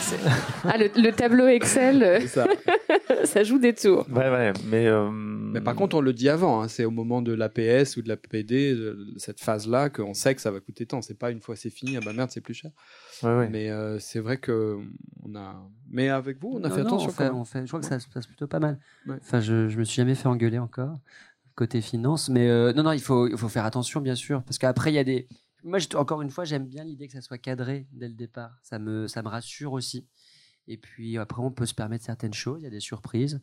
Ah, 0.65 0.77
le, 0.79 1.11
tableau 1.11 1.49
Excel. 1.49 2.29
ça. 2.29 2.47
ça 3.27 3.45
joue 3.45 3.59
des 3.59 3.75
tours. 3.75 4.07
Ouais, 4.11 4.31
ouais, 4.31 4.53
mais. 4.67 4.87
euh, 4.87 5.11
Mais 5.11 5.61
par 5.61 5.75
contre, 5.75 5.97
on 5.97 6.01
le 6.01 6.13
dit 6.13 6.29
avant, 6.29 6.63
hein, 6.63 6.69
c'est 6.69 6.85
au 6.85 6.91
moment 6.91 7.23
de 7.23 7.33
l'APS 7.33 7.97
ou 7.97 8.03
de 8.03 8.09
la 8.09 8.17
PD, 8.17 8.77
cette 9.17 9.41
phase-là, 9.41 9.91
qu'on 9.91 10.15
sait 10.15 10.35
que 10.35 10.41
ça 10.41 10.51
va 10.51 10.61
coûter 10.61 10.87
tant. 10.87 11.03
C'est 11.03 11.19
pas 11.19 11.31
une 11.31 11.41
fois 11.41 11.57
c'est 11.57 11.71
fini, 11.71 11.97
ah 11.97 12.01
bah 12.05 12.13
merde, 12.13 12.31
c'est 12.31 12.41
plus 12.41 12.55
cher. 12.55 12.71
ouais, 13.23 13.37
ouais. 13.37 13.49
Mais 13.51 13.71
euh, 13.71 13.99
c'est 13.99 14.21
vrai 14.21 14.39
que 14.39 14.79
on 15.25 15.35
a. 15.37 15.69
Mais 15.91 16.09
avec 16.09 16.41
vous, 16.41 16.53
on 16.55 16.65
a 16.65 16.69
Non, 16.69 16.75
fait 16.75 16.81
non, 16.83 16.87
attention. 16.89 17.09
on 17.09 17.13
fait, 17.13 17.17
quand 17.19 17.25
même. 17.25 17.35
on 17.41 17.45
fait- 17.45 17.63
je 17.63 17.67
crois 17.69 17.81
que 17.81 17.87
ça 17.87 17.99
se 18.01 18.09
passe 18.09 18.27
plutôt 18.27 18.47
pas 18.47 18.61
mal. 18.61 18.79
Ouais. 19.07 19.17
Enfin, 19.21 19.41
je, 19.41 19.69
je 19.69 19.79
me 19.79 19.85
suis 19.85 19.97
jamais 19.97 20.15
fait 20.15 20.29
engueuler 20.29 20.59
encore 20.59 20.99
côté 21.55 21.83
finance, 21.83 22.31
mais 22.31 22.49
euh, 22.49 22.73
non, 22.73 22.83
non, 22.83 22.93
il 22.93 23.01
faut, 23.03 23.29
il 23.29 23.37
faut 23.37 23.49
faire 23.51 23.67
attention, 23.67 24.01
bien 24.01 24.15
sûr, 24.15 24.43
parce 24.43 24.57
qu'après 24.57 24.91
il 24.91 24.95
y 24.95 24.99
a 24.99 25.05
des. 25.05 25.29
Moi, 25.65 25.79
encore 25.95 26.23
une 26.23 26.31
fois, 26.31 26.45
j'aime 26.45 26.67
bien 26.67 26.83
l'idée 26.83 27.07
que 27.07 27.13
ça 27.13 27.21
soit 27.21 27.39
cadré 27.39 27.87
dès 27.93 28.09
le 28.09 28.15
départ. 28.15 28.59
Ça 28.63 28.79
me, 28.79 29.07
ça 29.07 29.23
me 29.23 29.29
rassure 29.29 29.75
aussi. 29.75 30.07
Et 30.69 30.77
puis 30.77 31.19
après, 31.19 31.43
on 31.43 31.51
peut 31.51 31.67
se 31.67 31.75
permettre 31.75 32.05
certaines 32.05 32.35
choses. 32.35 32.61
Il 32.61 32.65
y 32.65 32.67
a 32.67 32.71
des 32.71 32.81
surprises. 32.81 33.41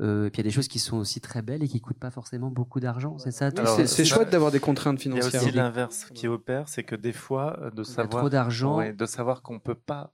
Euh, 0.00 0.26
et 0.26 0.30
puis 0.30 0.40
il 0.40 0.44
y 0.44 0.46
a 0.46 0.50
des 0.50 0.54
choses 0.54 0.68
qui 0.68 0.78
sont 0.78 0.96
aussi 0.96 1.20
très 1.20 1.42
belles 1.42 1.62
et 1.64 1.68
qui 1.68 1.80
coûtent 1.80 1.98
pas 1.98 2.10
forcément 2.10 2.50
beaucoup 2.50 2.78
d'argent. 2.78 3.18
C'est 3.18 3.32
ça. 3.32 3.50
Oui, 3.56 3.88
c'est 3.88 4.04
chouette 4.04 4.30
d'avoir 4.30 4.52
des 4.52 4.60
contraintes 4.60 5.04
Il 5.04 5.08
y 5.08 5.18
a 5.18 5.22
financières. 5.22 5.42
aussi 5.42 5.50
l'inverse 5.50 6.06
qui 6.14 6.28
opère, 6.28 6.68
c'est 6.68 6.84
que 6.84 6.94
des 6.94 7.12
fois, 7.12 7.58
euh, 7.60 7.70
de 7.70 7.82
savoir, 7.82 8.22
trop 8.22 8.30
d'argent. 8.30 8.76
ouais, 8.78 8.92
de 8.92 9.06
savoir 9.06 9.42
qu'on 9.42 9.58
peut 9.58 9.74
pas, 9.74 10.12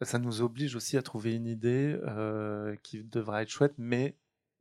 ça 0.00 0.18
nous 0.18 0.40
oblige 0.40 0.76
aussi 0.76 0.96
à 0.96 1.02
trouver 1.02 1.34
une 1.34 1.46
idée 1.46 1.98
euh, 2.04 2.74
qui 2.82 3.04
devra 3.04 3.42
être 3.42 3.50
chouette, 3.50 3.74
mais 3.76 4.16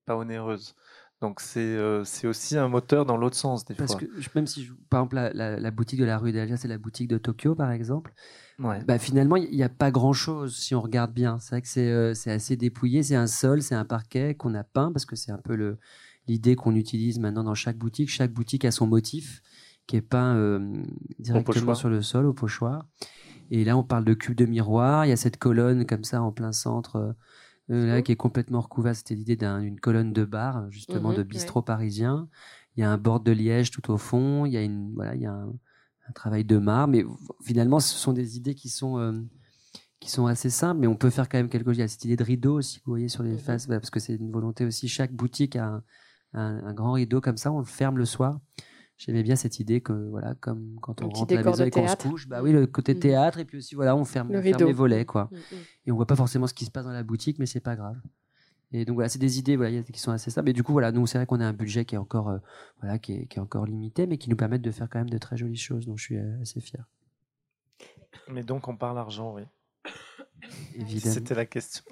pas 0.05 0.17
onéreuse. 0.17 0.75
Donc 1.21 1.39
c'est 1.39 1.59
euh, 1.59 2.03
c'est 2.03 2.27
aussi 2.27 2.57
un 2.57 2.67
moteur 2.67 3.05
dans 3.05 3.17
l'autre 3.17 3.35
sens 3.35 3.65
des 3.65 3.73
Parce 3.73 3.93
fois. 3.93 4.01
que 4.01 4.05
je- 4.21 4.29
même 4.35 4.45
si, 4.45 4.63
je- 4.63 4.73
par 4.89 4.99
exemple, 5.01 5.15
la, 5.15 5.33
la- 5.33 5.59
la 5.59 5.71
boutique 5.71 5.99
de 5.99 6.05
la 6.05 6.17
rue 6.19 6.31
d'Alger, 6.31 6.57
c'est 6.57 6.67
la 6.67 6.77
boutique 6.77 7.07
de 7.07 7.17
Tokyo, 7.17 7.55
par 7.55 7.71
exemple. 7.71 8.13
Ouais. 8.59 8.83
Bah, 8.85 8.99
finalement, 8.99 9.35
il 9.35 9.49
n'y 9.55 9.63
a 9.63 9.69
pas 9.69 9.89
grand-chose 9.91 10.55
si 10.55 10.75
on 10.75 10.81
regarde 10.81 11.13
bien. 11.13 11.39
C'est 11.39 11.51
vrai 11.55 11.61
que 11.63 11.67
c'est 11.67 11.89
euh, 11.89 12.13
c'est 12.13 12.31
assez 12.31 12.55
dépouillé. 12.55 13.01
C'est 13.01 13.15
un 13.15 13.25
sol, 13.27 13.63
c'est 13.63 13.73
un 13.75 13.85
parquet 13.85 14.35
qu'on 14.35 14.53
a 14.53 14.63
peint 14.63 14.91
parce 14.91 15.05
que 15.05 15.15
c'est 15.15 15.31
un 15.31 15.39
peu 15.39 15.55
le- 15.55 15.79
l'idée 16.27 16.55
qu'on 16.55 16.75
utilise 16.75 17.17
maintenant 17.19 17.43
dans 17.43 17.55
chaque 17.55 17.77
boutique. 17.77 18.09
Chaque 18.09 18.31
boutique 18.31 18.63
a 18.65 18.71
son 18.71 18.85
motif 18.85 19.41
qui 19.87 19.95
est 19.95 20.01
peint 20.01 20.35
euh, 20.35 20.83
directement 21.17 21.73
sur 21.75 21.89
le 21.89 22.01
sol, 22.03 22.25
au 22.27 22.33
pochoir. 22.33 22.85
Et 23.49 23.63
là, 23.63 23.75
on 23.77 23.83
parle 23.83 24.03
de 24.05 24.13
cube 24.13 24.35
de 24.35 24.45
miroir. 24.45 25.05
Il 25.05 25.09
y 25.09 25.13
a 25.13 25.17
cette 25.17 25.37
colonne 25.37 25.85
comme 25.85 26.03
ça 26.03 26.21
en 26.21 26.31
plein 26.31 26.51
centre. 26.51 27.15
Euh, 27.69 27.87
là, 27.87 28.01
qui 28.01 28.11
est 28.11 28.15
complètement 28.15 28.61
recouverte, 28.61 28.97
c'était 28.97 29.15
l'idée 29.15 29.35
d'un- 29.35 29.61
d'une 29.61 29.79
colonne 29.79 30.13
de 30.13 30.25
bar, 30.25 30.69
justement, 30.71 31.09
Mhm, 31.09 31.15
de 31.17 31.23
bistrot 31.23 31.61
parisien. 31.61 32.29
Il 32.75 32.81
y 32.81 32.83
a 32.83 32.91
un 32.91 32.97
bord 32.97 33.19
de 33.19 33.31
liège 33.31 33.71
tout 33.71 33.91
au 33.91 33.97
fond. 33.97 34.45
Il 34.45 34.53
y 34.53 34.57
a 34.57 34.61
une, 34.63 34.93
voilà, 34.95 35.15
il 35.15 35.21
y 35.21 35.25
a 35.25 35.33
un, 35.33 35.53
un 36.09 36.11
travail 36.13 36.45
de 36.45 36.57
marbre. 36.57 36.91
Mais 36.93 37.05
finalement, 37.43 37.79
ce 37.79 37.95
sont 37.95 38.13
des 38.13 38.37
idées 38.37 38.55
qui 38.55 38.69
sont, 38.69 38.97
euh, 38.99 39.13
qui 39.99 40.09
sont 40.11 40.27
assez 40.27 40.49
simples, 40.49 40.79
mais 40.81 40.87
on 40.87 40.95
peut 40.95 41.09
faire 41.09 41.27
quand 41.27 41.37
même 41.39 41.49
quelque 41.49 41.65
chose. 41.65 41.77
Il 41.77 41.81
y 41.81 41.83
a 41.83 41.87
cette 41.87 42.05
idée 42.05 42.15
de 42.15 42.23
rideau 42.23 42.57
aussi 42.59 42.77
vous 42.85 42.91
voyez 42.91 43.09
sur 43.09 43.23
les 43.23 43.31
Mhm. 43.33 43.39
faces, 43.39 43.67
parce 43.67 43.89
que 43.89 43.99
c'est 43.99 44.15
une 44.15 44.31
volonté 44.31 44.65
aussi. 44.65 44.87
Chaque 44.87 45.11
boutique 45.13 45.55
a 45.55 45.65
un, 45.67 45.83
un- 46.33 46.63
un 46.67 46.73
grand 46.73 46.93
rideau 46.93 47.19
comme 47.21 47.37
ça, 47.37 47.51
on 47.51 47.59
le 47.59 47.65
ferme 47.65 47.97
le 47.97 48.05
soir. 48.05 48.39
J'aimais 48.97 49.21
bien 49.21 49.35
cette 49.35 49.59
idée 49.59 49.79
que, 49.79 49.93
voilà, 49.93 50.33
comme 50.35 50.79
quand 50.81 51.01
on 51.03 51.09
rentre 51.09 51.31
à 51.31 51.35
la 51.35 51.43
maison 51.43 51.63
et 51.65 51.69
qu'on 51.69 51.87
se 51.87 51.95
couche, 51.95 52.27
bah 52.27 52.41
oui, 52.41 52.51
le 52.51 52.65
côté 52.65 52.95
Mhm. 52.95 52.99
théâtre, 52.99 53.37
et 53.39 53.45
puis 53.45 53.59
aussi, 53.59 53.75
voilà, 53.75 53.95
on 53.95 54.03
ferme, 54.05 54.31
Le 54.31 54.41
ferme 54.41 54.65
les 54.65 54.73
volets, 54.73 55.05
quoi. 55.05 55.29
Mm, 55.31 55.35
mm. 55.35 55.57
Et 55.85 55.91
on 55.91 55.95
voit 55.95 56.07
pas 56.07 56.15
forcément 56.15 56.47
ce 56.47 56.53
qui 56.55 56.65
se 56.65 56.71
passe 56.71 56.85
dans 56.85 56.91
la 56.91 57.03
boutique, 57.03 57.37
mais 57.37 57.45
c'est 57.45 57.59
pas 57.59 57.75
grave. 57.75 57.95
Et 58.71 58.85
donc 58.85 58.95
voilà, 58.95 59.07
c'est 59.07 59.19
des 59.19 59.37
idées 59.39 59.55
voilà, 59.55 59.83
qui 59.83 59.99
sont 59.99 60.11
assez 60.11 60.31
simples. 60.31 60.49
Et 60.49 60.53
du 60.53 60.63
coup, 60.63 60.71
voilà, 60.73 60.91
nous, 60.91 61.05
c'est 61.05 61.17
vrai 61.19 61.25
qu'on 61.27 61.39
a 61.39 61.45
un 61.45 61.53
budget 61.53 61.85
qui 61.85 61.95
est 61.95 61.99
encore, 61.99 62.29
euh, 62.29 62.39
voilà, 62.81 62.97
qui 62.97 63.13
est, 63.13 63.25
qui 63.27 63.37
est 63.37 63.41
encore 63.41 63.65
limité, 63.65 64.07
mais 64.07 64.17
qui 64.17 64.29
nous 64.29 64.35
permettent 64.35 64.63
de 64.63 64.71
faire 64.71 64.89
quand 64.89 64.97
même 64.99 65.09
de 65.09 65.17
très 65.17 65.37
jolies 65.37 65.55
choses. 65.55 65.85
Donc 65.85 65.99
je 65.99 66.03
suis 66.03 66.17
euh, 66.17 66.41
assez 66.41 66.59
fier. 66.59 66.83
Mais 68.29 68.43
donc 68.43 68.67
on 68.67 68.75
parle 68.75 68.97
argent, 68.97 69.33
oui. 69.35 69.43
Évidemment. 70.75 71.13
C'était 71.13 71.35
la 71.35 71.45
question. 71.45 71.83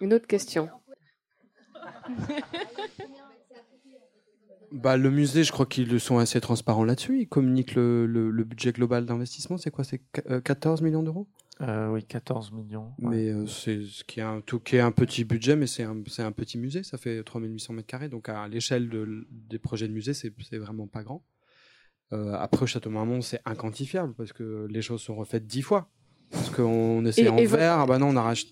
Une 0.00 0.14
autre 0.14 0.26
question. 0.26 0.68
Bah, 4.72 4.96
le 4.96 5.10
musée, 5.10 5.44
je 5.44 5.52
crois 5.52 5.66
qu'ils 5.66 5.98
sont 6.00 6.18
assez 6.18 6.40
transparents 6.40 6.84
là-dessus. 6.84 7.20
Ils 7.20 7.28
communiquent 7.28 7.74
le, 7.74 8.06
le- 8.06 8.30
le 8.30 8.44
budget 8.44 8.72
global 8.72 9.06
d'investissement. 9.06 9.56
C'est 9.58 9.70
quoi 9.70 9.84
C'est 9.84 9.98
qu- 9.98 10.22
euh, 10.30 10.40
14 10.40 10.82
millions 10.82 11.02
d'euros? 11.02 11.28
Euh, 11.62 11.88
oui, 11.90 12.04
14 12.04 12.52
millions. 12.52 12.92
ouais. 12.98 13.08
Mais 13.16 13.28
euh, 13.30 13.46
c'est 13.46 13.82
ce 13.86 14.04
qui 14.04 14.20
est 14.20 14.24
un 14.24 14.40
tout 14.42 14.60
qui 14.60 14.76
est 14.76 14.80
un 14.80 14.92
petit 14.92 15.24
budget, 15.24 15.56
mais 15.56 15.66
c'est 15.66 15.84
un, 15.84 15.96
c'est 16.06 16.22
un 16.22 16.32
petit 16.32 16.58
musée. 16.58 16.82
Ça 16.82 16.98
fait 16.98 17.22
3800 17.22 17.72
mètres 17.72 17.86
carrés. 17.86 18.08
Donc 18.08 18.28
à 18.28 18.46
l'échelle 18.48 18.88
de- 18.90 19.26
des 19.30 19.58
projets 19.58 19.88
de 19.88 19.92
musée, 19.92 20.12
c'est 20.14 20.32
c'est 20.48 20.58
vraiment 20.58 20.86
pas 20.86 21.02
grand. 21.02 21.24
Euh, 22.12 22.34
après, 22.34 22.64
au 22.64 22.66
Château 22.66 22.90
Marmont, 22.90 23.20
c'est 23.22 23.40
inquantifiable 23.46 24.14
parce 24.14 24.32
que 24.32 24.66
les 24.70 24.82
choses 24.82 25.00
sont 25.00 25.16
refaites 25.16 25.46
dix 25.46 25.62
fois. 25.62 25.88
Parce 26.30 26.50
qu'on 26.50 27.04
essaie 27.06 27.22
Et- 27.22 27.28
en 27.28 27.38
et 27.38 27.48
ah 27.62 27.86
bah 27.86 27.98
non, 27.98 28.08
on 28.08 28.16
arrache. 28.16 28.46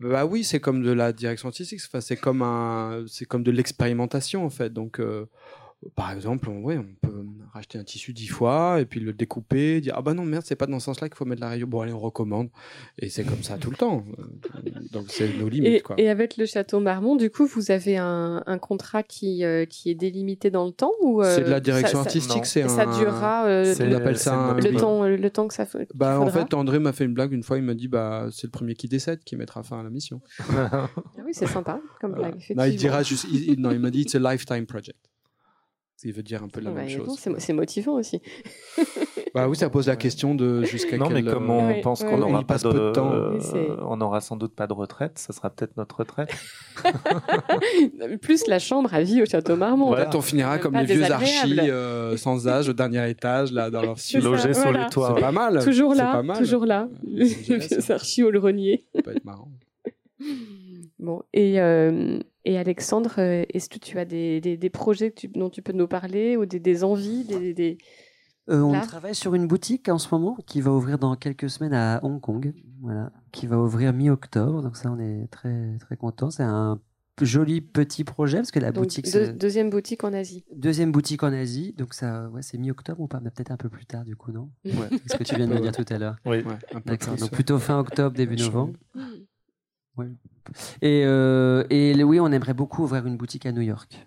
Bah 0.00 0.24
oui, 0.24 0.44
c'est 0.44 0.60
comme 0.60 0.82
de 0.82 0.92
la 0.92 1.12
direction 1.12 1.48
artistique. 1.48 1.80
C'est 2.00 2.16
comme 2.16 2.40
un, 2.40 3.04
c'est 3.06 3.26
comme 3.26 3.42
de 3.42 3.50
l'expérimentation 3.50 4.44
en 4.46 4.50
fait. 4.50 4.72
Donc, 4.72 4.98
euh, 4.98 5.26
par 5.96 6.12
exemple, 6.12 6.50
on, 6.50 6.62
ouais, 6.62 6.76
on 6.78 6.86
peut 7.06 7.24
racheter 7.52 7.78
un 7.78 7.84
tissu 7.84 8.12
dix 8.12 8.26
fois 8.28 8.80
et 8.80 8.84
puis 8.84 9.00
le 9.00 9.12
découper, 9.12 9.80
dire 9.80 9.94
ah 9.96 10.02
bah 10.02 10.12
non 10.14 10.24
merde, 10.24 10.44
c'est 10.46 10.54
pas 10.56 10.66
dans 10.66 10.78
ce 10.78 10.84
sens-là 10.84 11.08
qu'il 11.08 11.16
faut 11.16 11.24
mettre 11.24 11.40
la 11.40 11.48
rayon. 11.48 11.66
Bon 11.66 11.80
allez, 11.80 11.92
on 11.92 11.98
recommande. 11.98 12.48
Et 12.98 13.08
c'est 13.08 13.24
comme 13.24 13.42
ça 13.42 13.56
tout 13.58 13.70
le 13.70 13.76
temps. 13.76 14.04
Euh, 14.18 14.70
Donc 14.92 15.06
c'est 15.08 15.32
nos 15.38 15.48
limites 15.48 15.72
Et, 15.74 15.80
quoi. 15.80 15.96
et 15.98 16.08
avec 16.10 16.36
le 16.36 16.44
château 16.46 16.80
Marmont, 16.80 17.16
du 17.16 17.30
coup, 17.30 17.46
vous 17.46 17.70
avez 17.70 17.96
un, 17.96 18.42
un 18.46 18.58
contrat 18.58 19.02
qui, 19.02 19.44
euh, 19.44 19.64
qui 19.64 19.90
est 19.90 19.94
délimité 19.94 20.50
dans 20.50 20.66
le 20.66 20.72
temps 20.72 20.92
ou 21.02 21.22
euh, 21.22 21.34
c'est 21.34 21.44
de 21.44 21.50
la 21.50 21.60
direction 21.60 21.98
ça- 21.98 22.04
ça- 22.04 22.08
artistique, 22.08 22.46
c'est 22.46 22.68
Ça 22.68 22.82
un. 22.82 22.98
durera 22.98 23.46
euh, 23.46 23.72
C'est- 23.74 23.88
On 23.88 23.92
appelle 23.96 24.18
c'est 24.18 24.24
ça 24.24 24.34
un. 24.38 24.54
notre- 24.54 24.68
le, 24.70 24.76
temps, 24.78 25.04
le 25.06 25.30
temps 25.30 25.48
que 25.48 25.54
ça 25.54 25.64
fait. 25.66 25.88
Bah 25.94 26.18
qu'il 26.18 26.28
en 26.28 26.30
fait, 26.30 26.54
André 26.54 26.78
m'a 26.78 26.92
fait 26.92 27.04
une 27.04 27.14
blague 27.14 27.32
une 27.32 27.42
fois. 27.42 27.56
Il 27.58 27.64
m'a 27.64 27.74
dit 27.74 27.88
bah 27.88 28.28
c'est 28.30 28.46
le 28.46 28.50
premier 28.52 28.74
qui 28.74 28.86
décède 28.88 29.24
qui 29.24 29.34
mettra 29.36 29.62
fin 29.62 29.80
à 29.80 29.82
la 29.82 29.90
mission. 29.90 30.20
Ah 30.50 30.88
oui, 31.24 31.32
c'est 31.32 31.46
sympa 31.46 31.80
comme 32.00 32.12
Voilà. 32.12 32.32
blague. 32.32 32.44
Non, 32.56 32.64
il 32.64 32.76
dira 32.76 33.02
juste. 33.02 33.26
il- 33.32 33.58
non, 33.60 33.70
il 33.70 33.80
m'a 33.80 33.90
dit 33.90 34.02
it's 34.02 34.14
a 34.14 34.18
lifetime 34.18 34.66
project. 34.66 34.98
Il 36.02 36.12
veut 36.14 36.22
dire 36.22 36.42
un 36.42 36.48
peu 36.48 36.60
la 36.60 36.70
Ah 36.70 36.72
bah, 36.72 36.80
même 36.80 36.88
chose. 36.88 37.18
C'est 37.18 37.40
c'est 37.40 37.52
motivant 37.52 37.94
aussi. 37.94 38.20
Bah 39.32 39.46
oui, 39.48 39.54
ça 39.54 39.70
pose 39.70 39.86
la 39.86 39.94
question 39.94 40.34
de 40.34 40.64
jusqu'à 40.64 40.96
Non, 40.96 41.08
mais 41.08 41.22
quel. 41.22 41.32
comme 41.34 41.50
euh, 41.50 41.52
on 41.52 41.66
Ouais, 41.68 41.80
pense 41.82 42.00
ouais, 42.00 42.08
qu'on 42.10 42.36
Il 42.36 42.44
pas 42.46 42.58
de, 42.58 42.62
peu 42.68 42.72
de 42.72 42.90
temps. 42.90 43.12
euh, 43.14 43.76
on 43.86 44.00
aura 44.00 44.20
sans 44.20 44.34
doute 44.36 44.56
pas 44.56 44.66
de 44.66 44.72
retraite, 44.72 45.20
ça 45.20 45.32
sera 45.32 45.50
peut-être 45.50 45.76
notre 45.76 45.98
retraite. 45.98 46.30
Plus 48.22 48.48
la 48.48 48.58
chambre 48.58 48.92
à 48.92 49.02
vie 49.02 49.22
au 49.22 49.26
château 49.26 49.54
Marmont. 49.54 49.86
Voilà. 49.86 50.02
Peut-être 50.06 50.16
on 50.16 50.20
finira 50.22 50.58
comme 50.58 50.74
les 50.76 50.84
vieux 50.84 51.08
archis 51.10 51.60
euh, 51.60 52.16
sans 52.16 52.48
âge 52.48 52.68
au 52.68 52.72
dernier 52.72 53.08
étage 53.08 53.52
là 53.52 53.70
dans 53.70 53.82
leur 53.82 53.98
ça, 54.00 54.18
Loger 54.18 54.52
sur 54.52 54.64
voilà. 54.64 54.84
les 54.86 54.90
toits. 54.90 55.12
C'est 55.14 55.20
pas 55.20 55.32
mal. 55.32 55.62
Toujours 55.64 55.92
C'est 55.92 55.98
là, 56.02 56.12
pas 56.12 56.22
mal. 56.24 56.38
toujours 56.38 56.66
là. 56.66 56.88
Les 57.04 57.28
ça. 57.28 57.94
archis 57.94 58.24
au 58.24 58.32
grenier. 58.32 58.84
Ça 58.96 59.02
peut 59.02 59.12
être 59.12 59.24
marrant. 59.24 59.48
Bon, 60.98 61.22
et, 61.32 61.58
euh, 61.62 62.18
et 62.44 62.58
Alexandre, 62.58 63.14
euh, 63.18 63.44
est-ce 63.52 63.68
que 63.68 63.78
tu 63.78 63.98
as 63.98 64.04
des, 64.04 64.40
des, 64.40 64.56
des 64.56 64.70
projets 64.70 65.10
tu- 65.10 65.28
dont 65.28 65.50
tu 65.50 65.62
peux 65.62 65.72
nous 65.72 65.88
parler 65.88 66.36
ou 66.36 66.46
des, 66.46 66.60
des 66.60 66.84
envies 66.84 67.24
des, 67.24 67.54
des- 67.54 67.78
Euh, 68.48 68.60
on 68.62 68.72
Là. 68.72 68.80
travaille 68.80 69.14
sur 69.14 69.34
une 69.34 69.46
boutique 69.46 69.88
en 69.88 69.98
ce 69.98 70.08
moment 70.12 70.36
qui 70.46 70.60
va 70.60 70.72
ouvrir 70.72 70.98
dans 70.98 71.14
quelques 71.16 71.48
semaines 71.50 71.74
à 71.74 72.00
Hong 72.02 72.20
Kong, 72.20 72.52
voilà, 72.80 73.12
qui 73.32 73.46
va 73.46 73.58
ouvrir 73.58 73.92
mi-octobre. 73.92 74.62
Donc 74.62 74.76
ça, 74.76 74.90
on 74.90 74.98
est 74.98 75.28
très 75.30 75.76
très 75.78 75.96
content. 75.96 76.30
C'est 76.30 76.42
un 76.42 76.80
joli 77.20 77.60
petit 77.60 78.02
projet 78.02 78.38
parce 78.38 78.50
que 78.50 78.58
la 78.58 78.72
donc, 78.72 78.84
boutique, 78.84 79.12
deux- 79.12 79.32
deuxième 79.34 79.68
boutique 79.68 80.02
en 80.04 80.12
Asie 80.14 80.42
deuxième 80.56 80.90
boutique 80.90 81.22
en 81.22 81.32
Asie, 81.34 81.74
donc 81.76 81.92
ça, 81.92 82.30
ouais, 82.30 82.40
c'est 82.40 82.56
mi-octobre 82.56 82.98
ou 83.00 83.08
pas, 83.08 83.20
mais 83.20 83.30
peut-être 83.30 83.50
un 83.50 83.58
peu 83.58 83.68
plus 83.68 83.84
tard 83.84 84.04
du 84.04 84.16
coup, 84.16 84.32
non? 84.32 84.48
Ouais. 84.64 84.72
Ce 85.06 85.16
que 85.18 85.22
tu 85.24 85.34
viens 85.36 85.46
de 85.46 85.52
me 85.54 85.60
dire 85.60 85.72
tout 85.72 85.84
à 85.90 85.98
l'heure. 85.98 86.16
Oui. 86.24 86.38
Ouais, 86.38 86.54
un 86.72 86.80
peu 86.80 86.90
D'accord. 86.92 87.12
plus, 87.14 87.20
Donc 87.20 87.30
plutôt 87.32 87.58
fin 87.58 87.78
octobre, 87.78 88.16
début 88.16 88.36
Et, 90.82 91.04
euh, 91.04 91.64
et 91.70 92.02
oui, 92.04 92.20
on 92.20 92.30
aimerait 92.32 92.54
beaucoup 92.54 92.82
ouvrir 92.82 93.06
une 93.06 93.16
boutique 93.16 93.46
à 93.46 93.52
New 93.52 93.60
York. 93.60 94.06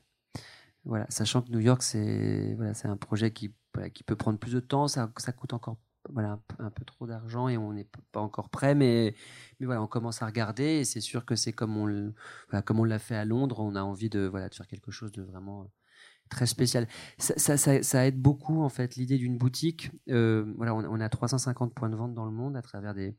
Voilà, 0.86 1.06
sachant 1.10 1.42
que 1.42 1.50
New 1.50 1.60
York, 1.60 1.82
c'est 1.82 2.54
voilà, 2.56 2.74
un 2.84 2.98
projet 2.98 3.32
qui, 3.32 3.54
qui 3.94 4.04
peut 4.04 4.16
prendre 4.18 4.38
plus 4.38 4.54
de 4.54 4.60
temps, 4.60 4.88
ça, 4.88 5.12
ça 5.18 5.32
coûte 5.32 5.54
encore 5.54 5.78
voilà, 6.10 6.32
un, 6.32 6.42
peu- 6.48 6.64
un 6.64 6.70
peu 6.70 6.84
trop 6.84 7.08
d'argent 7.08 7.48
et 7.48 7.58
on 7.58 7.72
n'est 7.72 7.88
pas 8.12 8.20
encore 8.20 8.50
prêt, 8.50 8.76
mais, 8.76 9.16
mais 9.60 9.66
voilà, 9.66 9.82
on 9.82 9.88
commence 9.88 10.22
à 10.22 10.26
regarder 10.26 10.64
et 10.64 10.86
c'est 10.86 11.00
sûr 11.00 11.26
que 11.26 11.36
c'est 11.36 11.54
comme 11.54 11.78
on 11.78 12.14
voilà, 12.50 12.90
l'a 12.90 13.00
fait 13.00 13.16
à 13.16 13.24
Londres, 13.24 13.60
on 13.62 13.76
a 13.76 13.82
envie 13.82 14.10
de, 14.10 14.28
voilà, 14.28 14.50
de 14.50 14.56
faire 14.56 14.68
quelque 14.68 14.92
chose 14.92 15.14
de 15.14 15.22
vraiment 15.22 15.70
très 16.30 16.46
spécial. 16.48 16.88
Ça, 17.18 17.34
ça, 17.38 17.58
ça- 17.58 17.84
ça 17.84 18.08
aide 18.08 18.20
beaucoup 18.20 18.62
en 18.62 18.70
fait 18.70 18.96
l'idée 18.96 19.18
d'une 19.18 19.38
boutique. 19.38 19.92
Euh, 20.10 20.52
voilà, 20.58 20.74
on, 20.74 20.84
on 20.86 21.00
a 21.00 21.10
350 21.10 21.74
points 21.74 21.90
de 21.90 21.96
vente 21.96 22.14
dans 22.14 22.26
le 22.26 22.32
monde 22.32 22.56
à 22.58 22.62
travers 22.62 22.94
des, 22.94 23.12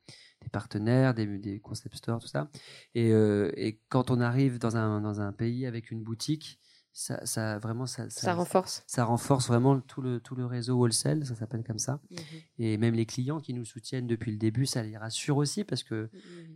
des 0.43 0.49
partenaires, 0.51 1.15
des, 1.15 1.27
des 1.39 1.61
concept 1.61 1.95
stores, 1.97 2.21
tout 2.21 2.29
ça. 2.29 2.51
Et, 2.95 3.13
euh, 3.13 3.53
et 3.57 3.81
quand 3.89 4.11
on 4.11 4.21
arrive 4.21 4.59
dans 4.59 4.77
un, 4.77 5.01
dans 5.01 5.21
un 5.21 5.33
pays 5.33 5.67
avec 5.67 5.91
une 5.91 6.03
boutique, 6.03 6.59
ça, 6.97 7.27
ça 7.27 7.59
vraiment 7.59 7.87
ça, 7.87 8.09
Ça 8.09 8.35
renforce. 8.35 8.85
ça 8.87 9.05
renforce 9.05 9.49
vraiment 9.49 9.81
tout 9.81 10.01
le, 10.01 10.21
tout 10.21 10.37
le 10.37 10.47
réseau 10.47 10.77
wholesale, 10.79 11.27
ça 11.27 11.35
s'appelle 11.35 11.65
comme 11.65 11.81
ça. 11.81 12.01
Mhm. 12.11 12.19
Et 12.59 12.77
même 12.79 12.95
les 12.95 13.05
clients 13.05 13.41
qui 13.41 13.53
nous 13.53 13.65
soutiennent 13.65 14.07
depuis 14.07 14.31
le 14.31 14.39
début, 14.39 14.65
ça 14.65 14.81
les 14.85 14.97
rassure 14.97 15.37
aussi 15.37 15.65
parce 15.65 15.83
que 15.83 16.09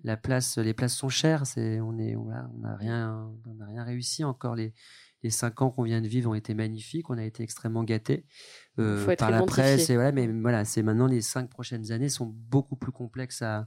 la 0.04 0.16
place, 0.16 0.56
les 0.58 0.74
places 0.74 0.94
sont 0.94 1.08
chères. 1.08 1.44
C'est, 1.44 1.80
on 1.80 1.98
est, 1.98 2.14
voilà, 2.14 2.48
on 2.54 2.58
n'a 2.58 2.76
rien, 2.76 3.28
on 3.46 3.54
n'a 3.54 3.66
rien 3.66 3.82
réussi 3.82 4.22
encore. 4.22 4.54
Les, 4.54 4.74
les 5.22 5.30
cinq 5.30 5.62
ans 5.62 5.70
qu'on 5.70 5.82
vient 5.82 6.00
de 6.00 6.08
vivre 6.08 6.30
ont 6.30 6.34
été 6.34 6.54
magnifiques. 6.54 7.10
On 7.10 7.18
a 7.18 7.24
été 7.24 7.42
extrêmement 7.42 7.84
gâtés 7.84 8.24
euh, 8.78 9.16
par 9.16 9.30
la 9.30 9.42
presse. 9.42 9.90
Et 9.90 9.94
voilà, 9.94 10.12
mais 10.12 10.26
voilà, 10.26 10.64
c'est 10.64 10.82
maintenant 10.82 11.06
les 11.06 11.20
cinq 11.20 11.50
prochaines 11.50 11.92
années 11.92 12.08
sont 12.08 12.26
beaucoup 12.26 12.76
plus 12.76 12.92
complexes 12.92 13.42
à, 13.42 13.66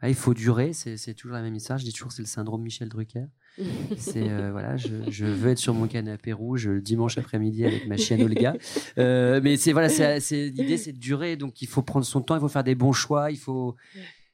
Ah, 0.00 0.08
il 0.08 0.14
faut 0.14 0.34
durer, 0.34 0.72
c'est 0.72 1.14
toujours 1.14 1.36
la 1.36 1.42
même 1.42 1.54
histoire. 1.54 1.78
Je 1.78 1.84
dis 1.84 1.92
toujours 1.92 2.12
c'est 2.12 2.22
le 2.22 2.28
syndrome 2.28 2.62
Michel 2.62 2.88
Drucker. 2.88 3.26
c'est 3.96 4.30
euh, 4.30 4.50
voilà, 4.52 4.76
je, 4.76 4.88
je, 5.10 5.26
veux 5.26 5.50
être 5.50 5.58
sur 5.58 5.74
mon 5.74 5.88
canapé 5.88 6.32
rouge 6.32 6.68
le 6.68 6.80
dimanche 6.80 7.18
après-midi 7.18 7.64
avec 7.64 7.86
ma 7.86 7.96
chienne 7.96 8.22
Olga. 8.22 8.54
Euh, 8.98 9.40
mais 9.42 9.56
c'est 9.56 9.72
voilà, 9.72 9.88
c'est 9.88 10.48
l'idée, 10.48 10.76
c'est 10.76 10.92
de 10.92 10.98
durer, 10.98 11.36
donc 11.36 11.62
il 11.62 11.68
faut 11.68 11.82
prendre 11.82 12.04
son 12.04 12.20
temps, 12.20 12.34
il 12.34 12.40
faut 12.40 12.48
faire 12.48 12.64
des 12.64 12.74
bons 12.74 12.92
choix, 12.92 13.30
il 13.30 13.38
faut 13.38 13.76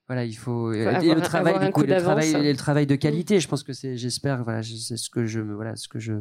voilà, 0.08 0.24
il 0.24 0.36
faut, 0.36 0.72
et 0.72 0.84
le 0.84 1.20
travail, 1.20 1.54
le 1.58 2.00
travail, 2.00 2.32
le 2.32 2.56
travail 2.56 2.86
de 2.86 2.94
qualité. 2.94 3.40
Je 3.40 3.48
pense 3.48 3.64
que 3.64 3.72
c'est, 3.72 3.96
j'espère, 3.96 4.44
voilà, 4.44 4.62
c'est 4.62 4.96
ce 4.96 5.10
que 5.10 5.26
je 5.26 5.40
me, 5.40 5.54
voilà, 5.54 5.74
ce 5.74 5.88
que 5.88 5.98
je, 5.98 6.14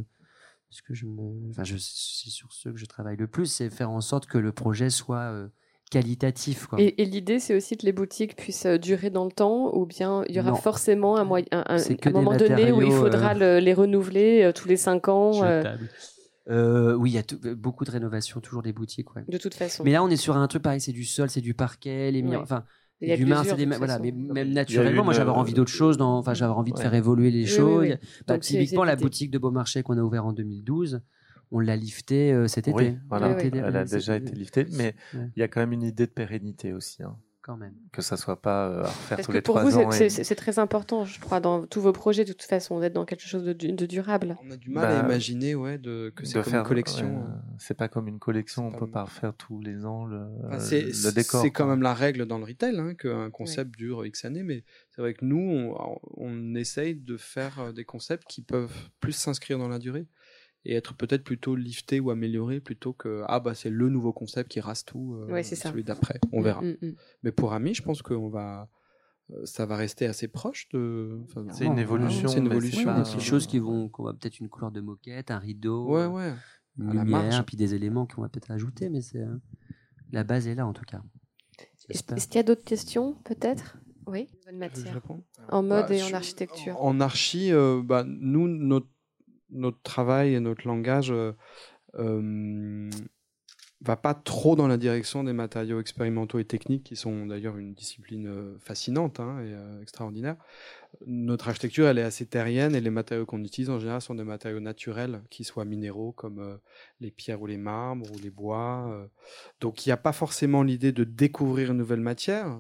ce 0.72 0.82
que 0.82 0.94
je 0.94 1.06
me, 1.06 1.50
enfin, 1.52 1.64
je, 1.64 1.78
c'est 1.78 2.30
sur 2.30 2.52
ce 2.52 2.70
que 2.70 2.78
je 2.78 2.86
travaille 2.86 3.18
le 3.18 3.28
plus, 3.28 3.46
c'est 3.46 3.70
faire 3.70 3.92
en 3.92 4.02
sorte 4.02 4.26
que 4.26 4.40
le 4.40 4.52
projet 4.52 4.90
soit 4.90 5.32
euh, 5.32 5.48
qualitatif. 5.92 6.66
Quoi. 6.66 6.82
Et, 6.82 7.06
l'idée, 7.06 7.40
c'est 7.40 7.56
aussi 7.56 7.78
que 7.78 7.86
les 7.86 7.92
boutiques 7.92 8.36
puissent 8.36 8.66
euh, 8.66 8.78
durer 8.78 9.12
dans 9.12 9.26
le 9.26 9.32
temps, 9.32 9.76
ou 9.76 9.86
bien 9.86 10.24
il 10.30 10.36
y 10.36 10.40
aura 10.40 10.56
forcément 10.56 11.18
un, 11.18 11.24
moyen, 11.24 11.46
un, 11.52 11.78
moment 12.12 12.36
donné 12.36 12.72
où 12.72 12.82
il 12.82 12.92
faudra 12.92 13.36
euh, 13.36 13.60
les 13.60 13.74
renouveler 13.74 14.52
tous 14.56 14.68
les 14.68 14.78
cinq 14.78 15.10
ans. 15.10 15.42
oui, 16.48 17.12
il 17.12 17.14
y 17.14 17.20
a 17.20 17.54
beaucoup 17.56 17.86
de 17.86 17.92
rénovations, 17.92 18.42
toujours 18.42 18.64
des 18.64 18.74
boutiques. 18.74 19.16
Ouais. 19.16 19.24
De 19.28 19.38
toute 19.38 19.54
façon. 19.54 19.84
Mais 19.84 19.92
là, 19.92 20.04
on 20.04 20.10
est 20.10 20.18
sur 20.18 20.36
un 20.36 20.48
truc 20.48 20.64
pareil, 20.64 20.82
c'est 20.82 20.92
du 20.92 21.06
sol, 21.06 21.30
c'est 21.30 21.42
du 21.42 21.54
parquet, 21.54 22.10
les 22.10 22.24
murs, 22.24 22.42
enfin 22.42 22.66
l'humain, 23.18 23.44
c'est 23.44 23.56
des 23.56 23.66
voilà, 23.66 24.00
mais 24.00 24.12
même 24.12 24.52
naturellement, 24.52 25.04
moi 25.04 25.14
j'avais 25.14 25.32
envie 25.32 25.54
d'autre 25.54 25.72
chose, 25.72 25.98
dans... 25.98 26.18
enfin 26.18 26.34
j'avais 26.34 26.54
envie 26.54 26.74
de 26.74 26.80
faire 26.80 26.94
évoluer 26.94 27.32
les 27.32 27.46
choses. 27.46 27.98
Bah, 28.28 28.38
typiquement, 28.40 28.84
la 28.84 28.96
boutique 28.96 29.32
de 29.32 29.38
Beaumarchais 29.38 29.84
qu'on 29.84 29.98
a 29.98 30.02
ouvert 30.02 30.26
en 30.26 30.34
2012, 30.34 31.02
on 31.52 31.60
l'a 31.60 31.76
lifté 31.76 32.34
euh, 32.34 32.48
cet 32.48 32.68
été. 32.68 32.98
Voilà, 33.08 33.38
elle 33.40 33.76
a 33.76 33.86
déjà 33.86 34.18
été 34.18 34.34
liftée, 34.34 34.66
mais 34.72 34.96
il 35.14 35.40
y 35.40 35.44
a 35.44 35.48
quand 35.48 35.62
même 35.62 35.74
une 35.74 35.84
idée 35.84 36.06
de 36.06 36.12
pérennité 36.12 36.74
aussi. 36.74 37.04
Hein 37.04 37.16
quand 37.46 37.58
même. 37.58 37.76
Que 37.92 38.02
ça 38.02 38.18
soit 38.18 38.42
pas 38.42 38.68
euh, 38.68 38.84
à 38.84 38.88
refaire 38.88 39.18
Parce 39.18 39.28
tous 39.28 39.32
que 39.32 39.38
les 39.38 39.42
pour 39.44 39.60
vous, 39.60 39.70
c'est 39.92 40.36
très 40.36 40.58
important, 40.58 41.06
je 41.06 41.20
crois, 41.20 41.40
dans 41.40 41.68
tous 41.68 41.80
vos 41.80 41.92
projets, 41.92 42.26
de 42.26 42.34
toute 42.34 42.42
façon, 42.42 42.80
d'être 42.80 42.94
dans 42.94 43.06
quelque 43.06 43.28
chose 43.28 43.44
de, 43.44 43.86
durable. 43.86 44.36
On 44.44 44.50
a 44.50 44.58
du 44.58 44.72
mal 44.72 44.86
à 44.86 45.02
bah, 45.02 45.08
imaginer 45.08 45.54
ouais, 45.54 45.78
de, 45.78 46.12
que 46.16 46.26
c'est 46.26 46.42
comme 46.42 46.56
une 46.56 46.64
collection. 46.64 47.28
Hein. 47.28 47.42
c'est 47.60 47.78
pas 47.78 47.88
comme 47.88 48.08
une 48.08 48.18
collection, 48.18 48.68
on 48.68 48.72
peut 48.72 48.90
pas 48.90 49.04
refaire 49.04 49.36
tous 49.36 49.62
les 49.62 49.86
ans 49.86 50.06
le, 50.06 50.26
le 50.50 51.12
décor. 51.12 51.44
C'est 51.44 51.52
quand 51.52 51.68
même 51.68 51.84
la 51.84 51.94
règle 51.94 52.26
dans 52.26 52.40
le 52.40 52.46
retail, 52.46 52.80
hein, 52.80 52.96
qu'un 52.96 53.30
concept 53.30 53.78
dure 53.78 54.04
X 54.06 54.26
années, 54.26 54.44
mais 54.44 54.64
c'est 54.90 55.02
vrai 55.02 55.14
que 55.14 55.24
nous, 55.24 55.38
on, 55.38 56.00
on 56.18 56.56
essaye 56.56 56.96
de 56.96 57.16
faire 57.16 57.60
euh, 57.60 57.72
des 57.72 57.86
concepts 57.86 58.26
qui 58.28 58.42
peuvent 58.42 58.90
plus 59.00 59.14
s'inscrire 59.14 59.60
dans 59.60 59.68
la 59.70 59.78
durée 59.78 60.08
et 60.66 60.76
être 60.76 60.96
peut-être 60.96 61.24
plutôt 61.24 61.56
lifté 61.56 62.00
ou 62.00 62.10
amélioré 62.10 62.60
plutôt 62.60 62.94
que 62.94 63.24
ah 63.28 63.40
bah 63.40 63.54
c'est 63.54 63.70
le 63.70 63.90
nouveau 63.90 64.12
concept 64.12 64.52
qui 64.52 64.60
rase 64.60 64.84
tout 64.84 65.16
euh, 65.16 65.44
celui 65.44 65.84
d'après. 65.84 66.20
On 66.32 66.42
verra. 66.42 66.62
mm, 66.62 66.78
mm, 66.82 66.88
mm. 66.88 66.96
mais 67.24 67.32
pour 67.32 67.54
Ami 67.54 67.74
je 67.74 67.84
pense 67.84 68.02
qu'on 68.02 68.30
va 68.30 68.68
euh, 69.32 69.46
ça 69.46 69.66
va 69.66 69.76
rester 69.76 70.08
assez 70.08 70.28
proche 70.28 70.68
de 70.70 71.22
c'est 71.52 71.66
une 71.66 71.80
évolution 71.80 72.28
c'est 72.28 72.40
une 72.40 72.48
évolution. 72.48 73.04
des 73.04 73.20
choses 73.20 73.48
qui 73.48 73.60
vont 73.60 73.90
qu'on 73.90 74.04
va 74.04 74.14
peut-être 74.14 74.40
une 74.40 74.50
couleur 74.50 74.72
de 74.72 74.82
moquette 74.82 75.32
un 75.32 75.40
rideau 75.40 75.88
ouais 75.88 76.08
ouais. 76.08 76.34
une 76.80 76.92
lumière 76.92 77.46
puis 77.46 77.58
des 77.58 77.76
éléments 77.76 78.08
qu'on 78.08 78.24
va 78.24 78.30
peut-être 78.30 78.52
ajouter 78.52 78.90
mais 78.90 79.02
c'est 79.02 79.22
euh, 79.22 79.36
la 80.12 80.24
base 80.24 80.48
est 80.48 80.56
là 80.56 80.66
en 80.66 80.74
tout 80.74 80.86
cas. 80.86 81.02
Est-ce 81.90 82.28
qu'il 82.28 82.36
y 82.36 82.40
a 82.40 82.44
d'autres 82.44 82.64
questions 82.64 83.16
peut-être? 83.24 83.78
Oui. 84.08 84.28
Bonne 84.46 84.58
matière 84.58 85.02
en 85.50 85.64
mode 85.64 85.88
bah, 85.88 85.96
et 85.96 86.04
en 86.04 86.14
architecture. 86.14 86.80
en 86.80 87.00
archi 87.00 87.52
bah, 87.84 88.04
nous 88.06 88.48
notre 88.48 88.88
notre 89.50 89.82
travail 89.82 90.34
et 90.34 90.40
notre 90.40 90.68
langage 90.68 91.12
euh, 91.12 91.34
euh, 91.96 92.90
va 93.82 93.96
pas 93.96 94.14
trop 94.14 94.56
dans 94.56 94.68
la 94.68 94.78
direction 94.78 95.24
des 95.24 95.34
matériaux 95.34 95.80
expérimentaux 95.80 96.40
et 96.40 96.46
techniques, 96.46 96.84
qui 96.84 96.96
sont 96.96 97.28
d'ailleurs 97.28 97.58
une 97.58 97.74
discipline 97.74 98.28
euh, 98.28 98.58
fascinante 98.60 99.20
hein, 99.20 99.40
et 99.42 99.82
extraordinaire. 99.82 100.38
Notre 101.06 101.50
architecture, 101.50 101.88
elle 101.88 102.00
est 102.00 102.04
assez 102.04 102.26
terrienne 102.26 102.74
et 102.74 102.82
les 102.82 102.90
matériaux 102.90 103.26
qu'on 103.26 103.44
utilise 103.44 103.70
en 103.70 103.80
général 103.80 104.02
sont 104.02 104.16
des 104.16 104.24
matériaux 104.24 104.62
naturels, 104.62 105.22
qui 105.30 105.44
soient 105.44 105.66
minéraux 105.66 106.14
comme 106.14 106.60
les 107.02 107.12
pierres 107.12 107.42
ou 107.42 107.48
les 107.48 107.58
marbres 107.58 108.10
ou 108.14 108.18
les 108.18 108.30
bois. 108.30 109.10
donc 109.60 109.86
il 109.86 109.90
n'y 109.90 109.94
a 109.94 109.98
pas 109.98 110.14
forcément 110.14 110.64
l'idée 110.64 110.94
de 110.94 111.04
découvrir 111.04 111.72
une 111.72 111.78
nouvelle 111.78 112.00
matière, 112.00 112.60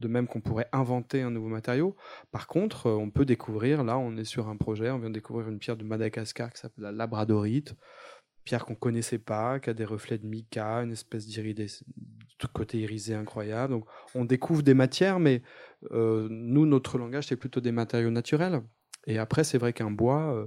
de 0.00 0.08
même 0.08 0.26
qu'on 0.26 0.40
pourrait 0.40 0.68
inventer 0.72 1.22
un 1.22 1.30
nouveau 1.30 1.48
matériau. 1.48 1.96
Par 2.32 2.46
contre, 2.46 2.86
euh, 2.86 2.94
on 2.94 3.10
peut 3.10 3.24
découvrir, 3.24 3.84
là 3.84 3.98
on 3.98 4.16
est 4.16 4.24
sur 4.24 4.48
un 4.48 4.56
projet, 4.56 4.90
on 4.90 4.98
vient 4.98 5.10
de 5.10 5.14
découvrir 5.14 5.48
une 5.48 5.58
pierre 5.58 5.76
de 5.76 5.84
Madagascar 5.84 6.52
qui 6.52 6.60
s'appelle 6.60 6.84
la 6.84 6.92
labradorite, 6.92 7.74
pierre 8.44 8.64
qu'on 8.64 8.74
connaissait 8.74 9.18
pas, 9.18 9.60
qui 9.60 9.70
a 9.70 9.74
des 9.74 9.84
reflets 9.84 10.18
de 10.18 10.26
mica, 10.26 10.82
une 10.82 10.92
espèce 10.92 11.26
d'iridé, 11.26 11.66
côté 12.52 12.78
irisé 12.78 13.14
incroyable. 13.14 13.74
Donc 13.74 13.86
on 14.14 14.24
découvre 14.24 14.62
des 14.62 14.74
matières, 14.74 15.20
mais 15.20 15.42
euh, 15.92 16.26
nous, 16.30 16.66
notre 16.66 16.98
langage, 16.98 17.26
c'est 17.28 17.36
plutôt 17.36 17.60
des 17.60 17.72
matériaux 17.72 18.10
naturels. 18.10 18.62
Et 19.06 19.18
après, 19.18 19.44
c'est 19.44 19.58
vrai 19.58 19.72
qu'un 19.72 19.90
bois, 19.90 20.34
euh, 20.34 20.46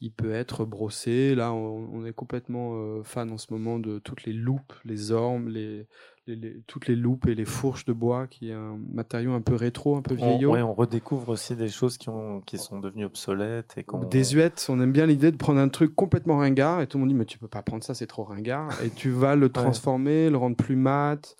il 0.00 0.12
peut 0.12 0.32
être 0.32 0.64
brossé. 0.64 1.34
Là, 1.34 1.52
on, 1.52 2.04
est 2.04 2.12
complètement 2.12 3.02
fan 3.02 3.30
en 3.30 3.38
ce 3.38 3.52
moment 3.52 3.78
de 3.78 3.98
toutes 3.98 4.24
les 4.24 4.32
loupes, 4.32 4.74
les 4.84 5.10
ormes, 5.10 5.48
les, 5.48 5.86
toutes 6.66 6.86
les 6.86 6.96
loupes 6.96 7.26
et 7.26 7.34
les 7.34 7.44
fourches 7.44 7.84
de 7.84 7.92
bois, 7.92 8.26
qui 8.26 8.48
est 8.48 8.54
un 8.54 8.78
matériau 8.92 9.32
un 9.32 9.42
peu 9.42 9.54
rétro, 9.54 9.96
un 9.96 10.02
peu 10.02 10.14
vieillot. 10.14 10.54
Oui, 10.54 10.62
on 10.62 10.72
redécouvre 10.72 11.28
aussi 11.28 11.54
des 11.54 11.68
choses 11.68 11.98
qui, 11.98 12.08
ont, 12.08 12.40
qui 12.40 12.56
sont 12.56 12.80
devenues 12.80 13.04
obsolètes. 13.04 13.74
et 13.76 13.84
Désuètes. 14.10 14.66
On 14.70 14.80
aime 14.80 14.92
bien 14.92 15.06
l'idée 15.06 15.30
de 15.30 15.36
prendre 15.36 15.60
un 15.60 15.68
truc 15.68 15.94
complètement 15.94 16.38
ringard 16.38 16.80
et 16.80 16.86
tout 16.86 16.96
le 16.96 17.00
monde 17.00 17.10
dit 17.10 17.14
mais 17.14 17.26
tu 17.26 17.38
peux 17.38 17.48
pas 17.48 17.62
prendre 17.62 17.84
ça, 17.84 17.94
c'est 17.94 18.06
trop 18.06 18.24
ringard. 18.24 18.70
Et 18.82 18.90
tu 18.90 19.10
vas 19.10 19.36
le 19.36 19.50
transformer, 19.50 20.30
le 20.30 20.38
rendre 20.38 20.56
plus 20.56 20.76
mat 20.76 21.36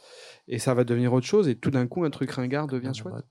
et 0.49 0.59
ça 0.59 0.75
va 0.75 0.85
devenir 0.85 1.13
autre 1.15 1.27
chose. 1.27 1.49
Et 1.49 1.55
tout 1.55 1.71
d'un 1.71 1.87
coup, 1.87 2.05
un 2.05 2.11
truc 2.11 2.31
ringard 2.31 2.67
devient 2.67 2.93
chouette. 2.95 3.25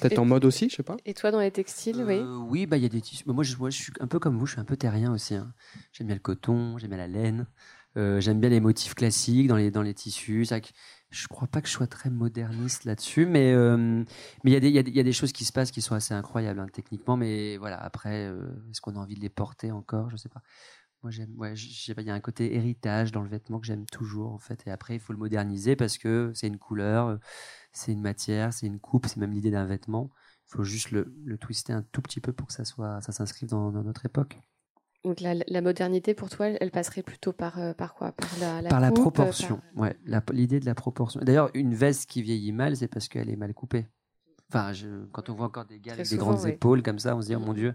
Peut-être 0.00 0.18
en 0.18 0.24
mode 0.24 0.44
aussi, 0.44 0.68
je 0.68 0.76
sais 0.76 0.82
pas. 0.82 0.96
Et 1.04 1.14
toi, 1.14 1.30
dans 1.30 1.40
les 1.40 1.50
textiles, 1.50 2.02
oui 2.06 2.16
euh, 2.16 2.36
Oui, 2.48 2.66
bah 2.66 2.76
il 2.76 2.82
y 2.82 2.86
a 2.86 2.88
des 2.88 3.00
tissus. 3.00 3.24
Moi 3.26 3.44
je, 3.44 3.56
moi, 3.56 3.70
je 3.70 3.76
suis 3.76 3.92
un 4.00 4.06
peu 4.06 4.18
comme 4.18 4.38
vous, 4.38 4.46
je 4.46 4.52
suis 4.52 4.60
un 4.60 4.64
peu 4.64 4.76
terrien 4.76 5.12
aussi. 5.12 5.34
Hein. 5.34 5.52
J'aime 5.92 6.08
bien 6.08 6.16
le 6.16 6.20
coton, 6.20 6.78
j'aime 6.78 6.90
bien 6.90 6.98
la 6.98 7.08
laine. 7.08 7.46
Euh, 7.96 8.20
j'aime 8.20 8.40
bien 8.40 8.50
les 8.50 8.60
motifs 8.60 8.94
classiques 8.94 9.46
dans 9.46 9.56
les, 9.56 9.70
dans 9.70 9.82
les 9.82 9.94
tissus. 9.94 10.46
Je 11.10 11.28
crois 11.28 11.46
pas 11.46 11.60
que 11.60 11.68
je 11.68 11.72
sois 11.72 11.86
très 11.86 12.10
moderniste 12.10 12.84
là-dessus, 12.84 13.24
mais 13.24 13.52
euh, 13.52 13.76
mais 14.42 14.50
il 14.50 14.52
y, 14.52 14.56
a 14.56 14.60
des, 14.60 14.70
y, 14.70 14.78
a, 14.78 14.82
y 14.82 14.98
a 14.98 15.02
des 15.04 15.12
choses 15.12 15.32
qui 15.32 15.44
se 15.44 15.52
passent 15.52 15.70
qui 15.70 15.80
sont 15.80 15.94
assez 15.94 16.12
incroyables 16.12 16.58
hein, 16.58 16.66
techniquement. 16.72 17.16
Mais 17.16 17.56
voilà, 17.56 17.80
après, 17.80 18.26
euh, 18.26 18.48
est-ce 18.70 18.80
qu'on 18.80 18.96
a 18.96 18.98
envie 18.98 19.14
de 19.14 19.20
les 19.20 19.28
porter 19.28 19.70
encore? 19.70 20.10
Je 20.10 20.16
sais 20.16 20.28
pas. 20.28 20.42
Moi, 21.04 21.10
j'aime. 21.10 21.34
Ouais, 21.36 21.52
il 21.52 22.06
y 22.06 22.10
a 22.10 22.14
un 22.14 22.20
côté 22.20 22.54
héritage 22.56 23.12
dans 23.12 23.20
le 23.20 23.28
vêtement 23.28 23.60
que 23.60 23.66
j'aime 23.66 23.84
toujours 23.84 24.32
en 24.32 24.38
fait. 24.38 24.62
Et 24.66 24.70
après, 24.70 24.94
il 24.94 25.00
faut 25.00 25.12
le 25.12 25.18
moderniser 25.18 25.76
parce 25.76 25.98
que 25.98 26.32
c'est 26.34 26.46
une 26.46 26.56
couleur, 26.56 27.18
c'est 27.72 27.92
une 27.92 28.00
matière, 28.00 28.54
c'est 28.54 28.66
une 28.66 28.80
coupe, 28.80 29.04
c'est 29.06 29.18
même 29.18 29.32
l'idée 29.32 29.50
d'un 29.50 29.66
vêtement. 29.66 30.10
Il 30.48 30.56
faut 30.56 30.64
juste 30.64 30.92
le, 30.92 31.14
le, 31.26 31.36
twister 31.36 31.74
un 31.74 31.82
tout 31.92 32.00
petit 32.00 32.20
peu 32.20 32.32
pour 32.32 32.46
que 32.46 32.54
ça 32.54 32.64
soit, 32.64 33.02
ça 33.02 33.12
s'inscrive 33.12 33.50
dans, 33.50 33.70
dans 33.70 33.82
notre 33.82 34.06
époque. 34.06 34.38
Donc 35.04 35.20
la, 35.20 35.60
modernité 35.60 36.14
pour 36.14 36.30
toi, 36.30 36.46
elle 36.48 36.70
passerait 36.70 37.02
plutôt 37.02 37.34
par, 37.34 37.58
euh, 37.58 37.74
par 37.74 37.92
quoi? 37.92 38.12
Par 38.12 38.38
la, 38.40 38.62
la, 38.62 38.70
par 38.70 38.80
la 38.80 38.90
proportion. 38.90 39.60
Ouais, 39.76 39.94
l'idée 40.32 40.58
de 40.58 40.64
la 40.64 40.74
proportion. 40.74 41.20
D'ailleurs, 41.22 41.50
une 41.52 41.74
veste 41.74 42.08
qui 42.08 42.22
vieillit 42.22 42.52
mal, 42.52 42.78
c'est 42.78 42.88
parce 42.88 43.08
qu'elle 43.08 43.28
est 43.28 43.36
mal 43.36 43.52
coupée. 43.52 43.86
Enfin, 44.50 44.72
je, 44.72 44.86
quand 45.12 45.30
on 45.30 45.34
voit 45.34 45.46
encore 45.46 45.64
des 45.64 45.80
gars 45.80 45.94
avec 45.94 46.08
des 46.08 46.16
grandes 46.16 46.46
épaules 46.46 46.82
comme 46.82 46.98
ça, 46.98 47.16
on 47.16 47.22
se 47.22 47.26
dit 47.26 47.34
oh 47.34 47.40
mon 47.40 47.54
dieu. 47.54 47.74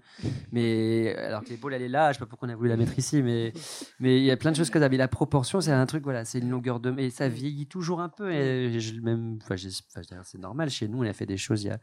Mais 0.51 1.15
alors 1.15 1.43
que 1.43 1.49
l'épaule 1.49 1.73
elle 1.73 1.81
est 1.81 1.89
là, 1.89 2.11
je 2.11 2.17
sais 2.17 2.19
pas 2.19 2.25
pourquoi 2.25 2.47
on 2.47 2.51
a 2.51 2.55
voulu 2.55 2.69
la 2.69 2.77
mettre 2.77 2.97
ici, 2.97 3.21
mais 3.21 3.53
mais 3.99 4.17
il 4.17 4.23
y 4.23 4.31
a 4.31 4.37
plein 4.37 4.51
de 4.51 4.55
choses 4.55 4.69
que 4.69 4.79
ça. 4.79 4.87
Mais 4.87 4.97
la 4.97 5.07
proportion, 5.07 5.61
c'est 5.61 5.71
un 5.71 5.85
truc 5.85 6.03
voilà, 6.03 6.25
c'est 6.25 6.39
une 6.39 6.49
longueur 6.49 6.79
de 6.79 6.97
et 6.97 7.09
ça 7.09 7.27
vieillit 7.27 7.67
toujours 7.67 8.01
un 8.01 8.09
peu. 8.09 8.31
Et 8.31 8.79
même, 9.01 9.39
enfin, 9.43 9.55
c'est 10.23 10.39
normal. 10.39 10.69
Chez 10.69 10.87
nous, 10.87 10.99
on 10.99 11.07
a 11.07 11.13
fait 11.13 11.25
des 11.25 11.37
choses 11.37 11.63
il 11.63 11.67
y 11.67 11.71
a 11.71 11.79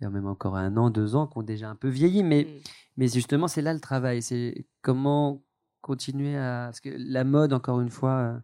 il 0.00 0.04
y 0.04 0.06
a 0.06 0.10
même 0.10 0.26
encore 0.26 0.56
un 0.56 0.76
an, 0.76 0.90
deux 0.90 1.14
ans, 1.14 1.26
qui 1.26 1.38
ont 1.38 1.42
déjà 1.42 1.68
un 1.68 1.76
peu 1.76 1.88
vieilli. 1.88 2.22
Mais, 2.22 2.44
mm. 2.44 2.68
mais 2.96 3.08
justement, 3.08 3.48
c'est 3.48 3.62
là 3.62 3.72
le 3.72 3.80
travail. 3.80 4.22
C'est 4.22 4.66
comment 4.82 5.42
continuer 5.80 6.36
à. 6.36 6.66
Parce 6.66 6.80
que 6.80 6.90
la 6.96 7.24
mode, 7.24 7.52
encore 7.52 7.80
une 7.80 7.90
fois, 7.90 8.10
euh, 8.10 8.38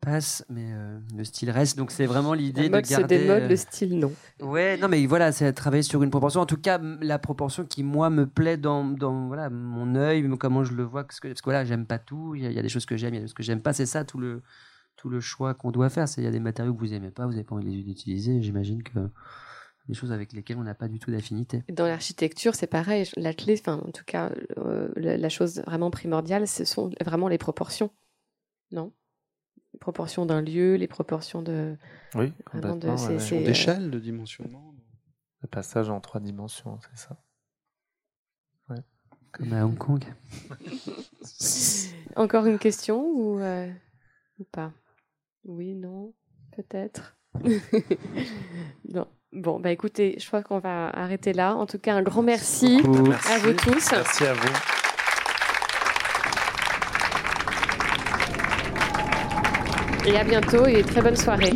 passe, 0.00 0.44
mais 0.48 0.72
euh, 0.72 0.98
le 1.16 1.24
style 1.24 1.50
reste. 1.50 1.76
Donc, 1.76 1.90
c'est 1.90 2.06
vraiment 2.06 2.34
l'idée 2.34 2.68
de 2.68 2.80
garder. 2.80 2.94
se 2.94 3.02
démode, 3.02 3.42
le 3.42 3.52
euh, 3.52 3.56
style 3.56 3.98
non? 3.98 4.12
Ouais, 4.40 4.76
non, 4.76 4.88
mais 4.88 5.04
voilà, 5.06 5.32
c'est 5.32 5.52
travailler 5.52 5.82
sur 5.82 6.02
une 6.02 6.10
proportion. 6.10 6.40
En 6.40 6.46
tout 6.46 6.56
cas, 6.56 6.78
la 7.00 7.18
proportion 7.18 7.64
qui, 7.64 7.82
moi, 7.82 8.10
me 8.10 8.26
plaît 8.26 8.56
dans, 8.56 8.84
dans 8.84 9.26
voilà, 9.26 9.50
mon 9.50 9.94
œil, 9.94 10.28
comment 10.38 10.64
je 10.64 10.74
le 10.74 10.84
vois. 10.84 11.04
Parce 11.04 11.20
que, 11.20 11.28
parce 11.28 11.40
que 11.40 11.46
voilà, 11.46 11.64
j'aime 11.64 11.86
pas 11.86 11.98
tout. 11.98 12.34
Il 12.34 12.50
y, 12.50 12.58
a 12.58 12.62
des 12.62 12.68
choses 12.68 12.86
que 12.86 12.96
j'aime, 12.96 13.14
il 13.14 13.16
y 13.16 13.18
a 13.18 13.22
des 13.22 13.26
choses 13.26 13.34
que 13.34 13.42
j'aime 13.42 13.62
pas. 13.62 13.72
C'est 13.72 13.86
ça 13.86 14.04
tout 14.04 14.18
le, 14.18 14.42
tout 14.96 15.08
le 15.08 15.20
choix 15.20 15.54
qu'on 15.54 15.70
doit 15.70 15.88
faire. 15.88 16.06
Il 16.16 16.24
y 16.24 16.26
a 16.28 16.30
des 16.30 16.40
matériaux 16.40 16.74
que 16.74 16.80
vous 16.80 16.94
aimez 16.94 17.10
pas, 17.10 17.26
vous 17.26 17.32
n'avez 17.32 17.44
pas 17.44 17.54
envie 17.54 17.64
de 17.64 17.70
les 17.70 17.90
utiliser. 17.90 18.40
J'imagine 18.42 18.82
que 18.82 19.10
des 19.88 19.94
choses 19.94 20.12
avec 20.12 20.32
lesquelles 20.32 20.58
on 20.58 20.64
n'a 20.64 20.74
pas 20.74 20.88
du 20.88 20.98
tout 20.98 21.10
d'affinité. 21.10 21.62
Dans 21.68 21.86
l'architecture, 21.86 22.54
c'est 22.54 22.66
pareil. 22.66 23.08
La 23.16 23.34
clé, 23.34 23.56
enfin, 23.58 23.80
en 23.86 23.90
tout 23.90 24.04
cas, 24.04 24.32
euh, 24.58 24.88
la, 24.96 25.28
chose 25.28 25.62
vraiment 25.66 25.90
primordiale, 25.90 26.48
ce 26.48 26.64
sont 26.64 26.90
vraiment 27.04 27.28
les 27.28 27.38
proportions, 27.38 27.90
non? 28.72 28.92
Les 29.76 29.80
proportions 29.80 30.24
d'un 30.24 30.40
lieu, 30.40 30.76
les 30.76 30.86
proportions 30.86 31.42
de. 31.42 31.76
Oui, 32.14 32.32
complètement. 32.46 32.96
D'échelle, 33.30 33.90
de 33.90 33.98
dimensionnement. 33.98 34.74
Le 35.42 35.48
passage 35.48 35.90
en 35.90 36.00
trois 36.00 36.18
dimensions, 36.18 36.78
c'est 36.80 36.98
ça. 36.98 37.22
Ouais. 38.70 38.80
Comme 39.32 39.52
à 39.52 39.66
Hong 39.66 39.76
Kong. 39.76 40.02
Encore 42.16 42.46
une 42.46 42.58
question 42.58 43.04
ou, 43.04 43.38
euh, 43.38 43.70
ou 44.38 44.44
pas? 44.44 44.72
Oui, 45.44 45.74
non, 45.74 46.14
peut-être. 46.56 47.18
Bon, 49.32 49.60
bah 49.60 49.70
écoutez, 49.70 50.16
je 50.18 50.26
crois 50.26 50.42
qu'on 50.42 50.60
va 50.60 50.88
arrêter 50.88 51.34
là. 51.34 51.54
En 51.54 51.66
tout 51.66 51.78
cas, 51.78 51.94
un 51.94 52.02
grand 52.02 52.22
merci, 52.22 52.80
Merci. 52.82 53.32
à 53.32 53.38
vous 53.38 53.52
tous. 53.52 53.90
Merci 53.92 54.24
à 54.24 54.32
vous. 54.32 54.75
Et 60.06 60.16
à 60.16 60.22
bientôt 60.22 60.66
et 60.66 60.82
très 60.82 61.02
bonne 61.02 61.16
soirée. 61.16 61.52